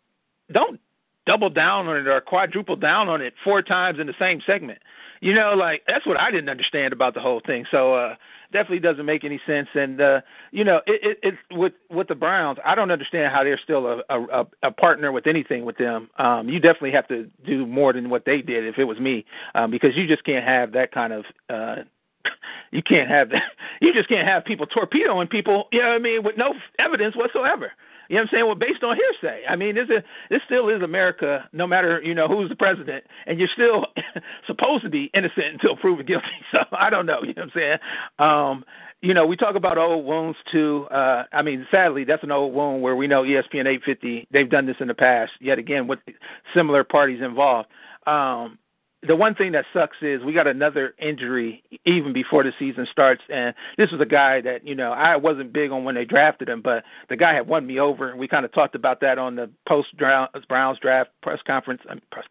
don't 0.51 0.81
double 1.25 1.49
down 1.49 1.87
on 1.87 1.95
it 1.95 2.05
or 2.05 2.19
quadruple 2.19 2.75
down 2.75 3.07
on 3.07 3.21
it 3.21 3.35
four 3.41 3.61
times 3.61 3.97
in 4.01 4.07
the 4.07 4.15
same 4.19 4.41
segment. 4.45 4.79
You 5.21 5.33
know, 5.33 5.53
like 5.53 5.83
that's 5.87 6.05
what 6.05 6.19
I 6.19 6.29
didn't 6.29 6.49
understand 6.49 6.91
about 6.91 7.13
the 7.13 7.21
whole 7.21 7.39
thing. 7.39 7.65
So 7.71 7.93
uh 7.93 8.15
definitely 8.53 8.79
doesn't 8.79 9.05
make 9.05 9.23
any 9.25 9.41
sense. 9.45 9.67
And 9.73 9.99
uh, 9.99 10.21
you 10.51 10.63
know, 10.63 10.77
it, 10.87 11.17
it, 11.23 11.33
it 11.51 11.57
with 11.57 11.73
with 11.89 12.07
the 12.07 12.15
Browns, 12.15 12.59
I 12.63 12.75
don't 12.75 12.91
understand 12.91 13.33
how 13.33 13.43
they're 13.43 13.59
still 13.61 13.85
a, 13.87 14.01
a 14.09 14.45
a 14.63 14.71
partner 14.71 15.11
with 15.11 15.27
anything 15.27 15.65
with 15.65 15.77
them. 15.77 16.09
Um, 16.17 16.47
you 16.47 16.59
definitely 16.59 16.91
have 16.91 17.07
to 17.09 17.29
do 17.45 17.65
more 17.67 17.91
than 17.91 18.09
what 18.09 18.25
they 18.25 18.41
did 18.41 18.65
if 18.65 18.77
it 18.77 18.85
was 18.85 18.99
me, 18.99 19.25
um, 19.55 19.71
because 19.71 19.91
you 19.95 20.07
just 20.07 20.23
can't 20.23 20.45
have 20.45 20.71
that 20.73 20.91
kind 20.91 21.11
of. 21.13 21.25
uh 21.49 21.75
you 22.71 22.81
can't 22.81 23.09
have 23.09 23.29
that. 23.29 23.41
You 23.81 23.91
just 23.91 24.07
can't 24.07 24.25
have 24.25 24.45
people 24.45 24.65
torpedoing 24.65 25.27
people. 25.27 25.67
You 25.73 25.81
know 25.81 25.89
what 25.89 25.95
I 25.95 25.99
mean, 25.99 26.23
with 26.23 26.37
no 26.37 26.53
evidence 26.79 27.17
whatsoever. 27.17 27.73
You 28.09 28.15
know 28.15 28.21
what 28.21 28.29
I'm 28.29 28.29
saying? 28.31 28.45
Well, 28.45 28.55
based 28.55 28.83
on 28.83 28.97
hearsay. 28.97 29.43
I 29.47 29.55
mean, 29.55 29.75
this 29.75 29.89
is 29.89 30.03
this 30.29 30.41
still 30.45 30.69
is 30.69 30.81
America, 30.81 31.47
no 31.53 31.65
matter 31.67 32.01
you 32.03 32.13
know 32.13 32.27
who's 32.27 32.49
the 32.49 32.55
president, 32.55 33.05
and 33.25 33.39
you're 33.39 33.49
still 33.53 33.87
supposed 34.47 34.83
to 34.83 34.89
be 34.89 35.09
innocent 35.13 35.47
until 35.53 35.75
proven 35.75 36.05
guilty. 36.05 36.25
So 36.51 36.59
I 36.71 36.89
don't 36.91 37.07
know. 37.07 37.21
You 37.23 37.33
know 37.33 37.45
what 37.45 37.55
I'm 37.55 37.59
saying? 37.59 37.77
Um, 38.19 38.65
you 39.01 39.13
know, 39.13 39.25
we 39.25 39.35
talk 39.35 39.55
about 39.55 39.77
old 39.77 40.05
wounds 40.05 40.37
too. 40.51 40.87
Uh, 40.91 41.23
I 41.33 41.41
mean, 41.41 41.65
sadly, 41.71 42.03
that's 42.03 42.23
an 42.23 42.31
old 42.31 42.53
wound 42.53 42.81
where 42.81 42.95
we 42.95 43.07
know 43.07 43.23
ESPN 43.23 43.65
850 43.65 44.27
they've 44.31 44.49
done 44.49 44.65
this 44.65 44.77
in 44.79 44.87
the 44.87 44.93
past. 44.93 45.31
Yet 45.41 45.57
again, 45.57 45.87
with 45.87 45.99
similar 46.55 46.83
parties 46.83 47.21
involved. 47.21 47.69
Um, 48.05 48.59
the 49.05 49.15
one 49.15 49.35
thing 49.35 49.51
that 49.51 49.65
sucks 49.73 49.97
is 50.01 50.23
we 50.23 50.33
got 50.33 50.47
another 50.47 50.95
injury 50.99 51.63
even 51.85 52.13
before 52.13 52.43
the 52.43 52.51
season 52.57 52.87
starts, 52.91 53.21
and 53.29 53.53
this 53.77 53.91
was 53.91 53.99
a 53.99 54.05
guy 54.05 54.41
that 54.41 54.65
you 54.65 54.75
know 54.75 54.91
I 54.91 55.15
wasn't 55.15 55.51
big 55.51 55.71
on 55.71 55.83
when 55.83 55.95
they 55.95 56.05
drafted 56.05 56.49
him, 56.49 56.61
but 56.61 56.83
the 57.09 57.17
guy 57.17 57.33
had 57.33 57.47
won 57.47 57.65
me 57.67 57.79
over, 57.79 58.09
and 58.09 58.19
we 58.19 58.27
kind 58.27 58.45
of 58.45 58.53
talked 58.53 58.75
about 58.75 59.01
that 59.01 59.17
on 59.17 59.35
the 59.35 59.49
post 59.67 59.89
Browns 59.97 60.79
draft 60.79 61.09
press 61.21 61.39
conference, 61.45 61.81
press 62.11 62.25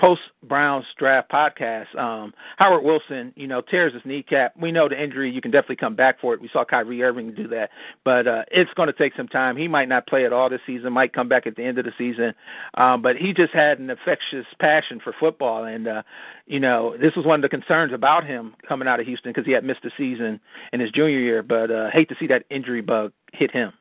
post 0.00 0.22
Browns 0.42 0.84
draft 0.98 1.30
podcast. 1.30 1.94
Um, 1.98 2.32
Howard 2.56 2.84
Wilson, 2.84 3.32
you 3.36 3.46
know, 3.46 3.60
tears 3.60 3.92
his 3.92 4.02
kneecap. 4.04 4.54
We 4.58 4.72
know 4.72 4.88
the 4.88 5.02
injury; 5.02 5.30
you 5.30 5.40
can 5.40 5.50
definitely 5.50 5.76
come 5.76 5.94
back 5.94 6.20
for 6.20 6.34
it. 6.34 6.40
We 6.40 6.48
saw 6.52 6.64
Kyrie 6.64 7.02
Irving 7.02 7.34
do 7.34 7.48
that, 7.48 7.70
but 8.04 8.26
uh, 8.26 8.44
it's 8.50 8.72
going 8.74 8.88
to 8.88 8.92
take 8.92 9.14
some 9.16 9.28
time. 9.28 9.56
He 9.56 9.68
might 9.68 9.88
not 9.88 10.06
play 10.06 10.24
at 10.24 10.32
all 10.32 10.48
this 10.48 10.60
season, 10.66 10.92
might 10.92 11.12
come 11.12 11.28
back 11.28 11.46
at 11.46 11.56
the 11.56 11.64
end 11.64 11.78
of 11.78 11.84
the 11.84 11.92
season, 11.98 12.34
um, 12.74 13.02
but 13.02 13.16
he 13.16 13.32
just 13.32 13.52
had 13.52 13.78
an 13.78 13.90
infectious 13.90 14.46
passion 14.58 15.00
for 15.02 15.14
football, 15.18 15.64
and 15.64 15.86
uh, 15.86 16.02
you 16.46 16.60
know, 16.60 16.94
this 17.00 17.14
was 17.16 17.24
one 17.24 17.42
of 17.42 17.42
the 17.42 17.48
concerns 17.48 17.92
about 17.92 18.26
him 18.26 18.54
coming 18.68 18.86
out 18.86 19.00
of 19.00 19.06
Houston 19.06 19.30
because 19.30 19.46
he 19.46 19.52
had 19.52 19.64
missed 19.64 19.84
a 19.84 19.90
season 19.96 20.38
in 20.72 20.80
his 20.80 20.90
junior 20.90 21.18
year. 21.18 21.42
But 21.42 21.70
uh, 21.70 21.90
hate 21.90 22.08
to 22.10 22.16
see 22.20 22.26
that 22.26 22.44
injury 22.50 22.82
bug 22.82 23.12
hit 23.32 23.50
him. 23.50 23.72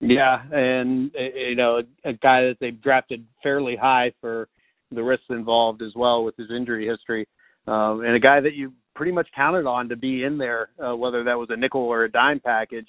Yeah, 0.00 0.42
and 0.52 1.10
you 1.14 1.56
know, 1.56 1.82
a, 2.04 2.12
guy 2.12 2.42
that 2.42 2.58
they 2.60 2.70
drafted 2.70 3.26
fairly 3.42 3.74
high 3.74 4.12
for 4.20 4.48
the 4.92 5.02
risks 5.02 5.26
involved 5.30 5.82
as 5.82 5.92
well 5.96 6.22
with 6.22 6.36
his 6.36 6.52
injury 6.52 6.86
history, 6.86 7.26
um, 7.66 8.04
and 8.04 8.14
a 8.14 8.20
guy 8.20 8.38
that 8.40 8.54
you 8.54 8.72
pretty 8.94 9.10
much 9.10 9.28
counted 9.34 9.66
on 9.66 9.88
to 9.88 9.96
be 9.96 10.22
in 10.22 10.38
there, 10.38 10.70
uh, 10.78 10.94
whether 10.94 11.24
that 11.24 11.36
was 11.36 11.48
a 11.50 11.56
nickel 11.56 11.80
or 11.80 12.04
a 12.04 12.10
dime 12.10 12.38
package, 12.38 12.86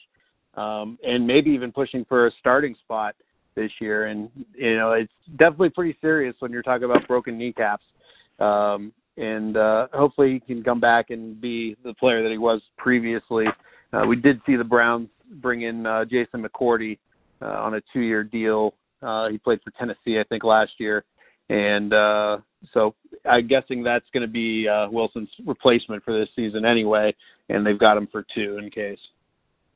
um, 0.54 1.00
and 1.04 1.26
maybe 1.26 1.50
even 1.50 1.72
pushing 1.72 2.06
for 2.06 2.28
a 2.28 2.32
starting 2.40 2.76
spot 2.76 3.16
this 3.60 3.72
year. 3.80 4.07
And 4.07 4.30
you 4.56 4.77
know, 4.77 4.94
it's 4.94 5.11
definitely 5.38 5.69
pretty 5.69 5.98
serious 6.02 6.36
when 6.40 6.52
you're 6.52 6.64
talking 6.64 6.86
about 6.86 7.07
broken 7.07 7.38
kneecaps 7.38 7.84
um, 8.40 8.94
and 9.18 9.57
uh, 9.57 9.88
hopefully 9.94 10.34
he 10.34 10.53
can 10.53 10.64
come 10.64 10.80
back 10.80 11.10
and 11.10 11.40
be 11.40 11.76
the 11.84 11.94
player 11.95 12.23
that 12.23 12.31
he 12.31 12.38
was 12.38 12.61
previously. 12.77 13.45
Uh, 13.91 14.06
we 14.07 14.15
did 14.15 14.40
see 14.45 14.56
the 14.56 14.64
Browns 14.64 15.10
bring 15.41 15.64
in 15.64 15.86
uh, 15.86 16.06
Jason 16.06 16.44
McCourty 16.44 16.98
uh, 17.41 17.45
on 17.45 17.76
a 17.76 17.81
two-year 17.91 18.23
deal. 18.23 18.73
Uh, 19.02 19.30
he 19.30 19.38
played 19.38 19.60
for 19.64 19.72
Tennessee, 19.72 20.19
I 20.19 20.23
think, 20.30 20.44
last 20.44 20.72
year, 20.77 21.03
and 21.49 21.94
uh, 21.94 22.38
so 22.73 22.95
I'm 23.30 23.48
guessing 23.48 23.84
that's 23.84 24.06
going 24.14 24.22
to 24.22 24.31
be 24.31 24.68
uh, 24.68 24.90
Wilson's 24.90 25.30
replacement 25.45 26.03
for 26.03 26.18
this 26.18 26.30
season 26.36 26.65
anyway. 26.65 27.15
And 27.48 27.65
they've 27.65 27.80
got 27.80 27.98
him 27.98 28.07
for 28.11 28.26
two 28.36 28.60
in 28.61 28.69
case. 28.69 28.99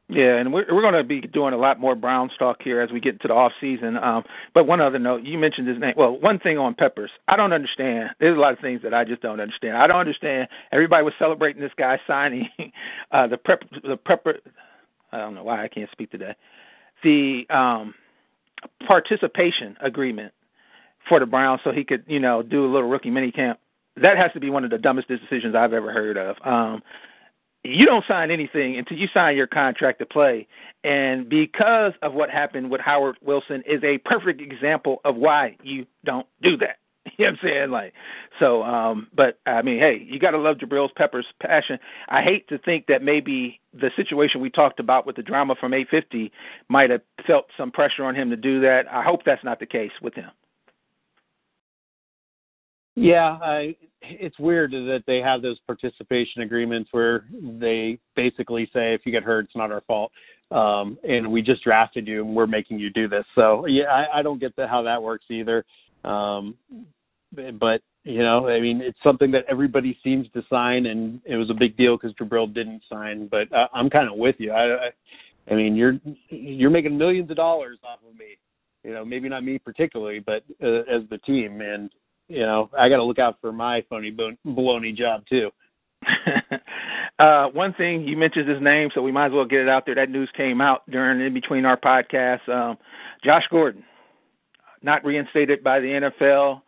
Yeah, 0.09 0.35
and 0.35 0.53
we're 0.53 0.65
we're 0.73 0.81
going 0.81 0.93
to 0.95 1.03
be 1.03 1.21
doing 1.21 1.53
a 1.53 1.57
lot 1.57 1.79
more 1.79 1.95
Brown 1.95 2.29
stock 2.35 2.61
here 2.61 2.81
as 2.81 2.91
we 2.91 2.99
get 2.99 3.13
into 3.13 3.29
the 3.29 3.33
off 3.33 3.53
season. 3.61 3.97
Um, 3.97 4.23
but 4.53 4.67
one 4.67 4.81
other 4.81 4.99
note, 4.99 5.23
you 5.23 5.37
mentioned 5.37 5.67
his 5.67 5.79
name. 5.79 5.93
Well, 5.95 6.19
one 6.19 6.39
thing 6.39 6.57
on 6.57 6.75
Peppers, 6.75 7.09
I 7.29 7.37
don't 7.37 7.53
understand. 7.53 8.09
There's 8.19 8.37
a 8.37 8.39
lot 8.39 8.51
of 8.51 8.59
things 8.59 8.81
that 8.83 8.93
I 8.93 9.05
just 9.05 9.21
don't 9.21 9.39
understand. 9.39 9.77
I 9.77 9.87
don't 9.87 9.99
understand. 9.99 10.49
Everybody 10.73 11.03
was 11.05 11.13
celebrating 11.17 11.61
this 11.61 11.71
guy 11.77 11.99
signing 12.05 12.49
uh, 13.11 13.27
the 13.27 13.37
prep 13.37 13.63
the 13.81 13.97
prepper. 13.97 14.39
I 15.13 15.19
don't 15.19 15.35
know 15.35 15.43
why 15.43 15.63
I 15.63 15.69
can't 15.69 15.89
speak 15.91 16.11
today. 16.11 16.35
The 17.03 17.45
um, 17.49 17.93
participation 18.85 19.77
agreement 19.81 20.33
for 21.07 21.19
the 21.19 21.25
Browns, 21.25 21.61
so 21.63 21.71
he 21.71 21.85
could 21.85 22.03
you 22.07 22.19
know 22.19 22.43
do 22.43 22.65
a 22.65 22.69
little 22.71 22.89
rookie 22.89 23.09
mini 23.09 23.31
camp. 23.31 23.57
That 23.95 24.17
has 24.17 24.31
to 24.33 24.41
be 24.41 24.49
one 24.49 24.65
of 24.65 24.69
the 24.69 24.77
dumbest 24.77 25.07
decisions 25.07 25.55
I've 25.55 25.73
ever 25.73 25.93
heard 25.93 26.17
of. 26.17 26.35
Um, 26.43 26.83
you 27.63 27.85
don't 27.85 28.03
sign 28.07 28.29
anything 28.29 28.77
until 28.77 28.97
you 28.97 29.07
sign 29.13 29.37
your 29.37 29.47
contract 29.47 29.99
to 29.99 30.05
play. 30.05 30.47
And 30.83 31.29
because 31.29 31.93
of 32.01 32.13
what 32.13 32.29
happened 32.29 32.69
with 32.69 32.81
Howard 32.81 33.17
Wilson 33.21 33.63
is 33.65 33.81
a 33.83 33.99
perfect 33.99 34.41
example 34.41 34.99
of 35.05 35.15
why 35.15 35.55
you 35.63 35.85
don't 36.03 36.27
do 36.41 36.57
that. 36.57 36.77
You 37.17 37.25
know 37.25 37.31
what 37.31 37.39
I'm 37.43 37.49
saying? 37.49 37.71
Like 37.71 37.93
so 38.39 38.63
um 38.63 39.07
but 39.13 39.37
I 39.45 39.61
mean, 39.61 39.77
hey, 39.77 40.01
you 40.09 40.19
gotta 40.19 40.37
love 40.37 40.57
Jabril 40.57 40.87
Peppers' 40.95 41.25
passion. 41.41 41.77
I 42.07 42.21
hate 42.21 42.47
to 42.47 42.57
think 42.57 42.87
that 42.87 43.03
maybe 43.03 43.59
the 43.73 43.91
situation 43.97 44.39
we 44.39 44.49
talked 44.49 44.79
about 44.79 45.05
with 45.05 45.17
the 45.17 45.21
drama 45.21 45.55
from 45.59 45.73
eight 45.73 45.89
fifty 45.91 46.31
might 46.69 46.89
have 46.89 47.01
felt 47.27 47.47
some 47.57 47.71
pressure 47.71 48.05
on 48.05 48.15
him 48.15 48.29
to 48.29 48.37
do 48.37 48.61
that. 48.61 48.85
I 48.89 49.03
hope 49.03 49.25
that's 49.25 49.43
not 49.43 49.59
the 49.59 49.65
case 49.65 49.91
with 50.01 50.13
him. 50.15 50.31
Yeah, 52.95 53.37
I, 53.41 53.75
it's 54.03 54.37
weird 54.39 54.71
that 54.71 55.03
they 55.07 55.19
have 55.19 55.41
those 55.41 55.59
participation 55.65 56.41
agreements 56.41 56.89
where 56.91 57.25
they 57.59 57.99
basically 58.15 58.69
say 58.73 58.93
if 58.93 59.01
you 59.05 59.11
get 59.11 59.23
hurt, 59.23 59.45
it's 59.45 59.55
not 59.55 59.71
our 59.71 59.81
fault, 59.81 60.11
um, 60.51 60.97
and 61.07 61.29
we 61.31 61.41
just 61.41 61.63
drafted 61.63 62.07
you 62.07 62.25
and 62.25 62.35
we're 62.35 62.47
making 62.47 62.79
you 62.79 62.89
do 62.89 63.07
this. 63.07 63.25
So 63.35 63.65
yeah, 63.65 63.85
I, 63.85 64.19
I 64.19 64.21
don't 64.21 64.39
get 64.39 64.55
the, 64.55 64.67
how 64.67 64.81
that 64.83 65.01
works 65.01 65.25
either. 65.29 65.65
Um, 66.03 66.55
but 67.59 67.81
you 68.03 68.19
know, 68.19 68.49
I 68.49 68.59
mean, 68.59 68.81
it's 68.81 68.99
something 69.01 69.31
that 69.31 69.45
everybody 69.47 69.97
seems 70.03 70.27
to 70.33 70.43
sign, 70.49 70.87
and 70.87 71.21
it 71.25 71.37
was 71.37 71.49
a 71.49 71.53
big 71.53 71.77
deal 71.77 71.97
because 71.97 72.13
Jabril 72.15 72.53
didn't 72.53 72.83
sign. 72.89 73.27
But 73.27 73.51
uh, 73.53 73.69
I'm 73.73 73.89
kind 73.89 74.09
of 74.09 74.17
with 74.17 74.35
you. 74.39 74.51
I, 74.51 74.87
I, 74.87 74.89
I 75.49 75.55
mean, 75.55 75.75
you're 75.75 75.99
you're 76.29 76.69
making 76.69 76.97
millions 76.97 77.29
of 77.29 77.37
dollars 77.37 77.79
off 77.83 77.99
of 78.07 78.17
me. 78.17 78.37
You 78.83 78.93
know, 78.93 79.05
maybe 79.05 79.29
not 79.29 79.45
me 79.45 79.57
particularly, 79.57 80.19
but 80.19 80.43
uh, 80.61 80.81
as 80.91 81.03
the 81.09 81.17
team, 81.25 81.61
and 81.61 81.89
you 82.27 82.41
know, 82.41 82.69
I 82.77 82.89
got 82.89 82.97
to 82.97 83.03
look 83.03 83.19
out 83.19 83.37
for 83.41 83.51
my 83.51 83.83
phony 83.89 84.11
baloney 84.11 84.95
job 84.95 85.23
too. 85.29 85.51
uh, 87.19 87.47
one 87.47 87.73
thing 87.73 88.07
you 88.07 88.17
mentioned 88.17 88.49
his 88.49 88.61
name, 88.61 88.89
so 88.93 89.01
we 89.01 89.11
might 89.11 89.27
as 89.27 89.31
well 89.31 89.45
get 89.45 89.61
it 89.61 89.69
out 89.69 89.85
there. 89.85 89.95
That 89.95 90.09
news 90.09 90.29
came 90.35 90.61
out 90.61 90.89
during 90.89 91.25
in 91.25 91.33
between 91.33 91.65
our 91.65 91.77
podcast. 91.77 92.47
Um, 92.49 92.77
Josh 93.23 93.43
Gordon, 93.49 93.83
not 94.81 95.05
reinstated 95.05 95.63
by 95.63 95.79
the 95.79 95.87
NFL. 95.87 96.61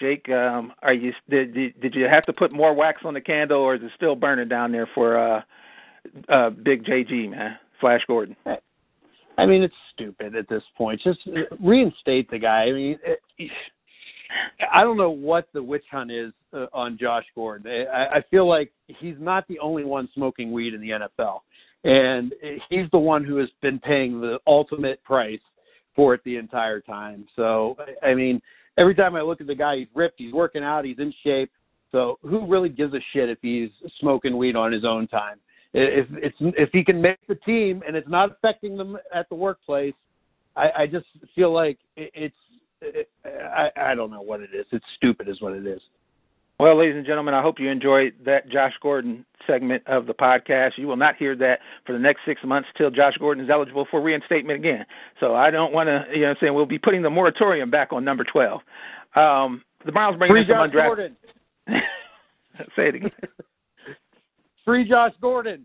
Jake, 0.00 0.28
um, 0.30 0.72
are 0.82 0.94
you 0.94 1.12
did, 1.28 1.52
did 1.54 1.80
did 1.80 1.94
you 1.94 2.06
have 2.10 2.24
to 2.26 2.32
put 2.32 2.52
more 2.52 2.72
wax 2.72 3.02
on 3.04 3.14
the 3.14 3.20
candle, 3.20 3.58
or 3.58 3.74
is 3.74 3.82
it 3.82 3.90
still 3.96 4.14
burning 4.14 4.48
down 4.48 4.72
there 4.72 4.88
for 4.94 5.18
uh, 5.18 5.42
uh, 6.28 6.50
Big 6.50 6.84
JG, 6.84 7.30
man, 7.30 7.56
Flash 7.80 8.02
Gordon. 8.06 8.36
I 9.36 9.46
mean, 9.46 9.62
it's 9.62 9.74
stupid 9.92 10.34
at 10.34 10.48
this 10.48 10.62
point. 10.76 11.00
Just 11.00 11.20
reinstate 11.60 12.30
the 12.30 12.38
guy. 12.38 12.64
I 12.64 12.72
mean, 12.72 12.98
it, 13.04 13.20
I 14.72 14.82
don't 14.82 14.96
know 14.96 15.10
what 15.10 15.48
the 15.52 15.62
witch 15.62 15.84
hunt 15.90 16.10
is 16.10 16.32
uh, 16.52 16.66
on 16.72 16.98
Josh 16.98 17.24
Gordon. 17.34 17.86
I, 17.92 18.06
I 18.16 18.24
feel 18.30 18.46
like 18.48 18.72
he's 18.86 19.16
not 19.18 19.46
the 19.48 19.58
only 19.58 19.84
one 19.84 20.08
smoking 20.14 20.52
weed 20.52 20.74
in 20.74 20.80
the 20.80 20.90
NFL, 20.90 21.40
and 21.84 22.34
he's 22.68 22.90
the 22.92 22.98
one 22.98 23.24
who 23.24 23.36
has 23.36 23.48
been 23.62 23.78
paying 23.78 24.20
the 24.20 24.38
ultimate 24.46 25.02
price 25.04 25.40
for 25.94 26.14
it 26.14 26.20
the 26.24 26.36
entire 26.36 26.80
time. 26.80 27.26
So, 27.34 27.76
I 28.02 28.14
mean, 28.14 28.40
every 28.76 28.94
time 28.94 29.14
I 29.14 29.22
look 29.22 29.40
at 29.40 29.46
the 29.46 29.54
guy, 29.54 29.78
he's 29.78 29.88
ripped, 29.94 30.18
he's 30.18 30.32
working 30.32 30.62
out, 30.62 30.84
he's 30.84 30.98
in 30.98 31.12
shape. 31.24 31.50
So, 31.90 32.18
who 32.22 32.46
really 32.46 32.68
gives 32.68 32.94
a 32.94 33.00
shit 33.12 33.28
if 33.28 33.38
he's 33.40 33.70
smoking 33.98 34.36
weed 34.36 34.56
on 34.56 34.72
his 34.72 34.84
own 34.84 35.08
time? 35.08 35.38
If 35.74 36.06
it's 36.12 36.36
if 36.40 36.70
he 36.72 36.82
can 36.82 37.00
make 37.00 37.18
the 37.28 37.34
team 37.34 37.82
and 37.86 37.94
it's 37.94 38.08
not 38.08 38.30
affecting 38.32 38.76
them 38.76 38.96
at 39.14 39.28
the 39.28 39.34
workplace, 39.34 39.94
I, 40.56 40.70
I 40.78 40.86
just 40.86 41.06
feel 41.34 41.52
like 41.52 41.78
it's 41.96 42.34
I, 43.24 43.70
I 43.76 43.94
don't 43.94 44.10
know 44.10 44.22
what 44.22 44.40
it 44.40 44.50
is. 44.54 44.66
It's 44.72 44.84
stupid, 44.96 45.28
is 45.28 45.40
what 45.40 45.52
it 45.52 45.66
is. 45.66 45.80
Well, 46.60 46.76
ladies 46.76 46.96
and 46.96 47.06
gentlemen, 47.06 47.34
I 47.34 47.42
hope 47.42 47.60
you 47.60 47.70
enjoyed 47.70 48.14
that 48.24 48.48
Josh 48.48 48.72
Gordon 48.82 49.24
segment 49.46 49.80
of 49.86 50.06
the 50.06 50.14
podcast. 50.14 50.72
You 50.76 50.88
will 50.88 50.96
not 50.96 51.14
hear 51.14 51.36
that 51.36 51.60
for 51.86 51.92
the 51.92 52.00
next 52.00 52.22
six 52.26 52.40
months 52.44 52.68
till 52.76 52.90
Josh 52.90 53.16
Gordon 53.18 53.44
is 53.44 53.50
eligible 53.50 53.86
for 53.88 54.02
reinstatement 54.02 54.58
again. 54.58 54.84
So 55.20 55.36
I 55.36 55.52
don't 55.52 55.72
want 55.72 55.86
to, 55.86 56.04
you 56.12 56.22
know, 56.22 56.26
what 56.26 56.30
I'm 56.30 56.36
saying 56.40 56.54
we'll 56.54 56.66
be 56.66 56.78
putting 56.78 57.02
the 57.02 57.10
moratorium 57.10 57.70
back 57.70 57.92
on 57.92 58.04
number 58.04 58.24
twelve. 58.24 58.60
Um, 59.14 59.62
the 59.86 59.92
Browns 59.92 60.18
bring 60.18 60.32
Free 60.32 60.40
in 60.40 60.48
some 60.48 60.72
Josh 60.72 60.74
undrafted. 60.74 61.14
Say 62.76 62.88
it 62.88 62.94
again. 62.96 63.10
Free 64.64 64.88
Josh 64.88 65.12
Gordon. 65.20 65.64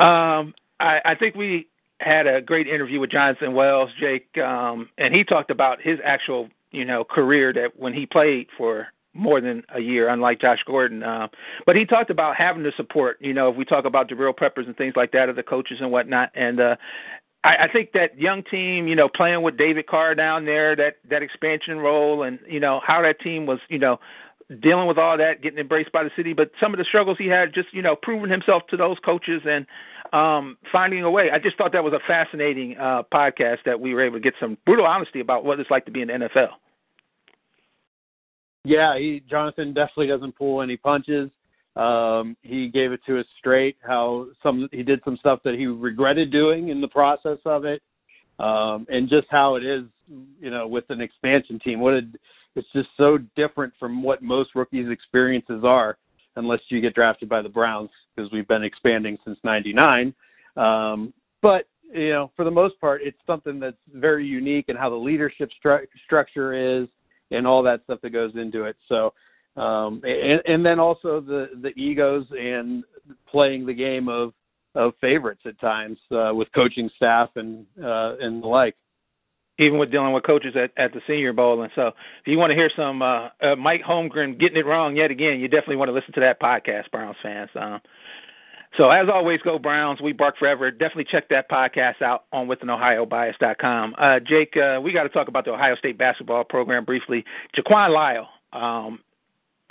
Um, 0.00 0.54
I, 0.80 0.98
I 1.04 1.14
think 1.18 1.34
we 1.34 1.68
had 2.00 2.26
a 2.26 2.40
great 2.40 2.66
interview 2.66 2.98
with 2.98 3.10
Jonathan 3.10 3.52
Wells, 3.52 3.90
Jake, 3.98 4.36
um, 4.38 4.88
and 4.98 5.14
he 5.14 5.22
talked 5.22 5.50
about 5.50 5.80
his 5.80 5.98
actual, 6.04 6.48
you 6.72 6.84
know, 6.84 7.04
career 7.04 7.52
that 7.52 7.78
when 7.78 7.92
he 7.92 8.06
played 8.06 8.48
for 8.56 8.88
more 9.12 9.40
than 9.40 9.62
a 9.74 9.80
year, 9.80 10.08
unlike 10.08 10.40
Josh 10.40 10.60
Gordon. 10.66 11.02
Uh, 11.02 11.28
but 11.66 11.76
he 11.76 11.84
talked 11.84 12.10
about 12.10 12.36
having 12.36 12.62
the 12.62 12.72
support. 12.76 13.18
You 13.20 13.34
know, 13.34 13.50
if 13.50 13.56
we 13.56 13.64
talk 13.64 13.84
about 13.84 14.08
the 14.08 14.14
Jabril 14.14 14.36
Peppers 14.36 14.66
and 14.66 14.76
things 14.76 14.94
like 14.96 15.12
that, 15.12 15.28
of 15.28 15.36
the 15.36 15.42
coaches 15.42 15.78
and 15.80 15.90
whatnot, 15.90 16.30
and 16.34 16.60
uh, 16.60 16.76
I, 17.44 17.56
I 17.64 17.68
think 17.72 17.92
that 17.92 18.18
young 18.18 18.42
team, 18.44 18.86
you 18.88 18.96
know, 18.96 19.08
playing 19.08 19.42
with 19.42 19.56
David 19.56 19.86
Carr 19.86 20.14
down 20.14 20.46
there, 20.46 20.74
that 20.76 20.98
that 21.10 21.22
expansion 21.22 21.78
role, 21.78 22.22
and 22.22 22.38
you 22.48 22.60
know 22.60 22.80
how 22.86 23.02
that 23.02 23.20
team 23.20 23.46
was, 23.46 23.58
you 23.68 23.78
know, 23.78 24.00
dealing 24.62 24.86
with 24.86 24.98
all 24.98 25.16
that, 25.18 25.42
getting 25.42 25.58
embraced 25.58 25.92
by 25.92 26.02
the 26.02 26.10
city, 26.16 26.32
but 26.32 26.50
some 26.60 26.72
of 26.72 26.78
the 26.78 26.84
struggles 26.84 27.18
he 27.18 27.26
had, 27.26 27.52
just 27.54 27.72
you 27.72 27.82
know, 27.82 27.96
proving 27.96 28.30
himself 28.30 28.66
to 28.68 28.76
those 28.76 28.98
coaches 29.04 29.42
and 29.44 29.66
um, 30.12 30.56
finding 30.72 31.02
a 31.02 31.10
way. 31.10 31.30
I 31.30 31.38
just 31.38 31.56
thought 31.56 31.72
that 31.72 31.84
was 31.84 31.92
a 31.92 32.00
fascinating 32.06 32.76
uh, 32.78 33.02
podcast 33.12 33.58
that 33.64 33.78
we 33.78 33.94
were 33.94 34.04
able 34.04 34.16
to 34.16 34.22
get 34.22 34.34
some 34.40 34.58
brutal 34.66 34.86
honesty 34.86 35.20
about 35.20 35.44
what 35.44 35.60
it's 35.60 35.70
like 35.70 35.84
to 35.86 35.90
be 35.90 36.02
in 36.02 36.08
the 36.08 36.14
NFL. 36.14 36.50
Yeah, 38.64 38.98
he 38.98 39.22
Jonathan 39.28 39.72
definitely 39.72 40.08
doesn't 40.08 40.36
pull 40.36 40.60
any 40.62 40.76
punches. 40.76 41.30
Um, 41.76 42.36
he 42.42 42.68
gave 42.68 42.92
it 42.92 43.00
to 43.06 43.18
us 43.18 43.26
straight. 43.38 43.76
How 43.80 44.26
some 44.42 44.68
he 44.72 44.82
did 44.82 45.00
some 45.04 45.16
stuff 45.16 45.40
that 45.44 45.54
he 45.54 45.66
regretted 45.66 46.30
doing 46.30 46.68
in 46.68 46.80
the 46.80 46.88
process 46.88 47.38
of 47.46 47.64
it, 47.64 47.80
um, 48.38 48.86
and 48.90 49.08
just 49.08 49.28
how 49.30 49.54
it 49.54 49.64
is, 49.64 49.84
you 50.40 50.50
know, 50.50 50.66
with 50.66 50.84
an 50.90 51.00
expansion 51.00 51.58
team. 51.60 51.80
What 51.80 51.94
it, 51.94 52.04
it's 52.56 52.68
just 52.74 52.88
so 52.96 53.18
different 53.36 53.72
from 53.78 54.02
what 54.02 54.22
most 54.22 54.50
rookies' 54.54 54.90
experiences 54.90 55.62
are, 55.64 55.96
unless 56.36 56.60
you 56.68 56.80
get 56.80 56.94
drafted 56.94 57.28
by 57.28 57.42
the 57.42 57.48
Browns, 57.48 57.90
because 58.14 58.30
we've 58.32 58.48
been 58.48 58.64
expanding 58.64 59.18
since 59.24 59.38
'99. 59.44 60.14
Um, 60.56 61.12
but 61.42 61.66
you 61.92 62.10
know, 62.10 62.30
for 62.36 62.44
the 62.44 62.50
most 62.50 62.80
part, 62.80 63.02
it's 63.02 63.18
something 63.26 63.58
that's 63.58 63.76
very 63.92 64.26
unique 64.26 64.66
and 64.68 64.78
how 64.78 64.90
the 64.90 64.96
leadership 64.96 65.50
stru- 65.62 65.86
structure 66.04 66.54
is 66.54 66.88
and 67.30 67.46
all 67.46 67.62
that 67.62 67.82
stuff 67.84 68.00
that 68.02 68.10
goes 68.10 68.32
into 68.36 68.64
it. 68.64 68.76
So, 68.88 69.12
um, 69.56 70.00
and, 70.04 70.40
and 70.46 70.64
then 70.64 70.78
also 70.78 71.20
the 71.20 71.50
the 71.62 71.70
egos 71.70 72.26
and 72.30 72.84
playing 73.28 73.66
the 73.66 73.74
game 73.74 74.08
of 74.08 74.32
of 74.74 74.92
favorites 75.00 75.42
at 75.46 75.58
times 75.60 75.98
uh, 76.12 76.32
with 76.32 76.48
coaching 76.52 76.88
staff 76.96 77.30
and 77.36 77.66
uh, 77.82 78.16
and 78.20 78.42
the 78.42 78.46
like. 78.46 78.76
Even 79.60 79.78
with 79.78 79.90
dealing 79.90 80.12
with 80.12 80.24
coaches 80.24 80.54
at, 80.56 80.72
at 80.76 80.92
the 80.92 81.00
Senior 81.06 81.32
Bowl, 81.32 81.62
and 81.62 81.70
so 81.74 81.88
if 81.88 82.26
you 82.26 82.38
want 82.38 82.50
to 82.50 82.56
hear 82.56 82.70
some 82.74 83.02
uh, 83.02 83.28
uh, 83.42 83.54
Mike 83.56 83.82
Holmgren 83.82 84.40
getting 84.40 84.56
it 84.56 84.66
wrong 84.66 84.96
yet 84.96 85.10
again, 85.10 85.38
you 85.38 85.48
definitely 85.48 85.76
want 85.76 85.90
to 85.90 85.92
listen 85.92 86.12
to 86.14 86.20
that 86.20 86.40
podcast, 86.40 86.90
Browns 86.90 87.16
fans. 87.22 87.50
Um, 87.54 87.80
so 88.76 88.90
as 88.90 89.08
always, 89.12 89.40
go 89.42 89.58
Browns. 89.58 90.00
We 90.00 90.12
bark 90.12 90.38
forever. 90.38 90.70
Definitely 90.70 91.06
check 91.10 91.28
that 91.30 91.50
podcast 91.50 92.02
out 92.02 92.24
on 92.32 92.46
withanohiobias.com. 92.46 93.94
Uh, 93.98 94.20
Jake, 94.20 94.56
uh, 94.56 94.80
we 94.82 94.92
got 94.92 95.02
to 95.02 95.08
talk 95.08 95.28
about 95.28 95.44
the 95.44 95.52
Ohio 95.52 95.76
State 95.76 95.98
basketball 95.98 96.44
program 96.44 96.84
briefly. 96.84 97.24
Jaquan 97.56 97.92
Lyle, 97.92 98.28
um, 98.52 99.00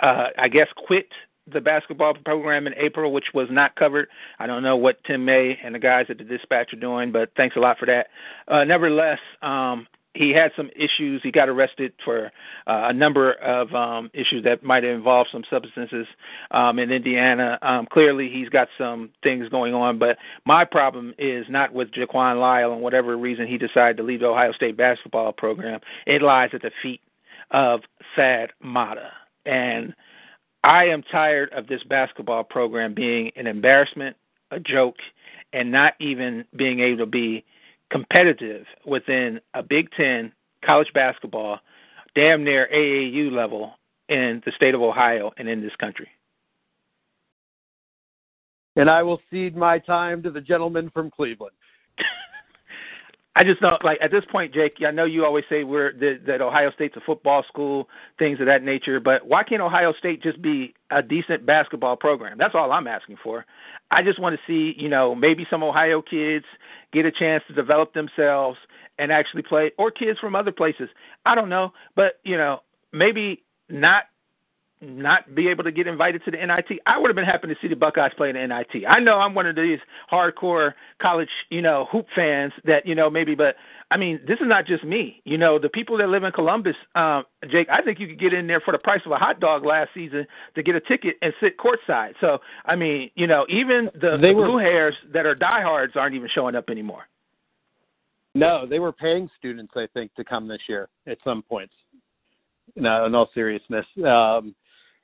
uh, 0.00 0.26
I 0.38 0.48
guess, 0.48 0.68
quit 0.76 1.08
the 1.52 1.60
basketball 1.60 2.14
program 2.24 2.66
in 2.66 2.74
April, 2.74 3.12
which 3.12 3.26
was 3.34 3.48
not 3.50 3.74
covered. 3.76 4.08
I 4.38 4.46
don't 4.46 4.62
know 4.62 4.76
what 4.76 5.02
Tim 5.04 5.24
May 5.24 5.58
and 5.62 5.74
the 5.74 5.78
guys 5.78 6.06
at 6.08 6.18
the 6.18 6.24
Dispatch 6.24 6.72
are 6.72 6.80
doing, 6.80 7.12
but 7.12 7.30
thanks 7.36 7.56
a 7.56 7.60
lot 7.60 7.78
for 7.78 7.86
that. 7.86 8.08
Uh, 8.48 8.64
nevertheless, 8.64 9.18
um, 9.42 9.86
he 10.14 10.30
had 10.30 10.50
some 10.56 10.70
issues. 10.74 11.20
He 11.22 11.30
got 11.30 11.48
arrested 11.48 11.92
for 12.04 12.26
uh, 12.66 12.88
a 12.88 12.92
number 12.92 13.34
of 13.34 13.72
um, 13.74 14.10
issues 14.12 14.42
that 14.44 14.62
might 14.62 14.82
have 14.82 14.94
involved 14.94 15.30
some 15.30 15.44
substances 15.48 16.06
um, 16.50 16.78
in 16.80 16.90
Indiana. 16.90 17.58
Um, 17.62 17.86
clearly, 17.86 18.28
he's 18.28 18.48
got 18.48 18.68
some 18.76 19.10
things 19.22 19.48
going 19.48 19.72
on. 19.72 19.98
But 19.98 20.18
my 20.44 20.64
problem 20.64 21.14
is 21.18 21.46
not 21.48 21.72
with 21.72 21.92
Jaquan 21.92 22.40
Lyle 22.40 22.72
and 22.72 22.82
whatever 22.82 23.16
reason 23.16 23.46
he 23.46 23.56
decided 23.56 23.96
to 23.98 24.02
leave 24.02 24.20
the 24.20 24.26
Ohio 24.26 24.52
State 24.52 24.76
basketball 24.76 25.32
program. 25.32 25.80
It 26.06 26.22
lies 26.22 26.50
at 26.54 26.62
the 26.62 26.72
feet 26.82 27.00
of 27.52 27.82
Thad 28.16 28.50
Matta. 28.60 29.12
And 29.46 29.94
I 30.62 30.84
am 30.84 31.02
tired 31.02 31.52
of 31.52 31.66
this 31.66 31.82
basketball 31.84 32.44
program 32.44 32.94
being 32.94 33.32
an 33.36 33.46
embarrassment, 33.46 34.16
a 34.50 34.60
joke, 34.60 34.96
and 35.52 35.72
not 35.72 35.94
even 36.00 36.44
being 36.56 36.80
able 36.80 36.98
to 36.98 37.06
be 37.06 37.44
competitive 37.90 38.66
within 38.84 39.40
a 39.54 39.62
Big 39.62 39.90
Ten 39.96 40.32
college 40.64 40.92
basketball, 40.92 41.58
damn 42.14 42.44
near 42.44 42.68
AAU 42.72 43.32
level 43.32 43.72
in 44.08 44.42
the 44.44 44.52
state 44.52 44.74
of 44.74 44.82
Ohio 44.82 45.32
and 45.38 45.48
in 45.48 45.62
this 45.62 45.74
country. 45.76 46.08
And 48.76 48.88
I 48.88 49.02
will 49.02 49.20
cede 49.30 49.56
my 49.56 49.78
time 49.78 50.22
to 50.22 50.30
the 50.30 50.40
gentleman 50.40 50.90
from 50.90 51.10
Cleveland. 51.10 51.54
I 53.36 53.44
just 53.44 53.60
don't 53.60 53.82
like 53.84 53.98
at 54.02 54.10
this 54.10 54.24
point, 54.24 54.52
Jake. 54.52 54.74
I 54.84 54.90
know 54.90 55.04
you 55.04 55.24
always 55.24 55.44
say 55.48 55.62
we're 55.62 55.92
that, 55.94 56.20
that 56.26 56.40
Ohio 56.40 56.72
State's 56.72 56.96
a 56.96 57.00
football 57.00 57.44
school, 57.46 57.88
things 58.18 58.40
of 58.40 58.46
that 58.46 58.64
nature. 58.64 58.98
But 58.98 59.26
why 59.26 59.44
can't 59.44 59.62
Ohio 59.62 59.92
State 59.92 60.22
just 60.22 60.42
be 60.42 60.74
a 60.90 61.00
decent 61.00 61.46
basketball 61.46 61.96
program? 61.96 62.38
That's 62.38 62.56
all 62.56 62.72
I'm 62.72 62.88
asking 62.88 63.18
for. 63.22 63.46
I 63.92 64.02
just 64.02 64.18
want 64.18 64.36
to 64.36 64.42
see, 64.46 64.74
you 64.80 64.88
know, 64.88 65.14
maybe 65.14 65.46
some 65.48 65.62
Ohio 65.62 66.02
kids 66.02 66.44
get 66.92 67.06
a 67.06 67.12
chance 67.12 67.44
to 67.46 67.54
develop 67.54 67.94
themselves 67.94 68.58
and 68.98 69.12
actually 69.12 69.42
play, 69.42 69.70
or 69.78 69.90
kids 69.90 70.18
from 70.18 70.34
other 70.34 70.52
places. 70.52 70.88
I 71.24 71.34
don't 71.34 71.48
know, 71.48 71.72
but 71.94 72.14
you 72.24 72.36
know, 72.36 72.60
maybe 72.92 73.44
not 73.68 74.04
not 74.80 75.34
be 75.34 75.48
able 75.48 75.62
to 75.64 75.70
get 75.72 75.86
invited 75.86 76.24
to 76.24 76.30
the 76.30 76.38
NIT. 76.38 76.80
I 76.86 76.98
would 76.98 77.08
have 77.08 77.14
been 77.16 77.24
happy 77.24 77.48
to 77.48 77.56
see 77.60 77.68
the 77.68 77.76
Buckeyes 77.76 78.12
play 78.16 78.30
in 78.30 78.36
the 78.36 78.46
NIT. 78.46 78.84
I 78.88 78.98
know 78.98 79.18
I'm 79.18 79.34
one 79.34 79.46
of 79.46 79.54
these 79.56 79.78
hardcore 80.10 80.72
college, 81.02 81.28
you 81.50 81.60
know, 81.60 81.86
hoop 81.90 82.06
fans 82.14 82.52
that, 82.64 82.86
you 82.86 82.94
know, 82.94 83.10
maybe 83.10 83.34
but 83.34 83.56
I 83.90 83.96
mean, 83.96 84.20
this 84.26 84.36
is 84.40 84.46
not 84.46 84.66
just 84.66 84.84
me. 84.84 85.20
You 85.24 85.36
know, 85.36 85.58
the 85.58 85.68
people 85.68 85.98
that 85.98 86.08
live 86.08 86.22
in 86.22 86.30
Columbus, 86.32 86.76
um, 86.94 87.24
Jake, 87.50 87.68
I 87.70 87.82
think 87.82 87.98
you 87.98 88.06
could 88.06 88.20
get 88.20 88.32
in 88.32 88.46
there 88.46 88.60
for 88.60 88.70
the 88.72 88.78
price 88.78 89.00
of 89.04 89.10
a 89.12 89.16
hot 89.16 89.40
dog 89.40 89.64
last 89.64 89.90
season 89.92 90.26
to 90.54 90.62
get 90.62 90.76
a 90.76 90.80
ticket 90.80 91.16
and 91.22 91.34
sit 91.40 91.58
courtside. 91.58 92.14
So, 92.20 92.38
I 92.64 92.76
mean, 92.76 93.10
you 93.16 93.26
know, 93.26 93.46
even 93.48 93.90
the, 93.94 94.16
They 94.16 94.28
the 94.28 94.34
were- 94.34 94.46
blue 94.46 94.58
hairs 94.58 94.94
that 95.12 95.26
are 95.26 95.34
diehards 95.34 95.96
aren't 95.96 96.14
even 96.14 96.28
showing 96.32 96.54
up 96.54 96.70
anymore. 96.70 97.08
No, 98.34 98.64
they 98.64 98.78
were 98.78 98.92
paying 98.92 99.28
students, 99.36 99.72
I 99.76 99.88
think, 99.92 100.14
to 100.14 100.22
come 100.24 100.46
this 100.46 100.60
year 100.68 100.88
at 101.08 101.18
some 101.24 101.42
points. 101.42 101.74
No, 102.76 103.04
in 103.06 103.14
all 103.16 103.28
seriousness. 103.34 103.84
Um, 104.06 104.54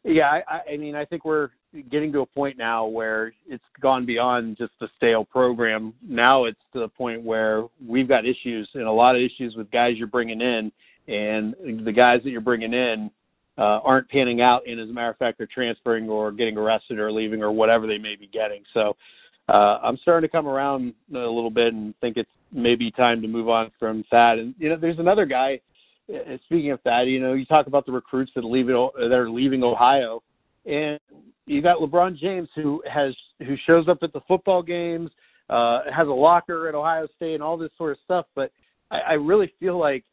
yeah, 0.06 0.40
I, 0.48 0.60
I- 0.72 0.76
mean, 0.76 0.94
I 0.94 1.04
think 1.04 1.24
we're 1.24 1.50
getting 1.90 2.12
to 2.12 2.20
a 2.20 2.26
point 2.26 2.56
now 2.56 2.86
where 2.86 3.32
it's 3.46 3.64
gone 3.80 4.06
beyond 4.06 4.56
just 4.56 4.72
a 4.80 4.86
stale 4.96 5.24
program. 5.24 5.92
Now 6.02 6.44
it's 6.44 6.60
to 6.72 6.80
the 6.80 6.88
point 6.88 7.22
where 7.22 7.64
we've 7.86 8.08
got 8.08 8.24
issues 8.24 8.68
and 8.74 8.84
a 8.84 8.90
lot 8.90 9.16
of 9.16 9.22
issues 9.22 9.56
with 9.56 9.70
guys 9.70 9.96
you're 9.96 10.06
bringing 10.06 10.40
in, 10.40 10.72
and 11.08 11.54
the 11.84 11.92
guys 11.92 12.22
that 12.24 12.30
you're 12.30 12.40
bringing 12.40 12.72
in 12.72 13.10
uh, 13.58 13.80
aren't 13.84 14.08
panning 14.08 14.40
out. 14.40 14.62
And 14.66 14.80
as 14.80 14.88
a 14.88 14.92
matter 14.92 15.10
of 15.10 15.16
fact, 15.18 15.38
they're 15.38 15.46
transferring 15.46 16.08
or 16.08 16.32
getting 16.32 16.56
arrested 16.56 16.98
or 16.98 17.12
leaving 17.12 17.42
or 17.42 17.52
whatever 17.52 17.86
they 17.86 17.98
may 17.98 18.16
be 18.16 18.26
getting. 18.26 18.62
So 18.74 18.96
uh, 19.48 19.78
I'm 19.82 19.96
starting 19.98 20.28
to 20.28 20.32
come 20.32 20.48
around 20.48 20.94
a 21.12 21.18
little 21.18 21.50
bit 21.50 21.72
and 21.74 21.94
think 22.00 22.16
it's 22.16 22.30
maybe 22.52 22.90
time 22.90 23.22
to 23.22 23.28
move 23.28 23.48
on 23.48 23.70
from 23.78 24.04
that. 24.10 24.38
And 24.38 24.54
you 24.58 24.68
know, 24.68 24.76
there's 24.76 24.98
another 24.98 25.26
guy. 25.26 25.60
Speaking 26.44 26.70
of 26.70 26.80
that, 26.84 27.06
you 27.06 27.20
know, 27.20 27.32
you 27.32 27.44
talk 27.44 27.66
about 27.66 27.86
the 27.86 27.92
recruits 27.92 28.30
that 28.34 28.44
leave 28.44 28.68
it, 28.68 28.92
that 28.96 29.12
are 29.12 29.30
leaving 29.30 29.64
Ohio, 29.64 30.22
and 30.64 31.00
you 31.46 31.62
got 31.62 31.78
LeBron 31.78 32.16
James 32.16 32.48
who 32.54 32.82
has 32.90 33.14
who 33.40 33.56
shows 33.66 33.88
up 33.88 33.98
at 34.02 34.12
the 34.12 34.20
football 34.28 34.62
games, 34.62 35.10
uh, 35.50 35.80
has 35.92 36.06
a 36.06 36.12
locker 36.12 36.68
at 36.68 36.74
Ohio 36.74 37.08
State, 37.16 37.34
and 37.34 37.42
all 37.42 37.56
this 37.56 37.70
sort 37.76 37.92
of 37.92 37.98
stuff. 38.04 38.26
But 38.34 38.52
I, 38.90 38.98
I 39.00 39.12
really 39.14 39.52
feel 39.58 39.78
like 39.78 40.04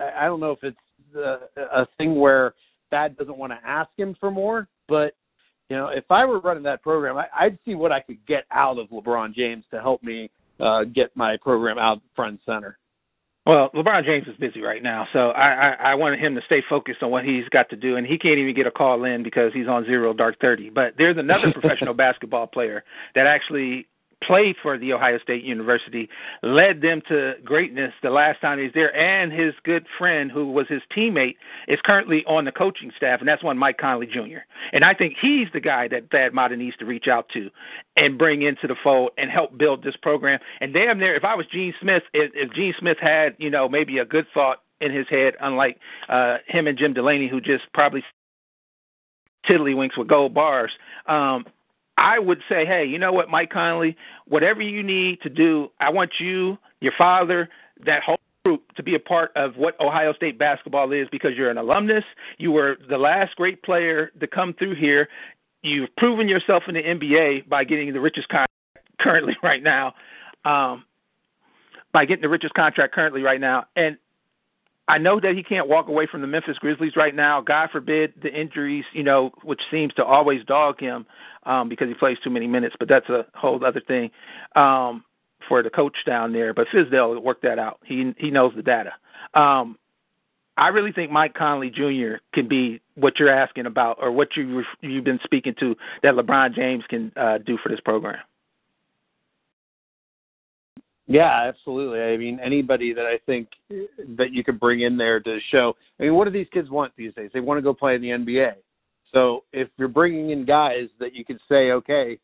I, 0.00 0.22
I 0.22 0.24
don't 0.24 0.40
know 0.40 0.52
if 0.52 0.62
it's 0.62 0.76
uh, 1.16 1.46
a 1.72 1.86
thing 1.98 2.18
where 2.18 2.54
Thad 2.90 3.16
doesn't 3.16 3.36
want 3.36 3.52
to 3.52 3.58
ask 3.68 3.90
him 3.96 4.16
for 4.18 4.30
more, 4.30 4.68
but 4.88 5.14
you 5.68 5.76
know, 5.76 5.88
if 5.88 6.04
I 6.10 6.24
were 6.24 6.40
running 6.40 6.62
that 6.64 6.82
program, 6.82 7.16
I, 7.16 7.26
I'd 7.34 7.58
see 7.64 7.74
what 7.74 7.92
I 7.92 8.00
could 8.00 8.24
get 8.26 8.44
out 8.50 8.78
of 8.78 8.88
LeBron 8.88 9.34
James 9.34 9.64
to 9.70 9.80
help 9.80 10.02
me 10.02 10.30
uh, 10.60 10.84
get 10.84 11.16
my 11.16 11.36
program 11.36 11.78
out 11.78 12.02
front 12.14 12.32
and 12.32 12.40
center. 12.44 12.78
Well, 13.44 13.70
LeBron 13.74 14.04
James 14.04 14.28
is 14.28 14.36
busy 14.36 14.60
right 14.60 14.82
now, 14.84 15.08
so 15.12 15.30
I, 15.30 15.48
I 15.48 15.70
I 15.70 15.94
wanted 15.96 16.20
him 16.20 16.36
to 16.36 16.42
stay 16.46 16.62
focused 16.68 17.02
on 17.02 17.10
what 17.10 17.24
he's 17.24 17.48
got 17.48 17.68
to 17.70 17.76
do, 17.76 17.96
and 17.96 18.06
he 18.06 18.16
can't 18.16 18.38
even 18.38 18.54
get 18.54 18.68
a 18.68 18.70
call 18.70 19.02
in 19.02 19.24
because 19.24 19.52
he's 19.52 19.66
on 19.66 19.84
zero 19.84 20.12
dark 20.12 20.38
thirty. 20.40 20.70
But 20.70 20.94
there's 20.96 21.16
another 21.16 21.50
professional 21.60 21.92
basketball 21.92 22.46
player 22.46 22.84
that 23.16 23.26
actually 23.26 23.88
played 24.26 24.56
for 24.62 24.78
the 24.78 24.92
Ohio 24.92 25.18
State 25.18 25.44
University, 25.44 26.08
led 26.42 26.80
them 26.80 27.02
to 27.08 27.34
greatness 27.44 27.92
the 28.02 28.10
last 28.10 28.40
time 28.40 28.58
he 28.58 28.64
was 28.64 28.72
there, 28.74 28.94
and 28.96 29.32
his 29.32 29.54
good 29.64 29.86
friend, 29.98 30.30
who 30.30 30.50
was 30.50 30.66
his 30.68 30.82
teammate, 30.96 31.36
is 31.68 31.78
currently 31.84 32.24
on 32.26 32.44
the 32.44 32.52
coaching 32.52 32.92
staff, 32.96 33.20
and 33.20 33.28
that's 33.28 33.42
one 33.42 33.58
Mike 33.58 33.78
Conley 33.78 34.06
Jr. 34.06 34.40
And 34.72 34.84
I 34.84 34.94
think 34.94 35.16
he's 35.20 35.48
the 35.52 35.60
guy 35.60 35.88
that 35.88 36.10
Thad 36.10 36.34
Matta 36.34 36.56
needs 36.56 36.76
to 36.78 36.84
reach 36.84 37.08
out 37.08 37.28
to 37.34 37.50
and 37.96 38.18
bring 38.18 38.42
into 38.42 38.66
the 38.66 38.76
fold 38.82 39.10
and 39.18 39.30
help 39.30 39.56
build 39.56 39.82
this 39.82 39.96
program. 39.96 40.40
And 40.60 40.72
damn 40.72 40.98
near, 40.98 41.14
if 41.14 41.24
I 41.24 41.34
was 41.34 41.46
Gene 41.46 41.74
Smith, 41.80 42.02
if, 42.12 42.32
if 42.34 42.52
Gene 42.54 42.74
Smith 42.78 42.98
had, 43.00 43.36
you 43.38 43.50
know, 43.50 43.68
maybe 43.68 43.98
a 43.98 44.04
good 44.04 44.26
thought 44.32 44.62
in 44.80 44.92
his 44.92 45.06
head, 45.08 45.34
unlike 45.40 45.78
uh, 46.08 46.38
him 46.46 46.66
and 46.66 46.78
Jim 46.78 46.92
Delany, 46.92 47.28
who 47.28 47.40
just 47.40 47.64
probably 47.72 48.02
tiddlywinks 49.48 49.96
with 49.96 50.08
gold 50.08 50.34
bars. 50.34 50.72
Um, 51.06 51.46
I 52.02 52.18
would 52.18 52.42
say, 52.48 52.66
hey, 52.66 52.84
you 52.84 52.98
know 52.98 53.12
what, 53.12 53.30
Mike 53.30 53.50
Conley, 53.50 53.96
whatever 54.26 54.60
you 54.60 54.82
need 54.82 55.20
to 55.22 55.30
do, 55.30 55.70
I 55.78 55.88
want 55.88 56.14
you, 56.18 56.58
your 56.80 56.92
father, 56.98 57.48
that 57.86 58.02
whole 58.02 58.18
group 58.44 58.74
to 58.74 58.82
be 58.82 58.96
a 58.96 58.98
part 58.98 59.30
of 59.36 59.56
what 59.56 59.80
Ohio 59.80 60.12
State 60.12 60.36
basketball 60.36 60.90
is 60.90 61.06
because 61.12 61.30
you're 61.36 61.48
an 61.48 61.58
alumnus. 61.58 62.02
You 62.38 62.50
were 62.50 62.76
the 62.90 62.98
last 62.98 63.36
great 63.36 63.62
player 63.62 64.10
to 64.18 64.26
come 64.26 64.52
through 64.52 64.74
here. 64.74 65.08
You've 65.62 65.94
proven 65.96 66.28
yourself 66.28 66.64
in 66.66 66.74
the 66.74 66.82
NBA 66.82 67.48
by 67.48 67.62
getting 67.62 67.92
the 67.92 68.00
richest 68.00 68.28
contract 68.28 68.50
currently 69.00 69.36
right 69.42 69.62
now. 69.62 69.94
Um, 70.44 70.84
by 71.92 72.04
getting 72.04 72.22
the 72.22 72.28
richest 72.28 72.54
contract 72.54 72.94
currently 72.94 73.22
right 73.22 73.40
now. 73.40 73.66
And 73.76 73.96
I 74.88 74.98
know 74.98 75.20
that 75.20 75.34
he 75.36 75.42
can't 75.42 75.68
walk 75.68 75.88
away 75.88 76.06
from 76.10 76.22
the 76.22 76.26
Memphis 76.26 76.58
Grizzlies 76.58 76.96
right 76.96 77.14
now. 77.14 77.40
God 77.40 77.70
forbid 77.70 78.14
the 78.20 78.28
injuries, 78.28 78.84
you 78.92 79.02
know, 79.02 79.30
which 79.42 79.60
seems 79.70 79.94
to 79.94 80.04
always 80.04 80.44
dog 80.44 80.80
him 80.80 81.06
um, 81.44 81.68
because 81.68 81.88
he 81.88 81.94
plays 81.94 82.18
too 82.22 82.30
many 82.30 82.46
minutes. 82.46 82.74
But 82.78 82.88
that's 82.88 83.08
a 83.08 83.26
whole 83.34 83.64
other 83.64 83.80
thing 83.80 84.10
um, 84.56 85.04
for 85.48 85.62
the 85.62 85.70
coach 85.70 85.96
down 86.04 86.32
there. 86.32 86.52
But 86.52 86.66
Fizdale 86.68 87.22
worked 87.22 87.42
that 87.42 87.58
out. 87.58 87.78
He 87.84 88.12
he 88.18 88.30
knows 88.30 88.52
the 88.56 88.62
data. 88.62 88.92
Um, 89.34 89.78
I 90.56 90.68
really 90.68 90.92
think 90.92 91.10
Mike 91.10 91.34
Conley 91.34 91.70
Jr. 91.70 92.16
can 92.34 92.46
be 92.46 92.80
what 92.94 93.18
you're 93.18 93.30
asking 93.30 93.66
about, 93.66 93.98
or 94.00 94.10
what 94.12 94.36
you 94.36 94.64
you've 94.80 95.04
been 95.04 95.20
speaking 95.24 95.54
to 95.60 95.76
that 96.02 96.14
LeBron 96.14 96.54
James 96.54 96.84
can 96.88 97.12
uh, 97.16 97.38
do 97.38 97.56
for 97.62 97.68
this 97.68 97.80
program. 97.80 98.18
Yeah, 101.06 101.48
absolutely. 101.48 102.00
I 102.00 102.16
mean, 102.16 102.38
anybody 102.40 102.92
that 102.92 103.06
I 103.06 103.18
think 103.26 103.48
that 104.16 104.32
you 104.32 104.44
could 104.44 104.60
bring 104.60 104.80
in 104.82 104.96
there 104.96 105.20
to 105.20 105.38
show. 105.50 105.74
I 105.98 106.04
mean, 106.04 106.14
what 106.14 106.24
do 106.24 106.30
these 106.30 106.46
kids 106.52 106.70
want 106.70 106.92
these 106.96 107.14
days? 107.14 107.30
They 107.34 107.40
want 107.40 107.58
to 107.58 107.62
go 107.62 107.74
play 107.74 107.96
in 107.96 108.02
the 108.02 108.10
NBA. 108.10 108.52
So 109.12 109.44
if 109.52 109.68
you're 109.76 109.88
bringing 109.88 110.30
in 110.30 110.44
guys 110.44 110.88
that 111.00 111.14
you 111.14 111.24
could 111.24 111.38
say, 111.48 111.72
okay, 111.72 112.18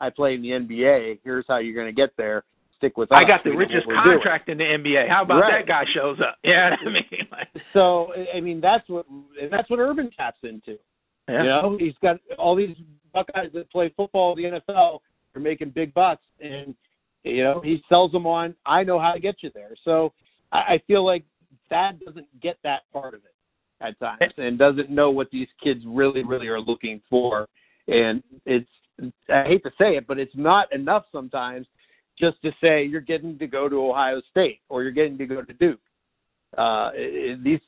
I 0.00 0.10
play 0.10 0.34
in 0.34 0.42
the 0.42 0.50
NBA. 0.50 1.20
Here's 1.24 1.44
how 1.48 1.58
you're 1.58 1.74
going 1.74 1.86
to 1.86 1.92
get 1.92 2.10
there. 2.16 2.44
Stick 2.76 2.98
with 2.98 3.10
us. 3.10 3.18
I 3.18 3.24
got 3.24 3.42
the 3.42 3.50
richest 3.50 3.86
contract 3.86 4.46
doing. 4.46 4.60
in 4.60 4.82
the 4.82 4.90
NBA. 4.90 5.08
How 5.08 5.22
about 5.22 5.40
right. 5.40 5.64
that 5.64 5.66
guy 5.66 5.84
shows 5.94 6.18
up? 6.20 6.36
Yeah, 6.44 6.76
I 6.78 6.90
mean. 6.90 7.04
so 7.72 8.12
I 8.34 8.40
mean, 8.40 8.60
that's 8.60 8.86
what 8.88 9.06
that's 9.50 9.70
what 9.70 9.78
Urban 9.78 10.10
taps 10.10 10.40
into. 10.42 10.78
Yeah. 11.26 11.42
You 11.42 11.48
know, 11.48 11.76
he's 11.80 11.94
got 12.02 12.18
all 12.38 12.54
these 12.54 12.76
Buckeyes 13.14 13.50
that 13.54 13.70
play 13.70 13.92
football 13.96 14.36
in 14.36 14.42
the 14.42 14.60
NFL. 14.60 14.98
They're 15.32 15.42
making 15.42 15.70
big 15.70 15.94
bucks, 15.94 16.24
and 16.38 16.74
you 17.26 17.42
know, 17.42 17.60
he 17.60 17.82
sells 17.88 18.12
them 18.12 18.26
on. 18.26 18.54
I 18.64 18.84
know 18.84 18.98
how 18.98 19.12
to 19.12 19.20
get 19.20 19.36
you 19.42 19.50
there. 19.54 19.74
So 19.84 20.12
I, 20.52 20.58
I 20.58 20.82
feel 20.86 21.04
like 21.04 21.24
Thad 21.68 22.00
doesn't 22.04 22.26
get 22.40 22.58
that 22.62 22.82
part 22.92 23.14
of 23.14 23.20
it 23.24 23.34
at 23.80 23.98
times, 23.98 24.32
and 24.38 24.58
doesn't 24.58 24.90
know 24.90 25.10
what 25.10 25.30
these 25.30 25.48
kids 25.62 25.84
really, 25.86 26.24
really 26.24 26.48
are 26.48 26.60
looking 26.60 27.00
for. 27.10 27.48
And 27.88 28.22
it's 28.46 28.68
I 29.28 29.44
hate 29.44 29.62
to 29.64 29.70
say 29.78 29.96
it, 29.96 30.06
but 30.06 30.18
it's 30.18 30.34
not 30.34 30.72
enough 30.72 31.04
sometimes 31.12 31.66
just 32.18 32.40
to 32.42 32.52
say 32.62 32.84
you're 32.84 33.00
getting 33.00 33.38
to 33.38 33.46
go 33.46 33.68
to 33.68 33.90
Ohio 33.90 34.22
State 34.30 34.60
or 34.68 34.82
you're 34.82 34.92
getting 34.92 35.18
to 35.18 35.26
go 35.26 35.42
to 35.42 35.52
Duke. 35.52 35.80
Uh, 36.56 36.90
these 37.42 37.60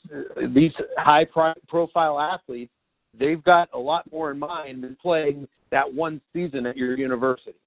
these 0.55 0.73
high 0.97 1.27
profile 1.69 2.19
athletes, 2.19 2.73
they've 3.19 3.43
got 3.45 3.69
a 3.75 3.79
lot 3.79 4.11
more 4.11 4.31
in 4.31 4.39
mind 4.39 4.83
than 4.83 4.97
playing 5.01 5.47
that 5.71 5.93
one 5.93 6.21
season 6.33 6.65
at 6.65 6.77
your 6.77 6.97
university. 6.97 7.59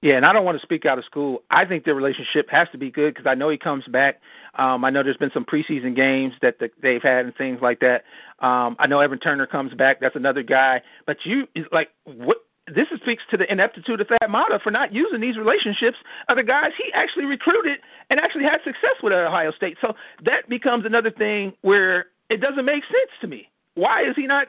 Yeah, 0.00 0.14
and 0.14 0.24
I 0.24 0.32
don't 0.32 0.44
want 0.44 0.56
to 0.58 0.62
speak 0.62 0.86
out 0.86 0.98
of 0.98 1.04
school. 1.04 1.42
I 1.50 1.64
think 1.64 1.84
their 1.84 1.94
relationship 1.94 2.48
has 2.50 2.68
to 2.70 2.78
be 2.78 2.90
good 2.90 3.14
because 3.14 3.28
I 3.28 3.34
know 3.34 3.48
he 3.48 3.58
comes 3.58 3.84
back. 3.88 4.20
Um, 4.56 4.84
I 4.84 4.90
know 4.90 5.02
there's 5.02 5.16
been 5.16 5.32
some 5.34 5.44
preseason 5.44 5.96
games 5.96 6.34
that 6.40 6.60
the, 6.60 6.70
they've 6.80 7.02
had 7.02 7.24
and 7.24 7.34
things 7.34 7.58
like 7.60 7.80
that. 7.80 8.04
Um, 8.38 8.76
I 8.78 8.86
know 8.86 9.00
Evan 9.00 9.18
Turner 9.18 9.46
comes 9.46 9.74
back. 9.74 10.00
That's 10.00 10.14
another 10.14 10.42
guy. 10.44 10.82
But 11.06 11.16
you 11.24 11.46
like 11.72 11.88
what? 12.04 12.38
This 12.68 12.86
speaks 13.00 13.22
to 13.30 13.38
the 13.38 13.50
ineptitude 13.50 14.00
of 14.00 14.08
Thad 14.08 14.30
Matta 14.30 14.60
for 14.62 14.70
not 14.70 14.92
using 14.92 15.22
these 15.22 15.38
relationships 15.38 15.96
of 16.28 16.36
the 16.36 16.42
guys 16.42 16.70
he 16.76 16.92
actually 16.92 17.24
recruited 17.24 17.78
and 18.10 18.20
actually 18.20 18.44
had 18.44 18.58
success 18.62 19.00
with 19.02 19.14
at 19.14 19.26
Ohio 19.26 19.52
State. 19.52 19.78
So 19.80 19.94
that 20.24 20.50
becomes 20.50 20.84
another 20.84 21.10
thing 21.10 21.54
where 21.62 22.06
it 22.28 22.42
doesn't 22.42 22.66
make 22.66 22.84
sense 22.84 23.10
to 23.22 23.26
me. 23.26 23.48
Why 23.74 24.02
is 24.02 24.14
he 24.16 24.26
not 24.26 24.48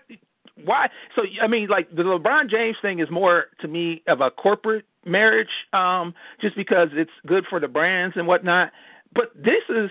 why 0.65 0.89
so 1.15 1.21
i 1.41 1.47
mean 1.47 1.69
like 1.69 1.89
the 1.91 2.03
lebron 2.03 2.49
james 2.49 2.76
thing 2.81 2.99
is 2.99 3.09
more 3.09 3.45
to 3.61 3.67
me 3.69 4.01
of 4.07 4.19
a 4.19 4.30
corporate 4.30 4.84
marriage 5.05 5.49
um, 5.73 6.13
just 6.41 6.55
because 6.55 6.89
it's 6.93 7.11
good 7.26 7.45
for 7.49 7.59
the 7.59 7.67
brands 7.67 8.15
and 8.17 8.27
whatnot. 8.27 8.71
But 9.13 9.31
this 9.35 9.63
is 9.69 9.89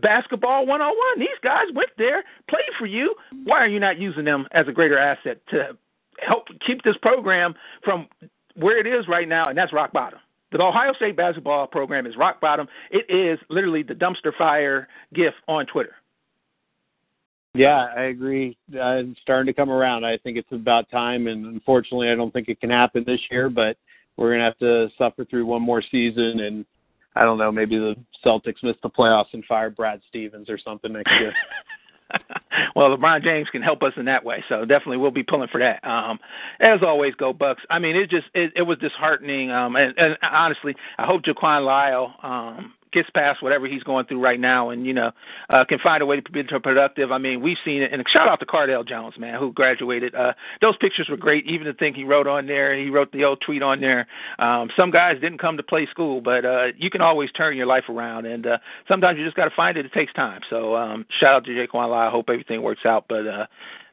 basketball 0.00 0.66
101. 0.66 1.18
These 1.18 1.28
guys 1.42 1.66
went 1.74 1.90
there, 1.98 2.22
played 2.48 2.62
for 2.78 2.86
you. 2.86 3.14
Why 3.44 3.58
are 3.58 3.68
you 3.68 3.80
not 3.80 3.98
using 3.98 4.24
them 4.24 4.46
as 4.52 4.68
a 4.68 4.72
greater 4.72 4.98
asset 4.98 5.40
to 5.50 5.76
help 6.26 6.46
keep 6.66 6.82
this 6.82 6.96
program 7.02 7.54
from 7.84 8.06
where 8.54 8.78
it 8.78 8.86
is 8.86 9.08
right 9.08 9.28
now? 9.28 9.48
And 9.48 9.58
that's 9.58 9.72
rock 9.72 9.92
bottom. 9.92 10.20
The 10.52 10.62
Ohio 10.62 10.92
State 10.94 11.16
basketball 11.16 11.66
program 11.66 12.06
is 12.06 12.16
rock 12.16 12.40
bottom. 12.40 12.68
It 12.90 13.06
is 13.12 13.38
literally 13.50 13.82
the 13.82 13.94
dumpster 13.94 14.32
fire 14.36 14.88
gif 15.12 15.34
on 15.48 15.66
Twitter. 15.66 15.94
Yeah, 17.52 17.88
I 17.96 18.04
agree. 18.04 18.56
Uh, 18.72 19.00
it's 19.00 19.20
starting 19.20 19.46
to 19.46 19.58
come 19.58 19.70
around. 19.70 20.04
I 20.04 20.18
think 20.18 20.36
it's 20.36 20.52
about 20.52 20.90
time, 20.90 21.26
and 21.26 21.46
unfortunately, 21.46 22.10
I 22.10 22.14
don't 22.14 22.30
think 22.30 22.48
it 22.48 22.60
can 22.60 22.70
happen 22.70 23.02
this 23.06 23.20
year. 23.30 23.48
But 23.48 23.76
we're 24.16 24.32
gonna 24.32 24.44
have 24.44 24.58
to 24.58 24.88
suffer 24.98 25.24
through 25.24 25.46
one 25.46 25.62
more 25.62 25.82
season, 25.82 26.40
and 26.40 26.64
I 27.14 27.22
don't 27.22 27.38
know, 27.38 27.50
maybe 27.50 27.78
the 27.78 27.96
Celtics 28.24 28.62
miss 28.62 28.76
the 28.82 28.90
playoffs 28.90 29.32
and 29.32 29.44
fire 29.44 29.70
Brad 29.70 30.00
Stevens 30.08 30.50
or 30.50 30.58
something 30.58 30.92
next 30.92 31.12
year. 31.20 31.32
well, 32.76 32.96
LeBron 32.96 33.22
James 33.22 33.48
can 33.50 33.62
help 33.62 33.82
us 33.82 33.92
in 33.96 34.04
that 34.04 34.24
way, 34.24 34.44
so 34.48 34.64
definitely 34.64 34.98
we'll 34.98 35.10
be 35.10 35.22
pulling 35.22 35.48
for 35.48 35.58
that. 35.60 35.84
Um, 35.84 36.18
as 36.60 36.80
always, 36.82 37.14
go 37.14 37.32
Bucks. 37.32 37.62
I 37.70 37.78
mean, 37.78 37.96
it 37.96 38.10
just 38.10 38.26
it, 38.34 38.52
it 38.54 38.62
was 38.62 38.78
disheartening, 38.78 39.50
um, 39.50 39.76
and, 39.76 39.96
and 39.98 40.16
honestly, 40.22 40.74
I 40.98 41.06
hope 41.06 41.22
Jaquan 41.22 41.64
Lyle 41.64 42.14
um, 42.22 42.74
gets 42.96 43.10
past 43.10 43.42
whatever 43.42 43.66
he's 43.66 43.82
going 43.82 44.06
through 44.06 44.20
right 44.20 44.40
now, 44.40 44.70
and 44.70 44.86
you 44.86 44.94
know, 44.94 45.12
uh, 45.50 45.64
can 45.64 45.78
find 45.78 46.02
a 46.02 46.06
way 46.06 46.18
to 46.18 46.32
be 46.32 46.42
productive. 46.42 47.12
I 47.12 47.18
mean, 47.18 47.42
we've 47.42 47.58
seen 47.64 47.82
it. 47.82 47.92
And 47.92 48.02
shout 48.08 48.26
out 48.26 48.40
to 48.40 48.46
Cardale 48.46 48.88
Jones, 48.88 49.14
man, 49.18 49.38
who 49.38 49.52
graduated. 49.52 50.14
Uh, 50.14 50.32
those 50.62 50.76
pictures 50.78 51.08
were 51.08 51.16
great. 51.18 51.46
Even 51.46 51.66
the 51.66 51.74
thing 51.74 51.94
he 51.94 52.04
wrote 52.04 52.26
on 52.26 52.46
there, 52.46 52.74
he 52.74 52.88
wrote 52.88 53.12
the 53.12 53.24
old 53.24 53.42
tweet 53.42 53.62
on 53.62 53.80
there. 53.80 54.06
Um, 54.38 54.70
some 54.76 54.90
guys 54.90 55.20
didn't 55.20 55.38
come 55.38 55.58
to 55.58 55.62
play 55.62 55.86
school, 55.86 56.20
but 56.22 56.44
uh, 56.44 56.68
you 56.78 56.88
can 56.88 57.02
always 57.02 57.30
turn 57.32 57.56
your 57.56 57.66
life 57.66 57.84
around, 57.88 58.24
and 58.24 58.46
uh, 58.46 58.58
sometimes 58.88 59.18
you 59.18 59.24
just 59.24 59.36
got 59.36 59.44
to 59.44 59.54
find 59.54 59.76
it. 59.76 59.84
It 59.84 59.92
takes 59.92 60.12
time. 60.14 60.40
So 60.48 60.74
um, 60.74 61.04
shout 61.20 61.34
out 61.34 61.44
to 61.44 61.54
Jake 61.54 61.74
Lyle. 61.74 61.92
I 61.92 62.10
hope 62.10 62.30
everything 62.30 62.62
works 62.62 62.86
out, 62.86 63.04
but 63.08 63.26
uh, 63.26 63.46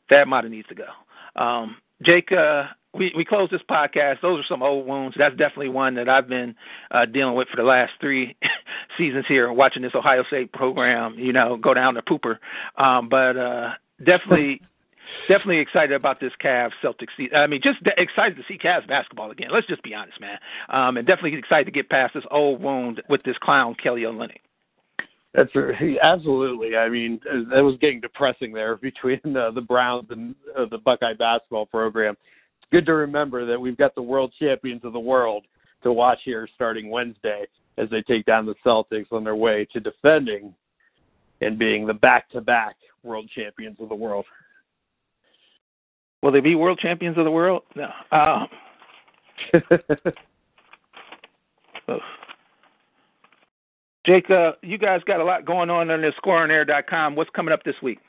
Thad 0.09 0.27
Matta 0.30 0.47
needs 0.47 0.67
to 0.69 0.75
go. 0.75 0.88
Um, 1.35 1.75
Jake, 2.01 2.31
uh, 2.31 2.67
we 2.94 3.11
we 3.15 3.26
close 3.26 3.49
this 3.49 3.61
podcast. 3.70 4.22
Those 4.22 4.40
are 4.40 4.48
some 4.48 4.61
old 4.61 4.88
wounds. 4.88 5.15
That's 5.18 5.36
definitely 5.36 5.70
one 5.70 5.95
that 5.95 6.10
I've 6.10 6.28
been 6.28 6.56
uh, 6.91 7.06
dealing 7.06 7.36
with 7.36 7.48
for 7.49 7.57
the 7.57 7.64
last 7.64 7.94
three 7.99 8.36
seasons 8.98 9.26
here, 9.28 9.52
watching 9.52 9.82
this 9.82 9.95
Ohio 9.95 10.24
State 10.26 10.52
program. 10.53 11.15
You 11.18 11.34
know, 11.34 11.57
go 11.57 11.74
down 11.74 11.95
the 11.95 12.02
pooper. 12.02 12.38
Um, 12.78 13.10
but 13.10 13.38
uh, 13.38 13.72
definitely. 14.03 14.61
definitely 15.28 15.60
excited 15.60 15.94
about 15.94 16.20
this 16.20 16.32
Cavs 16.44 16.72
Celtics 16.84 17.10
season. 17.15 17.36
I 17.36 17.45
mean, 17.45 17.61
just 17.61 17.84
de- 17.84 18.02
excited 18.02 18.36
to 18.38 18.44
see 18.48 18.57
Cavs 18.57 18.88
basketball 18.88 19.30
again. 19.32 19.49
Let's 19.52 19.68
just 19.68 19.84
be 19.84 19.94
honest, 19.94 20.20
man. 20.20 20.40
Um, 20.70 20.98
and 20.98 21.06
definitely 21.06 21.38
excited 21.38 21.65
to 21.65 21.72
get 21.72 21.90
past 21.90 22.14
this 22.15 22.24
old 22.32 22.61
wound 22.61 23.02
with 23.10 23.22
this 23.24 23.38
clown 23.40 23.76
Kelly 23.76 24.03
Olynyk. 24.03 24.40
That's 25.34 25.52
absolutely. 26.02 26.78
I 26.78 26.90
mean, 26.90 27.20
that 27.26 27.64
was 27.64 27.76
getting 27.82 27.99
depressing 27.99 28.53
there 28.53 28.76
between 28.82 29.20
uh, 29.36 29.52
the 29.52 29.61
Browns 29.61 30.07
and 30.10 30.36
uh, 30.57 30.65
the 30.70 30.78
Buckeye 30.78 31.14
basketball 31.14 31.65
program 31.65 32.15
good 32.74 32.86
to 32.88 32.95
remember 32.95 33.45
that 33.45 33.62
we've 33.62 33.78
got 33.78 33.94
the 33.94 34.02
world 34.02 34.34
champions 34.40 34.84
of 34.84 34.94
the 34.94 35.00
world 35.00 35.45
to 35.84 35.94
watch 35.94 36.18
here 36.26 36.50
starting 36.56 36.90
Wednesday 36.90 37.45
as 37.78 37.88
they 37.91 38.02
take 38.02 38.26
down 38.26 38.48
the 38.48 38.56
Celtics 38.66 39.12
on 39.12 39.24
their 39.24 39.36
way 39.36 39.68
to 39.72 39.80
defending 39.80 40.56
and 41.41 41.60
being 41.60 41.86
the 41.86 41.94
back-to-back 41.94 42.76
world 43.04 43.30
champions 43.36 43.78
of 43.80 43.90
the 43.90 43.95
world. 43.95 44.26
Will 46.24 46.32
they 46.32 46.40
be 46.40 46.56
world 46.56 46.80
champions 46.80 47.16
of 47.20 47.26
the 47.26 47.32
world? 47.32 47.62
No. 47.76 47.90
Um, 51.86 52.00
Jake, 54.06 54.30
uh, 54.30 54.54
you 54.62 54.78
guys 54.78 55.02
got 55.06 55.20
a 55.20 55.24
lot 55.24 55.45
going 55.45 55.70
on 55.70 55.91
on 55.91 56.02
the 56.02 56.14
scoreonair.com. 56.24 57.16
What's 57.16 57.30
coming 57.32 57.54
up 57.54 57.62
this 57.64 57.76
week? 57.82 58.00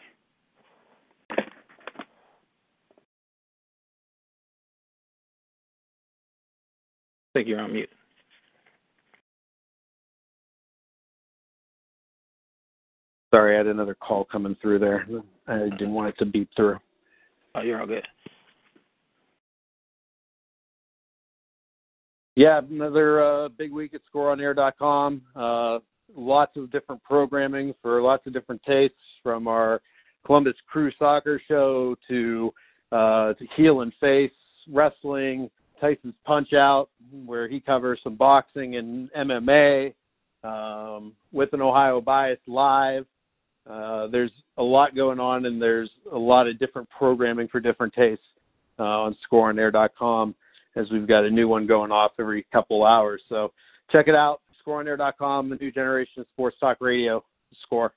I 1.31 1.43
think 7.35 7.49
you're 7.49 7.61
on 7.61 7.73
mute. 7.73 7.91
Sorry, 13.35 13.57
I 13.57 13.59
had 13.59 13.67
another 13.67 13.95
call 13.95 14.25
coming 14.25 14.57
through 14.63 14.79
there. 14.79 15.07
I 15.49 15.69
didn't 15.71 15.93
want 15.93 16.09
it 16.09 16.19
to 16.21 16.25
beep 16.25 16.49
through. 16.57 16.79
Oh, 17.57 17.63
you're 17.63 17.81
all 17.81 17.87
good. 17.87 18.07
Yeah, 22.37 22.61
another 22.71 23.23
uh, 23.23 23.49
big 23.49 23.73
week 23.73 23.95
at 23.95 24.01
scoreonair.com. 24.13 25.23
Uh, 25.37 25.79
lots 26.17 26.57
of 26.57 26.71
different 26.71 27.03
programming 27.03 27.75
for 27.83 28.01
lots 28.01 28.27
of 28.27 28.33
different 28.33 28.63
tastes, 28.63 28.97
from 29.23 29.47
our 29.49 29.81
Columbus 30.25 30.55
Crew 30.69 30.91
Soccer 30.99 31.41
show 31.47 31.97
to 32.09 32.53
uh, 32.93 33.35
to 33.35 33.47
heel 33.57 33.81
and 33.81 33.93
face 34.01 34.31
wrestling, 34.71 35.51
Tyson's 35.81 36.15
Punch 36.25 36.53
Out, 36.53 36.89
where 37.27 37.49
he 37.49 37.61
covers 37.61 38.01
some 38.03 38.17
boxing 38.17 38.77
and 38.77 39.11
MMA, 39.13 39.95
um, 40.43 41.13
with 41.33 41.53
an 41.53 41.63
Ohio 41.63 42.01
bias 42.01 42.39
live. 42.47 43.07
Uh, 43.69 44.07
there's 44.09 44.31
a 44.59 44.63
lot 44.63 44.95
going 44.95 45.19
on, 45.19 45.47
and 45.47 45.61
there's 45.61 45.91
a 46.13 46.19
lot 46.19 46.47
of 46.47 46.59
different 46.59 46.89
programming 46.91 47.49
for 47.49 47.61
different 47.61 47.93
tastes 47.95 48.25
uh, 48.79 48.83
on 48.83 49.17
scoreonair.com 49.31 50.35
as 50.77 50.91
we've 50.91 51.07
got 51.07 51.25
a 51.25 51.31
new 51.31 51.49
one 51.49 51.67
going 51.67 51.93
off 51.93 52.13
every 52.19 52.47
couple 52.53 52.85
hours. 52.85 53.23
So 53.29 53.53
check 53.91 54.09
it 54.09 54.15
out, 54.15 54.41
scoreonair.com, 54.67 55.49
the 55.49 55.57
new 55.57 55.71
generation 55.71 56.21
of 56.21 56.27
sports 56.29 56.57
talk 56.61 56.79
radio. 56.81 57.25
Score. 57.63 57.95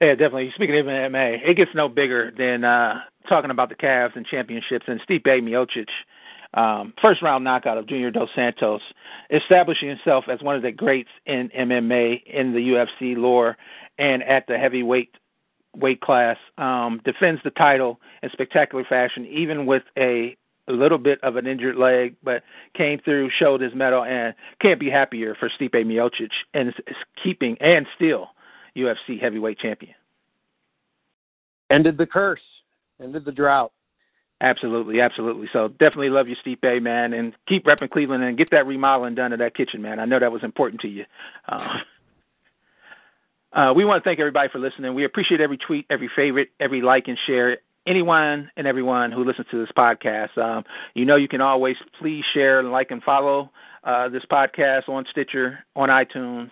Yeah, 0.00 0.12
definitely. 0.12 0.52
Speaking 0.54 0.78
of 0.78 0.86
MMA, 0.86 1.48
it 1.48 1.56
gets 1.56 1.70
no 1.74 1.88
bigger 1.88 2.32
than 2.36 2.62
uh, 2.62 3.00
talking 3.28 3.50
about 3.50 3.68
the 3.68 3.74
Cavs 3.74 4.14
and 4.16 4.24
championships 4.26 4.84
and 4.86 5.00
Stipe 5.00 5.26
Miocic. 5.26 5.88
Um, 6.54 6.94
first 7.02 7.20
round 7.20 7.44
knockout 7.44 7.78
of 7.78 7.86
Junior 7.86 8.10
Dos 8.10 8.28
Santos, 8.34 8.80
establishing 9.30 9.88
himself 9.88 10.26
as 10.28 10.40
one 10.40 10.56
of 10.56 10.62
the 10.62 10.70
greats 10.70 11.10
in 11.26 11.50
MMA 11.50 12.24
in 12.26 12.52
the 12.52 12.60
UFC 12.60 13.16
lore 13.16 13.56
and 13.98 14.22
at 14.22 14.46
the 14.46 14.56
heavyweight 14.56 15.10
weight 15.76 16.00
class. 16.00 16.36
Um, 16.56 17.00
defends 17.04 17.40
the 17.42 17.50
title 17.50 18.00
in 18.22 18.30
spectacular 18.30 18.84
fashion, 18.84 19.26
even 19.26 19.66
with 19.66 19.82
a 19.98 20.36
a 20.66 20.72
little 20.72 20.96
bit 20.96 21.22
of 21.22 21.36
an 21.36 21.46
injured 21.46 21.76
leg, 21.76 22.16
but 22.22 22.42
came 22.74 22.98
through, 22.98 23.28
showed 23.38 23.60
his 23.60 23.74
mettle, 23.74 24.02
and 24.02 24.34
can't 24.62 24.80
be 24.80 24.88
happier 24.88 25.34
for 25.34 25.50
Stipe 25.50 25.74
Miocic 25.74 26.30
and 26.54 26.68
is 26.68 26.96
keeping 27.22 27.58
and 27.60 27.86
still 27.94 28.30
UFC 28.74 29.20
heavyweight 29.20 29.58
champion. 29.58 29.94
Ended 31.68 31.98
the 31.98 32.06
curse, 32.06 32.40
ended 33.02 33.26
the 33.26 33.32
drought. 33.32 33.72
Absolutely, 34.44 35.00
absolutely. 35.00 35.48
So 35.54 35.68
definitely 35.68 36.10
love 36.10 36.28
you, 36.28 36.36
Stipe, 36.44 36.82
man, 36.82 37.14
and 37.14 37.32
keep 37.48 37.64
repping 37.64 37.90
Cleveland 37.90 38.22
and 38.22 38.36
get 38.36 38.50
that 38.50 38.66
remodeling 38.66 39.14
done 39.14 39.32
of 39.32 39.38
that 39.38 39.56
kitchen, 39.56 39.80
man. 39.80 39.98
I 39.98 40.04
know 40.04 40.18
that 40.18 40.32
was 40.32 40.44
important 40.44 40.82
to 40.82 40.88
you. 40.88 41.06
Uh, 41.48 41.78
uh, 43.54 43.72
we 43.74 43.86
want 43.86 44.04
to 44.04 44.06
thank 44.06 44.20
everybody 44.20 44.50
for 44.50 44.58
listening. 44.58 44.92
We 44.92 45.06
appreciate 45.06 45.40
every 45.40 45.56
tweet, 45.56 45.86
every 45.88 46.10
favorite, 46.14 46.50
every 46.60 46.82
like 46.82 47.08
and 47.08 47.16
share 47.26 47.56
anyone 47.86 48.50
and 48.58 48.66
everyone 48.66 49.12
who 49.12 49.24
listens 49.24 49.46
to 49.50 49.58
this 49.58 49.72
podcast. 49.74 50.36
Um, 50.36 50.64
you 50.92 51.06
know, 51.06 51.16
you 51.16 51.28
can 51.28 51.40
always 51.40 51.76
please 51.98 52.24
share, 52.34 52.62
like, 52.62 52.90
and 52.90 53.02
follow 53.02 53.50
uh, 53.82 54.10
this 54.10 54.24
podcast 54.30 54.90
on 54.90 55.06
Stitcher, 55.10 55.60
on 55.74 55.88
iTunes, 55.88 56.50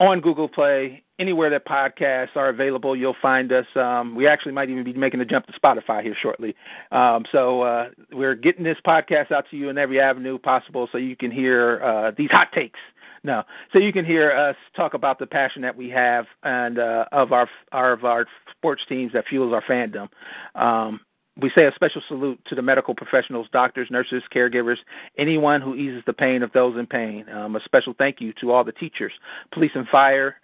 on 0.00 0.20
Google 0.20 0.48
Play, 0.48 1.02
anywhere 1.18 1.50
that 1.50 1.66
podcasts 1.66 2.36
are 2.36 2.48
available. 2.48 2.96
You'll 2.96 3.16
find 3.20 3.52
us. 3.52 3.66
Um, 3.76 4.14
we 4.14 4.26
actually 4.26 4.52
might 4.52 4.70
even 4.70 4.84
be 4.84 4.92
making 4.92 5.20
a 5.20 5.24
jump 5.24 5.46
to 5.46 5.52
Spotify 5.52 6.02
here 6.02 6.16
shortly. 6.20 6.54
Um, 6.90 7.24
so 7.30 7.62
uh, 7.62 7.90
we're 8.12 8.34
getting 8.34 8.64
this 8.64 8.78
podcast 8.86 9.30
out 9.30 9.46
to 9.50 9.56
you 9.56 9.68
in 9.68 9.78
every 9.78 10.00
avenue 10.00 10.38
possible, 10.38 10.88
so 10.90 10.98
you 10.98 11.16
can 11.16 11.30
hear 11.30 11.82
uh, 11.82 12.10
these 12.16 12.30
hot 12.30 12.52
takes 12.52 12.80
no. 13.24 13.42
So 13.72 13.78
you 13.78 13.92
can 13.92 14.04
hear 14.04 14.30
us 14.30 14.54
talk 14.76 14.92
about 14.92 15.18
the 15.18 15.26
passion 15.26 15.62
that 15.62 15.74
we 15.74 15.88
have 15.88 16.26
and 16.42 16.78
uh, 16.78 17.06
of 17.10 17.32
our, 17.32 17.48
our 17.72 17.92
of 17.92 18.04
our 18.04 18.26
sports 18.50 18.82
teams 18.86 19.12
that 19.14 19.24
fuels 19.26 19.52
our 19.52 19.62
fandom. 19.62 20.08
Um, 20.54 21.00
we 21.40 21.50
say 21.56 21.66
a 21.66 21.72
special 21.74 22.00
salute 22.06 22.40
to 22.46 22.54
the 22.54 22.62
medical 22.62 22.94
professionals, 22.94 23.48
doctors, 23.52 23.88
nurses, 23.90 24.22
caregivers, 24.34 24.76
anyone 25.18 25.60
who 25.60 25.74
eases 25.74 26.02
the 26.06 26.12
pain 26.12 26.42
of 26.42 26.52
those 26.52 26.78
in 26.78 26.86
pain. 26.86 27.28
Um, 27.28 27.56
a 27.56 27.60
special 27.64 27.94
thank 27.98 28.20
you 28.20 28.32
to 28.40 28.52
all 28.52 28.62
the 28.62 28.72
teachers, 28.72 29.12
police 29.52 29.72
and 29.74 29.88
fire, 29.88 30.36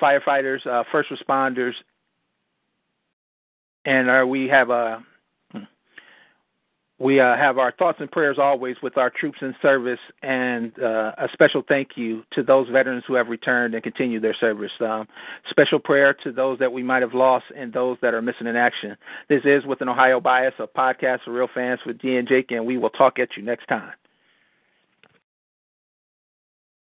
firefighters, 0.00 0.66
uh, 0.66 0.84
first 0.90 1.10
responders, 1.10 1.74
and 3.84 4.10
uh, 4.10 4.24
we 4.26 4.48
have 4.48 4.70
a 4.70 5.04
we 6.98 7.20
uh, 7.20 7.36
have 7.36 7.58
our 7.58 7.72
thoughts 7.72 7.98
and 8.00 8.10
prayers 8.10 8.38
always 8.38 8.76
with 8.82 8.96
our 8.96 9.10
troops 9.10 9.38
in 9.42 9.54
service, 9.60 9.98
and 10.22 10.72
uh, 10.82 11.12
a 11.18 11.28
special 11.32 11.62
thank 11.68 11.90
you 11.96 12.22
to 12.32 12.42
those 12.42 12.68
veterans 12.70 13.04
who 13.06 13.14
have 13.14 13.28
returned 13.28 13.74
and 13.74 13.82
continue 13.82 14.18
their 14.18 14.34
service. 14.34 14.70
Um, 14.80 15.06
special 15.50 15.78
prayer 15.78 16.14
to 16.24 16.32
those 16.32 16.58
that 16.58 16.72
we 16.72 16.82
might 16.82 17.02
have 17.02 17.12
lost 17.12 17.44
and 17.54 17.70
those 17.70 17.98
that 18.00 18.14
are 18.14 18.22
missing 18.22 18.46
in 18.46 18.56
action. 18.56 18.96
This 19.28 19.42
is 19.44 19.66
with 19.66 19.82
an 19.82 19.90
Ohio 19.90 20.20
bias, 20.20 20.54
a 20.58 20.66
podcast 20.66 21.24
for 21.24 21.32
real 21.32 21.48
fans 21.54 21.80
with 21.84 21.98
D 21.98 22.16
and 22.16 22.26
Jake, 22.26 22.50
and 22.50 22.64
we 22.64 22.78
will 22.78 22.90
talk 22.90 23.18
at 23.18 23.28
you 23.36 23.42
next 23.42 23.66
time. 23.66 23.92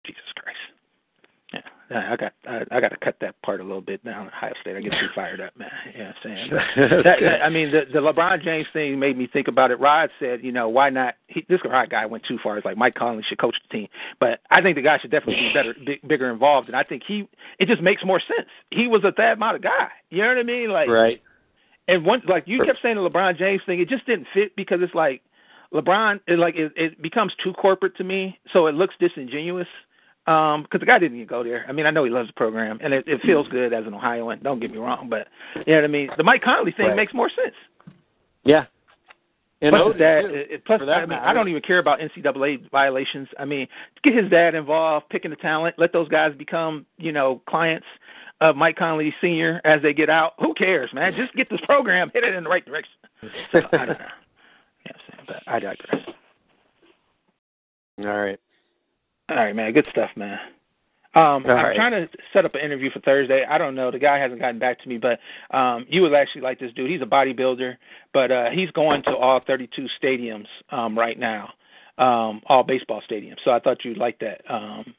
Jesus 0.06 0.22
Christ. 0.34 0.58
I 1.92 2.16
got 2.16 2.32
I, 2.46 2.62
I 2.70 2.80
got 2.80 2.90
to 2.90 2.96
cut 2.96 3.16
that 3.20 3.40
part 3.42 3.60
a 3.60 3.64
little 3.64 3.80
bit 3.80 4.04
down. 4.04 4.28
Ohio 4.28 4.52
State, 4.60 4.76
I 4.76 4.80
get 4.80 4.92
too 4.92 5.08
fired 5.14 5.40
up, 5.40 5.56
man. 5.58 5.70
You 5.92 5.98
know 5.98 6.04
what 6.04 6.16
I'm 6.16 6.22
saying? 6.22 6.50
that, 7.04 7.16
that, 7.20 7.42
I 7.42 7.48
mean, 7.48 7.72
the 7.72 7.82
the 7.92 7.98
LeBron 7.98 8.44
James 8.44 8.66
thing 8.72 8.98
made 8.98 9.18
me 9.18 9.28
think 9.32 9.48
about 9.48 9.70
it. 9.70 9.80
Rod 9.80 10.10
said, 10.20 10.44
you 10.44 10.52
know, 10.52 10.68
why 10.68 10.90
not? 10.90 11.14
He, 11.26 11.44
this 11.48 11.60
Rod 11.64 11.90
guy 11.90 12.06
went 12.06 12.24
too 12.26 12.38
far. 12.42 12.56
It's 12.56 12.64
like 12.64 12.76
Mike 12.76 12.94
Conley 12.94 13.24
should 13.28 13.38
coach 13.38 13.56
the 13.68 13.76
team, 13.76 13.88
but 14.20 14.40
I 14.50 14.62
think 14.62 14.76
the 14.76 14.82
guy 14.82 14.98
should 15.00 15.10
definitely 15.10 15.48
be 15.48 15.52
better, 15.52 15.74
big, 15.84 16.06
bigger 16.06 16.30
involved. 16.30 16.68
And 16.68 16.76
I 16.76 16.84
think 16.84 17.02
he, 17.06 17.28
it 17.58 17.66
just 17.66 17.82
makes 17.82 18.04
more 18.04 18.20
sense. 18.20 18.48
He 18.70 18.86
was 18.86 19.02
a 19.04 19.10
Thad 19.12 19.38
Matta 19.38 19.58
guy. 19.58 19.88
You 20.10 20.22
know 20.22 20.28
what 20.28 20.38
I 20.38 20.42
mean? 20.44 20.70
Like, 20.70 20.88
right. 20.88 21.20
And 21.88 22.04
one, 22.04 22.22
like 22.28 22.44
you 22.46 22.62
kept 22.64 22.78
saying 22.82 22.94
the 22.94 23.08
LeBron 23.08 23.36
James 23.36 23.62
thing, 23.66 23.80
it 23.80 23.88
just 23.88 24.06
didn't 24.06 24.28
fit 24.32 24.54
because 24.54 24.78
it's 24.80 24.94
like 24.94 25.22
LeBron, 25.74 26.20
it 26.28 26.38
like 26.38 26.54
it, 26.54 26.72
it 26.76 27.02
becomes 27.02 27.32
too 27.42 27.52
corporate 27.52 27.96
to 27.96 28.04
me, 28.04 28.38
so 28.52 28.68
it 28.68 28.76
looks 28.76 28.94
disingenuous 29.00 29.66
because 30.30 30.74
um, 30.74 30.80
the 30.80 30.86
guy 30.86 30.98
didn't 30.98 31.16
even 31.16 31.26
go 31.26 31.42
there. 31.42 31.64
I 31.68 31.72
mean, 31.72 31.86
I 31.86 31.90
know 31.90 32.04
he 32.04 32.10
loves 32.10 32.28
the 32.28 32.34
program, 32.34 32.78
and 32.82 32.94
it, 32.94 33.04
it 33.08 33.20
feels 33.22 33.48
good 33.48 33.72
as 33.72 33.84
an 33.86 33.94
Ohioan. 33.94 34.38
Don't 34.42 34.60
get 34.60 34.70
me 34.70 34.78
wrong, 34.78 35.08
but 35.08 35.26
you 35.66 35.72
know 35.72 35.80
what 35.80 35.84
I 35.84 35.88
mean. 35.88 36.08
The 36.16 36.22
Mike 36.22 36.42
Conley 36.42 36.72
thing 36.72 36.86
right. 36.86 36.96
makes 36.96 37.12
more 37.12 37.28
sense. 37.30 37.54
Yeah. 38.44 38.66
And 39.60 39.74
plus, 39.74 39.98
dad, 39.98 40.24
it, 40.26 40.64
plus 40.64 40.80
I 40.82 41.04
mean, 41.04 41.18
I 41.18 41.34
don't 41.34 41.48
even 41.48 41.62
care 41.62 41.80
about 41.80 41.98
NCAA 41.98 42.70
violations. 42.70 43.28
I 43.38 43.44
mean, 43.44 43.66
get 44.04 44.14
his 44.14 44.30
dad 44.30 44.54
involved, 44.54 45.08
picking 45.10 45.30
the 45.30 45.36
talent, 45.36 45.74
let 45.78 45.92
those 45.92 46.08
guys 46.08 46.32
become, 46.38 46.86
you 46.96 47.12
know, 47.12 47.42
clients 47.48 47.86
of 48.40 48.56
Mike 48.56 48.76
Conley 48.76 49.12
Senior 49.20 49.60
as 49.64 49.82
they 49.82 49.92
get 49.92 50.08
out. 50.08 50.32
Who 50.38 50.54
cares, 50.54 50.90
man? 50.94 51.12
Just 51.14 51.34
get 51.34 51.50
this 51.50 51.60
program 51.64 52.10
headed 52.14 52.34
in 52.34 52.44
the 52.44 52.50
right 52.50 52.64
direction. 52.64 52.92
So, 53.52 53.60
I 53.72 53.86
don't 53.86 53.88
know. 53.98 54.06
Yeah, 54.86 54.92
but 55.26 55.36
I 55.46 55.60
digress. 55.60 56.06
All 57.98 58.18
right. 58.18 58.40
All 59.30 59.36
right, 59.36 59.54
man. 59.54 59.72
Good 59.72 59.86
stuff, 59.90 60.10
man. 60.16 60.38
Um, 61.14 61.22
All 61.22 61.36
I'm 61.36 61.48
right. 61.48 61.76
trying 61.76 61.92
to 61.92 62.08
set 62.32 62.44
up 62.44 62.54
an 62.54 62.60
interview 62.60 62.90
for 62.90 63.00
Thursday. 63.00 63.44
I 63.48 63.58
don't 63.58 63.74
know. 63.74 63.90
The 63.90 63.98
guy 63.98 64.18
hasn't 64.18 64.40
gotten 64.40 64.58
back 64.58 64.80
to 64.82 64.88
me, 64.88 64.98
but 64.98 65.18
um, 65.56 65.86
you 65.88 66.02
would 66.02 66.14
actually 66.14 66.42
like 66.42 66.58
this 66.60 66.72
dude. 66.72 66.90
He's 66.90 67.02
a 67.02 67.06
bodybuilder, 67.06 67.76
but 68.12 68.30
uh, 68.30 68.50
he's 68.50 68.70
going 68.72 69.02
to 69.04 69.16
all 69.16 69.40
32 69.44 69.88
stadiums 70.02 70.46
um, 70.70 70.98
right 70.98 71.18
now, 71.18 71.52
um, 71.98 72.42
all 72.46 72.62
baseball 72.62 73.02
stadiums. 73.10 73.38
So 73.44 73.50
I 73.50 73.58
thought 73.60 73.84
you'd 73.84 73.98
like 73.98 74.18
that. 74.20 74.42
Um, 74.48 74.94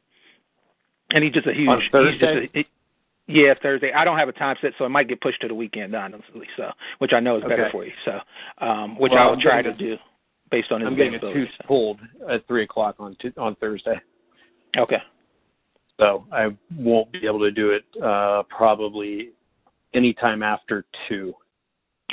and 1.12 1.24
he's 1.24 1.34
just 1.34 1.48
a 1.48 1.53
huge. 1.53 1.70
On 1.70 1.82
Thursday? 1.91 2.12
He's 2.12 2.20
just 2.20 2.56
a, 2.56 2.60
he, 3.28 3.41
yeah, 3.41 3.53
Thursday. 3.62 3.94
I 3.94 4.03
don't 4.03 4.18
have 4.18 4.30
a 4.30 4.34
time 4.34 4.58
set, 4.62 4.74
so 4.78 4.86
it 4.86 4.90
might 4.90 5.08
get 5.08 5.22
pushed 5.22 5.40
to 5.41 5.48
the 5.48 5.56
weekend, 5.56 5.95
honestly. 5.95 6.48
So, 6.58 6.72
which 6.99 7.14
I 7.14 7.22
know 7.22 7.38
is 7.38 7.44
better 7.44 7.64
Okay. 7.64 7.72
for 7.72 7.86
you. 7.86 7.94
So, 8.03 8.20
um, 8.58 8.98
which 8.99 9.12
Well, 9.14 9.28
I 9.28 9.30
will 9.30 9.41
try 9.41 9.62
to 9.62 9.74
do 9.74 9.98
based 10.52 10.72
on 10.72 10.82
his 10.82 10.88
I'm 10.88 10.95
getting 10.98 11.16
a 11.16 11.20
tooth 11.20 11.49
pulled 11.66 11.99
at 12.30 12.45
three 12.48 12.64
o'clock 12.64 12.95
on 12.99 13.16
t- 13.22 13.34
on 13.38 13.56
Thursday. 13.56 13.99
Okay. 14.77 15.02
so 15.99 16.26
I 16.31 16.56
won't 16.77 17.11
be 17.11 17.26
able 17.26 17.39
to 17.39 17.52
do 17.52 17.72
it 17.72 17.84
uh, 18.02 18.43
probably 18.43 19.31
anytime 19.93 20.43
after 20.43 20.85
two 21.07 21.34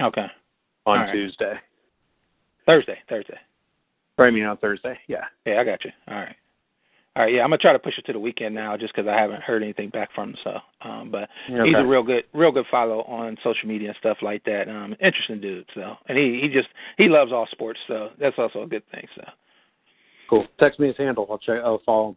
Okay. 0.01 0.27
on 0.87 1.01
right. 1.01 1.13
Tuesday. 1.13 1.55
Thursday, 2.67 2.99
Thursday. 3.09 3.39
Or 4.19 4.27
I 4.27 4.31
mean 4.31 4.45
on 4.45 4.57
Thursday. 4.59 4.99
Yeah. 5.07 5.25
Yeah, 5.47 5.61
I 5.61 5.65
got 5.65 5.85
you. 5.85 5.91
All 6.09 6.17
right. 6.17 6.37
All 7.17 7.25
right, 7.25 7.35
yeah, 7.35 7.43
I'm 7.43 7.49
gonna 7.49 7.59
try 7.59 7.73
to 7.73 7.81
push 7.81 7.99
it 7.99 8.05
to 8.07 8.13
the 8.13 8.21
weekend 8.21 8.55
now, 8.55 8.77
just 8.77 8.95
because 8.95 9.09
I 9.09 9.21
haven't 9.21 9.43
heard 9.43 9.61
anything 9.65 9.89
back 9.89 10.11
from 10.15 10.31
him. 10.31 10.37
So, 10.45 10.61
um, 10.83 11.11
but 11.11 11.29
Okay. 11.51 11.65
he's 11.69 11.75
a 11.77 11.85
real 11.85 12.05
good, 12.05 12.25
real 12.33 12.53
good 12.53 12.67
follow 12.71 13.03
on 13.05 13.37
social 13.43 13.69
media 13.69 13.89
and 13.89 13.97
stuff 13.99 14.19
like 14.23 14.45
that. 14.45 14.69
Um, 14.69 14.95
interesting 15.01 15.41
dude. 15.41 15.67
So, 15.75 15.97
and 16.09 16.17
he 16.17 16.39
he 16.41 16.49
just 16.49 16.69
he 16.97 17.09
loves 17.09 17.33
all 17.33 17.49
sports, 17.51 17.81
so 17.89 18.11
that's 18.21 18.39
also 18.39 18.63
a 18.63 18.67
good 18.69 18.85
thing. 18.93 19.05
So, 19.17 19.25
Cool. 20.31 20.47
Text 20.61 20.79
me 20.79 20.89
his 20.89 20.97
handle. 20.97 21.27
I'll 21.29 21.39
check. 21.39 21.61
I'll 21.65 21.83
follow 21.85 22.11
him. 22.11 22.17